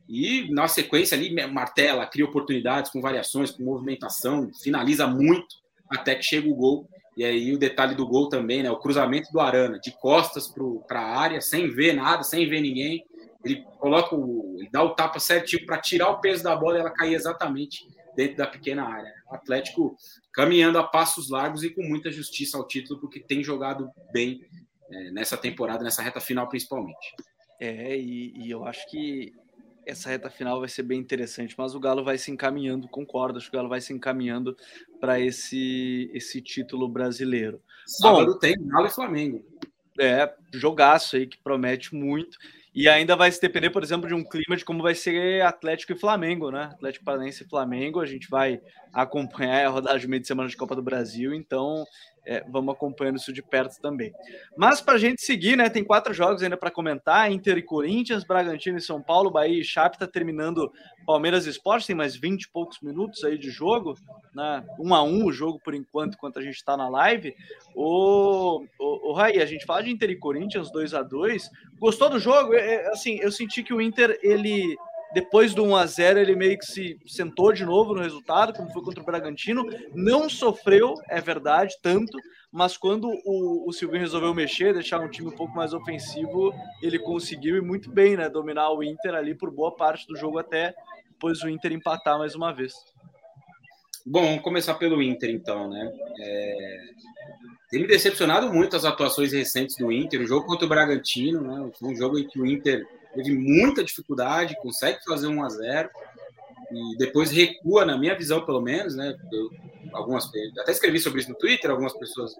E 0.08 0.52
na 0.52 0.68
sequência 0.68 1.16
ali, 1.16 1.34
martela, 1.48 2.06
cria 2.06 2.24
oportunidades 2.24 2.90
com 2.90 3.00
variações, 3.00 3.50
com 3.50 3.62
movimentação, 3.62 4.50
finaliza 4.62 5.06
muito 5.06 5.56
até 5.88 6.14
que 6.14 6.22
chega 6.22 6.48
o 6.48 6.54
gol 6.54 6.88
e 7.16 7.24
aí 7.24 7.52
o 7.52 7.58
detalhe 7.58 7.94
do 7.94 8.06
gol 8.06 8.28
também, 8.28 8.62
né? 8.62 8.70
O 8.70 8.78
cruzamento 8.78 9.30
do 9.30 9.40
Arana, 9.40 9.78
de 9.78 9.92
costas 9.98 10.52
para 10.86 11.00
a 11.00 11.18
área, 11.18 11.40
sem 11.40 11.68
ver 11.68 11.92
nada, 11.92 12.22
sem 12.22 12.48
ver 12.48 12.60
ninguém. 12.60 13.04
Ele 13.44 13.62
coloca 13.78 14.14
o. 14.14 14.56
Ele 14.58 14.68
dá 14.70 14.82
o 14.82 14.94
tapa 14.94 15.18
certinho 15.18 15.66
para 15.66 15.78
tirar 15.78 16.08
o 16.10 16.20
peso 16.20 16.42
da 16.42 16.56
bola 16.56 16.78
e 16.78 16.80
ela 16.80 16.90
cair 16.90 17.14
exatamente 17.14 17.86
dentro 18.16 18.36
da 18.36 18.46
pequena 18.46 18.84
área. 18.84 19.12
O 19.30 19.34
Atlético 19.34 19.96
caminhando 20.32 20.78
a 20.78 20.84
passos 20.84 21.28
largos 21.28 21.62
e 21.62 21.70
com 21.70 21.82
muita 21.82 22.10
justiça 22.10 22.56
ao 22.56 22.66
título, 22.66 23.00
porque 23.00 23.20
tem 23.20 23.44
jogado 23.44 23.90
bem 24.12 24.40
é, 24.90 25.10
nessa 25.10 25.36
temporada, 25.36 25.84
nessa 25.84 26.02
reta 26.02 26.20
final 26.20 26.48
principalmente. 26.48 27.14
É, 27.60 27.96
e, 27.96 28.32
e 28.36 28.50
eu 28.50 28.64
acho 28.64 28.88
que 28.90 29.32
essa 29.86 30.08
reta 30.08 30.30
final 30.30 30.60
vai 30.60 30.68
ser 30.68 30.82
bem 30.82 30.98
interessante, 30.98 31.54
mas 31.56 31.74
o 31.74 31.80
Galo 31.80 32.04
vai 32.04 32.18
se 32.18 32.30
encaminhando, 32.30 32.88
concordo, 32.88 33.38
acho 33.38 33.50
que 33.50 33.56
o 33.56 33.58
Galo 33.58 33.68
vai 33.68 33.80
se 33.80 33.92
encaminhando 33.92 34.56
para 35.00 35.20
esse, 35.20 36.10
esse 36.12 36.40
título 36.40 36.88
brasileiro. 36.88 37.60
Sábado 37.86 38.32
Bom, 38.32 38.38
tem 38.38 38.56
Galo 38.66 38.86
e 38.86 38.90
Flamengo. 38.90 39.44
É, 40.00 40.32
jogaço 40.52 41.16
aí 41.16 41.26
que 41.26 41.38
promete 41.38 41.94
muito. 41.94 42.38
E 42.74 42.88
ainda 42.88 43.14
vai 43.14 43.30
se 43.30 43.40
depender, 43.40 43.68
por 43.68 43.82
exemplo, 43.82 44.08
de 44.08 44.14
um 44.14 44.24
clima 44.24 44.56
de 44.56 44.64
como 44.64 44.82
vai 44.82 44.94
ser 44.94 45.42
Atlético 45.42 45.92
e 45.92 45.98
Flamengo, 45.98 46.50
né? 46.50 46.70
Atlético 46.72 47.04
Paranaense 47.04 47.44
e 47.44 47.48
Flamengo, 47.48 48.00
a 48.00 48.06
gente 48.06 48.30
vai 48.30 48.62
acompanhar 48.90 49.66
a 49.66 49.68
rodada 49.68 49.98
de 49.98 50.08
meio 50.08 50.22
de 50.22 50.26
semana 50.26 50.48
de 50.48 50.56
Copa 50.56 50.74
do 50.74 50.82
Brasil, 50.82 51.34
então 51.34 51.84
é, 52.24 52.44
vamos 52.48 52.74
acompanhando 52.74 53.16
isso 53.16 53.32
de 53.32 53.42
perto 53.42 53.80
também. 53.80 54.12
Mas 54.56 54.80
para 54.80 54.94
a 54.94 54.98
gente 54.98 55.22
seguir, 55.22 55.56
né? 55.56 55.68
Tem 55.68 55.82
quatro 55.82 56.14
jogos 56.14 56.42
ainda 56.42 56.56
para 56.56 56.70
comentar: 56.70 57.30
Inter 57.30 57.58
e 57.58 57.62
Corinthians, 57.62 58.24
Bragantino 58.24 58.78
e 58.78 58.82
São 58.82 59.02
Paulo, 59.02 59.30
Bahia 59.30 59.60
e 59.60 59.64
Chape 59.64 59.96
está 59.96 60.06
terminando 60.06 60.72
Palmeiras 61.04 61.46
e 61.46 61.50
Esporte, 61.50 61.86
tem 61.86 61.96
mais 61.96 62.14
20 62.14 62.42
e 62.42 62.50
poucos 62.50 62.80
minutos 62.80 63.24
aí 63.24 63.36
de 63.36 63.50
jogo, 63.50 63.96
né? 64.34 64.64
Um 64.78 64.94
a 64.94 65.02
um 65.02 65.24
o 65.24 65.32
jogo 65.32 65.60
por 65.64 65.74
enquanto, 65.74 66.14
enquanto 66.14 66.38
a 66.38 66.42
gente 66.42 66.54
está 66.54 66.76
na 66.76 66.88
live. 66.88 67.34
O, 67.74 68.64
o, 68.78 69.10
o 69.10 69.12
Raí, 69.12 69.40
a 69.40 69.46
gente 69.46 69.64
fala 69.64 69.82
de 69.82 69.90
Inter 69.90 70.10
e 70.10 70.16
Corinthians 70.16 70.70
2 70.70 70.94
a 70.94 71.02
2 71.02 71.50
Gostou 71.82 72.08
do 72.08 72.20
jogo? 72.20 72.54
É, 72.54 72.86
assim, 72.92 73.18
eu 73.20 73.32
senti 73.32 73.60
que 73.60 73.74
o 73.74 73.80
Inter 73.80 74.16
ele 74.22 74.76
depois 75.14 75.54
do 75.54 75.64
1 75.64 75.76
a 75.76 75.86
0 75.86 76.18
ele 76.18 76.36
meio 76.36 76.58
que 76.58 76.66
se 76.66 76.98
sentou 77.06 77.52
de 77.52 77.64
novo 77.64 77.94
no 77.94 78.02
resultado, 78.02 78.52
como 78.52 78.72
foi 78.72 78.82
contra 78.82 79.02
o 79.02 79.06
Bragantino. 79.06 79.64
Não 79.94 80.28
sofreu, 80.28 80.94
é 81.08 81.20
verdade, 81.20 81.76
tanto, 81.82 82.16
mas 82.50 82.76
quando 82.76 83.08
o, 83.24 83.68
o 83.68 83.72
Silvinho 83.72 84.00
resolveu 84.00 84.34
mexer, 84.34 84.74
deixar 84.74 85.00
um 85.00 85.08
time 85.08 85.28
um 85.28 85.36
pouco 85.36 85.54
mais 85.54 85.72
ofensivo, 85.72 86.52
ele 86.82 86.98
conseguiu 86.98 87.56
e 87.56 87.60
muito 87.60 87.90
bem, 87.90 88.16
né? 88.16 88.28
Dominar 88.28 88.70
o 88.72 88.82
Inter 88.82 89.14
ali 89.14 89.34
por 89.34 89.50
boa 89.50 89.74
parte 89.74 90.06
do 90.06 90.16
jogo 90.16 90.38
até 90.38 90.74
depois 91.22 91.40
o 91.44 91.48
Inter 91.48 91.72
empatar 91.72 92.18
mais 92.18 92.34
uma 92.34 92.52
vez. 92.52 92.72
Bom, 94.04 94.22
vamos 94.22 94.42
começar 94.42 94.74
pelo 94.74 95.00
Inter, 95.00 95.30
então, 95.30 95.70
né? 95.70 95.92
É... 96.20 96.80
Tem 97.70 97.80
me 97.80 97.86
decepcionado 97.86 98.52
muito 98.52 98.74
as 98.74 98.84
atuações 98.84 99.32
recentes 99.32 99.76
do 99.76 99.92
Inter. 99.92 100.20
O 100.20 100.26
jogo 100.26 100.46
contra 100.46 100.66
o 100.66 100.68
Bragantino, 100.68 101.40
né? 101.42 101.70
Foi 101.78 101.90
um 101.90 101.94
jogo 101.96 102.18
em 102.18 102.26
que 102.26 102.40
o 102.40 102.44
Inter 102.44 102.84
teve 103.14 103.32
muita 103.32 103.84
dificuldade, 103.84 104.56
consegue 104.60 104.98
fazer 105.04 105.26
1 105.26 105.44
a 105.44 105.48
0 105.48 105.90
e 106.72 106.96
depois 106.96 107.30
recua, 107.30 107.84
na 107.84 107.98
minha 107.98 108.16
visão, 108.16 108.44
pelo 108.44 108.60
menos, 108.60 108.96
né? 108.96 109.14
Eu, 109.30 109.50
algumas, 109.92 110.30
até 110.58 110.72
escrevi 110.72 110.98
sobre 110.98 111.20
isso 111.20 111.30
no 111.30 111.36
Twitter, 111.36 111.70
algumas 111.70 111.92
pessoas 111.92 112.34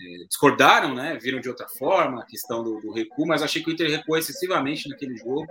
é, 0.00 0.24
discordaram, 0.26 0.94
né? 0.94 1.18
Viram 1.20 1.40
de 1.40 1.48
outra 1.48 1.68
forma 1.68 2.22
a 2.22 2.26
questão 2.26 2.64
do, 2.64 2.80
do, 2.80 2.92
recuo, 2.92 3.26
mas 3.26 3.42
achei 3.42 3.62
que 3.62 3.70
o 3.70 3.72
Inter 3.72 3.90
recuou 3.90 4.18
excessivamente 4.18 4.88
naquele 4.88 5.16
jogo. 5.16 5.46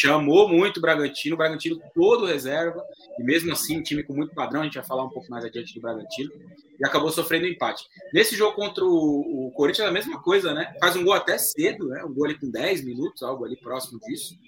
Chamou 0.00 0.48
muito 0.48 0.76
o 0.76 0.80
Bragantino, 0.80 1.34
o 1.34 1.38
Bragantino 1.38 1.80
todo 1.92 2.24
reserva, 2.24 2.84
e 3.18 3.22
mesmo 3.24 3.50
assim, 3.50 3.82
time 3.82 4.04
com 4.04 4.14
muito 4.14 4.32
padrão, 4.32 4.60
a 4.60 4.64
gente 4.64 4.76
vai 4.76 4.84
falar 4.84 5.04
um 5.04 5.10
pouco 5.10 5.28
mais 5.28 5.44
adiante 5.44 5.74
do 5.74 5.80
Bragantino, 5.80 6.30
e 6.78 6.86
acabou 6.86 7.10
sofrendo 7.10 7.48
empate. 7.48 7.84
Nesse 8.14 8.36
jogo 8.36 8.54
contra 8.54 8.84
o, 8.84 9.48
o 9.48 9.50
Corinthians, 9.50 9.86
é 9.86 9.90
a 9.90 9.92
mesma 9.92 10.22
coisa, 10.22 10.54
né? 10.54 10.72
Faz 10.78 10.94
um 10.94 11.02
gol 11.02 11.14
até 11.14 11.36
cedo, 11.36 11.88
né? 11.88 12.04
Um 12.04 12.14
gol 12.14 12.26
ali 12.26 12.38
com 12.38 12.48
10 12.48 12.84
minutos, 12.84 13.24
algo 13.24 13.44
ali 13.44 13.56
próximo 13.56 13.98
disso. 13.98 14.38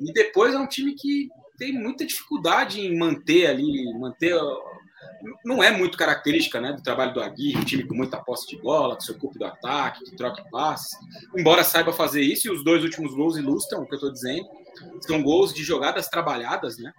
E 0.00 0.12
depois 0.12 0.52
é 0.52 0.58
um 0.58 0.66
time 0.66 0.94
que 0.94 1.28
tem 1.56 1.72
muita 1.72 2.04
dificuldade 2.04 2.80
em 2.80 2.98
manter 2.98 3.46
ali, 3.46 3.84
manter 4.00 4.34
não 5.44 5.62
é 5.62 5.70
muito 5.70 5.96
característica 5.96 6.60
né, 6.60 6.72
do 6.72 6.82
trabalho 6.82 7.14
do 7.14 7.20
Aguirre, 7.20 7.58
um 7.58 7.64
time 7.64 7.84
com 7.84 7.94
muita 7.94 8.18
posse 8.18 8.48
de 8.48 8.60
bola, 8.60 8.96
que 8.96 9.04
se 9.04 9.12
ocupe 9.12 9.38
do 9.38 9.44
ataque, 9.44 10.04
que 10.04 10.16
troque 10.16 10.42
passes. 10.50 10.90
Embora 11.36 11.62
saiba 11.62 11.92
fazer 11.92 12.22
isso, 12.22 12.48
e 12.48 12.50
os 12.50 12.64
dois 12.64 12.82
últimos 12.82 13.14
gols 13.14 13.36
ilustram 13.36 13.82
o 13.82 13.86
que 13.86 13.94
eu 13.94 13.96
estou 13.96 14.12
dizendo, 14.12 14.48
são 15.00 15.22
gols 15.22 15.52
de 15.52 15.62
jogadas 15.62 16.08
trabalhadas. 16.08 16.78
Né? 16.78 16.92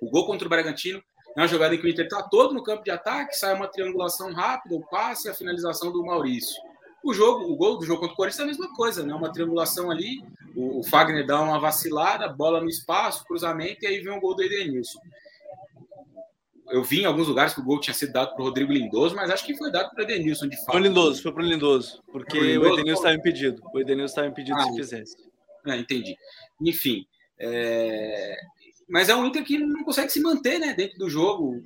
O 0.00 0.10
gol 0.10 0.26
contra 0.26 0.46
o 0.46 0.50
Bragantino 0.50 1.02
é 1.36 1.40
uma 1.40 1.48
jogada 1.48 1.74
em 1.74 1.78
que 1.78 1.86
o 1.86 1.88
Inter 1.88 2.04
está 2.04 2.22
todo 2.22 2.54
no 2.54 2.62
campo 2.62 2.84
de 2.84 2.90
ataque, 2.90 3.36
sai 3.36 3.54
uma 3.54 3.68
triangulação 3.68 4.32
rápida, 4.32 4.74
o 4.74 4.86
passe 4.88 5.26
e 5.26 5.30
a 5.30 5.34
finalização 5.34 5.92
do 5.92 6.04
Maurício. 6.04 6.54
O 7.02 7.12
jogo, 7.12 7.52
o 7.52 7.56
gol 7.56 7.76
do 7.78 7.84
jogo 7.84 8.00
contra 8.00 8.14
o 8.14 8.16
Corinthians 8.16 8.40
é 8.40 8.42
a 8.44 8.46
mesma 8.46 8.74
coisa, 8.74 9.04
né? 9.04 9.14
Uma 9.14 9.30
triangulação 9.30 9.90
ali, 9.90 10.24
o, 10.56 10.80
o 10.80 10.84
Fagner 10.84 11.26
dá 11.26 11.40
uma 11.40 11.60
vacilada, 11.60 12.28
bola 12.28 12.60
no 12.60 12.68
espaço, 12.68 13.24
cruzamento, 13.24 13.84
e 13.84 13.86
aí 13.86 14.00
vem 14.00 14.16
o 14.16 14.20
gol 14.20 14.34
do 14.34 14.42
Edenilson 14.42 15.00
eu 16.70 16.82
vi 16.82 17.02
em 17.02 17.04
alguns 17.04 17.28
lugares 17.28 17.54
que 17.54 17.60
o 17.60 17.64
gol 17.64 17.80
tinha 17.80 17.94
sido 17.94 18.12
dado 18.12 18.34
para 18.34 18.42
o 18.42 18.46
Rodrigo 18.46 18.72
Lindoso, 18.72 19.14
mas 19.14 19.30
acho 19.30 19.44
que 19.44 19.56
foi 19.56 19.70
dado 19.70 19.90
para 19.90 20.00
o 20.00 20.02
Edenilson, 20.02 20.48
de 20.48 20.56
fato. 20.56 20.72
Foi 20.72 20.80
Lindoso, 20.80 21.22
foi 21.22 21.32
para 21.32 21.42
o 21.42 21.46
Lindoso, 21.46 22.02
porque 22.10 22.38
o 22.38 22.66
Edenilson 22.66 22.92
estava 22.92 23.14
impedido. 23.14 23.62
O 23.72 23.80
Edenilson 23.80 24.10
estava 24.12 24.26
impedido 24.28 24.58
ah, 24.58 24.64
se 24.64 24.76
fizesse. 24.76 25.16
É, 25.66 25.76
entendi. 25.76 26.16
Enfim, 26.60 27.06
é... 27.38 28.36
mas 28.88 29.08
é 29.08 29.16
um 29.16 29.26
Inter 29.26 29.44
que 29.44 29.58
não 29.58 29.84
consegue 29.84 30.10
se 30.10 30.20
manter 30.20 30.58
né, 30.58 30.74
dentro 30.74 30.98
do 30.98 31.08
jogo. 31.08 31.62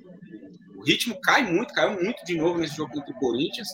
O 0.75 0.83
ritmo 0.83 1.19
cai 1.21 1.43
muito, 1.43 1.73
caiu 1.73 2.01
muito 2.01 2.23
de 2.25 2.35
novo 2.35 2.59
nesse 2.59 2.75
jogo 2.75 2.93
contra 2.93 3.11
o 3.11 3.19
Corinthians. 3.19 3.67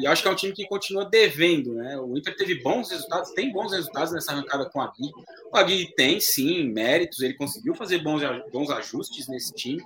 E 0.00 0.06
acho 0.06 0.22
que 0.22 0.28
é 0.28 0.30
um 0.30 0.36
time 0.36 0.54
que 0.54 0.66
continua 0.66 1.04
devendo, 1.04 1.74
né? 1.74 1.98
O 1.98 2.16
Inter 2.16 2.34
teve 2.34 2.62
bons 2.62 2.90
resultados, 2.90 3.32
tem 3.32 3.52
bons 3.52 3.72
resultados 3.72 4.10
nessa 4.10 4.32
arrancada 4.32 4.70
com 4.70 4.80
a 4.80 4.86
Gui. 4.86 5.10
O 5.52 5.56
Agui 5.56 5.92
tem, 5.94 6.18
sim, 6.18 6.70
méritos, 6.70 7.20
ele 7.20 7.34
conseguiu 7.34 7.74
fazer 7.74 7.98
bons, 7.98 8.22
bons 8.50 8.70
ajustes 8.70 9.28
nesse 9.28 9.52
time, 9.52 9.84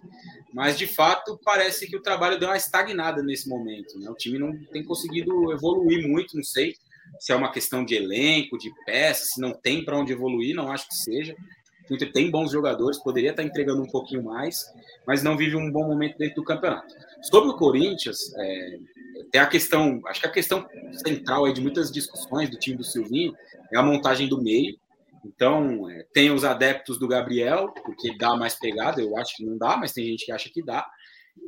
mas 0.54 0.78
de 0.78 0.86
fato 0.86 1.40
parece 1.44 1.88
que 1.88 1.96
o 1.96 2.02
trabalho 2.02 2.38
deu 2.38 2.48
uma 2.48 2.56
estagnada 2.56 3.20
nesse 3.20 3.48
momento, 3.48 3.98
né? 3.98 4.08
O 4.08 4.14
time 4.14 4.38
não 4.38 4.56
tem 4.66 4.84
conseguido 4.84 5.52
evoluir 5.52 6.06
muito, 6.06 6.36
não 6.36 6.44
sei 6.44 6.76
se 7.18 7.32
é 7.32 7.36
uma 7.36 7.52
questão 7.52 7.84
de 7.84 7.94
elenco, 7.94 8.58
de 8.58 8.70
peça, 8.84 9.24
se 9.24 9.40
não 9.40 9.52
tem 9.52 9.84
para 9.84 9.98
onde 9.98 10.12
evoluir, 10.12 10.54
não 10.54 10.70
acho 10.70 10.88
que 10.88 10.94
seja. 10.94 11.34
O 11.90 11.94
Inter 11.94 12.12
tem 12.12 12.30
bons 12.30 12.52
jogadores, 12.52 13.02
poderia 13.02 13.30
estar 13.30 13.42
entregando 13.42 13.82
um 13.82 13.90
pouquinho 13.90 14.22
mais, 14.22 14.64
mas 15.04 15.24
não 15.24 15.36
vive 15.36 15.56
um 15.56 15.72
bom 15.72 15.86
momento 15.86 16.16
dentro 16.16 16.36
do 16.36 16.44
campeonato. 16.44 16.94
Sobre 17.22 17.50
o 17.50 17.56
Corinthians, 17.56 18.32
é, 18.36 18.78
tem 19.32 19.40
a 19.40 19.46
questão, 19.46 20.00
acho 20.06 20.20
que 20.20 20.26
a 20.26 20.30
questão 20.30 20.66
central 20.92 21.44
aí 21.44 21.52
de 21.52 21.60
muitas 21.60 21.90
discussões 21.90 22.48
do 22.48 22.56
time 22.56 22.76
do 22.76 22.84
Silvinho 22.84 23.34
é 23.72 23.78
a 23.78 23.82
montagem 23.82 24.28
do 24.28 24.40
meio. 24.40 24.78
Então, 25.24 25.90
é, 25.90 26.06
tem 26.12 26.30
os 26.30 26.44
adeptos 26.44 26.96
do 26.96 27.08
Gabriel, 27.08 27.74
porque 27.84 28.16
dá 28.16 28.36
mais 28.36 28.54
pegada, 28.54 29.00
eu 29.00 29.16
acho 29.16 29.36
que 29.36 29.44
não 29.44 29.58
dá, 29.58 29.76
mas 29.76 29.92
tem 29.92 30.06
gente 30.06 30.24
que 30.24 30.32
acha 30.32 30.48
que 30.48 30.62
dá. 30.62 30.86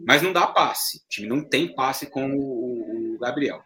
Mas 0.05 0.23
não 0.23 0.33
dá 0.33 0.47
passe. 0.47 0.99
O 0.99 1.09
time 1.09 1.29
não 1.29 1.45
tem 1.45 1.73
passe 1.73 2.07
com 2.07 2.35
o, 2.35 3.15
o 3.15 3.19
Gabriel. 3.19 3.63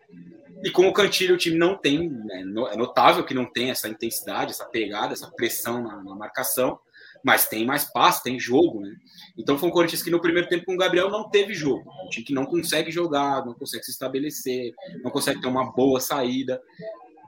E 0.64 0.70
com 0.70 0.88
o 0.88 0.92
Cantilho, 0.92 1.34
o 1.34 1.38
time 1.38 1.58
não 1.58 1.76
tem, 1.76 2.08
né, 2.08 2.42
é 2.72 2.76
notável 2.76 3.24
que 3.24 3.34
não 3.34 3.44
tem 3.44 3.70
essa 3.70 3.88
intensidade, 3.88 4.52
essa 4.52 4.64
pegada, 4.64 5.12
essa 5.12 5.30
pressão 5.30 5.82
na, 5.82 6.02
na 6.02 6.14
marcação, 6.14 6.78
mas 7.24 7.46
tem 7.46 7.64
mais 7.66 7.84
passe, 7.84 8.22
tem 8.22 8.38
jogo, 8.38 8.80
né? 8.80 8.94
Então 9.36 9.58
foi 9.58 9.68
um 9.68 9.72
Corinthians 9.72 10.02
que 10.02 10.10
no 10.10 10.20
primeiro 10.20 10.48
tempo 10.48 10.64
com 10.64 10.74
o 10.74 10.78
Gabriel 10.78 11.10
não 11.10 11.28
teve 11.28 11.54
jogo. 11.54 11.90
Um 12.04 12.08
time 12.08 12.24
que 12.24 12.32
não 12.32 12.46
consegue 12.46 12.90
jogar, 12.90 13.44
não 13.44 13.54
consegue 13.54 13.84
se 13.84 13.90
estabelecer, 13.90 14.72
não 15.02 15.10
consegue 15.10 15.40
ter 15.40 15.48
uma 15.48 15.72
boa 15.72 16.00
saída. 16.00 16.62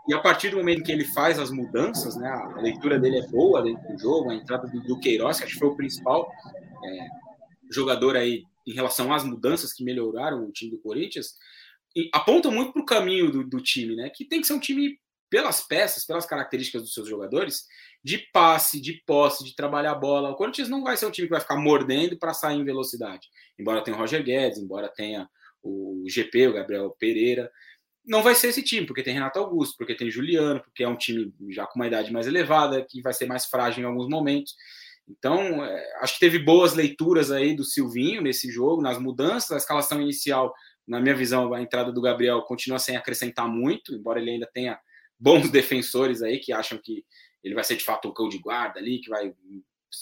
E 0.09 0.15
a 0.15 0.21
partir 0.21 0.51
do 0.51 0.57
momento 0.57 0.83
que 0.83 0.93
ele 0.93 1.05
faz 1.05 1.39
as 1.39 1.51
mudanças, 1.51 2.17
né, 2.17 2.29
a 2.29 2.61
leitura 2.61 2.99
dele 2.99 3.19
é 3.19 3.27
boa 3.27 3.63
dentro 3.63 3.87
do 3.89 3.99
jogo, 3.99 4.31
a 4.31 4.35
entrada 4.35 4.67
do, 4.67 4.81
do 4.81 4.99
Queiroz, 4.99 5.39
que 5.39 5.45
acho 5.45 5.55
que 5.55 5.59
foi 5.59 5.69
o 5.69 5.77
principal 5.77 6.31
é, 6.85 7.07
jogador 7.71 8.17
aí 8.17 8.45
em 8.67 8.73
relação 8.73 9.13
às 9.13 9.25
mudanças 9.25 9.73
que 9.73 9.85
melhoraram 9.85 10.45
o 10.45 10.53
time 10.53 10.71
do 10.71 10.79
Corinthians, 10.79 11.35
apontam 12.13 12.53
muito 12.53 12.73
para 12.73 12.83
o 12.83 12.87
caminho 12.87 13.31
do, 13.31 13.45
do, 13.45 13.61
time, 13.63 13.97
né? 13.97 14.11
Que 14.11 14.25
tem 14.25 14.41
que 14.41 14.47
ser 14.47 14.53
um 14.53 14.61
time, 14.61 14.99
pelas 15.31 15.61
peças, 15.61 16.05
pelas 16.05 16.27
características 16.27 16.83
dos 16.83 16.95
seus 16.95 17.09
jogadores, 17.09 17.67
de 18.03 18.19
passe, 18.33 18.81
de 18.81 19.03
posse, 19.07 19.45
de 19.45 19.55
trabalhar 19.55 19.93
a 19.93 19.99
bola. 19.99 20.31
O 20.31 20.37
Corinthians 20.37 20.69
não 20.69 20.83
vai 20.83 20.97
ser 20.97 21.07
um 21.07 21.11
time 21.11 21.27
que 21.27 21.33
vai 21.33 21.41
ficar 21.41 21.57
mordendo 21.57 22.19
para 22.19 22.35
sair 22.35 22.59
em 22.59 22.65
velocidade. 22.65 23.29
Embora 23.59 23.83
tenha 23.83 23.97
o 23.97 24.01
Roger 24.01 24.23
Guedes, 24.23 24.59
embora 24.59 24.89
tenha 24.89 25.29
o 25.63 26.05
GP, 26.07 26.49
o 26.49 26.55
Gabriel 26.55 26.91
Pereira 26.99 27.51
não 28.09 28.23
vai 28.23 28.35
ser 28.35 28.49
esse 28.49 28.63
time, 28.63 28.87
porque 28.87 29.03
tem 29.03 29.13
Renato 29.13 29.39
Augusto, 29.39 29.77
porque 29.77 29.95
tem 29.95 30.11
Juliano, 30.11 30.61
porque 30.63 30.83
é 30.83 30.89
um 30.89 30.97
time 30.97 31.31
já 31.51 31.67
com 31.67 31.79
uma 31.79 31.87
idade 31.87 32.11
mais 32.11 32.27
elevada, 32.27 32.83
que 32.83 33.03
vai 33.03 33.13
ser 33.13 33.27
mais 33.27 33.45
frágil 33.45 33.83
em 33.83 33.87
alguns 33.87 34.09
momentos. 34.09 34.57
Então, 35.07 35.63
é, 35.63 35.97
acho 36.01 36.15
que 36.15 36.21
teve 36.21 36.39
boas 36.39 36.73
leituras 36.73 37.31
aí 37.31 37.55
do 37.55 37.65
Silvinho 37.65 38.23
nesse 38.23 38.51
jogo, 38.51 38.81
nas 38.81 38.99
mudanças. 38.99 39.53
A 39.53 39.57
escalação 39.59 40.01
inicial, 40.01 40.55
na 40.89 41.01
minha 41.01 41.15
visão, 41.15 41.53
a 41.53 41.61
entrada 41.61 41.93
do 41.93 42.01
Gabriel 42.01 42.43
continua 42.43 42.79
sem 42.79 42.97
acrescentar 42.97 43.47
muito, 43.47 43.95
embora 43.95 44.21
ele 44.21 44.31
ainda 44.31 44.49
tenha 44.53 44.79
bons 45.19 45.51
defensores 45.53 46.23
aí 46.23 46.39
que 46.39 46.53
acham 46.53 46.79
que 46.83 47.05
ele 47.45 47.55
vai 47.55 47.63
ser 47.63 47.77
de 47.77 47.85
fato 47.85 48.09
o 48.09 48.15
cão 48.15 48.29
de 48.29 48.39
guarda 48.39 48.81
ali, 48.81 49.01
que 49.01 49.11
vai 49.11 49.33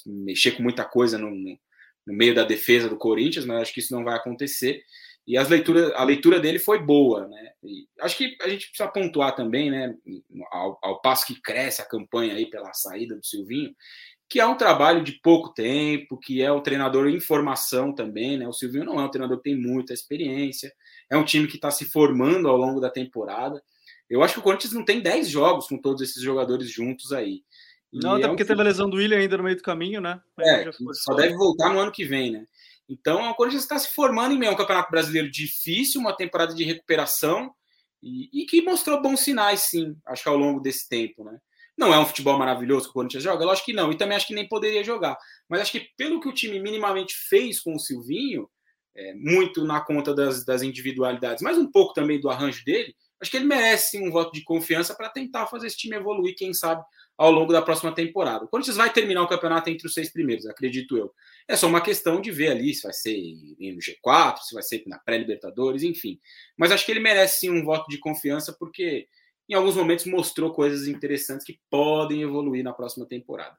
mexer 0.07 0.53
com 0.53 0.63
muita 0.63 0.85
coisa 0.85 1.19
no, 1.19 1.31
no 1.31 2.15
meio 2.15 2.35
da 2.35 2.45
defesa 2.45 2.89
do 2.89 2.97
Corinthians, 2.97 3.45
mas 3.45 3.63
acho 3.63 3.75
que 3.75 3.81
isso 3.81 3.95
não 3.95 4.05
vai 4.05 4.17
acontecer. 4.17 4.83
E 5.27 5.37
as 5.37 5.49
leituras, 5.49 5.93
a 5.95 6.05
leitura 6.05 6.39
dele 6.39 6.59
foi 6.59 6.79
boa, 6.79 7.27
né? 7.27 7.51
E 7.65 7.89
acho 8.01 8.17
que 8.17 8.37
a 8.41 8.49
gente 8.49 8.69
precisa 8.69 8.89
pontuar 8.89 9.35
também, 9.35 9.71
né? 9.71 9.93
Ao, 10.53 10.79
ao, 10.81 11.01
passo 11.01 11.27
que 11.27 11.41
cresce 11.41 11.83
a 11.83 11.89
campanha 11.89 12.35
aí 12.35 12.49
pela 12.49 12.73
saída 12.73 13.17
do 13.17 13.27
Silvinho, 13.27 13.75
que 14.29 14.41
é 14.41 14.47
um 14.47 14.57
trabalho 14.57 15.05
de 15.05 15.13
pouco 15.13 15.53
tempo, 15.55 16.19
que 16.19 16.43
é 16.43 16.51
um 16.51 16.61
treinador 16.61 17.09
em 17.09 17.21
formação 17.21 17.95
também, 17.95 18.37
né? 18.37 18.49
O 18.49 18.53
Silvinho 18.53 18.85
não 18.85 19.01
é 19.01 19.05
um 19.05 19.11
treinador 19.11 19.39
que 19.39 19.51
tem 19.51 19.61
muita 19.61 19.93
experiência, 19.93 20.73
é 21.11 21.17
um 21.17 21.25
time 21.25 21.47
que 21.47 21.57
está 21.57 21.71
se 21.71 21.85
formando 21.85 22.49
ao 22.49 22.57
longo 22.57 22.81
da 22.81 22.91
temporada. 22.91 23.63
Eu 24.11 24.23
acho 24.23 24.35
que 24.35 24.41
o 24.41 24.43
Corinthians 24.43 24.73
não 24.73 24.85
tem 24.85 25.01
10 25.01 25.29
jogos 25.29 25.69
com 25.69 25.79
todos 25.79 26.03
esses 26.03 26.23
jogadores 26.23 26.71
juntos 26.71 27.13
aí. 27.13 27.43
E 27.93 27.99
não, 28.01 28.15
até 28.15 28.25
é 28.25 28.29
porque 28.29 28.43
um... 28.43 28.47
teve 28.47 28.61
a 28.61 28.65
lesão 28.65 28.91
do 28.91 28.97
William 28.97 29.19
ainda 29.19 29.37
no 29.37 29.45
meio 29.45 29.57
do 29.57 29.63
caminho, 29.63 30.01
né? 30.01 30.21
é, 30.41 30.71
só 30.93 31.15
deve 31.15 31.35
voltar 31.35 31.73
no 31.73 31.79
ano 31.79 31.93
que 31.93 32.05
vem, 32.05 32.33
né? 32.33 32.47
Então, 32.89 33.31
o 33.31 33.35
Corinthians 33.35 33.63
está 33.63 33.79
se 33.79 33.93
formando 33.95 34.33
em 34.33 34.39
meio 34.39 34.53
a 34.53 34.55
um 34.55 34.57
campeonato 34.57 34.91
brasileiro 34.91 35.31
difícil, 35.31 36.01
uma 36.01 36.17
temporada 36.17 36.55
de 36.55 36.65
recuperação 36.65 37.53
e, 38.03 38.29
e, 38.33 38.47
que 38.47 38.63
mostrou 38.63 39.03
bons 39.03 39.21
sinais, 39.21 39.61
sim, 39.61 39.97
acho 40.07 40.23
que 40.23 40.29
ao 40.29 40.37
longo 40.37 40.61
desse 40.61 40.89
tempo, 40.89 41.25
né? 41.25 41.39
Não 41.77 41.93
é 41.93 41.99
um 41.99 42.07
futebol 42.07 42.39
maravilhoso 42.39 42.85
que 42.85 42.91
o 42.91 42.95
Corinthians 42.95 43.23
joga? 43.23 43.45
Lógico 43.45 43.67
que 43.67 43.73
não, 43.73 43.93
e 43.93 43.97
também 43.97 44.17
acho 44.17 44.27
que 44.27 44.35
nem 44.35 44.49
poderia 44.49 44.83
jogar. 44.83 45.17
Mas 45.49 45.61
acho 45.61 45.73
que 45.73 45.89
pelo 45.97 46.21
que 46.21 46.29
o 46.29 46.33
time 46.33 46.59
minimamente 46.59 47.15
fez 47.29 47.61
com 47.61 47.75
o 47.75 47.79
Silvinho, 47.79 48.49
é, 48.95 49.15
muito 49.15 49.65
na 49.65 49.81
conta 49.81 50.15
das, 50.15 50.45
das 50.45 50.63
individualidades, 50.63 51.43
mas 51.43 51.59
um 51.59 51.71
pouco 51.71 51.93
também 51.93 52.19
do 52.19 52.31
arranjo 52.31 52.65
dele, 52.65 52.95
acho 53.21 53.31
que 53.31 53.37
ele 53.37 53.47
merece 53.47 53.99
um 53.99 54.11
voto 54.11 54.33
de 54.33 54.43
confiança 54.43 54.95
para 54.95 55.11
tentar 55.11 55.47
fazer 55.47 55.67
esse 55.67 55.77
time 55.77 55.97
evoluir, 55.97 56.35
quem 56.35 56.55
sabe, 56.55 56.83
ao 57.17 57.31
longo 57.31 57.53
da 57.53 57.63
próxima 57.63 57.95
temporada. 57.95 58.45
O 58.45 58.49
Corinthians 58.49 58.77
vai 58.77 58.93
terminar 58.93 59.23
o 59.23 59.29
campeonato 59.29 59.71
entre 59.71 59.87
os 59.87 59.95
seis 59.95 60.11
primeiros, 60.11 60.47
acredito 60.47 60.97
eu. 60.97 61.13
É 61.49 61.57
só 61.57 61.67
uma 61.67 61.81
questão 61.81 62.21
de 62.21 62.31
ver 62.31 62.49
ali 62.49 62.75
se 62.75 62.83
vai 62.83 62.93
ser 62.93 63.17
no 63.19 63.79
G4, 63.79 64.39
se 64.39 64.55
vai 64.55 64.63
ser 64.63 64.83
na 64.87 64.99
pré-Libertadores, 64.99 65.83
enfim. 65.83 66.19
Mas 66.57 66.73
acho 66.73 66.85
que 66.85 66.93
ele 66.93 67.01
merece 67.01 67.41
sim 67.41 67.51
um 67.51 67.65
voto 67.65 67.87
de 67.89 67.99
confiança, 67.99 68.55
porque 68.59 69.09
em 69.49 69.55
alguns 69.55 69.77
momentos 69.77 70.07
mostrou 70.07 70.53
coisas 70.53 70.89
interessantes 70.89 71.47
que 71.47 71.61
podem 71.71 72.23
evoluir 72.23 72.65
na 72.65 72.73
próxima 72.73 73.07
temporada. 73.07 73.57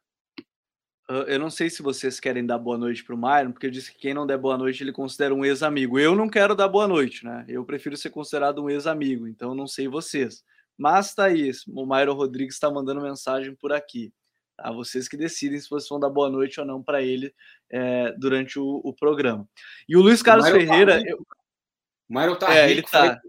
Eu 1.09 1.39
não 1.39 1.49
sei 1.49 1.69
se 1.69 1.81
vocês 1.81 2.19
querem 2.19 2.45
dar 2.45 2.57
boa 2.57 2.77
noite 2.77 3.01
para 3.01 3.15
o 3.15 3.17
Myron, 3.17 3.53
porque 3.53 3.67
eu 3.67 3.71
disse 3.71 3.93
que 3.93 3.99
quem 3.99 4.13
não 4.13 4.27
der 4.27 4.37
boa 4.37 4.57
noite 4.57 4.83
ele 4.83 4.91
considera 4.91 5.33
um 5.33 5.45
ex-amigo. 5.45 5.97
Eu 5.97 6.13
não 6.15 6.27
quero 6.27 6.53
dar 6.53 6.67
boa 6.67 6.85
noite, 6.85 7.23
né? 7.23 7.45
Eu 7.47 7.63
prefiro 7.63 7.95
ser 7.95 8.09
considerado 8.09 8.61
um 8.61 8.69
ex-amigo, 8.69 9.25
então 9.25 9.55
não 9.55 9.67
sei 9.67 9.87
vocês. 9.87 10.43
Mas 10.77 11.15
tá 11.15 11.25
aí, 11.25 11.49
o 11.69 11.85
Myron 11.85 12.13
Rodrigues 12.13 12.55
está 12.55 12.69
mandando 12.69 13.01
mensagem 13.01 13.55
por 13.55 13.71
aqui. 13.71 14.13
Tá? 14.57 14.69
Vocês 14.73 15.07
que 15.07 15.15
decidem 15.15 15.57
se 15.59 15.69
vocês 15.69 15.87
vão 15.87 15.97
dar 15.97 16.09
boa 16.09 16.29
noite 16.29 16.59
ou 16.59 16.65
não 16.65 16.83
para 16.83 17.01
ele 17.01 17.33
é, 17.69 18.11
durante 18.17 18.59
o, 18.59 18.81
o, 18.83 18.93
programa. 18.93 19.47
E 19.87 19.95
o 19.95 20.01
Luiz 20.01 20.21
Carlos 20.21 20.45
o 20.47 20.51
Ferreira. 20.51 21.01
Tá 21.01 21.09
eu... 21.09 21.25
O 22.09 22.13
Myron 22.13 22.35
tá 22.35 22.53
é, 22.53 22.67
rico. 22.67 22.79
Ele 22.79 22.91
tá... 22.91 23.21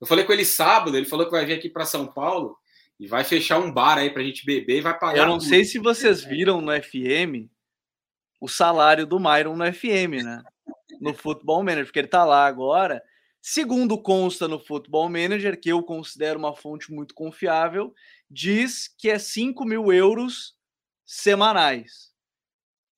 Eu 0.00 0.06
falei 0.06 0.24
com 0.24 0.32
ele 0.32 0.44
sábado, 0.44 0.96
ele 0.96 1.06
falou 1.06 1.26
que 1.26 1.32
vai 1.32 1.44
vir 1.44 1.54
aqui 1.54 1.68
para 1.68 1.84
São 1.84 2.06
Paulo 2.06 2.56
e 2.98 3.06
vai 3.06 3.24
fechar 3.24 3.58
um 3.58 3.72
bar 3.72 3.98
aí 3.98 4.10
para 4.10 4.22
a 4.22 4.24
gente 4.24 4.44
beber 4.44 4.78
e 4.78 4.80
vai 4.80 4.98
pagar. 4.98 5.18
Eu 5.18 5.26
não 5.26 5.38
tudo. 5.38 5.48
sei 5.48 5.64
se 5.64 5.78
vocês 5.78 6.24
viram 6.24 6.60
no 6.60 6.72
FM 6.72 7.50
o 8.40 8.48
salário 8.48 9.06
do 9.06 9.20
Myron 9.20 9.56
no 9.56 9.72
FM, 9.72 10.24
né? 10.24 10.42
No 11.00 11.12
Futebol 11.12 11.62
Manager, 11.62 11.86
porque 11.86 11.98
ele 11.98 12.08
tá 12.08 12.24
lá 12.24 12.46
agora 12.46 13.02
Segundo 13.42 14.00
consta 14.00 14.46
no 14.46 14.58
Football 14.58 15.08
Manager, 15.08 15.58
que 15.58 15.70
eu 15.70 15.82
considero 15.82 16.38
uma 16.38 16.54
fonte 16.54 16.92
muito 16.92 17.14
confiável, 17.14 17.94
diz 18.30 18.86
que 18.86 19.08
é 19.08 19.18
5 19.18 19.64
mil 19.64 19.90
euros 19.90 20.54
semanais. 21.06 22.12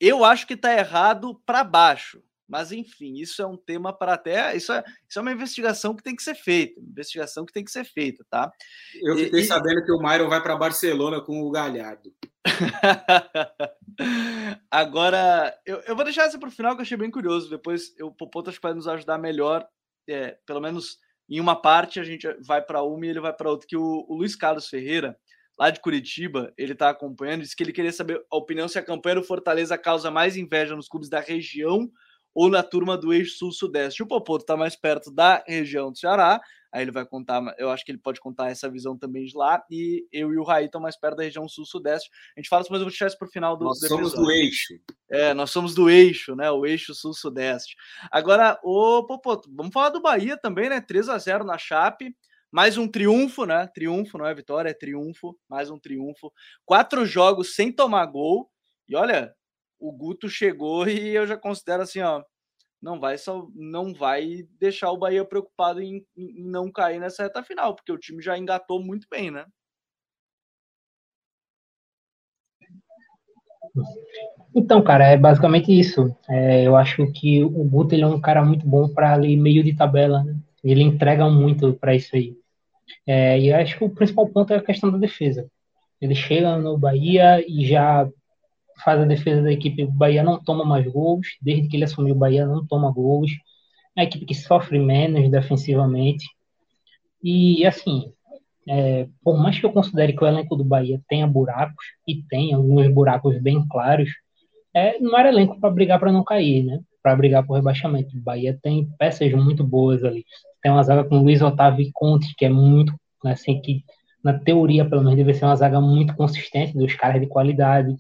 Eu 0.00 0.24
acho 0.24 0.46
que 0.46 0.54
está 0.54 0.76
errado 0.76 1.40
para 1.46 1.62
baixo. 1.62 2.22
Mas, 2.52 2.70
enfim, 2.70 3.14
isso 3.14 3.40
é 3.40 3.46
um 3.46 3.56
tema 3.56 3.92
para 3.92 4.12
até. 4.12 4.54
Isso 4.54 4.72
é, 4.72 4.84
isso 5.08 5.18
é 5.18 5.22
uma 5.22 5.32
investigação 5.32 5.96
que 5.96 6.02
tem 6.02 6.14
que 6.14 6.22
ser 6.22 6.34
feita. 6.34 6.78
Investigação 6.78 7.46
que 7.46 7.52
tem 7.52 7.64
que 7.64 7.70
ser 7.70 7.84
feita, 7.84 8.22
tá? 8.28 8.52
Eu 9.02 9.16
fiquei 9.16 9.40
e, 9.40 9.44
sabendo 9.44 9.82
que 9.82 9.90
o 9.90 9.98
Myron 9.98 10.28
vai 10.28 10.42
para 10.42 10.54
Barcelona 10.54 11.22
com 11.22 11.40
o 11.40 11.50
Galhardo. 11.50 12.12
Agora, 14.70 15.58
eu, 15.64 15.78
eu 15.86 15.96
vou 15.96 16.04
deixar 16.04 16.24
essa 16.24 16.38
para 16.38 16.50
o 16.50 16.52
final, 16.52 16.74
que 16.74 16.80
eu 16.80 16.82
achei 16.82 16.98
bem 16.98 17.10
curioso. 17.10 17.48
Depois 17.48 17.94
o 18.02 18.12
Popoto 18.12 18.50
acho 18.50 18.60
que 18.60 18.66
vai 18.66 18.74
nos 18.74 18.86
ajudar 18.86 19.16
melhor 19.16 19.66
é, 20.06 20.38
pelo 20.46 20.60
menos 20.60 20.98
em 21.28 21.40
uma 21.40 21.56
parte 21.56 22.00
a 22.00 22.04
gente 22.04 22.26
vai 22.40 22.60
para 22.60 22.82
uma 22.82 23.06
e 23.06 23.08
ele 23.08 23.20
vai 23.20 23.32
para 23.32 23.50
outra, 23.50 23.66
que 23.66 23.76
o, 23.76 24.04
o, 24.08 24.14
Luiz 24.14 24.36
Carlos 24.36 24.68
Ferreira, 24.68 25.16
lá 25.58 25.70
de 25.70 25.80
Curitiba, 25.80 26.52
ele 26.58 26.72
está 26.72 26.90
acompanhando, 26.90 27.42
disse 27.42 27.56
que 27.56 27.62
ele 27.62 27.72
queria 27.72 27.92
saber 27.92 28.22
a 28.30 28.36
opinião 28.36 28.68
se 28.68 28.78
a 28.78 28.84
campanha 28.84 29.16
do 29.16 29.22
Fortaleza 29.22 29.78
causa 29.78 30.10
mais 30.10 30.36
inveja 30.36 30.76
nos 30.76 30.88
clubes 30.88 31.08
da 31.08 31.20
região 31.20 31.90
ou 32.34 32.48
na 32.48 32.62
turma 32.62 32.96
do 32.96 33.12
eixo 33.12 33.36
sul-sudeste. 33.38 34.02
O 34.02 34.06
Popoto 34.06 34.44
está 34.44 34.56
mais 34.56 34.76
perto 34.76 35.10
da 35.10 35.42
região 35.46 35.90
do 35.90 35.98
Ceará, 35.98 36.40
aí 36.72 36.82
ele 36.82 36.90
vai 36.90 37.04
contar, 37.04 37.42
eu 37.58 37.70
acho 37.70 37.84
que 37.84 37.92
ele 37.92 37.98
pode 37.98 38.18
contar 38.18 38.50
essa 38.50 38.68
visão 38.70 38.96
também 38.96 39.24
de 39.26 39.36
lá, 39.36 39.62
e 39.70 40.06
eu 40.10 40.32
e 40.32 40.38
o 40.38 40.42
Raí 40.42 40.64
estão 40.64 40.80
mais 40.80 40.96
perto 40.96 41.16
da 41.16 41.24
região 41.24 41.46
sul-sudeste. 41.46 42.10
A 42.36 42.40
gente 42.40 42.48
fala 42.48 42.62
isso, 42.62 42.72
mas 42.72 42.80
eu 42.80 42.84
vou 42.84 42.90
deixar 42.90 43.06
isso 43.06 43.18
para 43.18 43.28
o 43.28 43.30
final 43.30 43.56
do 43.56 43.64
Nós 43.66 43.78
do 43.78 43.88
somos 43.88 44.14
do 44.14 44.30
eixo. 44.30 44.74
É, 45.10 45.34
nós 45.34 45.50
somos 45.50 45.74
do 45.74 45.90
eixo, 45.90 46.34
né? 46.34 46.50
O 46.50 46.64
eixo 46.64 46.94
sul-sudeste. 46.94 47.76
Agora, 48.10 48.58
o 48.62 49.04
Popoto, 49.04 49.50
vamos 49.54 49.72
falar 49.72 49.90
do 49.90 50.00
Bahia 50.00 50.36
também, 50.36 50.70
né? 50.70 50.80
3 50.80 51.10
a 51.10 51.18
0 51.18 51.44
na 51.44 51.58
Chape. 51.58 52.16
Mais 52.50 52.76
um 52.76 52.86
triunfo, 52.86 53.46
né? 53.46 53.66
Triunfo, 53.74 54.18
não 54.18 54.26
é 54.26 54.34
vitória, 54.34 54.70
é 54.70 54.74
triunfo. 54.74 55.38
Mais 55.48 55.70
um 55.70 55.78
triunfo. 55.78 56.32
Quatro 56.66 57.04
jogos 57.06 57.54
sem 57.54 57.72
tomar 57.72 58.04
gol. 58.06 58.50
E 58.88 58.94
olha, 58.94 59.34
o 59.82 59.90
Guto 59.90 60.28
chegou 60.28 60.86
e 60.86 61.14
eu 61.14 61.26
já 61.26 61.36
considero 61.36 61.82
assim, 61.82 62.00
ó, 62.00 62.22
não 62.80 63.00
vai 63.00 63.18
só 63.18 63.48
não 63.54 63.92
vai 63.92 64.46
deixar 64.58 64.92
o 64.92 64.96
Bahia 64.96 65.24
preocupado 65.24 65.82
em, 65.82 66.06
em, 66.16 66.42
não 66.44 66.70
cair 66.70 67.00
nessa 67.00 67.24
reta 67.24 67.42
final, 67.42 67.74
porque 67.74 67.92
o 67.92 67.98
time 67.98 68.22
já 68.22 68.38
engatou 68.38 68.82
muito 68.82 69.06
bem, 69.10 69.30
né? 69.30 69.44
Então, 74.54 74.82
cara, 74.82 75.06
é 75.06 75.16
basicamente 75.16 75.72
isso. 75.72 76.14
É, 76.28 76.66
eu 76.66 76.76
acho 76.76 77.10
que 77.12 77.42
o 77.42 77.64
Guto 77.64 77.94
ele 77.94 78.02
é 78.02 78.06
um 78.06 78.20
cara 78.20 78.44
muito 78.44 78.66
bom 78.66 78.88
para 78.88 79.14
ali 79.14 79.36
meio 79.36 79.64
de 79.64 79.74
tabela, 79.74 80.22
né? 80.22 80.36
Ele 80.62 80.82
entrega 80.82 81.28
muito 81.28 81.72
para 81.74 81.94
isso 81.94 82.14
aí. 82.14 82.36
É, 83.06 83.40
e 83.40 83.52
acho 83.52 83.78
que 83.78 83.84
o 83.84 83.90
principal 83.90 84.28
ponto 84.28 84.52
é 84.52 84.56
a 84.56 84.62
questão 84.62 84.90
da 84.90 84.98
defesa. 84.98 85.48
Ele 86.00 86.14
chega 86.14 86.56
no 86.58 86.76
Bahia 86.76 87.42
e 87.48 87.66
já 87.66 88.08
faz 88.84 89.00
a 89.00 89.04
defesa 89.04 89.42
da 89.42 89.52
equipe. 89.52 89.84
O 89.84 89.90
Bahia 89.90 90.22
não 90.22 90.42
toma 90.42 90.64
mais 90.64 90.86
gols. 90.86 91.26
Desde 91.40 91.68
que 91.68 91.76
ele 91.76 91.84
assumiu, 91.84 92.14
o 92.14 92.18
Bahia 92.18 92.46
não 92.46 92.66
toma 92.66 92.90
gols. 92.92 93.30
é 93.96 94.02
a 94.02 94.04
equipe 94.04 94.26
que 94.26 94.34
sofre 94.34 94.78
menos 94.78 95.30
defensivamente. 95.30 96.26
E, 97.22 97.64
assim, 97.66 98.12
é, 98.68 99.08
por 99.22 99.38
mais 99.38 99.58
que 99.58 99.66
eu 99.66 99.72
considere 99.72 100.12
que 100.12 100.22
o 100.22 100.26
elenco 100.26 100.56
do 100.56 100.64
Bahia 100.64 101.00
tenha 101.08 101.26
buracos, 101.26 101.84
e 102.06 102.22
tem 102.24 102.54
alguns 102.54 102.88
buracos 102.88 103.40
bem 103.40 103.66
claros, 103.68 104.10
é, 104.74 104.98
não 104.98 105.18
era 105.18 105.28
elenco 105.28 105.60
para 105.60 105.70
brigar 105.70 105.98
para 105.98 106.12
não 106.12 106.24
cair, 106.24 106.64
né? 106.64 106.80
Para 107.02 107.16
brigar 107.16 107.46
por 107.46 107.54
rebaixamento. 107.54 108.16
O 108.16 108.20
Bahia 108.20 108.58
tem 108.62 108.88
peças 108.98 109.32
muito 109.32 109.64
boas 109.64 110.04
ali. 110.04 110.24
Tem 110.62 110.72
uma 110.72 110.82
zaga 110.82 111.04
com 111.04 111.18
Luiz 111.18 111.42
Otávio 111.42 111.84
e 111.84 111.92
Conte, 111.92 112.34
que 112.36 112.44
é 112.44 112.48
muito, 112.48 112.94
assim, 113.24 113.60
que 113.60 113.84
na 114.22 114.38
teoria, 114.38 114.88
pelo 114.88 115.02
menos, 115.02 115.16
deve 115.16 115.34
ser 115.34 115.44
uma 115.44 115.56
zaga 115.56 115.80
muito 115.80 116.14
consistente, 116.14 116.78
dos 116.78 116.94
caras 116.94 117.20
de 117.20 117.26
qualidade. 117.26 117.94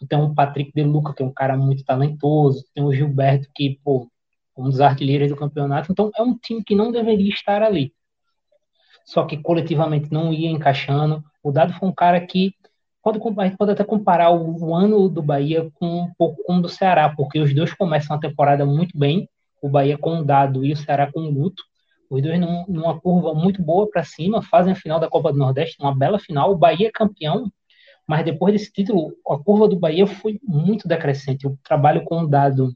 Tu 0.00 0.06
tem 0.06 0.18
um 0.18 0.34
Patrick 0.34 0.72
De 0.74 0.82
Luca, 0.82 1.12
que 1.12 1.22
é 1.22 1.26
um 1.26 1.32
cara 1.32 1.58
muito 1.58 1.84
talentoso. 1.84 2.64
Tem 2.74 2.82
o 2.82 2.92
Gilberto, 2.92 3.48
que, 3.54 3.78
pô, 3.84 4.10
um 4.56 4.64
dos 4.64 4.80
artilheiros 4.80 5.28
do 5.28 5.36
campeonato. 5.36 5.92
Então, 5.92 6.10
é 6.16 6.22
um 6.22 6.36
time 6.36 6.64
que 6.64 6.74
não 6.74 6.90
deveria 6.90 7.28
estar 7.28 7.62
ali. 7.62 7.92
Só 9.04 9.24
que 9.26 9.36
coletivamente 9.36 10.10
não 10.10 10.32
ia 10.32 10.50
encaixando. 10.50 11.22
O 11.42 11.52
Dado 11.52 11.74
foi 11.74 11.86
um 11.86 11.92
cara 11.92 12.18
que 12.18 12.54
pode, 13.02 13.18
pode 13.56 13.72
até 13.72 13.84
comparar 13.84 14.30
o, 14.30 14.68
o, 14.68 14.74
ano 14.74 15.06
do 15.08 15.22
Bahia 15.22 15.70
com 15.74 16.02
um 16.02 16.14
pouco 16.16 16.42
com 16.44 16.56
o 16.56 16.62
do 16.62 16.68
Ceará, 16.68 17.08
porque 17.14 17.38
os 17.38 17.54
dois 17.54 17.74
começam 17.74 18.16
a 18.16 18.20
temporada 18.20 18.64
muito 18.64 18.96
bem. 18.96 19.28
O 19.60 19.68
Bahia 19.68 19.98
com 19.98 20.20
o 20.20 20.24
Dado 20.24 20.64
e 20.64 20.72
o 20.72 20.76
Ceará 20.76 21.10
com 21.12 21.20
o 21.20 21.32
Guto. 21.32 21.62
Os 22.08 22.22
dois 22.22 22.40
num, 22.40 22.64
numa 22.68 22.98
curva 22.98 23.34
muito 23.34 23.62
boa 23.62 23.88
para 23.88 24.02
cima, 24.02 24.42
fazem 24.42 24.72
a 24.72 24.76
final 24.76 24.98
da 24.98 25.08
Copa 25.08 25.32
do 25.32 25.38
Nordeste, 25.38 25.76
uma 25.78 25.94
bela 25.94 26.18
final. 26.18 26.52
O 26.52 26.56
Bahia 26.56 26.90
campeão, 26.92 27.50
mas 28.10 28.24
depois 28.24 28.52
desse 28.52 28.72
título, 28.72 29.12
a 29.24 29.38
curva 29.38 29.68
do 29.68 29.78
Bahia 29.78 30.04
foi 30.04 30.40
muito 30.42 30.88
decrescente. 30.88 31.46
O 31.46 31.56
trabalho 31.62 32.02
com 32.02 32.22
o 32.22 32.26
Dado 32.26 32.74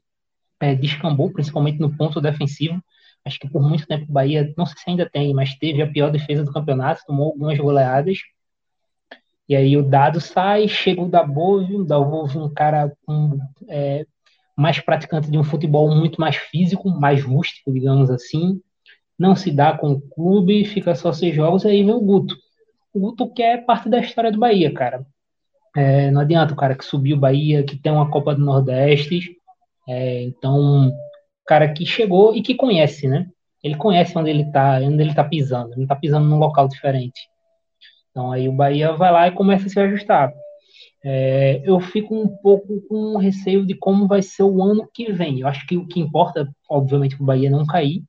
é, 0.61 0.73
descambou, 0.73 1.29
principalmente 1.29 1.77
no 1.77 1.93
ponto 1.93 2.21
defensivo. 2.21 2.81
Acho 3.25 3.37
que 3.37 3.49
por 3.49 3.61
muito 3.61 3.85
tempo 3.85 4.05
o 4.07 4.13
Bahia, 4.13 4.53
não 4.57 4.65
sei 4.65 4.77
se 4.77 4.89
ainda 4.89 5.09
tem, 5.09 5.33
mas 5.33 5.53
teve 5.55 5.81
a 5.81 5.91
pior 5.91 6.09
defesa 6.09 6.41
do 6.41 6.53
campeonato, 6.53 7.01
tomou 7.05 7.25
algumas 7.25 7.57
goleadas. 7.57 8.17
E 9.49 9.57
aí 9.57 9.75
o 9.75 9.83
Dado 9.83 10.21
sai, 10.21 10.69
chega 10.69 11.01
o 11.01 11.09
Dabove, 11.09 11.75
o 11.75 11.83
Dabove 11.83 12.37
um 12.37 12.47
cara 12.53 12.93
com, 13.05 13.37
é, 13.67 14.05
mais 14.55 14.79
praticante 14.79 15.29
de 15.29 15.37
um 15.37 15.43
futebol 15.43 15.93
muito 15.93 16.17
mais 16.17 16.37
físico, 16.37 16.89
mais 16.89 17.21
rústico, 17.21 17.73
digamos 17.73 18.09
assim, 18.09 18.61
não 19.19 19.35
se 19.35 19.51
dá 19.51 19.77
com 19.77 19.91
o 19.91 20.01
clube, 20.01 20.63
fica 20.63 20.95
só 20.95 21.11
seis 21.11 21.35
jogos, 21.35 21.65
e 21.65 21.67
aí 21.67 21.83
vem 21.83 21.93
o 21.93 21.99
Guto. 21.99 22.37
O 22.93 23.01
Guto 23.01 23.33
que 23.33 23.43
é 23.43 23.57
parte 23.57 23.89
da 23.89 23.99
história 23.99 24.31
do 24.31 24.39
Bahia, 24.39 24.73
cara. 24.73 25.05
É, 25.75 26.09
não 26.09 26.21
adianta 26.21 26.53
o 26.53 26.57
cara 26.57 26.75
que 26.75 26.85
subiu 26.85 27.17
Bahia, 27.17 27.63
que 27.63 27.75
tem 27.75 27.91
uma 27.91 28.09
Copa 28.09 28.33
do 28.33 28.43
Nordeste. 28.43 29.37
É, 29.87 30.23
então, 30.23 30.91
cara 31.45 31.71
que 31.71 31.85
chegou 31.85 32.35
e 32.35 32.41
que 32.41 32.55
conhece, 32.55 33.07
né? 33.07 33.27
Ele 33.63 33.75
conhece 33.75 34.17
onde 34.17 34.29
ele 34.29 34.51
tá, 34.51 34.79
onde 34.81 35.01
ele 35.01 35.13
tá 35.13 35.23
pisando. 35.23 35.73
Ele 35.73 35.81
não 35.81 35.87
tá 35.87 35.95
pisando 35.95 36.27
num 36.27 36.37
local 36.37 36.67
diferente. 36.67 37.19
Então 38.11 38.31
aí 38.31 38.47
o 38.47 38.53
Bahia 38.53 38.93
vai 38.93 39.11
lá 39.11 39.27
e 39.27 39.31
começa 39.31 39.65
a 39.65 39.69
se 39.69 39.79
ajustar. 39.79 40.33
É, 41.03 41.61
eu 41.63 41.79
fico 41.79 42.15
um 42.15 42.27
pouco 42.27 42.81
com 42.87 43.17
receio 43.17 43.65
de 43.65 43.75
como 43.75 44.07
vai 44.07 44.21
ser 44.21 44.43
o 44.43 44.63
ano 44.63 44.89
que 44.93 45.11
vem. 45.11 45.41
Eu 45.41 45.47
acho 45.47 45.65
que 45.67 45.77
o 45.77 45.85
que 45.85 45.99
importa, 45.99 46.49
obviamente, 46.69 47.21
o 47.21 47.25
Bahia 47.25 47.49
não 47.49 47.65
cair, 47.65 48.01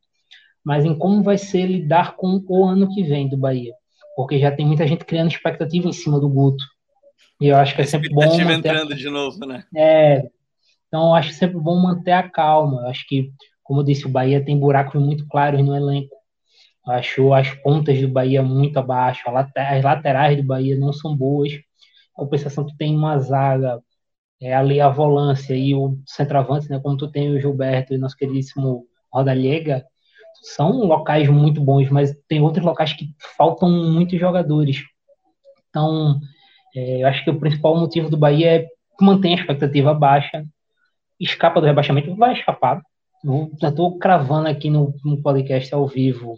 mas 0.64 0.84
em 0.84 0.96
como 0.96 1.22
vai 1.22 1.36
ser 1.36 1.66
lidar 1.66 2.16
com 2.16 2.42
o 2.48 2.64
ano 2.64 2.88
que 2.94 3.02
vem 3.02 3.28
do 3.28 3.36
Bahia. 3.36 3.74
Porque 4.16 4.38
já 4.38 4.50
tem 4.50 4.64
muita 4.66 4.86
gente 4.86 5.04
criando 5.04 5.30
expectativa 5.30 5.88
em 5.88 5.92
cima 5.92 6.18
do 6.18 6.28
Guto. 6.28 6.64
E 7.40 7.48
eu 7.48 7.56
acho 7.56 7.74
que 7.74 7.82
é 7.82 7.84
sempre 7.84 8.08
bom. 8.08 8.24
Manter 8.24 8.50
entrando 8.50 8.92
a... 8.92 8.96
de 8.96 9.08
novo, 9.08 9.38
né? 9.46 9.64
É. 9.74 10.28
Então 10.88 11.08
eu 11.08 11.14
acho 11.14 11.32
sempre 11.32 11.58
bom 11.58 11.76
manter 11.76 12.12
a 12.12 12.28
calma. 12.28 12.82
Eu 12.82 12.88
acho 12.88 13.06
que, 13.06 13.30
como 13.62 13.80
eu 13.80 13.84
disse, 13.84 14.06
o 14.06 14.10
Bahia 14.10 14.44
tem 14.44 14.58
buracos 14.58 15.00
muito 15.00 15.26
claros 15.28 15.64
no 15.64 15.76
elenco. 15.76 16.14
Eu 16.86 16.92
acho 16.92 17.34
as 17.34 17.50
pontas 17.62 18.00
do 18.00 18.08
Bahia 18.08 18.42
muito 18.42 18.78
abaixo, 18.78 19.24
as 19.28 19.84
laterais 19.84 20.36
do 20.36 20.44
Bahia 20.44 20.78
não 20.78 20.92
são 20.92 21.16
boas. 21.16 21.52
A 22.16 22.20
compensação 22.20 22.64
que 22.64 22.76
tem 22.76 22.94
uma 22.94 23.18
zaga 23.18 23.82
é, 24.40 24.54
ali 24.54 24.80
a 24.80 24.88
volância 24.88 25.54
e 25.54 25.74
o 25.74 25.98
centroavante, 26.06 26.68
né, 26.70 26.78
como 26.78 26.96
tu 26.96 27.10
tem 27.10 27.30
o 27.30 27.40
Gilberto 27.40 27.94
e 27.94 27.98
nosso 27.98 28.16
queridíssimo 28.16 28.86
Rodallega, 29.12 29.84
são 30.42 30.70
locais 30.84 31.28
muito 31.28 31.60
bons, 31.60 31.88
mas 31.90 32.14
tem 32.28 32.40
outros 32.40 32.64
locais 32.64 32.92
que 32.92 33.14
faltam 33.36 33.70
muitos 33.70 34.18
jogadores. 34.20 34.82
Então, 35.68 36.20
é, 36.76 37.02
eu 37.02 37.08
acho 37.08 37.24
que 37.24 37.30
o 37.30 37.40
principal 37.40 37.74
motivo 37.80 38.10
do 38.10 38.18
Bahia 38.18 38.56
é 38.56 38.66
manter 39.00 39.28
a 39.28 39.34
expectativa 39.34 39.94
baixa, 39.94 40.44
escapa 41.18 41.58
do 41.58 41.66
rebaixamento, 41.66 42.14
vai 42.14 42.34
escapar. 42.34 42.82
Já 43.60 43.70
estou 43.70 43.98
cravando 43.98 44.48
aqui 44.48 44.68
no, 44.68 44.94
no, 45.04 45.20
podcast 45.20 45.74
ao 45.74 45.88
vivo. 45.88 46.36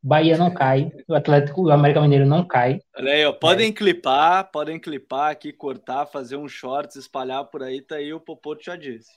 Bahia 0.00 0.36
não 0.36 0.52
cai, 0.52 0.92
o 1.08 1.14
Atlético, 1.14 1.62
o 1.62 1.70
América 1.70 2.00
Mineiro 2.00 2.26
não 2.26 2.46
cai. 2.46 2.80
Olha 2.96 3.12
aí, 3.12 3.24
ó, 3.24 3.32
podem 3.32 3.70
é. 3.70 3.72
clipar, 3.72 4.50
podem 4.52 4.78
clipar 4.78 5.32
aqui, 5.32 5.52
cortar, 5.52 6.06
fazer 6.06 6.36
um 6.36 6.48
shorts, 6.48 6.94
espalhar 6.94 7.44
por 7.46 7.62
aí, 7.62 7.80
tá 7.80 7.96
aí 7.96 8.12
o 8.12 8.20
Popoto 8.20 8.62
já 8.64 8.76
disse. 8.76 9.10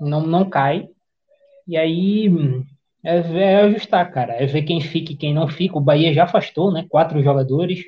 Não, 0.00 0.22
não 0.26 0.48
cai. 0.48 0.88
E 1.66 1.76
aí, 1.76 2.30
é, 3.04 3.18
é 3.18 3.56
ajustar, 3.62 4.10
cara. 4.12 4.34
É 4.34 4.46
ver 4.46 4.62
quem 4.62 4.80
fica 4.80 5.12
e 5.12 5.16
quem 5.16 5.34
não 5.34 5.48
fica. 5.48 5.76
O 5.76 5.80
Bahia 5.80 6.14
já 6.14 6.24
afastou, 6.24 6.72
né? 6.72 6.86
Quatro 6.88 7.22
jogadores. 7.22 7.84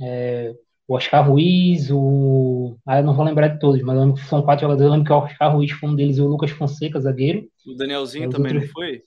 É, 0.00 0.54
o 0.86 0.94
Oscar 0.94 1.28
Ruiz, 1.28 1.90
o. 1.90 2.78
Ah, 2.86 2.98
eu 2.98 3.04
não 3.04 3.14
vou 3.14 3.24
lembrar 3.24 3.48
de 3.48 3.58
todos, 3.58 3.80
mas 3.82 3.94
eu 3.94 4.02
lembro 4.02 4.16
que 4.16 4.26
são 4.26 4.42
quatro 4.42 4.62
jogadores. 4.62 4.86
Eu 4.86 4.92
lembro 4.92 5.06
que 5.06 5.12
o 5.12 5.16
Oscar 5.16 5.54
Ruiz 5.54 5.70
foi 5.72 5.88
um 5.88 5.94
deles 5.94 6.18
e 6.18 6.22
o 6.22 6.28
Lucas 6.28 6.50
Fonseca, 6.50 7.00
zagueiro. 7.00 7.46
O 7.66 7.74
Danielzinho 7.74 8.24
é, 8.24 8.28
também 8.28 8.52
outros... 8.52 8.68
não 8.68 8.72
foi? 8.72 9.02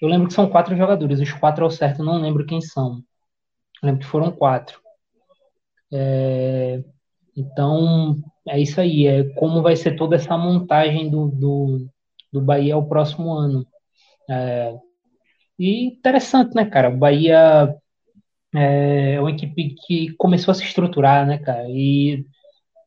Eu 0.00 0.08
lembro 0.08 0.28
que 0.28 0.34
são 0.34 0.48
quatro 0.48 0.74
jogadores. 0.76 1.20
Os 1.20 1.32
quatro 1.32 1.64
ao 1.64 1.70
certo, 1.70 2.00
eu 2.00 2.06
não 2.06 2.20
lembro 2.20 2.46
quem 2.46 2.60
são. 2.60 3.02
Eu 3.82 3.88
lembro 3.88 4.00
que 4.00 4.06
foram 4.06 4.30
quatro. 4.30 4.80
É... 5.92 6.82
Então, 7.36 8.16
é 8.48 8.58
isso 8.58 8.80
aí. 8.80 9.06
É 9.06 9.24
como 9.34 9.62
vai 9.62 9.76
ser 9.76 9.96
toda 9.96 10.16
essa 10.16 10.36
montagem 10.38 11.10
do, 11.10 11.28
do, 11.28 11.86
do 12.32 12.40
Bahia 12.40 12.74
ao 12.74 12.86
próximo 12.86 13.32
ano. 13.32 13.66
É, 14.30 14.74
e 15.58 15.84
interessante, 15.86 16.54
né, 16.54 16.64
cara? 16.64 16.88
O 16.88 16.96
Bahia 16.96 17.74
é, 18.54 19.20
uma 19.20 19.30
equipe 19.30 19.74
que 19.86 20.14
começou 20.16 20.52
a 20.52 20.54
se 20.54 20.64
estruturar, 20.64 21.26
né, 21.26 21.38
cara? 21.38 21.66
E 21.68 22.24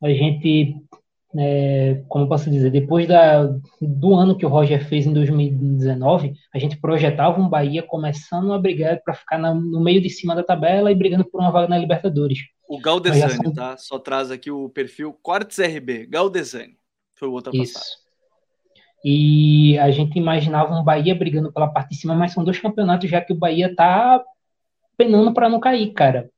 a 0.01 0.09
gente, 0.09 0.76
é, 1.38 2.03
como 2.09 2.28
posso 2.28 2.49
dizer, 2.49 2.70
depois 2.70 3.07
da, 3.07 3.49
do 3.82 4.14
ano 4.14 4.38
que 4.38 4.45
o 4.45 4.49
Roger 4.49 4.86
fez 4.86 5.05
em 5.05 5.14
2019, 5.14 6.34
a 6.53 6.59
gente 6.59 6.78
projetava 6.78 7.39
um 7.39 7.47
Bahia 7.47 7.82
começando 7.82 8.51
a 8.51 8.59
brigar 8.59 9.01
para 9.03 9.14
ficar 9.14 9.38
na, 9.38 9.53
no 9.53 9.82
meio 9.82 10.01
de 10.01 10.09
cima 10.09 10.36
da 10.36 10.43
tabela 10.43 10.91
e 10.91 10.95
brigando 10.95 11.26
por 11.26 11.39
uma 11.39 11.51
vaga 11.51 11.70
na 11.70 11.78
Libertadores. 11.78 12.39
O 12.68 12.80
Galdesani, 12.80 13.43
são... 13.43 13.53
tá? 13.53 13.78
Só 13.78 13.99
traz 13.99 14.32
aqui 14.32 14.51
o 14.51 14.70
perfil 14.70 15.14
Cortes 15.22 15.59
RB, 15.59 16.07
Galdesani. 16.07 16.78
Foi 17.16 17.28
o 17.28 17.32
outro 17.32 17.55
Isso. 17.55 18.03
E 19.05 19.78
a 19.80 19.91
gente 19.91 20.18
imaginava 20.18 20.74
um 20.74 20.84
Bahia 20.84 21.14
brigando 21.14 21.51
pela 21.51 21.68
parte 21.68 21.89
de 21.89 21.97
cima, 21.97 22.16
mas 22.16 22.32
são 22.32 22.43
dois 22.43 22.59
campeonatos 22.59 23.10
já 23.10 23.19
que 23.19 23.34
o 23.34 23.38
Bahia 23.38 23.73
tá 23.76 24.23
penando 24.98 25.34
para 25.34 25.49
não 25.49 25.60
cair, 25.60 25.91
cara. 25.94 26.30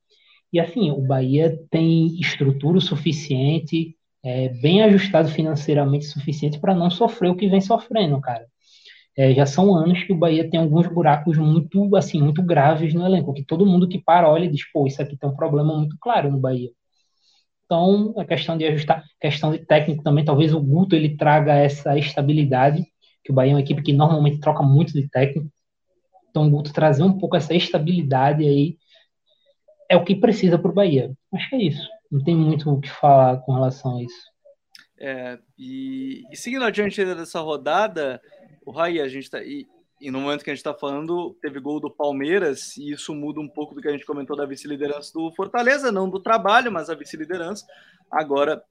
E 0.52 0.60
assim, 0.60 0.92
o 0.92 1.02
Bahia 1.02 1.58
tem 1.70 2.08
estrutura 2.20 2.80
suficiente, 2.80 3.96
é, 4.24 4.50
bem 4.50 4.82
ajustado 4.84 5.30
financeiramente 5.30 6.06
suficiente 6.06 6.60
para 6.60 6.74
não 6.74 6.90
sofrer 6.90 7.30
o 7.30 7.36
que 7.36 7.48
vem 7.48 7.62
sofrendo, 7.62 8.20
cara. 8.22 8.46
É, 9.18 9.34
já 9.34 9.46
são 9.46 9.74
anos 9.76 10.04
que 10.04 10.12
o 10.12 10.18
Bahia 10.18 10.50
tem 10.50 10.60
alguns 10.60 10.88
buracos 10.88 11.38
muito, 11.38 11.96
assim, 11.96 12.22
muito 12.22 12.44
graves 12.44 12.94
no 12.94 13.06
elenco, 13.06 13.34
que 13.34 13.44
todo 13.44 13.66
mundo 13.66 13.88
que 13.88 14.00
para 14.02 14.30
olha 14.30 14.46
e 14.46 14.52
diz, 14.52 14.70
pô, 14.72 14.86
isso 14.88 15.02
aqui 15.02 15.18
tem 15.18 15.30
um 15.30 15.36
problema 15.36 15.76
muito 15.76 15.98
claro 16.00 16.32
no 16.32 16.40
Bahia. 16.40 16.70
Então, 17.66 18.14
a 18.18 18.26
questão 18.26 18.58
de 18.58 18.66
ajustar, 18.66 19.04
questão 19.20 19.52
de 19.52 19.60
técnico 19.66 20.04
também, 20.04 20.24
talvez 20.26 20.54
o 20.54 20.62
Guto 20.62 20.96
ele 20.96 21.18
traga 21.18 21.56
essa 21.56 21.98
estabilidade, 21.98 22.86
que 23.24 23.32
o 23.32 23.36
Bahia 23.36 23.54
é 23.54 23.56
uma 23.56 23.62
equipe 23.62 23.82
que 23.82 23.94
normalmente 23.94 24.40
troca 24.40 24.62
muito 24.64 24.94
de 24.94 25.10
técnico. 25.10 25.50
Então, 26.36 26.50
Guto 26.50 26.74
trazer 26.74 27.02
um 27.02 27.18
pouco 27.18 27.38
essa 27.38 27.54
estabilidade 27.54 28.46
aí 28.46 28.78
é 29.90 29.96
o 29.96 30.04
que 30.04 30.14
precisa 30.14 30.60
para 30.60 30.70
o 30.70 30.74
Bahia. 30.74 31.16
Acho 31.34 31.50
que 31.50 31.56
é 31.56 31.64
isso. 31.64 31.88
Não 32.12 32.22
tem 32.22 32.36
muito 32.36 32.70
o 32.70 32.82
que 32.82 32.90
falar 32.90 33.38
com 33.38 33.54
relação 33.54 33.98
a 33.98 34.04
isso. 34.04 34.36
É, 35.00 35.40
e, 35.58 36.24
e 36.30 36.36
seguindo 36.36 36.66
adiante 36.66 37.06
dessa 37.06 37.40
rodada, 37.40 38.22
o 38.66 38.72
Rai, 38.72 39.00
a 39.00 39.08
gente 39.08 39.24
está. 39.24 39.42
E 39.42 39.66
no 40.12 40.20
momento 40.20 40.44
que 40.44 40.50
a 40.50 40.54
gente 40.54 40.60
está 40.60 40.74
falando, 40.74 41.38
teve 41.42 41.58
gol 41.62 41.80
do 41.80 41.90
Palmeiras, 41.90 42.76
e 42.76 42.92
isso 42.92 43.16
muda 43.16 43.40
um 43.40 43.48
pouco 43.48 43.74
do 43.74 43.82
que 43.82 43.88
a 43.88 43.92
gente 43.94 44.06
comentou 44.06 44.36
da 44.36 44.46
vice-liderança 44.46 45.14
do 45.14 45.32
Fortaleza, 45.32 45.90
não 45.90 46.10
do 46.10 46.20
trabalho, 46.20 46.70
mas 46.70 46.90
a 46.90 46.96
vice-liderança. 46.96 47.66
Agora, 48.12 48.62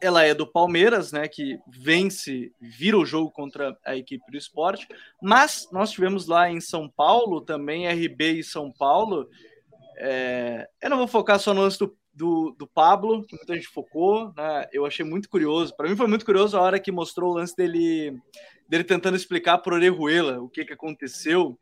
ela 0.00 0.24
é 0.24 0.34
do 0.34 0.46
Palmeiras, 0.46 1.12
né, 1.12 1.26
que 1.28 1.58
vence, 1.68 2.52
vira 2.60 2.96
o 2.96 3.04
jogo 3.04 3.30
contra 3.30 3.76
a 3.84 3.96
equipe 3.96 4.24
do 4.30 4.36
esporte. 4.36 4.86
Mas 5.22 5.68
nós 5.72 5.90
tivemos 5.90 6.26
lá 6.26 6.50
em 6.50 6.60
São 6.60 6.88
Paulo, 6.88 7.40
também 7.40 7.88
RB 7.88 8.38
e 8.38 8.44
São 8.44 8.72
Paulo. 8.72 9.28
É... 9.96 10.68
Eu 10.80 10.90
não 10.90 10.98
vou 10.98 11.08
focar 11.08 11.38
só 11.38 11.52
no 11.52 11.62
lance 11.62 11.78
do, 11.78 11.96
do, 12.14 12.54
do 12.58 12.66
Pablo, 12.66 13.24
que 13.24 13.36
muita 13.36 13.54
gente 13.54 13.68
focou, 13.68 14.32
né? 14.36 14.66
Eu 14.72 14.84
achei 14.84 15.04
muito 15.04 15.28
curioso. 15.28 15.74
Para 15.76 15.88
mim 15.88 15.96
foi 15.96 16.06
muito 16.06 16.24
curioso 16.24 16.56
a 16.56 16.60
hora 16.60 16.80
que 16.80 16.92
mostrou 16.92 17.30
o 17.30 17.34
lance 17.34 17.56
dele, 17.56 18.16
dele 18.68 18.84
tentando 18.84 19.16
explicar 19.16 19.58
para 19.58 19.74
Orejuela 19.74 20.40
o 20.40 20.48
que, 20.48 20.64
que 20.64 20.72
aconteceu. 20.72 21.58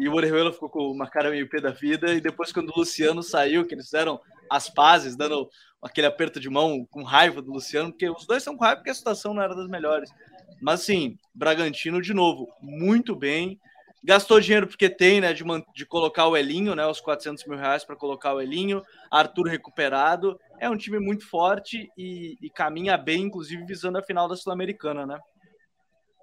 E 0.00 0.08
o 0.08 0.14
Orejuela 0.14 0.50
ficou 0.50 0.70
com 0.70 0.90
uma 0.90 1.06
cara 1.06 1.28
meio 1.28 1.46
pé 1.46 1.60
da 1.60 1.72
vida. 1.72 2.14
E 2.14 2.22
depois, 2.22 2.50
quando 2.50 2.70
o 2.70 2.78
Luciano 2.78 3.22
saiu, 3.22 3.66
que 3.66 3.74
eles 3.74 3.84
fizeram 3.84 4.18
as 4.48 4.70
pazes, 4.70 5.14
dando 5.14 5.46
aquele 5.82 6.06
aperto 6.06 6.40
de 6.40 6.48
mão 6.48 6.86
com 6.90 7.02
raiva 7.02 7.42
do 7.42 7.52
Luciano, 7.52 7.90
porque 7.90 8.08
os 8.08 8.26
dois 8.26 8.42
são 8.42 8.56
com 8.56 8.64
raiva 8.64 8.78
porque 8.78 8.88
a 8.88 8.94
situação 8.94 9.34
não 9.34 9.42
era 9.42 9.54
das 9.54 9.68
melhores. 9.68 10.10
Mas, 10.58 10.80
assim, 10.80 11.18
Bragantino, 11.34 12.00
de 12.00 12.14
novo, 12.14 12.48
muito 12.62 13.14
bem. 13.14 13.60
Gastou 14.02 14.40
dinheiro 14.40 14.66
porque 14.66 14.88
tem, 14.88 15.20
né, 15.20 15.34
de, 15.34 15.44
de 15.74 15.84
colocar 15.84 16.26
o 16.28 16.34
Elinho, 16.34 16.74
né, 16.74 16.86
os 16.86 17.02
400 17.02 17.44
mil 17.44 17.58
reais 17.58 17.84
para 17.84 17.94
colocar 17.94 18.32
o 18.32 18.40
Elinho, 18.40 18.82
Arthur 19.10 19.48
recuperado. 19.48 20.40
É 20.58 20.70
um 20.70 20.78
time 20.78 20.98
muito 20.98 21.28
forte 21.28 21.90
e, 21.94 22.38
e 22.40 22.48
caminha 22.48 22.96
bem, 22.96 23.24
inclusive 23.24 23.66
visando 23.66 23.98
a 23.98 24.02
final 24.02 24.26
da 24.26 24.34
Sul-Americana, 24.34 25.04
né? 25.04 25.20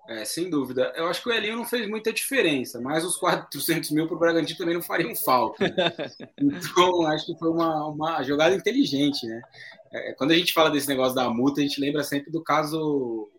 É, 0.07 0.23
sem 0.23 0.49
dúvida. 0.49 0.93
Eu 0.95 1.07
acho 1.07 1.21
que 1.21 1.29
o 1.29 1.33
Elinho 1.33 1.57
não 1.57 1.65
fez 1.65 1.87
muita 1.89 2.13
diferença, 2.13 2.79
mas 2.79 3.03
os 3.03 3.17
400 3.17 3.91
mil 3.91 4.07
para 4.07 4.15
o 4.15 4.19
Bragantino 4.19 4.57
também 4.57 4.73
não 4.73 4.81
fariam 4.81 5.13
falta. 5.15 5.67
Né? 5.67 5.73
Então, 6.39 7.05
acho 7.07 7.25
que 7.25 7.37
foi 7.37 7.49
uma, 7.49 7.87
uma 7.87 8.23
jogada 8.23 8.55
inteligente, 8.55 9.25
né? 9.27 9.41
É, 9.91 10.13
quando 10.13 10.31
a 10.31 10.35
gente 10.35 10.53
fala 10.53 10.69
desse 10.69 10.87
negócio 10.87 11.13
da 11.15 11.29
multa, 11.29 11.59
a 11.59 11.63
gente 11.63 11.81
lembra 11.81 12.03
sempre 12.03 12.31
do 12.31 12.41
caso 12.41 13.29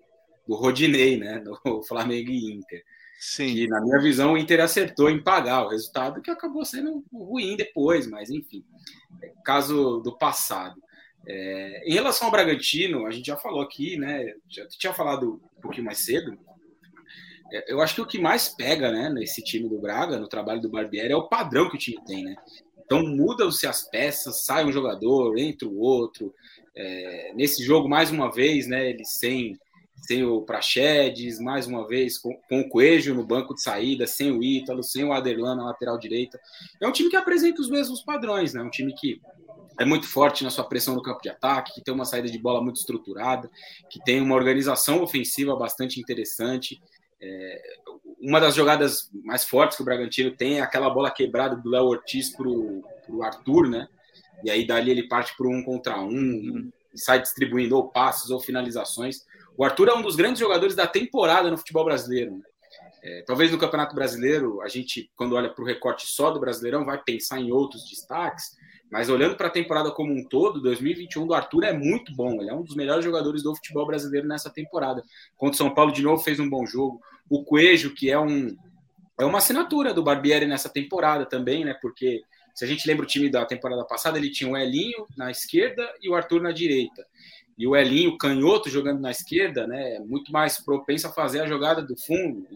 do 0.47 0.55
Rodinei, 0.55 1.17
né? 1.17 1.41
Do 1.41 1.83
Flamengo 1.89 2.31
e 2.31 2.53
Inter. 2.53 2.85
Sim. 3.19 3.55
Que, 3.55 3.67
na 3.67 3.81
minha 3.81 3.99
visão, 4.01 4.35
o 4.35 4.39
Inter 4.39 4.61
acertou 4.61 5.11
em 5.11 5.23
pagar 5.23 5.65
o 5.65 5.71
resultado, 5.71 6.21
que 6.21 6.31
acabou 6.31 6.65
sendo 6.65 7.05
ruim 7.13 7.57
depois, 7.57 8.07
mas 8.07 8.31
enfim, 8.31 8.65
é 9.23 9.33
caso 9.43 10.01
do 10.01 10.17
passado. 10.17 10.81
É, 11.27 11.83
em 11.87 11.95
relação 11.95 12.27
ao 12.27 12.31
Bragantino, 12.31 13.07
a 13.07 13.11
gente 13.11 13.27
já 13.27 13.37
falou 13.37 13.61
aqui, 13.61 13.97
né? 13.97 14.35
Já 14.49 14.67
tinha 14.69 14.93
falado 14.93 15.41
um 15.59 15.61
pouquinho 15.61 15.85
mais 15.85 16.05
cedo. 16.05 16.39
É, 17.53 17.73
eu 17.73 17.81
acho 17.81 17.95
que 17.95 18.01
o 18.01 18.07
que 18.07 18.19
mais 18.19 18.49
pega, 18.49 18.91
né, 18.91 19.09
nesse 19.09 19.43
time 19.43 19.69
do 19.69 19.79
Braga, 19.79 20.19
no 20.19 20.29
trabalho 20.29 20.61
do 20.61 20.71
Barbieri, 20.71 21.13
é 21.13 21.17
o 21.17 21.29
padrão 21.29 21.69
que 21.69 21.77
o 21.77 21.79
time 21.79 22.03
tem, 22.05 22.25
né? 22.25 22.37
Então 22.85 23.03
mudam-se 23.03 23.67
as 23.67 23.83
peças, 23.83 24.45
sai 24.45 24.65
um 24.65 24.73
jogador, 24.73 25.39
entra 25.39 25.69
o 25.69 25.79
outro. 25.79 26.35
É, 26.75 27.33
nesse 27.35 27.63
jogo, 27.63 27.89
mais 27.89 28.11
uma 28.11 28.31
vez, 28.31 28.67
né, 28.67 28.91
ele 28.91 29.05
sem 29.05 29.59
sem 30.01 30.25
o 30.25 30.43
Praxedes, 30.43 31.41
mais 31.41 31.67
uma 31.67 31.87
vez 31.87 32.19
com, 32.19 32.35
com, 32.49 32.61
o 32.61 32.69
Coelho 32.69 33.15
no 33.15 33.27
banco 33.27 33.55
de 33.55 33.63
saída, 33.63 34.07
sem 34.07 34.31
o 34.31 34.43
Ítalo, 34.43 34.83
sem 34.83 35.05
o 35.05 35.13
Aderlan 35.13 35.57
na 35.57 35.65
lateral 35.65 35.99
direita. 35.99 36.39
É 36.81 36.87
um 36.87 36.93
time 36.93 37.11
que 37.11 37.17
apresenta 37.17 37.61
os 37.61 37.69
mesmos 37.69 38.01
padrões, 38.03 38.55
né? 38.55 38.63
Um 38.63 38.71
time 38.71 38.95
que 38.95 39.21
é 39.79 39.85
muito 39.85 40.07
forte 40.09 40.43
na 40.45 40.51
sua 40.51 40.65
pressão 40.65 40.95
no 40.95 41.03
campo 41.03 41.23
de 41.23 41.29
ataque, 41.29 41.75
que 41.75 41.83
tem 41.83 41.95
uma 41.95 42.05
saída 42.05 42.29
de 42.29 42.39
bola 42.39 42.63
muito 42.63 42.77
estruturada, 42.77 43.51
que 43.91 44.03
tem 44.05 44.21
uma 44.21 44.35
organização 44.35 45.03
ofensiva 45.03 45.55
bastante 45.57 46.01
interessante. 46.01 46.81
É, 47.21 47.63
uma 48.21 48.41
das 48.41 48.55
jogadas 48.55 49.11
mais 49.25 49.45
fortes 49.45 49.77
que 49.77 49.83
o 49.83 49.85
Bragantino 49.85 50.31
tem 50.37 50.59
é 50.59 50.63
aquela 50.63 50.91
bola 50.91 51.11
quebrada 51.11 51.57
do 51.57 51.69
Léo 51.69 51.85
Ortiz 51.85 52.31
para 52.31 52.49
o 52.49 53.23
Arthur, 53.23 53.69
né? 53.69 53.89
E 54.45 54.51
aí 54.51 54.67
dali 54.67 54.91
ele 54.91 55.09
parte 55.09 55.37
para 55.37 55.49
um 55.49 55.63
contra 55.65 56.01
um, 56.01 56.71
e 56.95 56.99
sai 56.99 57.21
distribuindo 57.21 57.77
ou 57.77 57.89
passes 57.89 58.31
ou 58.31 58.41
finalizações. 58.41 59.27
O 59.57 59.65
Arthur 59.65 59.89
é 59.89 59.95
um 59.95 60.03
dos 60.03 60.15
grandes 60.15 60.41
jogadores 60.41 60.77
da 60.77 60.87
temporada 60.87 61.51
no 61.51 61.59
futebol 61.59 61.85
brasileiro. 61.85 62.37
Né? 62.37 62.43
É, 63.03 63.23
talvez 63.23 63.51
no 63.51 63.59
Campeonato 63.59 63.95
Brasileiro, 63.95 64.61
a 64.61 64.69
gente, 64.69 65.11
quando 65.17 65.35
olha 65.35 65.49
para 65.49 65.63
o 65.63 65.67
recorte 65.67 66.07
só 66.07 66.31
do 66.31 66.41
Brasileirão, 66.41 66.85
vai 66.85 67.03
pensar 67.03 67.41
em 67.41 67.51
outros 67.51 67.89
destaques, 67.89 68.57
mas 68.91 69.09
olhando 69.09 69.37
para 69.37 69.49
a 69.49 69.51
temporada 69.51 69.91
como 69.91 70.13
um 70.13 70.25
todo, 70.25 70.63
2021 70.63 71.27
do 71.27 71.35
Arthur 71.35 71.65
é 71.65 71.73
muito 71.73 72.15
bom. 72.15 72.41
Ele 72.41 72.51
é 72.51 72.55
um 72.55 72.63
dos 72.63 72.75
melhores 72.75 73.05
jogadores 73.05 73.43
do 73.43 73.55
futebol 73.55 73.87
brasileiro 73.87 74.27
nessa 74.27 74.51
temporada. 74.51 75.03
Contra 75.37 75.55
o 75.55 75.59
São 75.59 75.75
Paulo, 75.75 75.93
de 75.93 76.03
novo, 76.03 76.23
fez 76.23 76.41
um 76.41 76.49
bom 76.49 76.65
jogo. 76.65 77.01
O 77.29 77.45
Coelho, 77.45 77.95
que 77.95 78.11
é 78.11 78.19
um 78.19 78.57
é 79.21 79.25
uma 79.25 79.39
assinatura 79.39 79.93
do 79.93 80.03
Barbieri 80.03 80.47
nessa 80.47 80.69
temporada 80.69 81.27
também, 81.27 81.65
né? 81.65 81.75
Porque 81.83 82.23
se 82.55 82.65
a 82.65 82.69
gente 82.69 82.87
lembra 82.87 83.05
o 83.05 83.09
time 83.09 83.29
da 83.29 83.45
temporada 83.45 83.85
passada, 83.85 84.17
ele 84.17 84.31
tinha 84.31 84.49
o 84.49 84.57
Elinho 84.57 85.07
na 85.17 85.31
esquerda 85.31 85.93
e 86.01 86.09
o 86.09 86.15
Arthur 86.15 86.41
na 86.41 86.53
direita. 86.53 87.05
E 87.59 87.67
o 87.67 87.75
Elinho, 87.75 88.17
canhoto, 88.17 88.71
jogando 88.71 89.01
na 89.01 89.11
esquerda, 89.11 89.67
né, 89.67 89.97
é 89.97 90.01
muito 90.01 90.31
mais 90.31 90.65
propenso 90.65 91.09
a 91.09 91.13
fazer 91.13 91.41
a 91.41 91.47
jogada 91.49 91.83
do 91.83 91.97
fundo 91.97 92.47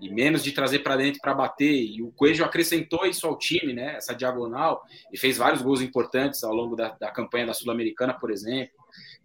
e 0.00 0.08
menos 0.08 0.42
de 0.42 0.52
trazer 0.52 0.80
para 0.80 0.96
dentro 0.96 1.20
para 1.20 1.34
bater. 1.34 1.72
E 1.72 2.02
o 2.02 2.10
Coelho 2.12 2.44
acrescentou 2.44 3.06
isso 3.06 3.26
ao 3.26 3.38
time, 3.38 3.72
né, 3.72 3.96
essa 3.96 4.14
diagonal, 4.14 4.82
e 5.12 5.18
fez 5.18 5.38
vários 5.38 5.62
gols 5.62 5.80
importantes 5.80 6.42
ao 6.44 6.54
longo 6.54 6.76
da, 6.76 6.90
da 6.90 7.10
campanha 7.10 7.46
da 7.46 7.54
Sul-Americana, 7.54 8.14
por 8.14 8.30
exemplo. 8.30 8.74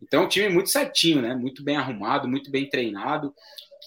Então, 0.01 0.23
um 0.23 0.27
time 0.27 0.49
muito 0.49 0.69
certinho, 0.69 1.21
né, 1.21 1.35
muito 1.35 1.63
bem 1.63 1.77
arrumado, 1.77 2.27
muito 2.27 2.51
bem 2.51 2.69
treinado, 2.69 3.33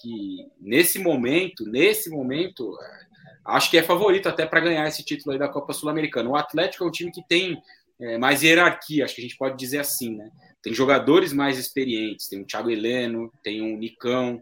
que 0.01 0.45
nesse 0.59 0.99
momento, 0.99 1.65
nesse 1.65 2.09
momento, 2.09 2.77
é, 2.81 3.05
acho 3.45 3.69
que 3.69 3.77
é 3.77 3.83
favorito 3.83 4.27
até 4.27 4.45
para 4.45 4.59
ganhar 4.59 4.87
esse 4.87 5.03
título 5.03 5.33
aí 5.33 5.39
da 5.39 5.47
Copa 5.47 5.73
Sul-Americana. 5.73 6.29
O 6.29 6.35
Atlético 6.35 6.83
é 6.83 6.87
um 6.87 6.91
time 6.91 7.11
que 7.11 7.23
tem 7.27 7.61
é, 7.99 8.17
mais 8.17 8.43
hierarquia, 8.43 9.05
acho 9.05 9.15
que 9.15 9.21
a 9.21 9.23
gente 9.23 9.37
pode 9.37 9.57
dizer 9.57 9.79
assim, 9.79 10.15
né? 10.15 10.29
Tem 10.61 10.73
jogadores 10.73 11.31
mais 11.31 11.57
experientes, 11.57 12.27
tem 12.27 12.41
o 12.41 12.45
Thiago 12.45 12.69
Heleno, 12.69 13.31
tem 13.41 13.61
um 13.61 13.77
Nicão, 13.77 14.41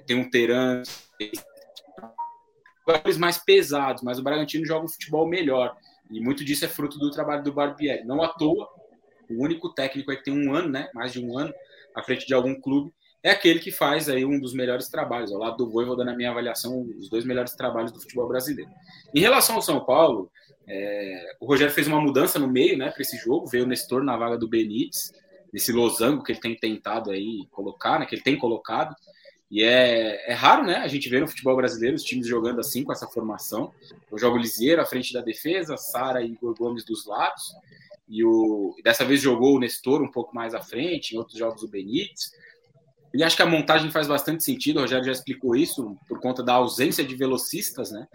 tem 0.00 0.16
um 0.16 0.28
Teran, 0.28 0.82
jogadores 2.86 3.18
mais 3.18 3.38
pesados, 3.38 4.02
mas 4.02 4.18
o 4.18 4.22
Bragantino 4.22 4.66
joga 4.66 4.84
um 4.84 4.88
futebol 4.88 5.26
melhor. 5.26 5.76
E 6.10 6.20
muito 6.20 6.44
disso 6.44 6.64
é 6.64 6.68
fruto 6.68 6.98
do 6.98 7.10
trabalho 7.10 7.42
do 7.42 7.52
Barbieri. 7.52 8.04
Não 8.04 8.22
à 8.22 8.28
toa, 8.28 8.68
o 9.30 9.42
único 9.42 9.72
técnico 9.72 10.10
aí 10.10 10.16
que 10.16 10.24
tem 10.24 10.34
um 10.34 10.54
ano, 10.54 10.68
né? 10.68 10.90
Mais 10.94 11.12
de 11.12 11.24
um 11.24 11.38
ano, 11.38 11.52
à 11.94 12.02
frente 12.02 12.26
de 12.26 12.34
algum 12.34 12.54
clube, 12.60 12.92
é 13.22 13.30
aquele 13.30 13.60
que 13.60 13.70
faz 13.70 14.08
aí 14.08 14.24
um 14.24 14.38
dos 14.38 14.52
melhores 14.52 14.88
trabalhos. 14.88 15.32
Ao 15.32 15.38
lado 15.38 15.56
do 15.56 15.70
Voivoda, 15.70 16.04
na 16.04 16.14
minha 16.14 16.30
avaliação, 16.30 16.82
os 16.98 17.08
dois 17.08 17.24
melhores 17.24 17.52
trabalhos 17.54 17.92
do 17.92 18.00
futebol 18.00 18.28
brasileiro. 18.28 18.70
Em 19.14 19.20
relação 19.20 19.56
ao 19.56 19.62
São 19.62 19.84
Paulo, 19.84 20.30
é, 20.66 21.36
o 21.40 21.46
Rogério 21.46 21.72
fez 21.72 21.86
uma 21.86 22.00
mudança 22.00 22.38
no 22.38 22.48
meio, 22.48 22.76
né, 22.76 22.90
para 22.90 23.02
esse 23.02 23.16
jogo. 23.16 23.46
Veio 23.46 23.64
o 23.64 23.66
Nestor 23.66 24.02
na 24.02 24.16
vaga 24.16 24.36
do 24.36 24.48
Benítez 24.48 25.12
nesse 25.52 25.70
losango 25.70 26.22
que 26.22 26.32
ele 26.32 26.40
tem 26.40 26.56
tentado 26.56 27.10
aí 27.10 27.46
colocar, 27.50 28.00
né, 28.00 28.06
que 28.06 28.14
ele 28.14 28.22
tem 28.22 28.36
colocado. 28.36 28.94
E 29.52 29.62
é, 29.62 30.30
é 30.30 30.32
raro, 30.32 30.64
né? 30.64 30.76
A 30.76 30.88
gente 30.88 31.10
vê 31.10 31.20
no 31.20 31.28
futebol 31.28 31.54
brasileiro 31.54 31.94
os 31.94 32.02
times 32.02 32.26
jogando 32.26 32.58
assim, 32.58 32.82
com 32.82 32.90
essa 32.90 33.06
formação. 33.06 33.70
Eu 34.10 34.18
jogo 34.18 34.38
Lisieiro 34.38 34.80
à 34.80 34.86
frente 34.86 35.12
da 35.12 35.20
defesa, 35.20 35.76
Sara 35.76 36.22
e 36.22 36.32
Igor 36.32 36.54
Gomes 36.56 36.86
dos 36.86 37.04
lados. 37.04 37.54
E 38.08 38.24
o, 38.24 38.74
dessa 38.82 39.04
vez 39.04 39.20
jogou 39.20 39.54
o 39.54 39.60
Nestor 39.60 40.00
um 40.00 40.10
pouco 40.10 40.34
mais 40.34 40.54
à 40.54 40.62
frente, 40.62 41.14
em 41.14 41.18
outros 41.18 41.38
jogos 41.38 41.62
o 41.62 41.68
Benítez. 41.68 42.32
E 43.12 43.22
acho 43.22 43.36
que 43.36 43.42
a 43.42 43.46
montagem 43.46 43.90
faz 43.90 44.08
bastante 44.08 44.42
sentido, 44.42 44.78
o 44.78 44.80
Rogério 44.80 45.04
já 45.04 45.12
explicou 45.12 45.54
isso, 45.54 45.98
por 46.08 46.18
conta 46.18 46.42
da 46.42 46.54
ausência 46.54 47.04
de 47.04 47.14
velocistas, 47.14 47.90
né? 47.90 48.08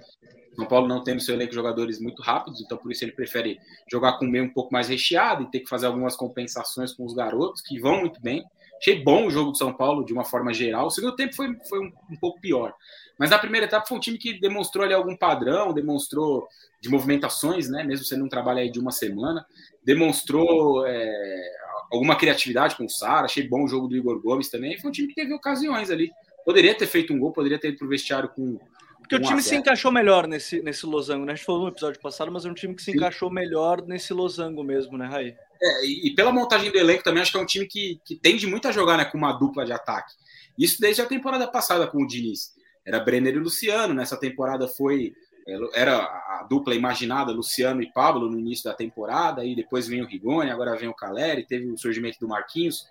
São 0.55 0.65
Paulo 0.65 0.87
não 0.87 1.03
tem 1.03 1.13
no 1.13 1.21
seu 1.21 1.35
elenco 1.35 1.53
jogadores 1.53 2.01
muito 2.01 2.19
rápidos, 2.23 2.61
então 2.61 2.79
por 2.79 2.91
isso 2.91 3.05
ele 3.05 3.11
prefere 3.11 3.59
jogar 3.91 4.17
com 4.17 4.25
o 4.25 4.27
meio 4.27 4.45
um 4.45 4.51
pouco 4.51 4.73
mais 4.73 4.87
recheado 4.87 5.43
e 5.43 5.51
ter 5.51 5.59
que 5.59 5.69
fazer 5.69 5.85
algumas 5.85 6.15
compensações 6.15 6.91
com 6.93 7.05
os 7.05 7.13
garotos, 7.13 7.61
que 7.61 7.79
vão 7.79 7.99
muito 7.99 8.19
bem. 8.19 8.43
Achei 8.79 9.03
bom 9.03 9.25
o 9.25 9.31
jogo 9.31 9.51
do 9.51 9.57
São 9.57 9.73
Paulo 9.73 10.05
de 10.05 10.13
uma 10.13 10.23
forma 10.23 10.53
geral. 10.53 10.87
O 10.87 10.91
segundo 10.91 11.15
tempo 11.15 11.35
foi, 11.35 11.55
foi 11.67 11.79
um, 11.79 11.91
um, 12.11 12.15
pouco 12.15 12.39
pior. 12.39 12.73
Mas 13.17 13.29
na 13.29 13.39
primeira 13.39 13.65
etapa 13.65 13.87
foi 13.87 13.97
um 13.97 14.01
time 14.01 14.17
que 14.17 14.39
demonstrou 14.39 14.85
ali 14.85 14.93
algum 14.93 15.15
padrão, 15.15 15.73
demonstrou 15.73 16.47
de 16.79 16.89
movimentações, 16.89 17.69
né? 17.69 17.83
Mesmo 17.83 18.05
sendo 18.05 18.25
um 18.25 18.29
trabalho 18.29 18.59
aí 18.59 18.71
de 18.71 18.79
uma 18.79 18.91
semana, 18.91 19.45
demonstrou 19.83 20.85
é, 20.85 21.51
alguma 21.91 22.15
criatividade 22.15 22.75
com 22.75 22.85
o 22.85 22.89
Sara. 22.89 23.25
Achei 23.25 23.47
bom 23.47 23.63
o 23.63 23.67
jogo 23.67 23.87
do 23.87 23.95
Igor 23.95 24.21
Gomes 24.21 24.49
também. 24.49 24.79
Foi 24.79 24.89
um 24.89 24.93
time 24.93 25.07
que 25.07 25.15
teve 25.15 25.33
ocasiões 25.33 25.89
ali. 25.89 26.11
Poderia 26.45 26.75
ter 26.75 26.87
feito 26.87 27.13
um 27.13 27.19
gol, 27.19 27.33
poderia 27.33 27.59
ter 27.59 27.69
ido 27.69 27.77
para 27.77 27.87
o 27.87 27.89
vestiário 27.89 28.29
com 28.29 28.59
porque 29.07 29.15
o 29.15 29.21
time 29.21 29.41
se 29.41 29.55
encaixou 29.55 29.89
melhor 29.89 30.27
nesse, 30.27 30.61
nesse 30.61 30.85
losango, 30.85 31.23
né? 31.23 31.31
A 31.31 31.35
gente 31.35 31.45
falou 31.45 31.61
no 31.61 31.69
episódio 31.69 32.01
passado, 32.01 32.29
mas 32.29 32.45
é 32.45 32.49
um 32.49 32.53
time 32.53 32.75
que 32.75 32.81
se 32.81 32.91
Sim. 32.91 32.97
encaixou 32.97 33.29
melhor 33.29 33.81
nesse 33.81 34.13
losango 34.13 34.65
mesmo, 34.65 34.97
né, 34.97 35.07
Raí? 35.07 35.33
É, 35.61 35.85
e, 35.85 36.07
e, 36.07 36.15
pela 36.15 36.31
montagem 36.31 36.71
do 36.71 36.77
elenco 36.77 37.03
também, 37.03 37.21
acho 37.21 37.31
que 37.31 37.37
é 37.37 37.41
um 37.41 37.45
time 37.45 37.65
que, 37.65 37.99
que 38.05 38.15
tende 38.15 38.45
muito 38.47 38.67
a 38.67 38.71
jogar 38.71 38.97
né, 38.97 39.05
com 39.05 39.17
uma 39.17 39.33
dupla 39.33 39.65
de 39.65 39.71
ataque. 39.71 40.13
Isso 40.57 40.79
desde 40.79 41.01
a 41.01 41.05
temporada 41.05 41.47
passada 41.47 41.87
com 41.87 42.03
o 42.03 42.07
Diniz. 42.07 42.55
Era 42.85 42.99
Brenner 42.99 43.35
e 43.35 43.39
Luciano, 43.39 43.93
nessa 43.93 44.17
temporada 44.17 44.67
foi 44.67 45.13
é, 45.47 45.81
era 45.81 45.97
a 45.97 46.45
dupla 46.49 46.75
imaginada, 46.75 47.31
Luciano 47.31 47.81
e 47.81 47.91
Pablo, 47.91 48.29
no 48.29 48.39
início 48.39 48.65
da 48.65 48.73
temporada, 48.73 49.41
aí 49.41 49.55
depois 49.55 49.87
vem 49.87 50.01
o 50.01 50.07
Rigoni, 50.07 50.49
agora 50.49 50.75
vem 50.75 50.89
o 50.89 50.93
Caleri, 50.93 51.45
teve 51.45 51.65
o 51.67 51.77
surgimento 51.77 52.19
do 52.19 52.27
Marquinhos 52.27 52.87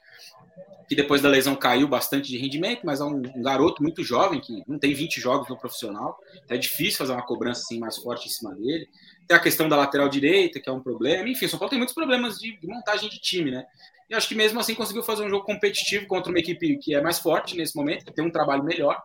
que 0.88 0.94
depois 0.94 1.20
da 1.20 1.28
lesão 1.28 1.56
caiu 1.56 1.88
bastante 1.88 2.28
de 2.28 2.38
rendimento, 2.38 2.82
mas 2.84 3.01
é 3.01 3.05
um, 3.05 3.20
um, 3.34 3.43
garoto 3.43 3.82
muito 3.82 4.02
jovem, 4.05 4.40
que 4.40 4.62
não 4.66 4.78
tem 4.78 4.94
20 4.94 5.20
jogos 5.20 5.48
no 5.48 5.56
profissional, 5.56 6.18
então 6.44 6.56
é 6.56 6.60
difícil 6.60 6.98
fazer 6.98 7.12
uma 7.12 7.26
cobrança 7.26 7.62
assim 7.62 7.78
mais 7.78 7.97
forte 7.97 8.26
em 8.26 8.30
cima 8.30 8.55
dele. 8.55 8.88
Tem 9.26 9.36
a 9.36 9.40
questão 9.40 9.68
da 9.68 9.76
lateral 9.76 10.08
direita, 10.08 10.60
que 10.60 10.68
é 10.68 10.72
um 10.72 10.80
problema. 10.80 11.28
Enfim, 11.28 11.46
o 11.46 11.48
São 11.48 11.58
Paulo 11.58 11.70
tem 11.70 11.78
muitos 11.78 11.94
problemas 11.94 12.38
de, 12.38 12.56
de 12.58 12.66
montagem 12.66 13.08
de 13.08 13.18
time, 13.20 13.50
né? 13.50 13.66
E 14.08 14.14
acho 14.14 14.28
que 14.28 14.34
mesmo 14.34 14.60
assim 14.60 14.74
conseguiu 14.74 15.02
fazer 15.02 15.24
um 15.24 15.28
jogo 15.28 15.44
competitivo 15.44 16.06
contra 16.06 16.30
uma 16.30 16.38
equipe 16.38 16.78
que 16.78 16.94
é 16.94 17.00
mais 17.00 17.18
forte 17.18 17.56
nesse 17.56 17.74
momento, 17.76 18.04
que 18.04 18.12
tem 18.12 18.24
um 18.24 18.30
trabalho 18.30 18.62
melhor. 18.62 19.02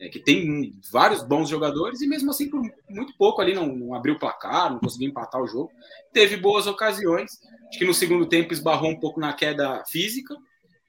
é, 0.00 0.08
que 0.08 0.18
tem 0.18 0.72
vários 0.90 1.22
bons 1.22 1.48
jogadores 1.48 2.00
e 2.00 2.08
mesmo 2.08 2.30
assim 2.30 2.48
por 2.48 2.62
muito 2.88 3.14
pouco 3.18 3.40
ali 3.42 3.52
não, 3.54 3.66
não 3.66 3.94
abriu 3.94 4.14
o 4.14 4.18
placar, 4.18 4.72
não 4.72 4.80
conseguiu 4.80 5.08
empatar 5.08 5.40
o 5.40 5.46
jogo. 5.46 5.70
Teve 6.12 6.38
boas 6.38 6.66
ocasiões, 6.66 7.38
acho 7.68 7.78
que 7.78 7.84
no 7.84 7.92
segundo 7.92 8.26
tempo 8.26 8.52
esbarrou 8.52 8.90
um 8.90 8.98
pouco 8.98 9.20
na 9.20 9.32
queda 9.34 9.84
física 9.86 10.34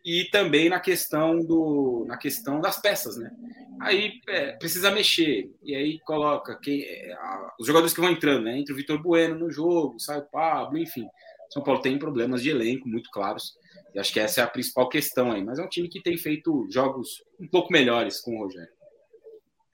e 0.03 0.25
também 0.25 0.69
na 0.69 0.79
questão 0.79 1.39
do 1.39 2.05
na 2.07 2.17
questão 2.17 2.59
das 2.59 2.81
peças, 2.81 3.17
né? 3.17 3.31
Aí 3.79 4.21
é, 4.27 4.51
precisa 4.53 4.91
mexer 4.91 5.51
e 5.63 5.75
aí 5.75 5.99
coloca 6.01 6.55
quem, 6.59 6.83
é, 6.83 7.13
a, 7.13 7.53
os 7.59 7.65
jogadores 7.65 7.93
que 7.93 8.01
vão 8.01 8.11
entrando, 8.11 8.43
né? 8.43 8.57
Entre 8.57 8.73
o 8.73 8.75
Vitor 8.75 9.01
Bueno 9.01 9.37
no 9.37 9.49
jogo, 9.49 9.99
sai 9.99 10.19
o 10.19 10.25
Pablo, 10.25 10.77
enfim. 10.77 11.07
São 11.51 11.63
Paulo 11.63 11.81
tem 11.81 11.99
problemas 11.99 12.41
de 12.41 12.49
elenco 12.49 12.87
muito 12.87 13.09
claros. 13.11 13.57
E 13.93 13.99
acho 13.99 14.13
que 14.13 14.19
essa 14.19 14.41
é 14.41 14.43
a 14.43 14.47
principal 14.47 14.87
questão 14.87 15.31
aí. 15.31 15.43
Mas 15.43 15.59
é 15.59 15.63
um 15.63 15.67
time 15.67 15.89
que 15.89 16.01
tem 16.01 16.17
feito 16.17 16.65
jogos 16.71 17.23
um 17.39 17.47
pouco 17.47 17.73
melhores 17.73 18.21
com 18.21 18.35
o 18.35 18.43
Rogério. 18.43 18.71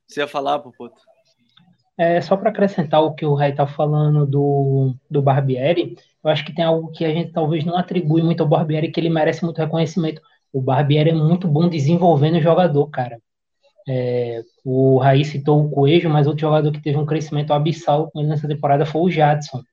Você 0.07 0.21
ia 0.21 0.27
falar, 0.27 0.59
Popoto? 0.59 0.99
É, 1.97 2.21
só 2.21 2.37
para 2.37 2.51
acrescentar 2.51 3.01
o 3.01 3.15
que 3.15 3.25
o 3.25 3.33
Rai 3.33 3.49
está 3.51 3.65
falando 3.65 4.25
do, 4.25 4.95
do 5.09 5.21
Barbieri, 5.21 5.97
eu 6.23 6.29
acho 6.29 6.45
que 6.45 6.53
tem 6.53 6.63
algo 6.63 6.91
que 6.91 7.03
a 7.03 7.09
gente 7.09 7.31
talvez 7.31 7.65
não 7.65 7.75
atribui 7.75 8.21
muito 8.21 8.43
ao 8.43 8.49
Barbieri, 8.49 8.91
que 8.91 8.99
ele 8.99 9.09
merece 9.09 9.43
muito 9.43 9.57
reconhecimento. 9.57 10.21
O 10.53 10.61
Barbieri 10.61 11.09
é 11.09 11.13
muito 11.13 11.47
bom 11.47 11.67
desenvolvendo 11.67 12.35
o 12.37 12.41
jogador, 12.41 12.87
cara. 12.89 13.19
É, 13.87 14.43
o 14.65 14.97
Raí 14.97 15.23
citou 15.25 15.65
o 15.65 15.69
Coelho, 15.71 16.09
mas 16.09 16.27
outro 16.27 16.41
jogador 16.41 16.71
que 16.71 16.81
teve 16.81 16.97
um 16.97 17.05
crescimento 17.05 17.53
abissal 17.53 18.11
nessa 18.13 18.47
temporada 18.47 18.85
foi 18.85 19.01
o 19.01 19.09
Jadson. 19.09 19.63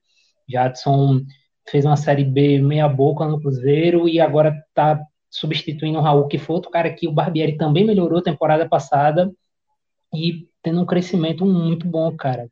Jadson 0.49 1.21
fez 1.69 1.85
uma 1.85 1.97
Série 1.97 2.23
B 2.23 2.59
meia 2.59 2.87
boca 2.87 3.25
no 3.27 3.39
Cruzeiro 3.39 4.07
e 4.07 4.19
agora 4.19 4.55
está 4.69 4.99
substituindo 5.29 5.99
o 5.99 6.01
Raul, 6.01 6.27
que 6.27 6.37
foi 6.37 6.55
outro 6.55 6.71
cara 6.71 6.89
que 6.93 7.07
o 7.07 7.11
Barbieri 7.11 7.57
também 7.57 7.85
melhorou 7.85 8.21
temporada 8.21 8.67
passada 8.67 9.31
e 10.13 10.47
tendo 10.65 10.81
um 10.81 10.85
crescimento 10.85 11.45
muito 11.45 11.87
bom, 11.87 12.15
cara. 12.17 12.49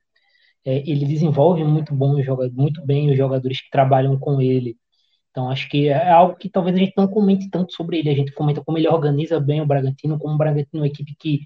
É, 0.65 0.77
ele 0.89 1.05
desenvolve 1.05 1.63
muito 1.63 1.93
bom 1.95 2.15
muito 2.53 2.85
bem 2.85 3.11
os 3.11 3.17
jogadores 3.17 3.61
que 3.61 3.71
trabalham 3.71 4.17
com 4.19 4.39
ele. 4.39 4.77
Então 5.31 5.49
acho 5.49 5.67
que 5.69 5.89
é 5.89 6.11
algo 6.11 6.35
que 6.37 6.49
talvez 6.49 6.75
a 6.75 6.79
gente 6.79 6.93
não 6.95 7.07
comente 7.07 7.49
tanto 7.49 7.73
sobre 7.73 7.99
ele. 7.99 8.09
A 8.11 8.15
gente 8.15 8.31
comenta 8.33 8.63
como 8.63 8.77
ele 8.77 8.87
organiza 8.87 9.39
bem 9.39 9.61
o 9.61 9.65
Bragantino, 9.65 10.19
como 10.19 10.35
o 10.35 10.37
Bragantino 10.37 10.79
é 10.79 10.81
uma 10.81 10.87
equipe 10.87 11.15
que 11.19 11.41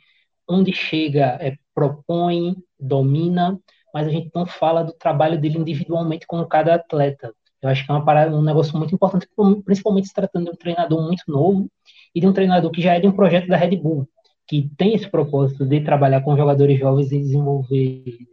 onde 0.48 0.73
chega 0.73 1.38
é, 1.41 1.56
propõe, 1.73 2.56
domina, 2.80 3.60
mas 3.94 4.07
a 4.07 4.11
gente 4.11 4.30
não 4.35 4.45
fala 4.45 4.84
do 4.84 4.94
trabalho 4.94 5.39
dele 5.39 5.57
individualmente 5.57 6.27
com 6.27 6.45
cada 6.45 6.76
atleta. 6.76 7.34
Eu 7.61 7.69
acho 7.69 7.85
que 7.85 7.91
é 7.91 7.94
uma 7.95 8.06
parada, 8.06 8.35
um 8.35 8.44
negócio 8.44 8.77
muito 8.77 8.94
importante, 8.94 9.27
principalmente 9.65 10.07
se 10.07 10.14
tratando 10.14 10.45
de 10.45 10.52
um 10.52 10.56
treinador 10.56 11.02
muito 11.02 11.23
novo 11.27 11.69
e 12.14 12.19
de 12.22 12.27
um 12.27 12.34
treinador 12.34 12.72
que 12.72 12.81
já 12.81 12.95
é 12.95 12.99
de 12.99 13.07
um 13.07 13.11
projeto 13.11 13.48
da 13.48 13.57
Red 13.57 13.77
Bull, 13.77 14.07
que 14.48 14.72
tem 14.78 14.95
esse 14.95 15.10
propósito 15.10 15.65
de 15.65 15.84
trabalhar 15.84 16.22
com 16.22 16.38
jogadores 16.38 16.80
jovens 16.80 17.11
e 17.11 17.19
desenvolver 17.19 18.03
eles. 18.06 18.28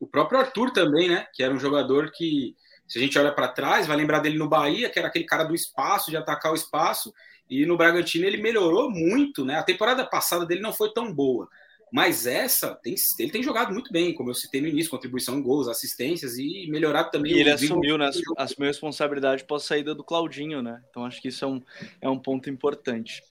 O 0.00 0.06
próprio 0.06 0.40
Arthur 0.40 0.72
também, 0.72 1.08
né? 1.08 1.26
Que 1.34 1.42
era 1.42 1.54
um 1.54 1.58
jogador 1.58 2.10
que, 2.10 2.54
se 2.88 2.98
a 2.98 3.02
gente 3.02 3.18
olha 3.18 3.32
para 3.32 3.48
trás, 3.48 3.86
vai 3.86 3.96
lembrar 3.96 4.20
dele 4.20 4.38
no 4.38 4.48
Bahia, 4.48 4.88
que 4.88 4.98
era 4.98 5.08
aquele 5.08 5.24
cara 5.24 5.44
do 5.44 5.54
espaço, 5.54 6.10
de 6.10 6.16
atacar 6.16 6.52
o 6.52 6.56
espaço, 6.56 7.12
e 7.48 7.64
no 7.66 7.76
Bragantino 7.76 8.26
ele 8.26 8.38
melhorou 8.38 8.90
muito, 8.90 9.44
né? 9.44 9.56
A 9.56 9.62
temporada 9.62 10.04
passada 10.04 10.46
dele 10.46 10.60
não 10.60 10.72
foi 10.72 10.92
tão 10.92 11.12
boa, 11.12 11.48
mas 11.92 12.26
essa, 12.26 12.74
tem, 12.74 12.94
ele 13.18 13.30
tem 13.30 13.42
jogado 13.42 13.72
muito 13.72 13.92
bem, 13.92 14.12
como 14.12 14.30
eu 14.30 14.34
citei 14.34 14.60
no 14.60 14.66
início, 14.66 14.90
contribuição 14.90 15.38
em 15.38 15.42
gols, 15.42 15.68
assistências 15.68 16.36
e 16.36 16.66
melhorado 16.68 17.10
também. 17.10 17.32
E 17.32 17.40
ele 17.40 17.50
assumiu, 17.50 17.96
né, 17.96 18.10
assumiu 18.36 18.68
a 18.68 18.72
responsabilidade 18.72 19.44
pós 19.44 19.62
saída 19.62 19.94
do 19.94 20.02
Claudinho, 20.02 20.62
né? 20.62 20.82
Então 20.90 21.04
acho 21.04 21.22
que 21.22 21.28
isso 21.28 21.44
é 21.44 21.48
um, 21.48 21.62
é 22.00 22.08
um 22.08 22.18
ponto 22.18 22.50
importante. 22.50 23.22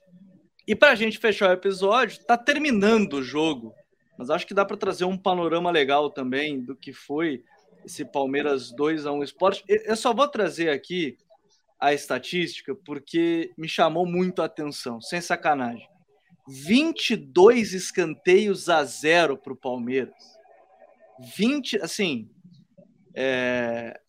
E 0.68 0.76
para 0.76 0.92
a 0.92 0.96
gente 0.96 1.20
fechar 1.20 1.50
o 1.50 1.54
episódio, 1.54 2.24
tá 2.26 2.38
terminando 2.38 3.14
o 3.14 3.24
jogo, 3.24 3.74
mas 4.18 4.30
acho 4.30 4.48
que 4.48 4.54
dá 4.54 4.66
para 4.66 4.78
trazer 4.78 5.06
um 5.06 5.18
panorama 5.18 5.70
legal 5.70 6.10
também 6.10 6.60
do 6.60 6.76
que 6.76 6.92
foi 6.92 7.44
esse 7.86 8.04
Palmeiras 8.04 8.72
2 8.72 9.06
a 9.06 9.12
1 9.12 9.24
Esporte. 9.24 9.64
Eu 9.68 9.96
só 9.96 10.14
vou 10.14 10.28
trazer 10.28 10.70
aqui 10.70 11.18
a 11.80 11.94
estatística 11.94 12.74
porque 12.74 13.52
me 13.58 13.68
chamou 13.68 14.06
muito 14.06 14.42
a 14.42 14.46
atenção, 14.46 15.00
sem 15.00 15.22
sacanagem. 15.22 15.88
22 16.48 17.74
escanteios 17.74 18.70
a 18.70 18.84
zero 18.84 19.38
para 19.38 19.54
o 19.54 19.58
Palmeiras. 19.58 20.16
20, 21.38 21.78
assim, 21.82 22.30
é, 23.14 24.00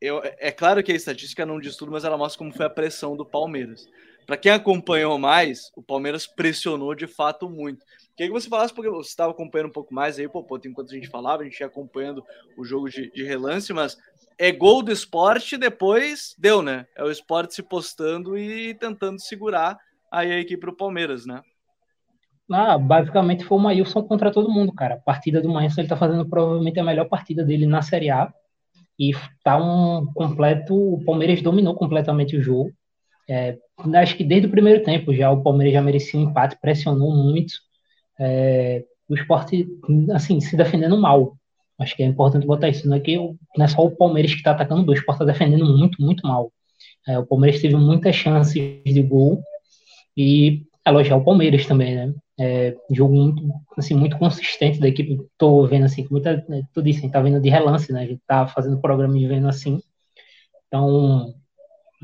eu, 0.00 0.20
é 0.24 0.50
claro 0.52 0.82
que 0.82 0.92
a 0.92 0.94
estatística 0.96 1.44
não 1.44 1.60
diz 1.60 1.76
tudo, 1.76 1.92
mas 1.92 2.04
ela 2.04 2.16
mostra 2.16 2.38
como 2.38 2.52
foi 2.52 2.66
a 2.66 2.70
pressão 2.70 3.16
do 3.16 3.26
Palmeiras. 3.26 3.88
Para 4.28 4.36
quem 4.36 4.52
acompanhou 4.52 5.18
mais, 5.18 5.72
o 5.74 5.82
Palmeiras 5.82 6.26
pressionou 6.26 6.94
de 6.94 7.06
fato 7.06 7.48
muito. 7.48 7.82
Queria 8.14 8.30
que 8.30 8.38
você 8.38 8.46
falasse, 8.46 8.74
porque 8.74 8.90
você 8.90 9.08
estava 9.08 9.32
acompanhando 9.32 9.70
um 9.70 9.72
pouco 9.72 9.94
mais 9.94 10.18
aí, 10.18 10.28
pô, 10.28 10.44
pô, 10.44 10.60
enquanto 10.66 10.90
a 10.90 10.94
gente 10.94 11.08
falava, 11.08 11.40
a 11.40 11.46
gente 11.46 11.58
ia 11.58 11.66
acompanhando 11.66 12.22
o 12.54 12.62
jogo 12.62 12.90
de, 12.90 13.10
de 13.10 13.24
relance, 13.24 13.72
mas 13.72 13.96
é 14.36 14.52
gol 14.52 14.82
do 14.82 14.92
esporte, 14.92 15.56
depois 15.56 16.34
deu, 16.36 16.60
né? 16.60 16.86
É 16.94 17.02
o 17.02 17.10
esporte 17.10 17.54
se 17.54 17.62
postando 17.62 18.36
e 18.36 18.74
tentando 18.74 19.18
segurar 19.18 19.78
aí 20.12 20.30
a 20.30 20.38
equipe 20.38 20.66
do 20.66 20.76
Palmeiras, 20.76 21.24
né? 21.24 21.40
Ah, 22.52 22.76
basicamente 22.76 23.44
foi 23.44 23.56
o 23.56 23.60
Maílson 23.62 24.02
contra 24.02 24.30
todo 24.30 24.52
mundo, 24.52 24.74
cara. 24.74 24.96
A 24.96 25.00
partida 25.00 25.40
do 25.40 25.48
Maílson, 25.48 25.80
ele 25.80 25.88
tá 25.88 25.96
fazendo 25.96 26.28
provavelmente 26.28 26.78
a 26.78 26.84
melhor 26.84 27.08
partida 27.08 27.42
dele 27.42 27.64
na 27.64 27.80
Série 27.80 28.10
A. 28.10 28.30
E 28.98 29.12
tá 29.42 29.56
um 29.56 30.04
completo. 30.12 30.74
O 30.74 31.02
Palmeiras 31.02 31.40
dominou 31.40 31.74
completamente 31.74 32.36
o 32.36 32.42
jogo. 32.42 32.70
É, 33.28 33.58
acho 33.96 34.16
que 34.16 34.24
desde 34.24 34.46
o 34.46 34.50
primeiro 34.50 34.82
tempo 34.82 35.14
já 35.14 35.30
o 35.30 35.42
Palmeiras 35.42 35.74
já 35.74 35.82
merecia 35.82 36.18
um 36.18 36.24
empate, 36.24 36.58
pressionou 36.60 37.14
muito. 37.14 37.52
É, 38.18 38.84
o 39.08 39.14
esporte, 39.14 39.66
assim, 40.12 40.40
se 40.40 40.56
defendendo 40.56 40.98
mal. 41.00 41.36
Acho 41.78 41.96
que 41.96 42.02
é 42.02 42.06
importante 42.06 42.46
botar 42.46 42.68
isso. 42.68 42.88
Não 42.88 42.96
é, 42.96 43.00
que, 43.00 43.16
não 43.16 43.64
é 43.64 43.68
só 43.68 43.84
o 43.84 43.94
Palmeiras 43.94 44.32
que 44.32 44.38
está 44.38 44.50
atacando, 44.50 44.90
o 44.90 44.94
esporte 44.94 45.22
está 45.22 45.32
defendendo 45.32 45.64
muito, 45.64 46.02
muito 46.02 46.26
mal. 46.26 46.52
É, 47.06 47.18
o 47.18 47.26
Palmeiras 47.26 47.60
teve 47.60 47.76
muitas 47.76 48.16
chances 48.16 48.82
de 48.84 49.02
gol. 49.02 49.42
E 50.16 50.62
elogiar 50.86 51.16
o 51.16 51.24
Palmeiras 51.24 51.66
também, 51.66 51.94
né? 51.94 52.14
É, 52.40 52.76
jogo 52.90 53.14
muito, 53.14 53.42
assim, 53.76 53.94
muito 53.94 54.18
consistente 54.18 54.80
da 54.80 54.88
equipe. 54.88 55.18
Tô 55.36 55.66
vendo 55.66 55.84
assim, 55.84 56.04
com 56.04 56.14
muita, 56.14 56.44
né, 56.48 56.62
tudo 56.72 56.88
isso, 56.88 57.00
a 57.00 57.02
gente 57.02 57.12
tá 57.12 57.20
vendo 57.20 57.40
de 57.40 57.48
relance, 57.48 57.92
né? 57.92 58.02
A 58.02 58.06
gente 58.06 58.20
tá 58.26 58.46
fazendo 58.48 58.80
programa 58.80 59.16
e 59.18 59.26
vendo 59.26 59.48
assim. 59.48 59.80
Então, 60.66 61.34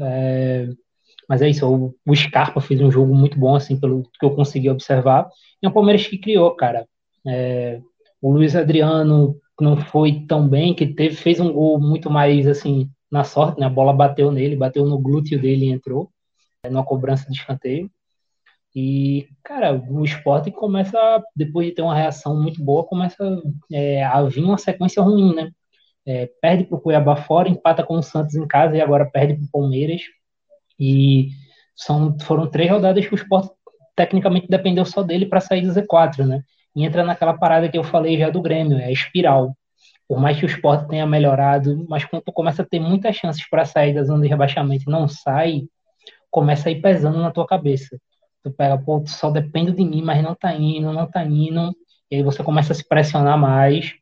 é, 0.01 0.69
mas 1.29 1.43
é 1.43 1.49
isso, 1.49 1.95
o, 2.07 2.17
Scarpa 2.17 2.61
fez 2.61 2.81
um 2.81 2.91
jogo 2.91 3.15
muito 3.15 3.39
bom, 3.39 3.55
assim, 3.55 3.79
pelo 3.79 4.03
que 4.03 4.25
eu 4.25 4.35
consegui 4.35 4.71
observar. 4.71 5.29
E 5.63 5.67
é 5.67 5.69
o 5.69 5.73
Palmeiras 5.73 6.07
que 6.07 6.19
criou, 6.19 6.55
cara. 6.55 6.87
É, 7.27 7.81
o 8.21 8.33
Luiz 8.33 8.55
Adriano 8.57 9.37
não 9.61 9.77
foi 9.77 10.25
tão 10.27 10.49
bem, 10.49 10.75
que 10.75 10.87
teve, 10.87 11.17
fez 11.17 11.41
um 11.41 11.53
gol 11.53 11.81
muito 11.81 12.11
mais, 12.11 12.47
assim, 12.47 12.91
na 13.11 13.25
sorte, 13.25 13.61
né? 13.61 13.67
A 13.67 13.71
bola 13.71 13.93
bateu 13.93 14.31
nele, 14.33 14.57
bateu 14.57 14.85
no 14.87 14.99
glúteo 14.99 15.41
dele 15.41 15.67
e 15.67 15.71
entrou, 15.71 16.11
é, 16.63 16.71
numa 16.71 16.85
cobrança 16.85 17.31
de 17.31 17.39
escanteio. 17.39 17.91
E, 18.75 19.29
cara, 19.45 19.73
o 19.89 20.05
esporte 20.05 20.51
começa, 20.51 20.99
depois 21.35 21.69
de 21.69 21.75
ter 21.75 21.83
uma 21.83 21.95
reação 21.95 22.41
muito 22.41 22.63
boa, 22.63 22.85
começa 22.85 23.41
é, 23.73 24.05
a 24.05 24.21
vir 24.25 24.43
uma 24.43 24.59
sequência 24.59 25.01
ruim, 25.03 25.35
né? 25.35 25.51
É, 26.07 26.27
perde 26.41 26.65
para 26.65 26.77
o 26.77 26.81
Cuiabá 26.81 27.17
fora, 27.17 27.49
empata 27.49 27.85
com 27.85 27.97
o 27.97 28.03
Santos 28.03 28.35
em 28.35 28.47
casa 28.47 28.77
e 28.77 28.81
agora 28.81 29.07
perde 29.07 29.35
para 29.35 29.45
o 29.45 29.51
Palmeiras. 29.51 30.03
E 30.79 31.29
são, 31.77 32.17
foram 32.21 32.49
três 32.49 32.71
rodadas 32.71 33.07
que 33.07 33.15
o 33.15 33.17
esporte 33.17 33.51
tecnicamente 33.97 34.49
dependeu 34.49 34.85
só 34.85 35.03
dele 35.03 35.27
para 35.27 35.41
sair 35.41 35.63
do 35.63 35.73
Z4, 35.73 36.27
né? 36.27 36.43
E 36.75 36.85
entra 36.85 37.05
naquela 37.05 37.35
parada 37.35 37.69
que 37.69 37.79
eu 37.79 37.85
falei 37.85 38.19
já 38.19 38.31
do 38.31 38.43
Grêmio, 38.43 38.79
é 38.79 38.87
a 38.87 38.93
espiral. 38.93 39.57
Por 40.09 40.21
mais 40.21 40.39
que 40.39 40.45
o 40.45 40.47
esporte 40.47 40.89
tenha 40.89 41.07
melhorado, 41.07 41.87
mas 41.89 42.05
quando 42.05 42.23
tu 42.23 42.33
começa 42.33 42.63
a 42.63 42.67
ter 42.67 42.81
muitas 42.81 43.17
chances 43.17 43.49
para 43.49 43.65
sair 43.65 43.95
da 43.95 44.05
zona 44.05 44.23
de 44.23 44.29
rebaixamento 44.29 44.85
e 44.87 44.93
não 44.93 45.09
sai, 45.09 45.63
começa 46.31 46.69
a 46.69 46.73
ir 46.73 46.81
pesando 46.81 47.19
na 47.21 47.31
tua 47.31 47.47
cabeça 47.47 47.97
tu 48.45 48.53
pega, 48.53 48.79
pô, 48.79 49.01
tu 49.01 49.11
só 49.11 49.31
depende 49.31 49.73
de 49.73 49.85
mim, 49.85 50.03
mas 50.03 50.23
não 50.23 50.35
tá 50.35 50.55
indo, 50.55 50.93
não 50.93 51.11
tá 51.11 51.25
indo, 51.25 51.75
e 52.11 52.17
aí 52.17 52.23
você 52.23 52.45
começa 52.45 52.73
a 52.73 52.77
se 52.77 52.87
pressionar 52.87 53.39
mais. 53.39 53.95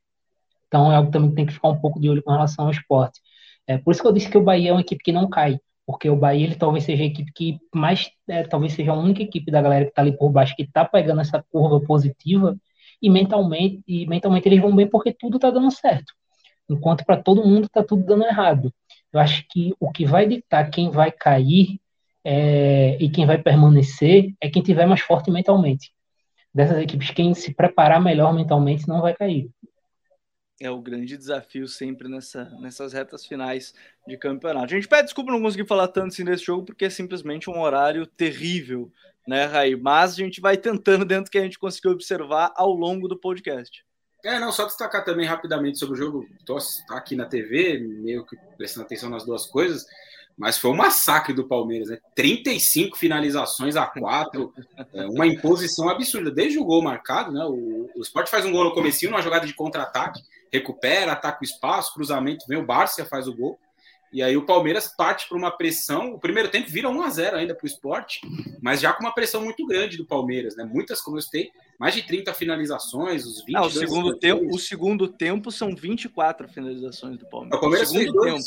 Então 0.66 0.90
é 0.90 0.96
algo 0.96 1.08
que 1.08 1.12
também 1.12 1.34
tem 1.34 1.46
que 1.46 1.52
ficar 1.52 1.68
um 1.68 1.80
pouco 1.80 2.00
de 2.00 2.10
olho 2.10 2.22
com 2.22 2.32
relação 2.32 2.66
ao 2.66 2.70
esporte. 2.72 3.20
É 3.66 3.78
por 3.78 3.92
isso 3.92 4.02
que 4.02 4.08
eu 4.08 4.12
disse 4.12 4.28
que 4.28 4.36
o 4.36 4.42
Bahia 4.42 4.70
é 4.70 4.72
uma 4.72 4.80
equipe 4.80 5.02
que 5.02 5.12
não 5.12 5.30
cai, 5.30 5.60
porque 5.86 6.08
o 6.08 6.16
Bahia 6.16 6.46
ele 6.46 6.54
talvez 6.54 6.84
seja 6.84 7.02
a 7.02 7.06
equipe 7.06 7.32
que 7.32 7.58
mais, 7.74 8.10
é, 8.28 8.42
talvez 8.44 8.72
seja 8.72 8.92
a 8.92 8.98
única 8.98 9.22
equipe 9.22 9.50
da 9.50 9.60
galera 9.60 9.84
que 9.84 9.92
tá 9.92 10.02
ali 10.02 10.16
por 10.16 10.30
baixo 10.30 10.54
que 10.56 10.66
tá 10.66 10.84
pegando 10.84 11.20
essa 11.20 11.44
curva 11.50 11.80
positiva 11.80 12.56
e 13.00 13.10
mentalmente 13.10 13.82
e 13.86 14.06
mentalmente 14.06 14.48
eles 14.48 14.60
vão 14.60 14.74
bem 14.74 14.86
porque 14.86 15.12
tudo 15.12 15.38
tá 15.38 15.50
dando 15.50 15.70
certo. 15.70 16.12
Enquanto 16.68 17.04
para 17.04 17.20
todo 17.20 17.46
mundo 17.46 17.68
tá 17.68 17.82
tudo 17.82 18.04
dando 18.04 18.24
errado. 18.24 18.72
Eu 19.12 19.20
acho 19.20 19.44
que 19.50 19.74
o 19.78 19.90
que 19.90 20.06
vai 20.06 20.26
ditar 20.26 20.70
quem 20.70 20.90
vai 20.90 21.10
cair 21.12 21.80
é, 22.24 22.96
e 23.00 23.10
quem 23.10 23.26
vai 23.26 23.38
permanecer 23.38 24.32
é 24.40 24.48
quem 24.48 24.62
tiver 24.62 24.86
mais 24.86 25.00
forte 25.00 25.30
mentalmente. 25.30 25.92
Dessas 26.54 26.78
equipes, 26.78 27.10
quem 27.10 27.34
se 27.34 27.54
preparar 27.54 28.00
melhor 28.00 28.32
mentalmente 28.32 28.86
não 28.86 29.00
vai 29.00 29.14
cair. 29.14 29.50
É 30.62 30.70
o 30.70 30.80
grande 30.80 31.16
desafio 31.16 31.66
sempre 31.66 32.08
nessa, 32.08 32.44
nessas 32.60 32.92
retas 32.92 33.26
finais 33.26 33.74
de 34.06 34.16
campeonato. 34.16 34.72
A 34.72 34.76
gente 34.76 34.88
pede 34.88 35.04
desculpa 35.04 35.32
não 35.32 35.42
conseguir 35.42 35.66
falar 35.66 35.88
tanto 35.88 36.08
assim 36.08 36.24
desse 36.24 36.44
jogo, 36.44 36.64
porque 36.64 36.84
é 36.84 36.90
simplesmente 36.90 37.50
um 37.50 37.60
horário 37.60 38.06
terrível 38.06 38.92
né, 39.26 39.44
Raí? 39.44 39.76
Mas 39.76 40.12
a 40.12 40.16
gente 40.16 40.40
vai 40.40 40.56
tentando 40.56 41.04
dentro 41.04 41.30
que 41.30 41.38
a 41.38 41.42
gente 41.42 41.58
conseguiu 41.58 41.92
observar 41.92 42.52
ao 42.56 42.72
longo 42.72 43.08
do 43.08 43.16
podcast. 43.16 43.84
É, 44.24 44.38
não, 44.38 44.52
só 44.52 44.66
destacar 44.66 45.04
também 45.04 45.26
rapidamente 45.26 45.78
sobre 45.78 45.94
o 45.94 45.96
jogo. 45.96 46.28
Tô 46.46 46.56
tá 46.86 46.96
aqui 46.96 47.16
na 47.16 47.26
TV, 47.26 47.78
meio 47.78 48.24
que 48.24 48.36
prestando 48.56 48.86
atenção 48.86 49.10
nas 49.10 49.24
duas 49.24 49.46
coisas, 49.46 49.84
mas 50.36 50.58
foi 50.58 50.70
um 50.70 50.76
massacre 50.76 51.32
do 51.32 51.46
Palmeiras, 51.46 51.88
né? 51.88 51.98
35 52.14 52.96
finalizações 52.96 53.76
a 53.76 53.86
4, 53.86 54.52
é 54.92 55.06
uma 55.06 55.26
imposição 55.26 55.88
absurda. 55.88 56.30
Desde 56.30 56.58
o 56.58 56.64
gol 56.64 56.82
marcado, 56.82 57.32
né? 57.32 57.44
O, 57.44 57.90
o 57.94 58.00
Sport 58.02 58.28
faz 58.28 58.44
um 58.44 58.52
gol 58.52 58.64
no 58.64 58.74
comecinho, 58.74 59.10
numa 59.10 59.22
jogada 59.22 59.46
de 59.46 59.54
contra-ataque, 59.54 60.20
recupera, 60.52 61.12
ataca 61.12 61.38
o 61.40 61.44
espaço, 61.44 61.94
cruzamento, 61.94 62.44
vem 62.48 62.58
o 62.58 62.66
Barça 62.66 63.04
faz 63.04 63.26
o 63.26 63.34
gol. 63.34 63.58
E 64.12 64.22
aí 64.22 64.36
o 64.36 64.44
Palmeiras 64.44 64.88
parte 64.88 65.26
para 65.26 65.38
uma 65.38 65.50
pressão. 65.50 66.12
O 66.12 66.18
primeiro 66.18 66.50
tempo 66.50 66.68
vira 66.68 66.88
1 66.88 67.02
a 67.02 67.08
0 67.08 67.36
ainda 67.38 67.54
para 67.54 67.64
o 67.64 67.66
esporte, 67.66 68.20
mas 68.60 68.80
já 68.80 68.92
com 68.92 69.02
uma 69.02 69.14
pressão 69.14 69.42
muito 69.42 69.66
grande 69.66 69.96
do 69.96 70.04
Palmeiras, 70.04 70.54
né? 70.54 70.64
Muitas, 70.64 71.00
como 71.00 71.16
eu 71.16 71.22
citei, 71.22 71.50
mais 71.78 71.94
de 71.94 72.02
30 72.02 72.34
finalizações, 72.34 73.24
os 73.24 73.42
20. 73.42 73.56
Ah, 73.56 73.62
o 73.62 73.70
segundo 73.70 74.18
tempo, 74.18 74.54
o 74.54 74.58
segundo 74.58 75.08
tempo 75.08 75.50
são 75.50 75.74
24 75.74 76.46
finalizações 76.48 77.18
do 77.18 77.26
Palmeiras. 77.26 77.56
O 77.56 77.60
Palmeiras, 77.60 77.90
fez 77.90 78.12
dois, 78.12 78.46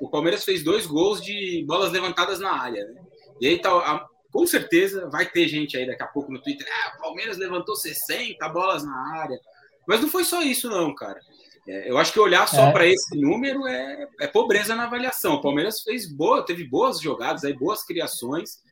o 0.00 0.10
Palmeiras 0.10 0.44
fez 0.44 0.62
dois 0.62 0.86
gols 0.86 1.20
de 1.20 1.64
bolas 1.66 1.92
levantadas 1.92 2.38
na 2.38 2.52
área, 2.52 2.84
né? 2.84 3.02
E 3.40 3.46
aí 3.48 3.60
tá, 3.60 3.70
a, 3.70 4.06
com 4.32 4.46
certeza 4.46 5.08
vai 5.08 5.26
ter 5.26 5.48
gente 5.48 5.76
aí 5.76 5.86
daqui 5.86 6.02
a 6.02 6.06
pouco 6.06 6.32
no 6.32 6.40
Twitter, 6.40 6.66
ah, 6.70 6.96
o 6.96 7.02
Palmeiras 7.02 7.38
levantou 7.38 7.74
60 7.74 8.48
bolas 8.50 8.84
na 8.84 9.20
área. 9.20 9.38
Mas 9.86 10.00
não 10.00 10.08
foi 10.08 10.24
só 10.24 10.42
isso, 10.42 10.68
não, 10.68 10.94
cara. 10.94 11.20
É, 11.68 11.90
eu 11.90 11.98
acho 11.98 12.12
que 12.12 12.20
olhar 12.20 12.46
só 12.46 12.68
é. 12.68 12.72
para 12.72 12.86
esse 12.86 13.18
número 13.18 13.66
é, 13.66 14.08
é, 14.20 14.26
pobreza 14.26 14.74
na 14.74 14.84
avaliação. 14.84 15.34
O 15.34 15.40
Palmeiras 15.40 15.80
fez 15.82 16.10
boa, 16.10 16.44
teve 16.44 16.64
boas 16.64 17.00
jogadas, 17.00 17.44
aí, 17.44 17.52
boas 17.52 17.84
criações. 17.84 18.62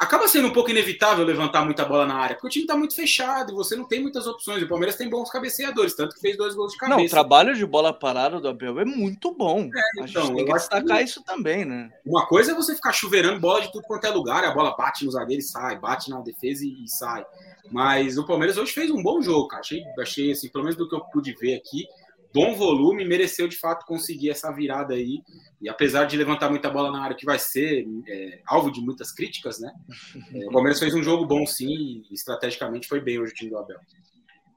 Acaba 0.00 0.26
sendo 0.26 0.48
um 0.48 0.52
pouco 0.52 0.70
inevitável 0.70 1.22
levantar 1.26 1.62
muita 1.62 1.84
bola 1.84 2.06
na 2.06 2.14
área, 2.14 2.34
porque 2.34 2.46
o 2.46 2.50
time 2.50 2.64
está 2.64 2.74
muito 2.74 2.94
fechado 2.94 3.52
e 3.52 3.54
você 3.54 3.76
não 3.76 3.84
tem 3.84 4.00
muitas 4.00 4.26
opções. 4.26 4.62
O 4.62 4.66
Palmeiras 4.66 4.96
tem 4.96 5.10
bons 5.10 5.30
cabeceadores, 5.30 5.94
tanto 5.94 6.14
que 6.14 6.22
fez 6.22 6.38
dois 6.38 6.54
gols 6.54 6.72
de 6.72 6.78
cabeça. 6.78 6.98
Não, 6.98 7.04
o 7.04 7.08
trabalho 7.10 7.54
de 7.54 7.66
bola 7.66 7.92
parada 7.92 8.40
do 8.40 8.48
Abel 8.48 8.80
é 8.80 8.84
muito 8.86 9.34
bom. 9.34 9.68
É, 9.74 10.02
então, 10.02 10.22
a 10.22 10.26
gente 10.26 10.36
tem 10.36 10.44
que 10.46 10.52
destacar 10.54 10.96
que 10.96 11.04
isso 11.04 11.22
também, 11.22 11.66
né? 11.66 11.90
Uma 12.02 12.26
coisa 12.26 12.52
é 12.52 12.54
você 12.54 12.74
ficar 12.74 12.92
chuveirando 12.92 13.38
bola 13.38 13.60
de 13.60 13.70
tudo 13.70 13.86
quanto 13.86 14.06
é 14.06 14.08
lugar, 14.08 14.42
a 14.42 14.52
bola 14.52 14.74
bate 14.74 15.04
no 15.04 15.10
zagueiro 15.10 15.42
e 15.42 15.44
sai, 15.44 15.78
bate 15.78 16.08
na 16.08 16.18
defesa 16.20 16.64
e, 16.64 16.82
e 16.82 16.88
sai. 16.88 17.22
Mas 17.70 18.16
o 18.16 18.24
Palmeiras 18.24 18.56
hoje 18.56 18.72
fez 18.72 18.90
um 18.90 19.02
bom 19.02 19.20
jogo, 19.20 19.48
cara. 19.48 19.60
Achei, 19.60 19.84
achei 19.98 20.32
assim, 20.32 20.48
pelo 20.48 20.64
menos 20.64 20.78
do 20.78 20.88
que 20.88 20.94
eu 20.94 21.00
pude 21.00 21.34
ver 21.34 21.56
aqui, 21.56 21.86
bom 22.32 22.54
volume, 22.54 23.04
mereceu 23.04 23.48
de 23.48 23.56
fato 23.56 23.86
conseguir 23.86 24.30
essa 24.30 24.52
virada 24.52 24.94
aí. 24.94 25.20
E 25.60 25.68
apesar 25.68 26.04
de 26.04 26.16
levantar 26.16 26.50
muita 26.50 26.70
bola 26.70 26.90
na 26.90 27.02
área, 27.02 27.16
que 27.16 27.26
vai 27.26 27.38
ser 27.38 27.86
é, 28.08 28.40
alvo 28.46 28.70
de 28.70 28.80
muitas 28.80 29.12
críticas, 29.12 29.60
né? 29.60 29.72
É, 30.34 30.46
o 30.46 30.52
Palmeiras 30.52 30.78
fez 30.78 30.94
um 30.94 31.02
jogo 31.02 31.26
bom 31.26 31.44
sim, 31.44 32.02
e 32.10 32.14
estrategicamente 32.14 32.86
foi 32.86 33.00
bem 33.00 33.18
hoje 33.18 33.32
o 33.32 33.34
time 33.34 33.50
do 33.50 33.58
Abel. 33.58 33.78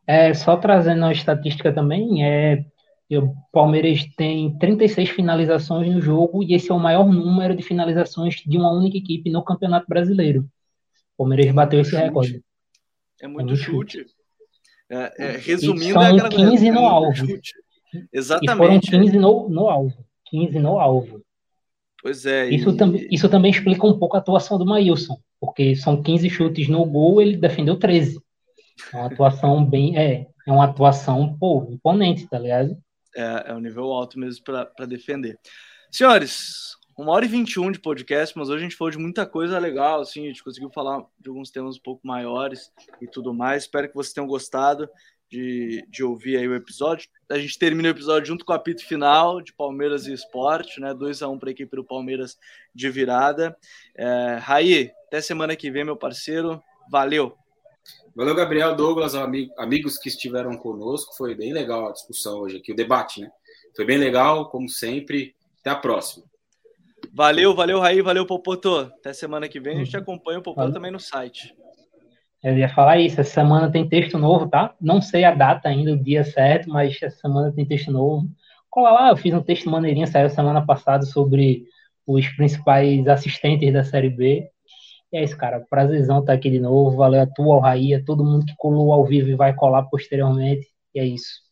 É, 0.05 0.33
só 0.33 0.57
trazendo 0.57 1.05
a 1.05 1.11
estatística 1.11 1.73
também, 1.73 2.23
é, 2.25 2.65
o 3.11 3.33
Palmeiras 3.51 4.05
tem 4.15 4.57
36 4.57 5.09
finalizações 5.09 5.93
no 5.93 6.01
jogo 6.01 6.43
e 6.43 6.53
esse 6.53 6.71
é 6.71 6.73
o 6.73 6.79
maior 6.79 7.07
número 7.07 7.55
de 7.55 7.63
finalizações 7.63 8.35
de 8.45 8.57
uma 8.57 8.71
única 8.71 8.97
equipe 8.97 9.29
no 9.29 9.43
Campeonato 9.43 9.87
Brasileiro. 9.87 10.41
O 11.15 11.23
Palmeiras 11.23 11.53
bateu 11.53 11.79
esse 11.79 11.95
recorde. 11.95 12.43
É 13.21 13.27
muito, 13.27 13.55
chute. 13.55 13.99
chute. 13.99 14.11
É, 14.89 15.13
é, 15.17 15.37
resumindo, 15.37 15.93
são 15.93 16.03
é 16.03 16.29
15 16.29 16.71
no 16.71 16.85
alvo. 16.85 17.15
Chute. 17.15 17.53
Exatamente. 18.11 18.87
E 18.87 18.91
foram 18.91 19.03
15 19.03 19.17
no, 19.17 19.49
no 19.49 19.69
alvo. 19.69 20.05
15 20.25 20.59
no 20.59 20.79
alvo. 20.79 21.23
Pois 22.01 22.25
é. 22.25 22.49
Isso, 22.49 22.69
e... 22.69 22.77
tam, 22.77 22.95
isso 22.95 23.29
também 23.29 23.51
explica 23.51 23.87
um 23.87 23.97
pouco 23.97 24.17
a 24.17 24.19
atuação 24.19 24.57
do 24.57 24.65
Maílson, 24.65 25.17
porque 25.39 25.75
são 25.75 26.01
15 26.01 26.29
chutes 26.29 26.67
no 26.67 26.85
gol, 26.85 27.21
ele 27.21 27.37
defendeu 27.37 27.77
13. 27.77 28.19
É 28.93 28.97
uma 28.97 29.05
atuação 29.07 29.63
bem. 29.65 29.97
É, 29.97 30.27
é 30.45 30.51
uma 30.51 30.65
atuação, 30.65 31.37
pô, 31.39 31.65
imponente, 31.69 32.27
tá 32.27 32.37
ligado? 32.37 32.77
É, 33.15 33.51
é 33.51 33.53
um 33.53 33.59
nível 33.59 33.85
alto 33.91 34.19
mesmo 34.19 34.43
para 34.43 34.85
defender. 34.85 35.39
Senhores, 35.89 36.75
uma 36.97 37.11
hora 37.13 37.25
e 37.25 37.27
21 37.27 37.71
de 37.71 37.79
podcast, 37.79 38.37
mas 38.37 38.49
hoje 38.49 38.59
a 38.59 38.63
gente 38.63 38.75
falou 38.75 38.91
de 38.91 38.97
muita 38.97 39.25
coisa 39.25 39.57
legal, 39.57 40.01
assim, 40.01 40.25
a 40.25 40.27
gente 40.27 40.43
conseguiu 40.43 40.69
falar 40.71 41.03
de 41.19 41.29
alguns 41.29 41.49
temas 41.49 41.77
um 41.77 41.81
pouco 41.81 42.05
maiores 42.05 42.71
e 43.01 43.07
tudo 43.07 43.33
mais. 43.33 43.63
Espero 43.63 43.87
que 43.87 43.95
vocês 43.95 44.13
tenham 44.13 44.27
gostado 44.27 44.89
de, 45.33 45.83
de 45.89 46.03
ouvir 46.03 46.37
aí 46.37 46.47
o 46.47 46.53
episódio. 46.53 47.09
A 47.27 47.39
gente 47.39 47.57
termina 47.57 47.87
o 47.87 47.91
episódio 47.91 48.27
junto 48.27 48.45
com 48.45 48.53
o 48.53 48.55
apito 48.55 48.85
final 48.85 49.41
de 49.41 49.51
Palmeiras 49.51 50.05
e 50.05 50.13
Esporte, 50.13 50.79
né? 50.79 50.93
2 50.93 51.23
a 51.23 51.27
1 51.27 51.39
para 51.39 51.49
a 51.49 51.51
equipe 51.51 51.75
do 51.75 51.83
Palmeiras 51.83 52.37
de 52.73 52.87
virada. 52.91 53.57
É, 53.95 54.37
Raí, 54.39 54.91
até 55.07 55.21
semana 55.21 55.55
que 55.55 55.71
vem, 55.71 55.83
meu 55.83 55.97
parceiro. 55.97 56.61
Valeu! 56.87 57.35
Valeu, 58.15 58.35
Gabriel, 58.35 58.75
Douglas, 58.75 59.15
amigos 59.15 59.97
que 59.97 60.07
estiveram 60.07 60.55
conosco. 60.55 61.15
Foi 61.17 61.33
bem 61.33 61.51
legal 61.51 61.87
a 61.87 61.93
discussão 61.93 62.41
hoje 62.41 62.57
aqui, 62.57 62.71
o 62.71 62.75
debate, 62.75 63.21
né? 63.21 63.31
Foi 63.75 63.85
bem 63.85 63.97
legal, 63.97 64.51
como 64.51 64.69
sempre. 64.69 65.33
Até 65.61 65.71
a 65.71 65.75
próxima. 65.75 66.23
Valeu, 67.11 67.55
valeu, 67.55 67.79
Raí, 67.79 68.03
valeu, 68.03 68.27
Popoto. 68.27 68.77
Até 68.77 69.13
semana 69.13 69.49
que 69.49 69.59
vem 69.59 69.81
a 69.81 69.83
gente 69.83 69.97
acompanha 69.97 70.37
o 70.37 70.43
Popoto 70.43 70.71
também 70.71 70.91
no 70.91 70.99
site. 70.99 71.55
Eu 72.43 72.57
ia 72.57 72.67
falar 72.67 72.97
isso, 72.99 73.21
essa 73.21 73.31
semana 73.31 73.71
tem 73.71 73.87
texto 73.87 74.17
novo, 74.17 74.49
tá? 74.49 74.75
Não 74.81 75.01
sei 75.01 75.23
a 75.23 75.33
data 75.33 75.69
ainda, 75.69 75.93
o 75.93 76.03
dia 76.03 76.25
certo, 76.25 76.69
mas 76.69 77.01
essa 77.01 77.17
semana 77.21 77.53
tem 77.53 77.65
texto 77.65 77.89
novo. 77.89 78.27
Cola 78.69 78.91
lá, 78.91 79.09
eu 79.11 79.17
fiz 79.17 79.33
um 79.33 79.41
texto 79.41 79.69
maneirinho, 79.69 80.05
saiu 80.07 80.29
semana 80.29 80.65
passada 80.65 81.05
sobre 81.05 81.63
os 82.05 82.27
principais 82.29 83.07
assistentes 83.07 83.71
da 83.71 83.83
Série 83.83 84.09
B. 84.09 84.49
E 85.11 85.17
é 85.17 85.23
isso, 85.23 85.37
cara. 85.37 85.65
Prazerzão 85.69 86.19
estar 86.19 86.33
aqui 86.33 86.49
de 86.49 86.59
novo. 86.59 86.97
Valeu 86.97 87.21
a 87.21 87.27
tua, 87.27 87.55
ao 87.55 87.61
Raí, 87.61 87.93
a 87.93 88.03
todo 88.03 88.25
mundo 88.25 88.45
que 88.45 88.55
colou 88.57 88.91
ao 88.91 89.05
vivo 89.05 89.29
e 89.29 89.35
vai 89.35 89.53
colar 89.53 89.83
posteriormente. 89.83 90.67
E 90.93 90.99
é 90.99 91.05
isso. 91.05 91.43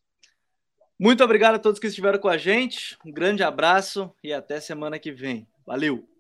Muito 1.00 1.24
obrigado 1.24 1.56
a 1.56 1.60
todos 1.60 1.80
que 1.80 1.88
estiveram 1.88 2.20
com 2.20 2.28
a 2.28 2.38
gente. 2.38 2.98
Um 3.06 3.12
grande 3.12 3.44
abraço 3.44 4.12
e 4.24 4.34
até 4.34 4.60
semana 4.60 5.00
que 5.00 5.12
vem. 5.12 5.48
Valeu! 5.66 6.11